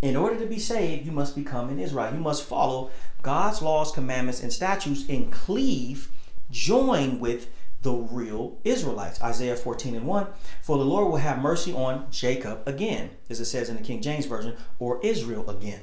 In 0.00 0.16
order 0.16 0.38
to 0.38 0.46
be 0.46 0.58
saved, 0.58 1.04
you 1.04 1.12
must 1.12 1.36
become 1.36 1.68
an 1.68 1.78
Israelite. 1.78 2.14
You 2.14 2.20
must 2.20 2.44
follow 2.44 2.90
God's 3.20 3.60
laws, 3.60 3.92
commandments, 3.92 4.42
and 4.42 4.50
statutes 4.50 5.04
and 5.10 5.30
cleave, 5.30 6.08
join 6.50 7.20
with 7.20 7.50
the 7.82 7.92
real 7.92 8.56
Israelites. 8.64 9.20
Isaiah 9.20 9.54
14 9.54 9.94
and 9.94 10.06
1. 10.06 10.26
For 10.62 10.78
the 10.78 10.84
Lord 10.86 11.08
will 11.08 11.18
have 11.18 11.42
mercy 11.42 11.74
on 11.74 12.06
Jacob 12.10 12.62
again, 12.66 13.10
as 13.28 13.38
it 13.38 13.44
says 13.44 13.68
in 13.68 13.76
the 13.76 13.82
King 13.82 14.00
James 14.00 14.24
Version, 14.24 14.56
or 14.78 14.98
Israel 15.02 15.50
again. 15.50 15.82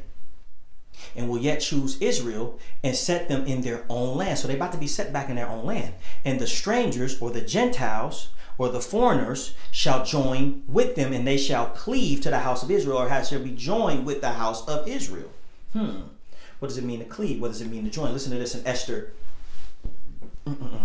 And 1.16 1.30
will 1.30 1.40
yet 1.40 1.60
choose 1.60 1.98
Israel 2.00 2.60
and 2.84 2.96
set 2.96 3.28
them 3.28 3.46
in 3.46 3.62
their 3.62 3.84
own 3.90 4.18
land. 4.18 4.38
So 4.38 4.48
they're 4.48 4.58
about 4.58 4.72
to 4.74 4.78
be 4.78 4.88
set 4.88 5.12
back 5.12 5.30
in 5.30 5.36
their 5.36 5.50
own 5.50 5.66
land. 5.66 5.94
And 6.24 6.40
the 6.40 6.48
strangers 6.48 7.20
or 7.22 7.32
the 7.32 7.42
Gentiles 7.42 8.30
or 8.58 8.70
the 8.70 8.82
foreigners 8.82 9.54
shall 9.72 10.04
join 10.04 10.64
with 10.68 10.96
them, 10.96 11.14
and 11.14 11.28
they 11.28 11.38
shall 11.38 11.68
cleave 11.68 12.22
to 12.22 12.30
the 12.30 12.40
house 12.40 12.64
of 12.64 12.72
Israel, 12.72 12.98
or 12.98 13.24
shall 13.24 13.40
be 13.40 13.52
joined 13.52 14.06
with 14.06 14.22
the 14.22 14.32
house 14.32 14.68
of 14.68 14.88
Israel. 14.88 15.30
Hmm. 15.74 16.02
What 16.60 16.70
does 16.70 16.78
it 16.78 16.84
mean 16.84 17.00
to 17.00 17.06
cleave? 17.06 17.40
What 17.40 17.50
does 17.50 17.62
it 17.62 17.70
mean 17.70 17.84
to 17.84 17.92
join? 17.92 18.14
Listen 18.14 18.32
to 18.32 18.40
this 18.40 18.56
in 18.56 18.66
Esther. 18.66 19.14
Mm-mm. 20.48 20.82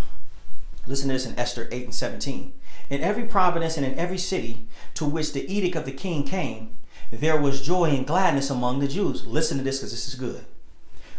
Listen 0.87 1.09
to 1.09 1.15
this 1.15 1.27
in 1.27 1.39
Esther 1.39 1.69
8 1.71 1.85
and 1.85 1.95
17. 1.95 2.53
In 2.91 3.01
every 3.01 3.25
province 3.25 3.77
and 3.77 3.87
in 3.87 3.99
every 3.99 4.19
city 4.19 4.67
to 4.95 5.05
which 5.05 5.33
the 5.33 5.51
edict 5.51 5.77
of 5.77 5.87
the 5.87 5.93
king 5.93 6.25
came, 6.25 6.77
there 7.13 7.39
was 7.39 7.61
joy 7.61 7.91
and 7.91 8.07
gladness 8.07 8.49
among 8.49 8.81
the 8.81 8.89
Jews. 8.89 9.27
Listen 9.27 9.59
to 9.59 9.65
this 9.65 9.79
because 9.79 9.91
this 9.91 10.09
is 10.09 10.15
good. 10.15 10.47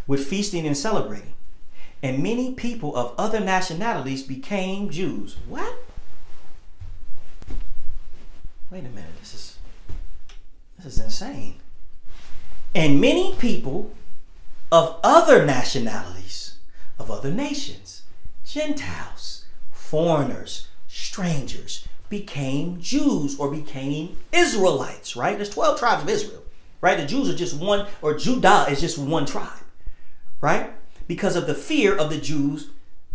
With 0.08 0.26
feasting 0.26 0.66
and 0.66 0.76
celebrating. 0.76 1.36
And 2.02 2.22
many 2.22 2.54
people 2.54 2.96
of 2.96 3.14
other 3.18 3.39
nationalities 3.39 4.24
became 4.24 4.89
Jews. 4.89 5.38
What? 5.48 5.74
Wait 8.72 8.80
a 8.80 8.89
minute. 8.89 9.18
This 9.20 9.34
is 9.36 9.58
this 10.78 10.98
is 10.98 11.04
insane. 11.04 11.60
And 12.76 13.00
many 13.00 13.36
people 13.36 13.94
of 14.72 15.00
other 15.04 15.46
nationalities, 15.46 16.56
of 16.98 17.12
other 17.12 17.32
nations, 17.32 18.02
Gentiles, 18.44 19.46
foreigners, 19.72 20.68
strangers, 20.88 21.88
became 22.10 22.80
Jews 22.80 23.39
or 23.39 23.49
became 23.49 24.18
Israelites, 24.32 25.16
right? 25.16 25.36
There's 25.36 25.49
12 25.49 25.80
tribes 25.80 26.04
of 26.04 26.10
Israel, 26.10 26.43
right? 26.82 26.97
The 26.97 27.06
Jews 27.06 27.30
are 27.30 27.36
just 27.36 27.60
one, 27.60 27.88
or 28.01 28.14
Judah 28.18 28.66
is 28.70 28.82
just 28.82 28.97
one 28.97 29.26
tribe, 29.26 29.64
right? 30.41 30.72
Because 31.08 31.36
of 31.36 31.47
the 31.47 31.56
fear 31.56 31.95
of 31.95 32.10
the 32.10 32.20
Jews, 32.20 32.70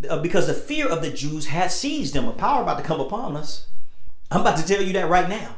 uh, 0.08 0.18
because 0.18 0.46
the 0.46 0.54
fear 0.54 0.88
of 0.88 1.02
the 1.02 1.10
Jews 1.10 1.46
had 1.46 1.70
seized 1.72 2.14
them, 2.14 2.28
a 2.28 2.32
power 2.32 2.62
about 2.62 2.78
to 2.78 2.84
come 2.84 3.00
upon 3.00 3.36
us. 3.36 3.68
I'm 4.30 4.42
about 4.42 4.58
to 4.58 4.66
tell 4.66 4.82
you 4.82 4.92
that 4.94 5.08
right 5.08 5.28
now. 5.28 5.54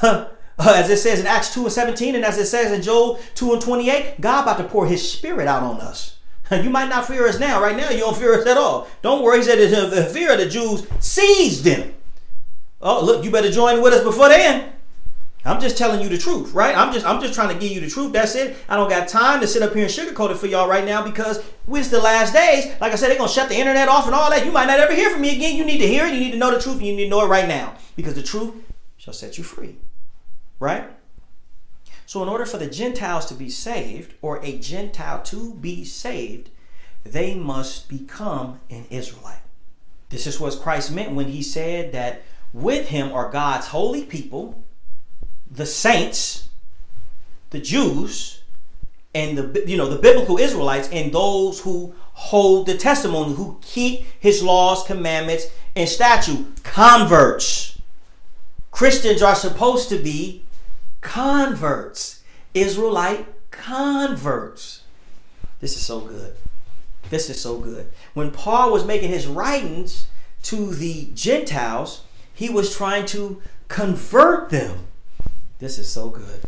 as 0.58 0.90
it 0.90 0.96
says 0.98 1.20
in 1.20 1.26
Acts 1.26 1.54
2 1.54 1.64
and 1.64 1.72
17, 1.72 2.14
and 2.14 2.24
as 2.24 2.38
it 2.38 2.46
says 2.46 2.72
in 2.72 2.82
Joel 2.82 3.20
2 3.34 3.52
and 3.52 3.62
28, 3.62 4.20
God 4.20 4.42
about 4.42 4.58
to 4.58 4.64
pour 4.64 4.86
his 4.86 5.10
spirit 5.10 5.46
out 5.46 5.62
on 5.62 5.80
us. 5.80 6.16
You 6.50 6.70
might 6.70 6.88
not 6.88 7.06
fear 7.06 7.26
us 7.26 7.38
now. 7.38 7.60
Right 7.60 7.76
now, 7.76 7.90
you 7.90 8.00
don't 8.00 8.16
fear 8.16 8.40
us 8.40 8.46
at 8.46 8.56
all. 8.56 8.88
Don't 9.02 9.22
worry. 9.22 9.38
He 9.38 9.44
said 9.44 9.58
the 9.90 10.04
fear 10.04 10.32
of 10.32 10.38
the 10.38 10.48
Jews 10.48 10.86
seized 10.98 11.64
them. 11.64 11.92
Oh, 12.80 13.04
look, 13.04 13.24
you 13.24 13.30
better 13.30 13.50
join 13.50 13.82
with 13.82 13.92
us 13.92 14.04
before 14.04 14.28
then. 14.28 14.72
I'm 15.44 15.60
just 15.60 15.78
telling 15.78 16.00
you 16.00 16.08
the 16.08 16.18
truth, 16.18 16.52
right? 16.52 16.76
I'm 16.76 16.92
just 16.92 17.06
I'm 17.06 17.20
just 17.20 17.32
trying 17.32 17.54
to 17.54 17.58
give 17.58 17.72
you 17.72 17.80
the 17.80 17.88
truth. 17.88 18.12
That's 18.12 18.34
it. 18.34 18.56
I 18.68 18.76
don't 18.76 18.90
got 18.90 19.08
time 19.08 19.40
to 19.40 19.46
sit 19.46 19.62
up 19.62 19.72
here 19.72 19.84
and 19.84 19.90
sugarcoat 19.90 20.30
it 20.30 20.36
for 20.36 20.46
y'all 20.46 20.68
right 20.68 20.84
now 20.84 21.02
because 21.02 21.42
it's 21.68 21.88
the 21.88 22.00
last 22.00 22.34
days. 22.34 22.66
Like 22.80 22.92
I 22.92 22.96
said, 22.96 23.10
they're 23.10 23.18
gonna 23.18 23.30
shut 23.30 23.48
the 23.48 23.56
internet 23.56 23.88
off 23.88 24.06
and 24.06 24.14
all 24.14 24.30
that. 24.30 24.44
You 24.44 24.52
might 24.52 24.66
not 24.66 24.80
ever 24.80 24.94
hear 24.94 25.10
from 25.10 25.22
me 25.22 25.34
again. 25.34 25.56
You 25.56 25.64
need 25.64 25.78
to 25.78 25.86
hear 25.86 26.06
it. 26.06 26.12
You 26.12 26.20
need 26.20 26.32
to 26.32 26.38
know 26.38 26.50
the 26.50 26.60
truth. 26.60 26.78
And 26.78 26.86
you 26.86 26.96
need 26.96 27.04
to 27.04 27.10
know 27.10 27.24
it 27.24 27.28
right 27.28 27.48
now 27.48 27.76
because 27.96 28.14
the 28.14 28.22
truth 28.22 28.52
shall 28.96 29.14
set 29.14 29.38
you 29.38 29.44
free, 29.44 29.76
right? 30.58 30.90
So, 32.04 32.22
in 32.22 32.28
order 32.28 32.46
for 32.46 32.58
the 32.58 32.68
Gentiles 32.68 33.26
to 33.26 33.34
be 33.34 33.50
saved, 33.50 34.14
or 34.22 34.42
a 34.44 34.58
Gentile 34.58 35.22
to 35.24 35.54
be 35.54 35.84
saved, 35.84 36.50
they 37.04 37.34
must 37.34 37.88
become 37.88 38.60
an 38.70 38.86
Israelite. 38.90 39.42
This 40.08 40.26
is 40.26 40.40
what 40.40 40.58
Christ 40.60 40.90
meant 40.90 41.14
when 41.14 41.28
he 41.28 41.42
said 41.42 41.92
that 41.92 42.22
with 42.52 42.88
him 42.88 43.12
are 43.12 43.30
God's 43.30 43.68
holy 43.68 44.04
people 44.04 44.64
the 45.50 45.66
saints, 45.66 46.48
the 47.50 47.60
Jews, 47.60 48.42
and 49.14 49.38
the 49.38 49.64
you 49.66 49.76
know 49.76 49.88
the 49.88 49.98
biblical 49.98 50.38
Israelites, 50.38 50.88
and 50.92 51.12
those 51.12 51.60
who 51.60 51.94
hold 52.12 52.66
the 52.66 52.76
testimony, 52.76 53.34
who 53.34 53.58
keep 53.62 54.06
His 54.18 54.42
laws, 54.42 54.84
commandments, 54.84 55.46
and 55.74 55.88
statute. 55.88 56.62
Converts. 56.62 57.80
Christians 58.70 59.22
are 59.22 59.34
supposed 59.34 59.88
to 59.88 59.98
be 59.98 60.44
converts. 61.00 62.22
Israelite 62.54 63.26
converts. 63.50 64.82
This 65.60 65.76
is 65.76 65.82
so 65.82 66.00
good. 66.00 66.34
This 67.10 67.30
is 67.30 67.40
so 67.40 67.58
good. 67.58 67.90
When 68.14 68.30
Paul 68.30 68.70
was 68.70 68.84
making 68.84 69.08
his 69.08 69.26
writings 69.26 70.06
to 70.44 70.74
the 70.74 71.08
Gentiles, 71.14 72.02
he 72.38 72.48
was 72.48 72.74
trying 72.74 73.04
to 73.06 73.42
convert 73.66 74.50
them 74.50 74.86
this 75.58 75.78
is 75.78 75.90
so 75.90 76.08
good. 76.08 76.42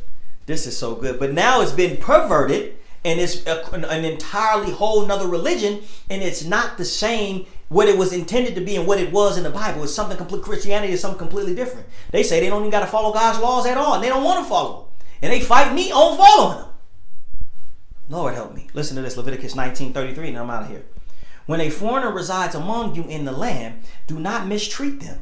This 0.46 0.66
is 0.66 0.76
so 0.78 0.94
good. 0.94 1.18
But 1.18 1.32
now 1.32 1.60
it's 1.60 1.72
been 1.72 1.96
perverted 1.96 2.76
and 3.04 3.18
it's 3.18 3.44
a, 3.46 3.64
an 3.72 4.04
entirely 4.04 4.72
whole 4.72 5.04
nother 5.04 5.26
religion 5.26 5.82
and 6.08 6.22
it's 6.22 6.44
not 6.44 6.78
the 6.78 6.84
same 6.84 7.46
what 7.68 7.88
it 7.88 7.98
was 7.98 8.12
intended 8.12 8.54
to 8.54 8.60
be 8.60 8.76
and 8.76 8.86
what 8.86 9.00
it 9.00 9.12
was 9.12 9.36
in 9.36 9.42
the 9.42 9.50
Bible. 9.50 9.82
It's 9.82 9.94
something 9.94 10.16
complete 10.16 10.42
Christianity 10.42 10.92
is 10.92 11.00
something 11.00 11.18
completely 11.18 11.54
different. 11.54 11.86
They 12.12 12.22
say 12.22 12.40
they 12.40 12.48
don't 12.48 12.62
even 12.62 12.70
got 12.70 12.80
to 12.80 12.86
follow 12.86 13.12
God's 13.12 13.40
laws 13.40 13.66
at 13.66 13.76
all 13.76 13.94
and 13.94 14.04
they 14.04 14.08
don't 14.08 14.24
want 14.24 14.44
to 14.44 14.48
follow 14.48 14.76
them. 14.76 14.86
And 15.22 15.32
they 15.32 15.40
fight 15.40 15.74
me 15.74 15.90
on 15.90 16.16
following 16.16 16.58
them. 16.58 16.68
Lord 18.08 18.34
help 18.34 18.54
me. 18.54 18.68
Listen 18.74 18.96
to 18.96 19.02
this 19.02 19.16
Leviticus 19.16 19.54
19:33 19.54 20.28
and 20.28 20.38
I'm 20.38 20.50
out 20.50 20.64
of 20.64 20.68
here. 20.68 20.84
When 21.46 21.60
a 21.60 21.70
foreigner 21.70 22.12
resides 22.12 22.54
among 22.54 22.94
you 22.94 23.02
in 23.04 23.24
the 23.24 23.32
land, 23.32 23.82
do 24.06 24.20
not 24.20 24.46
mistreat 24.46 25.00
them. 25.00 25.20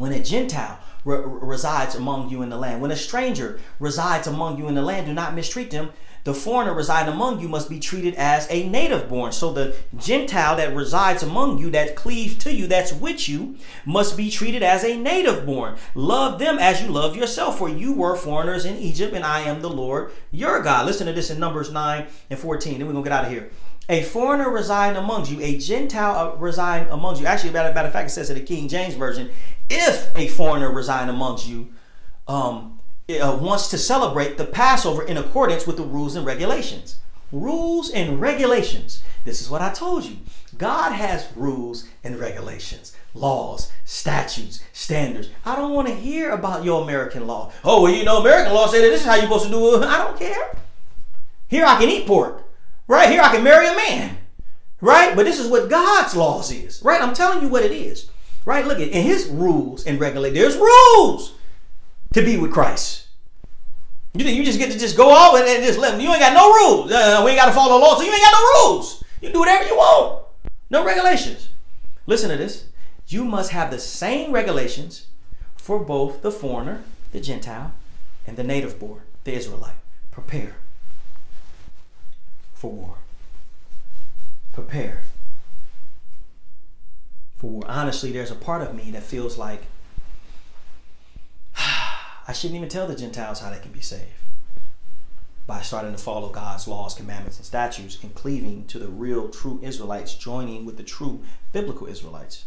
When 0.00 0.12
a 0.12 0.22
Gentile 0.22 0.78
re- 1.04 1.20
resides 1.24 1.94
among 1.94 2.30
you 2.30 2.40
in 2.40 2.48
the 2.48 2.56
land. 2.56 2.80
When 2.80 2.90
a 2.90 2.96
stranger 2.96 3.60
resides 3.78 4.26
among 4.26 4.58
you 4.58 4.66
in 4.66 4.74
the 4.74 4.82
land, 4.82 5.06
do 5.06 5.12
not 5.12 5.34
mistreat 5.34 5.70
them. 5.70 5.90
The 6.24 6.32
foreigner 6.32 6.74
residing 6.74 7.12
among 7.12 7.40
you 7.40 7.48
must 7.48 7.70
be 7.70 7.78
treated 7.78 8.14
as 8.14 8.46
a 8.50 8.68
native 8.68 9.08
born. 9.08 9.32
So 9.32 9.52
the 9.52 9.74
Gentile 9.98 10.56
that 10.56 10.74
resides 10.74 11.22
among 11.22 11.58
you, 11.58 11.70
that 11.70 11.96
cleaves 11.96 12.36
to 12.38 12.54
you, 12.54 12.66
that's 12.66 12.92
with 12.92 13.28
you, 13.28 13.56
must 13.84 14.16
be 14.16 14.30
treated 14.30 14.62
as 14.62 14.84
a 14.84 14.96
native 14.96 15.44
born. 15.44 15.76
Love 15.94 16.38
them 16.38 16.58
as 16.58 16.82
you 16.82 16.88
love 16.88 17.16
yourself, 17.16 17.58
for 17.58 17.68
you 17.68 17.94
were 17.94 18.16
foreigners 18.16 18.66
in 18.66 18.76
Egypt, 18.76 19.14
and 19.14 19.24
I 19.24 19.40
am 19.40 19.62
the 19.62 19.70
Lord 19.70 20.12
your 20.30 20.62
God. 20.62 20.86
Listen 20.86 21.06
to 21.06 21.12
this 21.12 21.30
in 21.30 21.38
Numbers 21.38 21.70
9 21.72 22.06
and 22.28 22.38
14. 22.38 22.78
Then 22.78 22.86
we're 22.86 22.92
going 22.92 23.04
to 23.04 23.10
get 23.10 23.18
out 23.18 23.24
of 23.24 23.30
here. 23.30 23.50
A 23.90 24.04
foreigner 24.04 24.48
residing 24.48 24.96
amongst 24.96 25.32
you, 25.32 25.40
a 25.40 25.58
Gentile 25.58 26.16
uh, 26.16 26.36
residing 26.36 26.92
amongst 26.92 27.20
you. 27.20 27.26
Actually, 27.26 27.50
matter, 27.50 27.74
matter 27.74 27.88
of 27.88 27.92
fact, 27.92 28.08
it 28.08 28.12
says 28.12 28.30
in 28.30 28.38
the 28.38 28.42
King 28.42 28.68
James 28.68 28.94
Version, 28.94 29.30
if 29.68 30.16
a 30.16 30.28
foreigner 30.28 30.70
reside 30.70 31.08
amongst 31.08 31.48
you, 31.48 31.66
um, 32.28 32.78
uh, 33.08 33.36
wants 33.42 33.66
to 33.70 33.76
celebrate 33.76 34.38
the 34.38 34.44
Passover 34.44 35.02
in 35.02 35.16
accordance 35.16 35.66
with 35.66 35.76
the 35.76 35.82
rules 35.82 36.14
and 36.14 36.24
regulations. 36.24 37.00
Rules 37.32 37.90
and 37.90 38.20
regulations. 38.20 39.02
This 39.24 39.40
is 39.40 39.50
what 39.50 39.60
I 39.60 39.72
told 39.72 40.04
you. 40.04 40.18
God 40.56 40.92
has 40.92 41.28
rules 41.34 41.88
and 42.04 42.16
regulations, 42.16 42.96
laws, 43.12 43.72
statutes, 43.84 44.62
standards. 44.72 45.30
I 45.44 45.56
don't 45.56 45.72
want 45.74 45.88
to 45.88 45.94
hear 45.96 46.30
about 46.30 46.64
your 46.64 46.84
American 46.84 47.26
law. 47.26 47.50
Oh, 47.64 47.82
well, 47.82 47.92
you 47.92 48.04
know, 48.04 48.18
American 48.18 48.52
law 48.52 48.68
said 48.68 48.84
that 48.84 48.90
this 48.90 49.00
is 49.00 49.06
how 49.06 49.16
you're 49.16 49.24
supposed 49.24 49.46
to 49.46 49.50
do 49.50 49.82
it. 49.82 49.84
I 49.88 49.98
don't 49.98 50.16
care. 50.16 50.56
Here 51.48 51.64
I 51.64 51.76
can 51.76 51.88
eat 51.88 52.06
pork. 52.06 52.44
Right 52.90 53.08
here 53.08 53.22
I 53.22 53.30
can 53.30 53.44
marry 53.44 53.68
a 53.68 53.76
man. 53.76 54.18
Right? 54.80 55.14
But 55.14 55.24
this 55.24 55.38
is 55.38 55.46
what 55.48 55.70
God's 55.70 56.16
laws 56.16 56.50
is. 56.50 56.82
Right? 56.82 57.00
I'm 57.00 57.14
telling 57.14 57.40
you 57.40 57.46
what 57.46 57.62
it 57.62 57.70
is. 57.70 58.10
Right? 58.44 58.66
Look 58.66 58.80
at 58.80 58.88
in 58.88 59.04
his 59.04 59.28
rules 59.28 59.86
and 59.86 60.00
regulate. 60.00 60.30
There's 60.30 60.56
rules 60.56 61.34
to 62.14 62.22
be 62.22 62.36
with 62.36 62.50
Christ. 62.50 63.06
You 64.12 64.24
think 64.24 64.36
you 64.36 64.44
just 64.44 64.58
get 64.58 64.72
to 64.72 64.78
just 64.78 64.96
go 64.96 65.08
off 65.08 65.36
and, 65.36 65.46
and 65.46 65.62
just 65.62 65.78
let 65.78 65.92
them. 65.92 66.00
You 66.00 66.10
ain't 66.10 66.18
got 66.18 66.34
no 66.34 66.52
rules. 66.52 66.90
Uh, 66.90 67.22
we 67.24 67.30
ain't 67.30 67.38
got 67.38 67.46
to 67.46 67.52
follow 67.52 67.78
the 67.78 67.84
law, 67.84 67.94
so 67.94 68.02
you 68.02 68.10
ain't 68.10 68.22
got 68.22 68.32
no 68.32 68.60
rules. 68.60 69.04
You 69.22 69.32
do 69.32 69.38
whatever 69.38 69.68
you 69.68 69.76
want. 69.76 70.24
No 70.68 70.84
regulations. 70.84 71.50
Listen 72.06 72.28
to 72.30 72.36
this. 72.36 72.64
You 73.06 73.24
must 73.24 73.52
have 73.52 73.70
the 73.70 73.78
same 73.78 74.32
regulations 74.32 75.06
for 75.54 75.78
both 75.78 76.22
the 76.22 76.32
foreigner, 76.32 76.82
the 77.12 77.20
Gentile, 77.20 77.72
and 78.26 78.36
the 78.36 78.42
native 78.42 78.80
born, 78.80 79.02
the 79.22 79.34
Israelite. 79.34 79.76
Prepare 80.10 80.56
for 82.60 82.70
war. 82.70 82.98
Prepare 84.52 85.00
for 87.38 87.62
honestly, 87.66 88.12
there's 88.12 88.30
a 88.30 88.34
part 88.34 88.60
of 88.60 88.74
me 88.74 88.90
that 88.90 89.02
feels 89.02 89.38
like 89.38 89.62
I 91.56 92.34
shouldn't 92.34 92.58
even 92.58 92.68
tell 92.68 92.86
the 92.86 92.94
Gentiles 92.94 93.40
how 93.40 93.48
they 93.48 93.58
can 93.58 93.72
be 93.72 93.80
saved 93.80 94.12
by 95.46 95.62
starting 95.62 95.92
to 95.92 95.98
follow 95.98 96.28
God's 96.28 96.68
laws, 96.68 96.92
commandments, 96.92 97.38
and 97.38 97.46
statutes 97.46 97.98
and 98.02 98.14
cleaving 98.14 98.66
to 98.66 98.78
the 98.78 98.88
real, 98.88 99.30
true 99.30 99.58
Israelites, 99.62 100.14
joining 100.14 100.66
with 100.66 100.76
the 100.76 100.82
true 100.82 101.22
biblical 101.54 101.86
Israelites. 101.86 102.44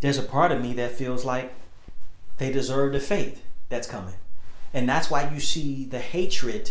There's 0.00 0.16
a 0.16 0.22
part 0.22 0.52
of 0.52 0.62
me 0.62 0.74
that 0.74 0.92
feels 0.92 1.24
like 1.24 1.52
they 2.38 2.52
deserve 2.52 2.92
the 2.92 3.00
faith 3.00 3.42
that's 3.68 3.88
coming. 3.88 4.14
And 4.72 4.88
that's 4.88 5.10
why 5.10 5.28
you 5.34 5.40
see 5.40 5.86
the 5.86 5.98
hatred 5.98 6.70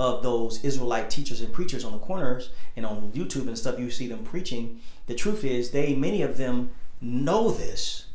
of 0.00 0.22
those 0.22 0.64
Israelite 0.64 1.10
teachers 1.10 1.40
and 1.40 1.52
preachers 1.52 1.84
on 1.84 1.92
the 1.92 1.98
corners 1.98 2.50
and 2.76 2.86
on 2.86 3.10
YouTube 3.12 3.48
and 3.48 3.58
stuff, 3.58 3.78
you 3.78 3.90
see 3.90 4.06
them 4.06 4.22
preaching. 4.22 4.80
The 5.06 5.14
truth 5.14 5.44
is, 5.44 5.70
they 5.70 5.94
many 5.94 6.22
of 6.22 6.36
them 6.36 6.70
know 7.00 7.50
this, 7.50 8.06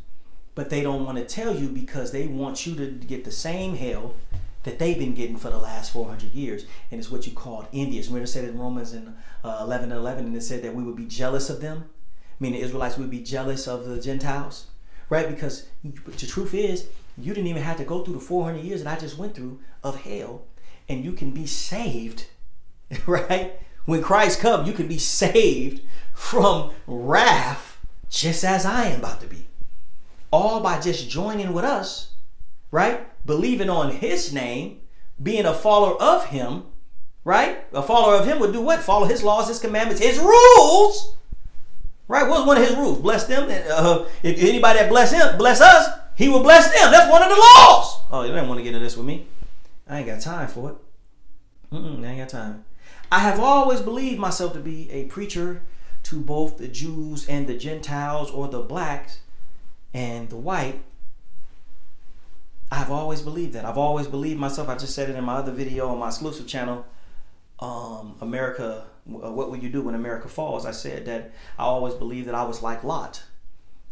but 0.55 0.69
they 0.69 0.81
don't 0.81 1.05
want 1.05 1.17
to 1.17 1.25
tell 1.25 1.55
you 1.55 1.67
because 1.67 2.11
they 2.11 2.27
want 2.27 2.65
you 2.65 2.75
to 2.75 2.87
get 2.87 3.25
the 3.25 3.31
same 3.31 3.75
hell 3.75 4.15
that 4.63 4.79
they've 4.79 4.97
been 4.97 5.13
getting 5.13 5.35
for 5.35 5.49
the 5.49 5.57
last 5.57 5.91
400 5.91 6.33
years. 6.33 6.65
And 6.89 6.99
it's 6.99 7.11
what 7.11 7.27
you 7.27 7.33
call 7.33 7.67
envious. 7.73 8.09
It 8.09 8.27
said 8.27 8.45
in 8.45 8.57
Romans 8.57 8.93
in 8.93 9.13
uh, 9.43 9.59
11 9.61 9.91
and 9.91 9.99
11, 9.99 10.25
and 10.25 10.35
it 10.35 10.41
said 10.41 10.63
that 10.63 10.73
we 10.73 10.83
would 10.83 10.95
be 10.95 11.05
jealous 11.05 11.49
of 11.49 11.59
them, 11.59 11.89
meaning 12.39 12.59
the 12.59 12.65
Israelites 12.65 12.97
would 12.97 13.09
be 13.09 13.21
jealous 13.21 13.67
of 13.67 13.85
the 13.85 13.99
Gentiles, 13.99 14.67
right? 15.09 15.27
Because 15.27 15.67
the 15.83 16.27
truth 16.27 16.53
is, 16.53 16.87
you 17.17 17.33
didn't 17.33 17.47
even 17.47 17.61
have 17.61 17.77
to 17.77 17.83
go 17.83 18.03
through 18.03 18.15
the 18.15 18.19
400 18.21 18.63
years 18.63 18.83
that 18.83 18.97
I 18.97 18.99
just 18.99 19.17
went 19.17 19.35
through 19.35 19.59
of 19.83 20.01
hell 20.01 20.45
and 20.87 21.03
you 21.03 21.13
can 21.13 21.31
be 21.31 21.45
saved, 21.45 22.27
right? 23.05 23.59
When 23.85 24.01
Christ 24.01 24.39
comes, 24.39 24.67
you 24.67 24.73
can 24.73 24.87
be 24.87 24.97
saved 24.97 25.81
from 26.13 26.71
wrath 26.87 27.77
just 28.09 28.43
as 28.43 28.65
I 28.65 28.85
am 28.85 28.99
about 28.99 29.21
to 29.21 29.27
be. 29.27 29.47
All 30.31 30.61
by 30.61 30.79
just 30.79 31.09
joining 31.09 31.53
with 31.53 31.65
us, 31.65 32.13
right? 32.71 33.07
Believing 33.25 33.69
on 33.69 33.91
his 33.91 34.33
name, 34.33 34.81
being 35.21 35.45
a 35.45 35.53
follower 35.53 36.01
of 36.01 36.25
him, 36.27 36.63
right? 37.23 37.65
A 37.73 37.81
follower 37.81 38.15
of 38.15 38.25
him 38.25 38.39
would 38.39 38.53
do 38.53 38.61
what? 38.61 38.81
Follow 38.81 39.05
his 39.05 39.23
laws, 39.23 39.47
his 39.47 39.59
commandments, 39.59 40.01
his 40.01 40.19
rules. 40.19 41.15
Right? 42.07 42.27
What's 42.27 42.45
one 42.45 42.57
of 42.57 42.67
his 42.67 42.75
rules? 42.75 42.99
Bless 42.99 43.25
them. 43.25 43.49
Uh, 43.49 44.05
if 44.21 44.37
anybody 44.39 44.79
that 44.79 44.89
bless 44.89 45.11
him, 45.11 45.37
bless 45.37 45.61
us, 45.61 45.87
he 46.15 46.29
will 46.29 46.43
bless 46.43 46.65
them. 46.65 46.91
That's 46.91 47.09
one 47.09 47.23
of 47.23 47.29
the 47.29 47.35
laws. 47.35 48.01
Oh, 48.11 48.23
you 48.23 48.33
don't 48.33 48.47
want 48.47 48.59
to 48.59 48.63
get 48.63 48.73
into 48.73 48.83
this 48.83 48.97
with 48.97 49.05
me. 49.05 49.25
I 49.87 49.99
ain't 49.99 50.07
got 50.07 50.21
time 50.21 50.47
for 50.47 50.71
it. 50.71 50.75
Mm-mm, 51.71 52.05
I 52.05 52.09
ain't 52.09 52.19
got 52.19 52.29
time. 52.29 52.65
I 53.11 53.19
have 53.19 53.39
always 53.39 53.81
believed 53.81 54.19
myself 54.19 54.53
to 54.53 54.59
be 54.59 54.89
a 54.91 55.05
preacher 55.05 55.63
to 56.03 56.19
both 56.19 56.57
the 56.57 56.67
Jews 56.67 57.27
and 57.27 57.47
the 57.47 57.55
Gentiles 57.55 58.29
or 58.31 58.47
the 58.47 58.61
blacks 58.61 59.19
and 59.93 60.29
the 60.29 60.37
white. 60.37 60.83
I've 62.71 62.91
always 62.91 63.21
believed 63.21 63.53
that. 63.53 63.65
I've 63.65 63.77
always 63.77 64.07
believed 64.07 64.39
myself. 64.39 64.67
I 64.67 64.75
just 64.75 64.95
said 64.95 65.09
it 65.09 65.15
in 65.15 65.23
my 65.23 65.35
other 65.35 65.51
video 65.51 65.89
on 65.89 65.99
my 65.99 66.07
exclusive 66.07 66.47
channel, 66.47 66.85
um, 67.59 68.15
America, 68.19 68.85
uh, 69.07 69.31
What 69.31 69.51
Will 69.51 69.57
You 69.57 69.69
Do 69.69 69.83
When 69.83 69.95
America 69.95 70.27
Falls? 70.27 70.65
I 70.65 70.71
said 70.71 71.05
that 71.05 71.31
I 71.59 71.63
always 71.63 71.93
believed 71.93 72.27
that 72.27 72.35
I 72.35 72.43
was 72.43 72.63
like 72.63 72.83
Lot. 72.83 73.23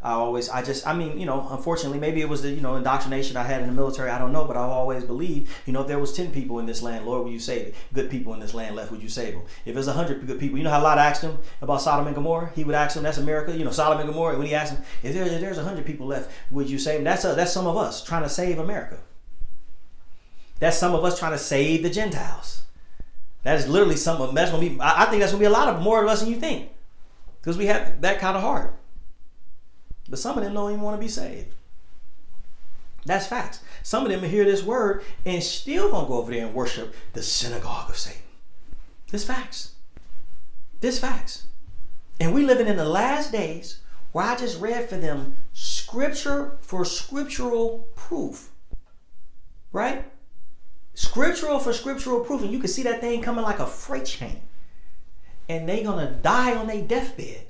I 0.04 0.14
always, 0.14 0.50
I 0.50 0.64
just, 0.64 0.88
I 0.88 0.94
mean, 0.94 1.20
you 1.20 1.28
know, 1.28 1.48
unfortunately, 1.52 2.00
maybe 2.00 2.22
it 2.22 2.30
was 2.30 2.42
the, 2.42 2.50
you 2.50 2.62
know, 2.62 2.76
indoctrination 2.76 3.38
I 3.38 3.44
had 3.44 3.62
in 3.62 3.68
the 3.68 3.74
military. 3.74 4.10
I 4.10 4.18
don't 4.18 4.32
know, 4.32 4.46
but 4.46 4.58
I've 4.58 4.70
always 4.70 5.04
believed, 5.04 5.52
you 5.68 5.74
know, 5.74 5.82
if 5.82 5.88
there 5.88 6.00
was 6.00 6.14
10 6.14 6.32
people 6.32 6.58
in 6.58 6.66
this 6.66 6.82
land, 6.82 7.06
Lord, 7.06 7.24
would 7.24 7.34
you 7.34 7.40
save 7.40 7.68
it? 7.68 7.76
Good 7.94 8.10
people 8.10 8.34
in 8.34 8.40
this 8.40 8.56
land 8.56 8.76
left, 8.76 8.92
would 8.92 9.04
you 9.04 9.10
save 9.10 9.34
them? 9.34 9.44
If 9.64 9.76
there's 9.76 9.88
100 9.88 10.26
good 10.26 10.40
people, 10.40 10.58
you 10.58 10.64
know 10.64 10.72
how 10.72 10.82
a 10.82 10.84
Lot 10.84 10.98
asked 10.98 11.22
him 11.22 11.38
about 11.62 11.82
Sodom 11.82 12.08
and 12.08 12.16
Gomorrah? 12.16 12.52
He 12.56 12.64
would 12.64 12.74
ask 12.74 12.96
them, 12.96 13.04
that's 13.04 13.20
America, 13.20 13.56
you 13.56 13.64
know, 13.64 13.72
Sodom 13.72 14.00
and 14.00 14.10
Gomorrah. 14.10 14.38
When 14.38 14.48
he 14.48 14.56
asked 14.56 14.74
him, 14.74 14.84
if, 15.04 15.14
there, 15.14 15.26
if 15.26 15.40
there's 15.40 15.58
100 15.58 15.86
people 15.86 16.08
left, 16.08 16.32
would 16.50 16.68
you 16.68 16.80
save 16.80 16.96
them? 16.96 17.04
That's, 17.04 17.24
a, 17.24 17.36
that's 17.36 17.54
some 17.54 17.68
of 17.68 17.78
us 17.78 18.04
trying 18.04 18.24
to 18.24 18.30
save 18.30 18.58
America. 18.58 18.98
That's 20.60 20.78
some 20.78 20.96
of 20.96 21.04
us 21.06 21.20
trying 21.20 21.34
to 21.34 21.40
save 21.40 21.84
the 21.84 21.90
Gentiles. 21.90 22.62
That 23.44 23.60
is 23.60 23.68
literally 23.68 23.96
some 23.96 24.22
of 24.22 24.34
that's 24.36 24.52
gonna 24.52 24.68
be. 24.68 24.78
I 24.80 25.06
think 25.06 25.20
that's 25.20 25.32
gonna 25.32 25.42
be 25.42 25.48
a 25.48 25.50
lot 25.50 25.68
of 25.68 25.82
more 25.82 26.02
of 26.02 26.08
us 26.08 26.22
than 26.22 26.30
you 26.30 26.36
think, 26.36 26.70
because 27.40 27.58
we 27.58 27.66
have 27.66 28.02
that 28.02 28.20
kind 28.20 28.38
of 28.38 28.44
heart. 28.44 28.76
But 30.12 30.20
some 30.20 30.38
of 30.38 30.44
them 30.44 30.54
don't 30.54 30.72
even 30.72 30.84
want 30.84 30.98
to 30.98 31.04
be 31.04 31.08
saved. 31.08 31.48
That's 33.06 33.26
facts. 33.26 33.62
Some 33.82 34.06
of 34.06 34.12
them 34.12 34.22
hear 34.30 34.44
this 34.44 34.62
word 34.62 35.04
and 35.26 35.42
still 35.42 35.90
gonna 35.90 36.08
go 36.08 36.16
over 36.16 36.32
there 36.32 36.46
and 36.46 36.54
worship 36.54 36.94
the 37.14 37.24
synagogue 37.24 37.90
of 37.90 37.98
Satan. 37.98 38.22
This 39.10 39.26
facts. 39.26 39.72
This 40.82 41.00
facts. 41.00 41.46
And 42.20 42.36
we 42.36 42.46
living 42.46 42.68
in 42.68 42.76
the 42.76 42.86
last 42.86 43.32
days 43.32 43.80
where 44.12 44.26
I 44.26 44.36
just 44.36 44.60
read 44.60 44.90
for 44.90 44.98
them 44.98 45.38
scripture 45.54 46.58
for 46.62 46.84
scriptural 46.84 47.88
proof. 47.96 48.52
Right? 49.72 50.06
Scriptural 50.94 51.60
for 51.60 51.72
scriptural 51.72 52.20
proof. 52.20 52.42
And 52.42 52.52
you 52.52 52.60
can 52.60 52.68
see 52.68 52.84
that 52.84 53.00
thing 53.00 53.22
coming 53.22 53.44
like 53.44 53.60
a 53.60 53.66
freight 53.66 54.06
train. 54.06 54.42
And 55.48 55.68
they 55.68 55.84
gonna 55.84 56.20
die 56.22 56.54
on 56.56 56.68
their 56.68 56.82
deathbed. 56.82 57.48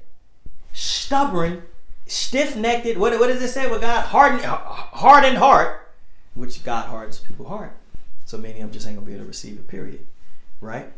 Stubborn, 0.72 1.64
stiff-necked, 2.12 2.98
what, 2.98 3.18
what 3.20 3.28
does 3.28 3.42
it 3.42 3.48
say 3.48 3.70
with 3.70 3.80
God? 3.80 4.06
Hardened, 4.08 4.44
hardened 4.44 5.38
heart, 5.38 5.90
which 6.36 6.62
God 6.64 6.88
hardens 6.88 7.20
people's 7.20 7.48
heart. 7.48 7.74
So 8.26 8.38
many 8.38 8.56
of 8.56 8.60
them 8.60 8.72
just 8.72 8.86
ain't 8.86 8.98
gonna 8.98 9.06
be 9.06 9.14
able 9.14 9.24
to 9.24 9.28
receive 9.28 9.58
it, 9.58 9.68
period. 9.68 10.06
Right? 10.60 10.92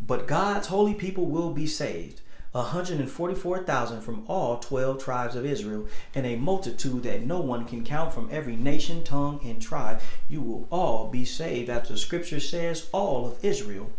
But 0.00 0.28
God's 0.28 0.68
holy 0.68 0.94
people 0.94 1.26
will 1.26 1.50
be 1.52 1.66
saved. 1.66 2.20
144,000 2.52 4.00
from 4.00 4.24
all 4.26 4.58
12 4.58 5.02
tribes 5.02 5.34
of 5.34 5.44
Israel, 5.44 5.88
and 6.14 6.26
a 6.26 6.36
multitude 6.36 7.02
that 7.02 7.22
no 7.22 7.40
one 7.40 7.64
can 7.64 7.84
count 7.84 8.12
from 8.12 8.28
every 8.30 8.56
nation, 8.56 9.02
tongue, 9.02 9.40
and 9.44 9.60
tribe. 9.60 10.00
You 10.28 10.42
will 10.42 10.68
all 10.70 11.08
be 11.08 11.24
saved. 11.24 11.68
As 11.68 11.88
the 11.88 11.96
scripture 11.96 12.40
says, 12.40 12.88
all 12.92 13.26
of 13.26 13.44
Israel 13.44 13.90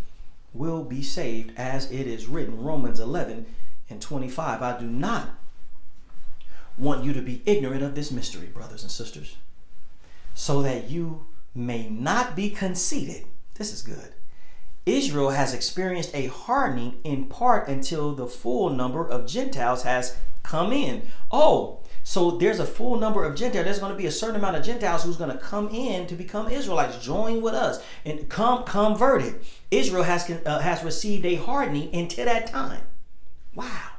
will 0.53 0.83
be 0.83 1.01
saved, 1.01 1.57
as 1.57 1.91
it 1.91 2.07
is 2.07 2.27
written. 2.27 2.61
Romans 2.61 2.99
11 2.99 3.45
and 3.89 4.01
25. 4.01 4.61
I 4.61 4.79
do 4.79 4.85
not 4.87 5.29
want 6.77 7.03
you 7.03 7.13
to 7.13 7.21
be 7.21 7.41
ignorant 7.45 7.83
of 7.83 7.95
this 7.95 8.11
mystery, 8.11 8.47
brothers 8.47 8.83
and 8.83 8.91
sisters, 8.91 9.37
so 10.33 10.61
that 10.61 10.89
you 10.89 11.25
may 11.53 11.89
not 11.89 12.35
be 12.35 12.49
conceited. 12.49 13.25
This 13.55 13.73
is 13.73 13.81
good 13.81 14.13
Israel 14.85 15.29
has 15.29 15.53
experienced 15.53 16.13
a 16.15 16.27
hardening 16.27 16.99
in 17.03 17.25
part 17.25 17.67
until 17.67 18.13
the 18.13 18.27
full 18.27 18.71
number 18.71 19.07
of 19.07 19.27
Gentiles 19.27 19.83
has 19.83 20.17
come 20.41 20.73
in. 20.73 21.03
Oh, 21.31 21.79
so 22.03 22.31
there's 22.31 22.59
a 22.59 22.65
full 22.65 22.97
number 22.97 23.23
of 23.23 23.35
Gentiles. 23.35 23.65
There's 23.65 23.79
going 23.79 23.91
to 23.91 23.97
be 23.97 24.07
a 24.07 24.11
certain 24.11 24.37
amount 24.37 24.55
of 24.55 24.63
Gentiles 24.65 25.03
who's 25.03 25.17
going 25.17 25.31
to 25.31 25.37
come 25.37 25.69
in 25.69 26.07
to 26.07 26.15
become 26.15 26.49
Israelites, 26.49 27.03
join 27.03 27.43
with 27.43 27.53
us, 27.53 27.83
and 28.05 28.27
come 28.27 28.63
converted. 28.63 29.45
Israel 29.69 30.03
has 30.03 30.27
uh, 30.29 30.59
has 30.59 30.83
received 30.83 31.25
a 31.25 31.35
hardening 31.35 31.93
until 31.93 32.25
that 32.25 32.47
time. 32.47 32.81
Wow. 33.53 33.89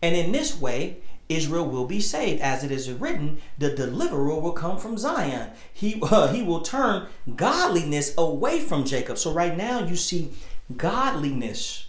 And 0.00 0.14
in 0.14 0.30
this 0.30 0.58
way, 0.58 0.98
Israel 1.30 1.66
will 1.66 1.86
be 1.86 2.00
saved. 2.00 2.42
As 2.42 2.64
it 2.64 2.70
is 2.70 2.90
written, 2.90 3.40
the 3.56 3.70
deliverer 3.70 4.38
will 4.38 4.52
come 4.52 4.76
from 4.76 4.98
Zion. 4.98 5.50
He, 5.72 5.98
uh, 6.02 6.32
he 6.32 6.42
will 6.42 6.60
turn 6.60 7.06
godliness 7.36 8.12
away 8.18 8.60
from 8.60 8.84
Jacob. 8.84 9.16
So 9.16 9.32
right 9.32 9.56
now 9.56 9.86
you 9.86 9.96
see 9.96 10.32
godliness 10.76 11.86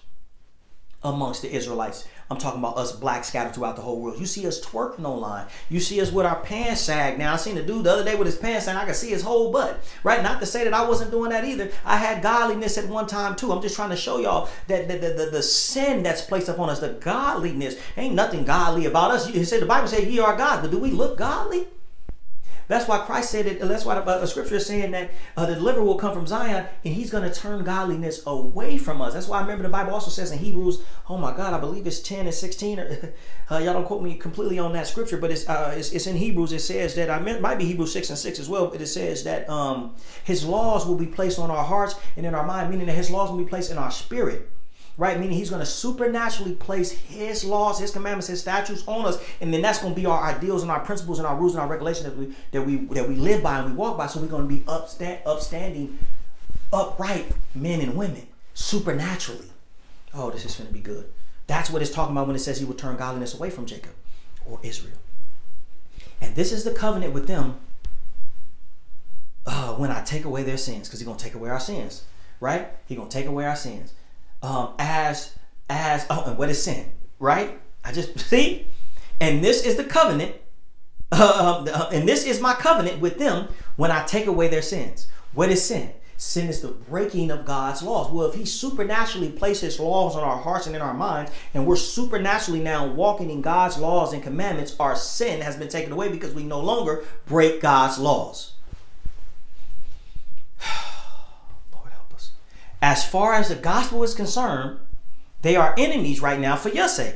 amongst 1.03 1.41
the 1.41 1.53
Israelites. 1.53 2.07
I'm 2.31 2.37
talking 2.37 2.59
about 2.59 2.77
us 2.77 2.93
black 2.93 3.25
scattered 3.25 3.53
throughout 3.53 3.75
the 3.75 3.81
whole 3.81 3.99
world. 3.99 4.17
You 4.17 4.25
see 4.25 4.47
us 4.47 4.63
twerking 4.65 5.03
online. 5.03 5.47
You 5.67 5.81
see 5.81 5.99
us 5.99 6.13
with 6.13 6.25
our 6.25 6.39
pants 6.39 6.79
sag. 6.79 7.19
Now 7.19 7.33
I 7.33 7.35
seen 7.35 7.55
the 7.55 7.61
dude 7.61 7.83
the 7.83 7.91
other 7.91 8.05
day 8.05 8.15
with 8.15 8.25
his 8.25 8.37
pants 8.37 8.67
and 8.67 8.77
I 8.77 8.85
could 8.85 8.95
see 8.95 9.09
his 9.09 9.21
whole 9.21 9.51
butt. 9.51 9.83
Right? 10.05 10.23
Not 10.23 10.39
to 10.39 10.45
say 10.45 10.63
that 10.63 10.73
I 10.73 10.87
wasn't 10.87 11.11
doing 11.11 11.31
that 11.31 11.43
either. 11.43 11.69
I 11.83 11.97
had 11.97 12.23
godliness 12.23 12.77
at 12.77 12.87
one 12.87 13.05
time 13.05 13.35
too. 13.35 13.51
I'm 13.51 13.61
just 13.61 13.75
trying 13.75 13.89
to 13.89 13.97
show 13.97 14.17
y'all 14.19 14.47
that 14.67 14.87
the, 14.87 14.97
the, 14.97 15.13
the, 15.13 15.25
the 15.29 15.43
sin 15.43 16.03
that's 16.03 16.21
placed 16.21 16.47
upon 16.47 16.69
us, 16.69 16.79
the 16.79 16.93
godliness, 16.93 17.75
ain't 17.97 18.15
nothing 18.15 18.45
godly 18.45 18.85
about 18.85 19.11
us. 19.11 19.29
You 19.29 19.43
said 19.43 19.61
the 19.61 19.65
Bible 19.65 19.89
said 19.89 20.07
ye 20.07 20.19
are 20.19 20.37
God, 20.37 20.61
but 20.61 20.71
do 20.71 20.79
we 20.79 20.91
look 20.91 21.17
godly? 21.17 21.67
That's 22.71 22.87
why 22.87 22.99
Christ 22.99 23.31
said 23.31 23.47
it. 23.47 23.59
That's 23.59 23.83
why 23.83 23.95
the, 23.95 24.01
uh, 24.01 24.25
scripture 24.25 24.55
is 24.55 24.65
saying 24.65 24.91
that 24.91 25.11
uh, 25.35 25.45
the 25.45 25.55
deliverer 25.55 25.83
will 25.83 25.97
come 25.97 26.13
from 26.13 26.25
Zion 26.25 26.67
and 26.85 26.93
he's 26.93 27.09
going 27.09 27.29
to 27.29 27.35
turn 27.35 27.65
godliness 27.65 28.25
away 28.25 28.77
from 28.77 29.01
us. 29.01 29.13
That's 29.13 29.27
why 29.27 29.39
I 29.39 29.41
remember 29.41 29.63
the 29.63 29.69
Bible 29.69 29.93
also 29.93 30.09
says 30.09 30.31
in 30.31 30.39
Hebrews, 30.39 30.81
oh 31.09 31.17
my 31.17 31.35
God, 31.35 31.53
I 31.53 31.59
believe 31.59 31.85
it's 31.85 31.99
10 31.99 32.27
and 32.27 32.33
16. 32.33 32.79
Or, 32.79 33.13
uh, 33.51 33.57
y'all 33.57 33.73
don't 33.73 33.85
quote 33.85 34.01
me 34.01 34.15
completely 34.15 34.57
on 34.57 34.71
that 34.71 34.87
scripture, 34.87 35.17
but 35.17 35.31
it's, 35.31 35.49
uh, 35.49 35.73
it's, 35.75 35.91
it's, 35.91 36.07
in 36.07 36.15
Hebrews. 36.15 36.53
It 36.53 36.59
says 36.59 36.95
that, 36.95 37.09
I 37.09 37.19
might 37.19 37.57
be 37.57 37.65
Hebrews 37.65 37.91
6 37.91 38.09
and 38.09 38.17
6 38.17 38.39
as 38.39 38.47
well, 38.47 38.67
but 38.67 38.79
it 38.79 38.87
says 38.87 39.25
that 39.25 39.49
um, 39.49 39.93
his 40.23 40.45
laws 40.45 40.85
will 40.85 40.97
be 40.97 41.07
placed 41.07 41.39
on 41.39 41.51
our 41.51 41.65
hearts 41.65 41.95
and 42.15 42.25
in 42.25 42.33
our 42.33 42.45
mind, 42.45 42.69
meaning 42.69 42.87
that 42.87 42.95
his 42.95 43.11
laws 43.11 43.31
will 43.31 43.37
be 43.37 43.49
placed 43.49 43.69
in 43.69 43.77
our 43.77 43.91
spirit 43.91 44.49
right? 44.97 45.19
Meaning 45.19 45.37
he's 45.37 45.49
going 45.49 45.61
to 45.61 45.65
supernaturally 45.65 46.53
place 46.53 46.91
his 46.91 47.43
laws, 47.43 47.79
his 47.79 47.91
commandments, 47.91 48.27
his 48.27 48.41
statutes 48.41 48.83
on 48.87 49.05
us, 49.05 49.23
and 49.39 49.53
then 49.53 49.61
that's 49.61 49.79
going 49.79 49.93
to 49.93 49.99
be 49.99 50.05
our 50.05 50.23
ideals 50.23 50.61
and 50.61 50.71
our 50.71 50.81
principles 50.81 51.17
and 51.19 51.27
our 51.27 51.35
rules 51.35 51.53
and 51.53 51.61
our 51.61 51.67
regulations 51.67 52.05
that 52.05 52.17
we 52.17 52.35
that 52.51 52.61
we 52.61 52.77
that 52.95 53.07
we 53.07 53.15
live 53.15 53.41
by 53.41 53.59
and 53.59 53.71
we 53.71 53.75
walk 53.75 53.97
by. 53.97 54.07
So 54.07 54.19
we're 54.19 54.27
going 54.27 54.47
to 54.47 54.53
be 54.53 54.61
upstand, 54.61 55.19
upstanding, 55.25 55.97
upright 56.71 57.31
men 57.55 57.81
and 57.81 57.95
women 57.95 58.27
supernaturally. 58.53 59.49
Oh, 60.13 60.29
this 60.29 60.45
is 60.45 60.55
going 60.55 60.67
to 60.67 60.73
be 60.73 60.81
good. 60.81 61.09
That's 61.47 61.69
what 61.69 61.81
it's 61.81 61.91
talking 61.91 62.15
about 62.15 62.27
when 62.27 62.35
it 62.35 62.39
says 62.39 62.59
he 62.59 62.65
will 62.65 62.75
turn 62.75 62.97
godliness 62.97 63.33
away 63.33 63.49
from 63.49 63.65
Jacob 63.65 63.93
or 64.45 64.59
Israel. 64.61 64.97
And 66.19 66.35
this 66.35 66.51
is 66.51 66.63
the 66.63 66.71
covenant 66.71 67.13
with 67.13 67.27
them 67.27 67.55
uh, 69.45 69.73
when 69.73 69.89
I 69.89 70.01
take 70.03 70.25
away 70.25 70.43
their 70.43 70.57
sins, 70.57 70.87
because 70.87 70.99
he's 70.99 71.07
going 71.07 71.17
to 71.17 71.23
take 71.23 71.33
away 71.33 71.49
our 71.49 71.59
sins, 71.59 72.03
right? 72.39 72.67
He's 72.87 72.97
going 72.97 73.09
to 73.09 73.17
take 73.17 73.25
away 73.25 73.45
our 73.45 73.55
sins 73.55 73.93
um, 74.41 74.73
as 74.79 75.35
as 75.69 76.05
oh, 76.09 76.23
and 76.27 76.37
what 76.37 76.49
is 76.49 76.61
sin? 76.61 76.91
Right? 77.19 77.59
I 77.83 77.91
just 77.91 78.19
see, 78.29 78.67
and 79.19 79.43
this 79.43 79.65
is 79.65 79.75
the 79.75 79.83
covenant, 79.83 80.35
uh, 81.11 81.65
uh, 81.67 81.89
and 81.91 82.07
this 82.07 82.25
is 82.25 82.39
my 82.41 82.53
covenant 82.53 82.99
with 82.99 83.17
them 83.17 83.47
when 83.75 83.91
I 83.91 84.03
take 84.03 84.27
away 84.27 84.47
their 84.47 84.61
sins. 84.61 85.07
What 85.33 85.49
is 85.49 85.63
sin? 85.63 85.91
Sin 86.17 86.49
is 86.49 86.61
the 86.61 86.67
breaking 86.67 87.31
of 87.31 87.45
God's 87.45 87.81
laws. 87.81 88.11
Well, 88.11 88.27
if 88.27 88.35
He 88.35 88.45
supernaturally 88.45 89.31
places 89.31 89.79
laws 89.79 90.15
on 90.15 90.23
our 90.23 90.37
hearts 90.37 90.67
and 90.67 90.75
in 90.75 90.81
our 90.81 90.93
minds, 90.93 91.31
and 91.53 91.65
we're 91.65 91.77
supernaturally 91.77 92.59
now 92.59 92.85
walking 92.85 93.31
in 93.31 93.41
God's 93.41 93.77
laws 93.77 94.13
and 94.13 94.21
commandments, 94.21 94.75
our 94.79 94.95
sin 94.95 95.41
has 95.41 95.55
been 95.55 95.69
taken 95.69 95.91
away 95.91 96.09
because 96.09 96.35
we 96.35 96.43
no 96.43 96.59
longer 96.59 97.05
break 97.25 97.59
God's 97.59 97.97
laws. 97.97 98.53
As 102.81 103.07
far 103.07 103.33
as 103.33 103.49
the 103.49 103.55
gospel 103.55 104.03
is 104.03 104.15
concerned, 104.15 104.79
they 105.41 105.55
are 105.55 105.75
enemies 105.77 106.21
right 106.21 106.39
now 106.39 106.55
for 106.55 106.69
your 106.69 106.87
sake. 106.87 107.15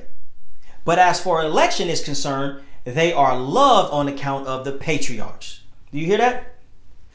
But 0.84 1.00
as 1.00 1.20
for 1.20 1.42
election 1.42 1.90
is 1.90 2.04
concerned, 2.04 2.62
they 2.84 3.12
are 3.12 3.38
loved 3.38 3.92
on 3.92 4.08
account 4.08 4.48
of 4.48 4.64
the 4.64 4.72
patriarchs. 4.72 5.62
Do 5.92 5.98
you 5.98 6.06
hear 6.06 6.20
that? 6.20 6.56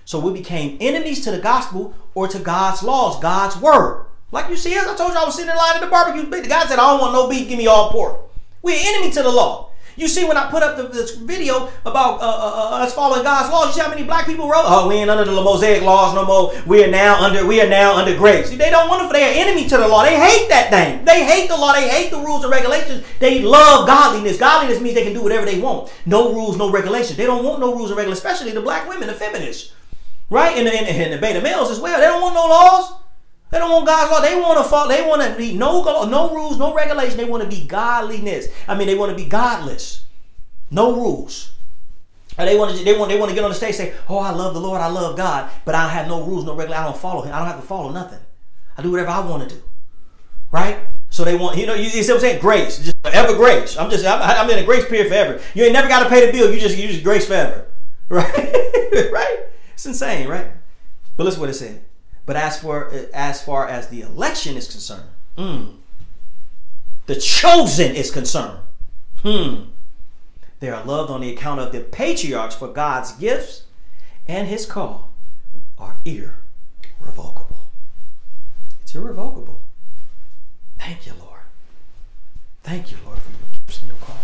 So 0.05 0.19
we 0.19 0.33
became 0.33 0.77
enemies 0.81 1.23
to 1.25 1.31
the 1.31 1.39
gospel 1.39 1.95
or 2.15 2.27
to 2.27 2.41
God's 2.41 2.83
laws, 2.83 3.21
God's 3.21 3.57
word. 3.57 4.07
Like 4.33 4.49
you 4.51 4.57
see, 4.57 4.75
as 4.75 4.87
I 4.87 4.97
told 4.97 5.13
you, 5.13 5.19
I 5.19 5.25
was 5.25 5.37
sitting 5.37 5.51
in 5.51 5.57
line 5.57 5.77
at 5.77 5.81
the 5.81 5.87
barbecue. 5.87 6.29
The 6.29 6.49
guy 6.49 6.67
said, 6.67 6.81
I 6.81 6.91
don't 6.91 7.01
want 7.01 7.13
no 7.13 7.29
beef, 7.29 7.49
give 7.49 7.59
me 7.59 7.69
all 7.69 7.91
pork. 7.91 8.21
We're 8.63 8.79
enemy 8.81 9.13
to 9.13 9.23
the 9.23 9.31
law. 9.31 9.70
You 10.01 10.09
see, 10.09 10.25
when 10.25 10.39
I 10.39 10.51
put 10.51 10.63
up 10.63 10.79
the, 10.79 10.85
this 10.85 11.15
video 11.15 11.69
about 11.85 12.23
uh, 12.23 12.25
uh, 12.25 12.79
uh, 12.81 12.85
us 12.85 12.95
following 12.95 13.23
God's 13.23 13.53
laws, 13.53 13.67
you 13.67 13.73
see 13.75 13.81
how 13.83 13.91
many 13.91 14.03
black 14.03 14.25
people 14.25 14.49
wrote, 14.49 14.65
"Oh, 14.65 14.89
we 14.89 14.95
ain't 14.95 15.11
under 15.11 15.27
the 15.27 15.43
Mosaic 15.43 15.83
laws 15.83 16.15
no 16.15 16.25
more. 16.25 16.55
We 16.67 16.83
are 16.83 16.91
now 16.91 17.23
under 17.23 17.45
we 17.47 17.61
are 17.61 17.69
now 17.69 17.97
under 17.97 18.17
grace." 18.17 18.49
They 18.49 18.71
don't 18.71 18.89
want 18.89 19.07
to. 19.07 19.13
They 19.13 19.25
are 19.25 19.47
enemy 19.47 19.69
to 19.69 19.77
the 19.77 19.87
law. 19.87 20.03
They 20.03 20.19
hate 20.19 20.49
that 20.49 20.71
thing. 20.71 21.05
They 21.05 21.27
hate 21.27 21.49
the 21.51 21.57
law. 21.59 21.75
They 21.75 21.87
hate 21.87 22.11
the 22.11 22.17
rules 22.17 22.45
and 22.45 22.51
regulations. 22.51 23.05
They 23.19 23.43
love 23.43 23.87
godliness. 23.87 24.39
Godliness 24.39 24.81
means 24.81 24.95
they 24.95 25.05
can 25.05 25.13
do 25.13 25.23
whatever 25.23 25.45
they 25.45 25.61
want. 25.61 25.93
No 26.07 26.33
rules, 26.33 26.57
no 26.57 26.71
regulations. 26.71 27.19
They 27.19 27.27
don't 27.27 27.45
want 27.45 27.61
no 27.61 27.75
rules 27.75 27.91
and 27.91 27.99
regulations, 27.99 28.25
especially 28.25 28.53
the 28.53 28.63
black 28.63 28.89
women, 28.89 29.07
the 29.07 29.13
feminists, 29.13 29.75
right? 30.31 30.57
And 30.57 30.67
the, 30.67 30.73
and, 30.73 30.89
and 30.89 31.13
the 31.13 31.19
beta 31.19 31.43
males 31.43 31.71
as 31.71 31.79
well. 31.79 32.01
They 32.01 32.07
don't 32.07 32.23
want 32.23 32.35
no 32.35 32.47
laws. 32.49 33.01
They 33.51 33.59
don't 33.59 33.71
want 33.71 33.87
God's 33.87 34.11
law. 34.11 34.21
They 34.21 34.41
want 34.41 34.59
to 34.59 34.65
follow. 34.65 34.89
They 34.89 35.07
want 35.07 35.23
to 35.23 35.37
be 35.37 35.57
no 35.57 35.83
no 36.07 36.35
rules, 36.35 36.59
no 36.59 36.73
regulation. 36.73 37.17
They 37.17 37.25
want 37.25 37.43
to 37.43 37.49
be 37.49 37.67
godliness. 37.67 38.49
I 38.69 38.77
mean, 38.77 38.87
they 38.87 38.95
want 38.95 39.11
to 39.11 39.17
be 39.17 39.29
godless. 39.29 40.05
No 40.71 40.95
rules. 40.95 41.53
They 42.37 42.57
want 42.57 42.77
to 42.77 42.85
they 42.85 42.97
want 42.97 43.11
they 43.11 43.19
want 43.19 43.31
to 43.31 43.35
get 43.35 43.45
on 43.45 43.51
the 43.51 43.57
stage 43.57 43.79
and 43.81 43.89
say, 43.91 43.95
"Oh, 44.09 44.19
I 44.19 44.31
love 44.31 44.55
the 44.55 44.61
Lord, 44.61 44.81
I 44.81 44.87
love 44.87 45.17
God, 45.17 45.51
but 45.65 45.75
I 45.75 45.89
have 45.89 46.07
no 46.07 46.23
rules, 46.23 46.45
no 46.45 46.55
regular. 46.55 46.79
I 46.79 46.85
don't 46.85 46.97
follow 46.97 47.23
Him. 47.23 47.35
I 47.35 47.39
don't 47.39 47.49
have 47.49 47.61
to 47.61 47.67
follow 47.67 47.91
nothing. 47.91 48.21
I 48.79 48.83
do 48.83 48.91
whatever 48.91 49.11
I 49.11 49.21
want 49.21 49.49
to 49.49 49.55
do." 49.57 49.63
Right? 50.51 50.79
So 51.11 51.25
they 51.25 51.35
want, 51.37 51.59
you 51.59 51.67
know, 51.67 51.75
you, 51.75 51.89
see 51.89 52.01
what 52.03 52.15
I'm 52.15 52.21
saying? 52.21 52.41
Grace, 52.41 52.79
just 52.79 52.97
forever 53.03 53.35
grace. 53.35 53.77
I'm 53.77 53.91
just, 53.91 54.07
I'm, 54.07 54.23
I'm 54.23 54.49
in 54.51 54.61
a 54.61 54.65
grace 54.65 54.87
period 54.87 55.09
forever. 55.09 55.41
You 55.55 55.65
ain't 55.65 55.73
never 55.73 55.89
got 55.89 56.05
to 56.05 56.09
pay 56.09 56.25
the 56.25 56.33
bill. 56.33 56.53
You 56.55 56.61
just, 56.61 56.79
you 56.79 56.87
just 56.87 57.03
grace 57.03 57.27
forever, 57.27 57.67
right? 58.09 58.33
right? 59.13 59.39
It's 59.75 59.87
insane, 59.87 60.29
right? 60.29 60.47
But 61.17 61.25
listen 61.25 61.41
what 61.41 61.51
it 61.51 61.55
said. 61.55 61.83
But 62.31 62.37
as 62.37 62.61
for 62.61 62.93
as 63.13 63.43
far 63.43 63.67
as 63.67 63.89
the 63.89 64.03
election 64.03 64.57
is 64.57 64.69
concerned, 64.69 65.09
mm, 65.37 65.75
the 67.07 67.17
chosen 67.17 67.97
is 67.97 68.13
concerned, 68.13 68.61
hmm, 69.25 69.63
they 70.61 70.69
are 70.69 70.85
loved 70.85 71.11
on 71.11 71.23
the 71.23 71.33
account 71.33 71.59
of 71.59 71.73
the 71.73 71.81
patriarchs 71.81 72.55
for 72.55 72.69
God's 72.69 73.11
gifts 73.15 73.65
and 74.29 74.47
his 74.47 74.65
call. 74.65 75.13
are 75.77 75.97
irrevocable. 76.05 77.73
It's 78.83 78.95
irrevocable. 78.95 79.63
Thank 80.79 81.07
you, 81.07 81.15
Lord. 81.19 81.41
Thank 82.63 82.93
you, 82.93 82.99
Lord, 83.05 83.19
for 83.19 83.31
your 83.31 83.49
gifts 83.55 83.81
and 83.81 83.89
your 83.89 83.99
call 83.99 84.21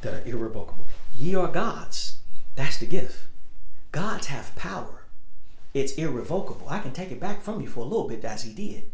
that 0.00 0.14
are 0.14 0.26
irrevocable. 0.26 0.86
Ye 1.14 1.34
are 1.34 1.48
God's. 1.48 2.20
That's 2.56 2.78
the 2.78 2.86
gift. 2.86 3.26
Gods 3.92 4.28
have 4.28 4.56
power. 4.56 5.03
It's 5.74 5.94
irrevocable. 5.94 6.68
I 6.68 6.78
can 6.78 6.92
take 6.92 7.10
it 7.10 7.20
back 7.20 7.42
from 7.42 7.60
you 7.60 7.66
for 7.66 7.80
a 7.80 7.84
little 7.84 8.08
bit 8.08 8.24
as 8.24 8.44
he 8.44 8.52
did. 8.52 8.90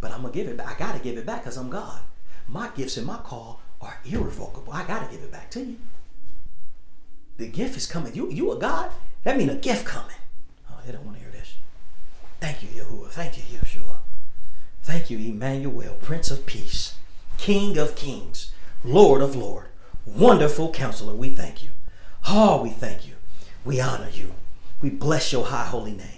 But 0.00 0.12
I'm 0.12 0.20
going 0.20 0.32
to 0.32 0.38
give 0.38 0.48
it 0.48 0.58
back. 0.58 0.76
I 0.76 0.86
got 0.86 0.96
to 0.96 1.02
give 1.02 1.16
it 1.16 1.24
back 1.24 1.42
because 1.42 1.56
I'm 1.56 1.70
God. 1.70 2.00
My 2.46 2.68
gifts 2.68 2.98
and 2.98 3.06
my 3.06 3.16
call 3.16 3.60
are 3.80 3.98
irrevocable. 4.04 4.72
I 4.72 4.84
got 4.84 5.08
to 5.08 5.14
give 5.16 5.24
it 5.24 5.32
back 5.32 5.50
to 5.52 5.60
you. 5.64 5.76
The 7.38 7.48
gift 7.48 7.76
is 7.76 7.86
coming. 7.86 8.14
You, 8.14 8.30
you 8.30 8.52
a 8.52 8.58
God? 8.58 8.90
That 9.24 9.38
mean 9.38 9.48
a 9.48 9.54
gift 9.54 9.86
coming. 9.86 10.16
Oh, 10.70 10.78
they 10.84 10.92
don't 10.92 11.04
want 11.04 11.16
to 11.16 11.22
hear 11.22 11.32
this. 11.32 11.56
Thank 12.40 12.62
you, 12.62 12.68
Yahuwah. 12.68 13.08
Thank 13.08 13.38
you, 13.38 13.58
Yeshua. 13.58 13.96
Thank 14.82 15.10
you, 15.10 15.18
Emmanuel, 15.18 15.94
Prince 16.02 16.30
of 16.30 16.44
Peace, 16.44 16.96
King 17.38 17.78
of 17.78 17.94
Kings, 17.94 18.52
Lord 18.84 19.22
of 19.22 19.36
Lord, 19.36 19.66
Wonderful 20.04 20.72
Counselor. 20.72 21.14
We 21.14 21.30
thank 21.30 21.62
you. 21.62 21.70
Oh, 22.28 22.62
we 22.62 22.70
thank 22.70 23.06
you. 23.06 23.14
We 23.64 23.80
honor 23.80 24.08
you. 24.12 24.34
We 24.82 24.90
bless 24.90 25.32
your 25.32 25.46
high 25.46 25.66
holy 25.66 25.92
name. 25.92 26.08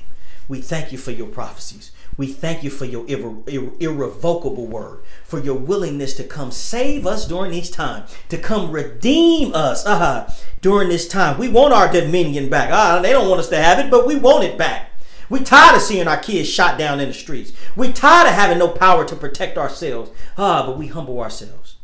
We 0.48 0.60
thank 0.60 0.90
you 0.90 0.98
for 0.98 1.10
your 1.10 1.28
prophecies. 1.28 1.92
We 2.16 2.26
thank 2.28 2.62
you 2.62 2.70
for 2.70 2.84
your 2.84 3.04
irre- 3.06 3.44
irre- 3.44 3.80
irrevocable 3.80 4.66
word, 4.66 5.00
for 5.24 5.40
your 5.40 5.56
willingness 5.56 6.14
to 6.14 6.24
come 6.24 6.50
save 6.50 7.06
us 7.06 7.26
during 7.26 7.50
this 7.50 7.70
time, 7.70 8.04
to 8.28 8.38
come 8.38 8.70
redeem 8.70 9.54
us 9.54 9.84
uh-huh, 9.84 10.28
during 10.60 10.88
this 10.88 11.08
time. 11.08 11.38
We 11.38 11.48
want 11.48 11.74
our 11.74 11.90
dominion 11.90 12.48
back. 12.48 12.70
Uh, 12.72 13.00
they 13.00 13.12
don't 13.12 13.28
want 13.28 13.40
us 13.40 13.48
to 13.48 13.56
have 13.56 13.78
it, 13.78 13.90
but 13.90 14.06
we 14.06 14.16
want 14.16 14.44
it 14.44 14.56
back. 14.56 14.90
We 15.28 15.40
tired 15.40 15.76
of 15.76 15.82
seeing 15.82 16.06
our 16.06 16.18
kids 16.18 16.48
shot 16.48 16.78
down 16.78 17.00
in 17.00 17.08
the 17.08 17.14
streets. 17.14 17.52
We 17.74 17.92
tired 17.92 18.28
of 18.28 18.34
having 18.34 18.58
no 18.58 18.68
power 18.68 19.04
to 19.04 19.16
protect 19.16 19.58
ourselves. 19.58 20.10
Ah, 20.38 20.64
but 20.66 20.78
we 20.78 20.88
humble 20.88 21.20
ourselves. 21.20 21.76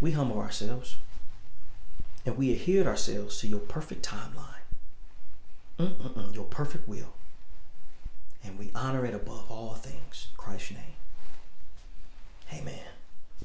We 0.00 0.12
humble 0.12 0.38
ourselves. 0.38 0.96
And 2.24 2.36
we 2.36 2.52
adhere 2.52 2.86
ourselves 2.86 3.40
to 3.40 3.48
your 3.48 3.60
perfect 3.60 4.06
timeline. 4.06 4.55
Mm-mm-mm, 5.78 6.34
your 6.34 6.44
perfect 6.44 6.88
will. 6.88 7.12
And 8.44 8.58
we 8.58 8.70
honor 8.74 9.04
it 9.04 9.14
above 9.14 9.50
all 9.50 9.74
things. 9.74 10.28
In 10.30 10.36
Christ's 10.36 10.72
name. 10.72 10.80
Amen. 12.52 12.78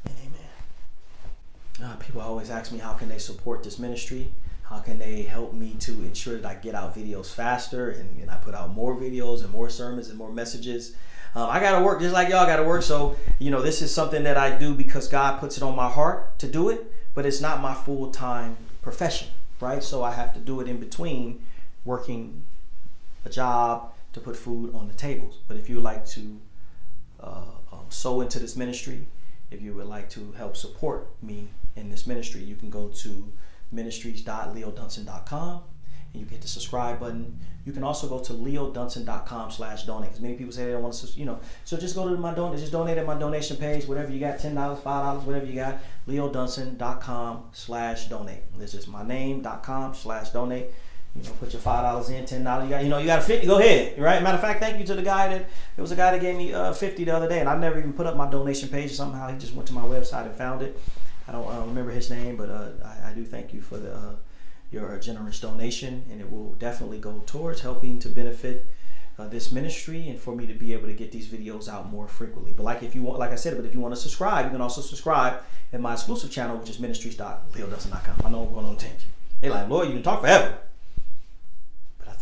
And 0.06 0.16
amen. 0.20 1.92
Uh, 1.92 1.96
people 1.98 2.22
always 2.22 2.50
ask 2.50 2.72
me 2.72 2.80
how 2.80 2.94
can 2.94 3.10
they 3.10 3.18
support 3.18 3.64
this 3.64 3.80
ministry? 3.80 4.32
How 4.64 4.80
can 4.80 5.00
they 5.00 5.24
help 5.24 5.54
me 5.54 5.76
to 5.80 5.92
ensure 6.04 6.38
that 6.38 6.48
I 6.48 6.56
get 6.56 6.76
out 6.76 6.96
videos 6.96 7.34
faster 7.34 7.90
and, 7.90 8.22
and 8.22 8.32
I 8.32 8.36
put 8.36 8.56
out 8.56 8.70
more 8.70 8.96
videos 8.96 9.44
and 9.44 9.52
more 9.52 9.70
sermons 9.70 10.08
and 10.08 10.18
more 10.18 10.32
messages? 10.32 10.96
Um, 11.36 11.50
I 11.50 11.60
got 11.60 11.78
to 11.78 11.84
work 11.84 12.00
just 12.00 12.14
like 12.14 12.30
y'all 12.30 12.46
got 12.46 12.58
to 12.58 12.64
work. 12.64 12.84
So, 12.84 13.18
you 13.40 13.52
know, 13.52 13.62
this 13.62 13.82
is 13.82 13.94
something 13.94 14.24
that 14.24 14.38
I 14.38 14.58
do 14.58 14.74
because 14.74 15.08
God 15.08 15.40
puts 15.40 15.58
it 15.58 15.64
on 15.64 15.76
my 15.76 15.90
heart 15.90 16.40
to 16.40 16.48
do 16.48 16.70
it, 16.70 16.94
but 17.14 17.26
it's 17.26 17.42
not 17.42 17.62
my 17.62 17.74
full 17.74 18.12
time 18.12 18.56
profession, 18.82 19.28
right? 19.60 19.84
So 19.84 20.04
I 20.04 20.12
have 20.12 20.34
to 20.36 20.40
do 20.40 20.62
it 20.62 20.68
in 20.70 20.78
between 20.78 21.44
working 21.86 22.44
a 23.26 23.30
job 23.30 23.94
to 24.14 24.20
put 24.20 24.36
food 24.36 24.74
on 24.76 24.88
the 24.88 24.94
tables. 24.94 25.40
But 25.48 25.58
if 25.58 25.70
you 25.70 25.76
would 25.76 25.84
like 25.84 26.06
to 26.08 26.40
uh, 27.20 27.44
um, 27.72 27.86
sow 27.90 28.22
into 28.22 28.40
this 28.40 28.56
ministry, 28.56 29.06
if 29.52 29.62
you 29.62 29.74
would 29.74 29.88
like 29.88 30.10
to 30.12 30.32
help 30.38 30.58
support 30.58 31.10
me 31.22 31.50
in 31.76 31.90
this 31.90 32.08
ministry, 32.08 32.42
you 32.42 32.56
can 32.56 32.70
go 32.70 32.88
to 32.88 33.32
ministries.leodunson.com 33.72 35.64
and 36.14 36.22
you 36.22 36.28
hit 36.28 36.42
the 36.42 36.48
subscribe 36.48 37.00
button. 37.00 37.40
You 37.66 37.72
can 37.72 37.84
also 37.84 38.08
go 38.08 38.20
to 38.20 38.34
leodunson.com 38.34 39.52
slash 39.52 39.84
donate 39.84 40.10
because 40.10 40.22
many 40.22 40.34
people 40.34 40.52
say 40.52 40.66
they 40.66 40.72
don't 40.72 40.82
want 40.82 40.96
to, 40.96 41.08
you 41.20 41.26
know. 41.26 41.40
So 41.64 41.78
just 41.78 41.96
go 41.96 42.10
to 42.10 42.18
my 42.18 42.34
donate, 42.34 42.60
just 42.60 42.72
donate 42.72 42.98
at 42.98 43.06
my 43.06 43.16
donation 43.18 43.56
page, 43.58 43.86
whatever 43.86 44.12
you 44.12 44.20
got, 44.20 44.40
$10, 44.40 44.56
$5, 44.56 45.24
whatever 45.24 45.46
you 45.46 45.54
got, 45.54 45.80
leodunson.com 46.08 47.44
slash 47.54 48.08
donate. 48.08 48.42
This 48.58 48.74
is 48.74 48.88
my 48.88 49.04
name.com 49.04 49.94
slash 49.94 50.32
donate. 50.32 50.72
You 51.16 51.24
know, 51.24 51.32
put 51.32 51.52
your 51.52 51.62
five 51.62 51.84
dollars 51.84 52.10
in, 52.10 52.26
ten 52.26 52.44
dollars. 52.44 52.66
You 52.66 52.70
got, 52.70 52.84
you 52.84 52.90
know, 52.90 52.98
you 52.98 53.06
got 53.06 53.20
a 53.20 53.22
fifty. 53.22 53.46
Go 53.46 53.60
ahead, 53.60 54.00
right? 54.00 54.24
Matter 54.24 54.36
of 54.36 54.42
fact, 54.42 54.62
thank 54.62 54.80
you 54.80 54.86
to 54.86 54.96
the 54.96 55.02
guy 55.02 55.28
that 55.28 55.42
it 55.78 55.82
was 55.82 55.92
a 55.92 55.96
guy 55.96 56.12
that 56.12 56.22
gave 56.22 56.38
me 56.38 56.54
uh, 56.54 56.72
fifty 56.72 57.04
the 57.04 57.14
other 57.14 57.28
day, 57.28 57.42
and 57.42 57.50
I 57.50 57.58
never 57.58 57.80
even 57.80 57.92
put 57.92 58.06
up 58.06 58.16
my 58.16 58.30
donation 58.30 58.70
page. 58.70 58.94
Somehow 58.94 59.30
he 59.30 59.38
just 59.38 59.54
went 59.54 59.68
to 59.68 59.74
my 59.74 59.82
website 59.82 60.26
and 60.26 60.36
found 60.36 60.62
it. 60.62 60.80
I 61.28 61.34
don't 61.34 61.48
uh, 61.48 61.66
remember 61.66 61.92
his 61.92 62.10
name, 62.10 62.38
but 62.38 62.50
uh, 62.50 62.70
I, 62.84 63.10
I, 63.10 63.14
do 63.14 63.26
thank 63.26 63.54
you 63.54 63.62
for 63.62 63.78
the 63.78 63.94
uh, 63.94 64.16
your 64.72 64.98
generous 65.00 65.42
donation, 65.42 66.06
and 66.10 66.22
it 66.22 66.32
will 66.32 66.54
definitely 66.54 67.00
go 67.00 67.24
towards 67.26 67.60
helping 67.60 68.00
to 68.00 68.10
benefit 68.10 68.72
uh, 69.20 69.28
this 69.28 69.52
ministry 69.52 70.08
and 70.08 70.18
for 70.18 70.34
me 70.34 70.48
to 70.48 70.54
be 70.54 70.72
able 70.72 70.88
to 70.88 70.94
get 70.94 71.12
these 71.12 71.28
videos 71.28 71.68
out 71.68 71.92
more 71.92 72.08
frequently. 72.08 72.54
But 72.56 72.64
like 72.64 72.84
if 72.84 72.96
you 72.96 73.04
want, 73.04 73.20
like 73.20 73.32
I 73.32 73.36
said, 73.36 73.58
but 73.58 73.66
if 73.66 73.74
you 73.74 73.82
want 73.82 73.94
to 73.94 74.00
subscribe, 74.00 74.46
you 74.46 74.52
can 74.52 74.62
also 74.62 74.80
subscribe 74.80 75.42
in 75.74 75.82
my 75.82 75.92
exclusive 75.92 76.32
channel, 76.32 76.56
which 76.56 76.70
is 76.70 76.80
ministries.leodunson.com. 76.80 78.16
I 78.24 78.30
know 78.30 78.44
I'm 78.46 78.54
going 78.54 78.66
on 78.66 78.78
tangent. 78.78 79.04
They 79.42 79.50
like, 79.50 79.68
Lord, 79.68 79.88
you 79.88 79.94
can 79.94 80.04
talk 80.04 80.22
forever 80.22 80.58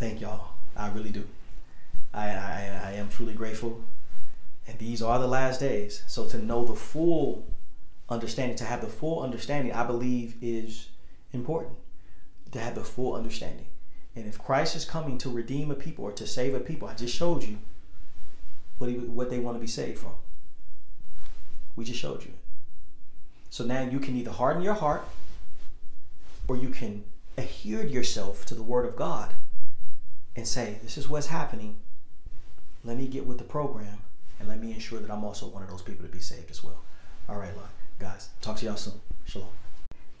thank 0.00 0.18
y'all. 0.22 0.54
I 0.74 0.88
really 0.88 1.10
do. 1.10 1.24
I, 2.14 2.30
I, 2.30 2.80
I 2.86 2.92
am 2.92 3.10
truly 3.10 3.34
grateful. 3.34 3.84
And 4.66 4.78
these 4.78 5.02
are 5.02 5.18
the 5.18 5.26
last 5.26 5.60
days. 5.60 6.02
So 6.06 6.24
to 6.28 6.38
know 6.38 6.64
the 6.64 6.74
full 6.74 7.46
understanding, 8.08 8.56
to 8.56 8.64
have 8.64 8.80
the 8.80 8.86
full 8.86 9.22
understanding, 9.22 9.74
I 9.74 9.84
believe 9.84 10.36
is 10.40 10.88
important. 11.34 11.74
To 12.52 12.58
have 12.58 12.74
the 12.74 12.82
full 12.82 13.14
understanding. 13.14 13.66
And 14.16 14.26
if 14.26 14.42
Christ 14.42 14.74
is 14.74 14.86
coming 14.86 15.18
to 15.18 15.28
redeem 15.28 15.70
a 15.70 15.74
people 15.74 16.06
or 16.06 16.12
to 16.12 16.26
save 16.26 16.54
a 16.54 16.60
people, 16.60 16.88
I 16.88 16.94
just 16.94 17.14
showed 17.14 17.42
you 17.42 17.58
what, 18.78 18.88
he, 18.88 18.96
what 18.96 19.28
they 19.28 19.38
want 19.38 19.56
to 19.56 19.60
be 19.60 19.66
saved 19.66 19.98
from. 19.98 20.14
We 21.76 21.84
just 21.84 22.00
showed 22.00 22.24
you. 22.24 22.32
So 23.50 23.64
now 23.64 23.82
you 23.82 24.00
can 24.00 24.16
either 24.16 24.30
harden 24.30 24.62
your 24.62 24.74
heart 24.74 25.04
or 26.48 26.56
you 26.56 26.70
can 26.70 27.04
adhere 27.36 27.84
yourself 27.84 28.46
to 28.46 28.54
the 28.54 28.62
Word 28.62 28.86
of 28.86 28.96
God 28.96 29.34
and 30.36 30.46
say, 30.46 30.78
this 30.82 30.96
is 30.96 31.08
what's 31.08 31.28
happening. 31.28 31.76
Let 32.84 32.96
me 32.96 33.06
get 33.06 33.26
with 33.26 33.38
the 33.38 33.44
program 33.44 33.98
and 34.38 34.48
let 34.48 34.60
me 34.60 34.72
ensure 34.72 35.00
that 35.00 35.10
I'm 35.10 35.24
also 35.24 35.46
one 35.46 35.62
of 35.62 35.68
those 35.68 35.82
people 35.82 36.06
to 36.06 36.12
be 36.12 36.20
saved 36.20 36.50
as 36.50 36.64
well. 36.64 36.80
All 37.28 37.36
right, 37.36 37.52
guys. 37.98 38.30
Talk 38.40 38.56
to 38.58 38.66
y'all 38.66 38.76
soon. 38.76 39.00
Shalom. 39.24 39.48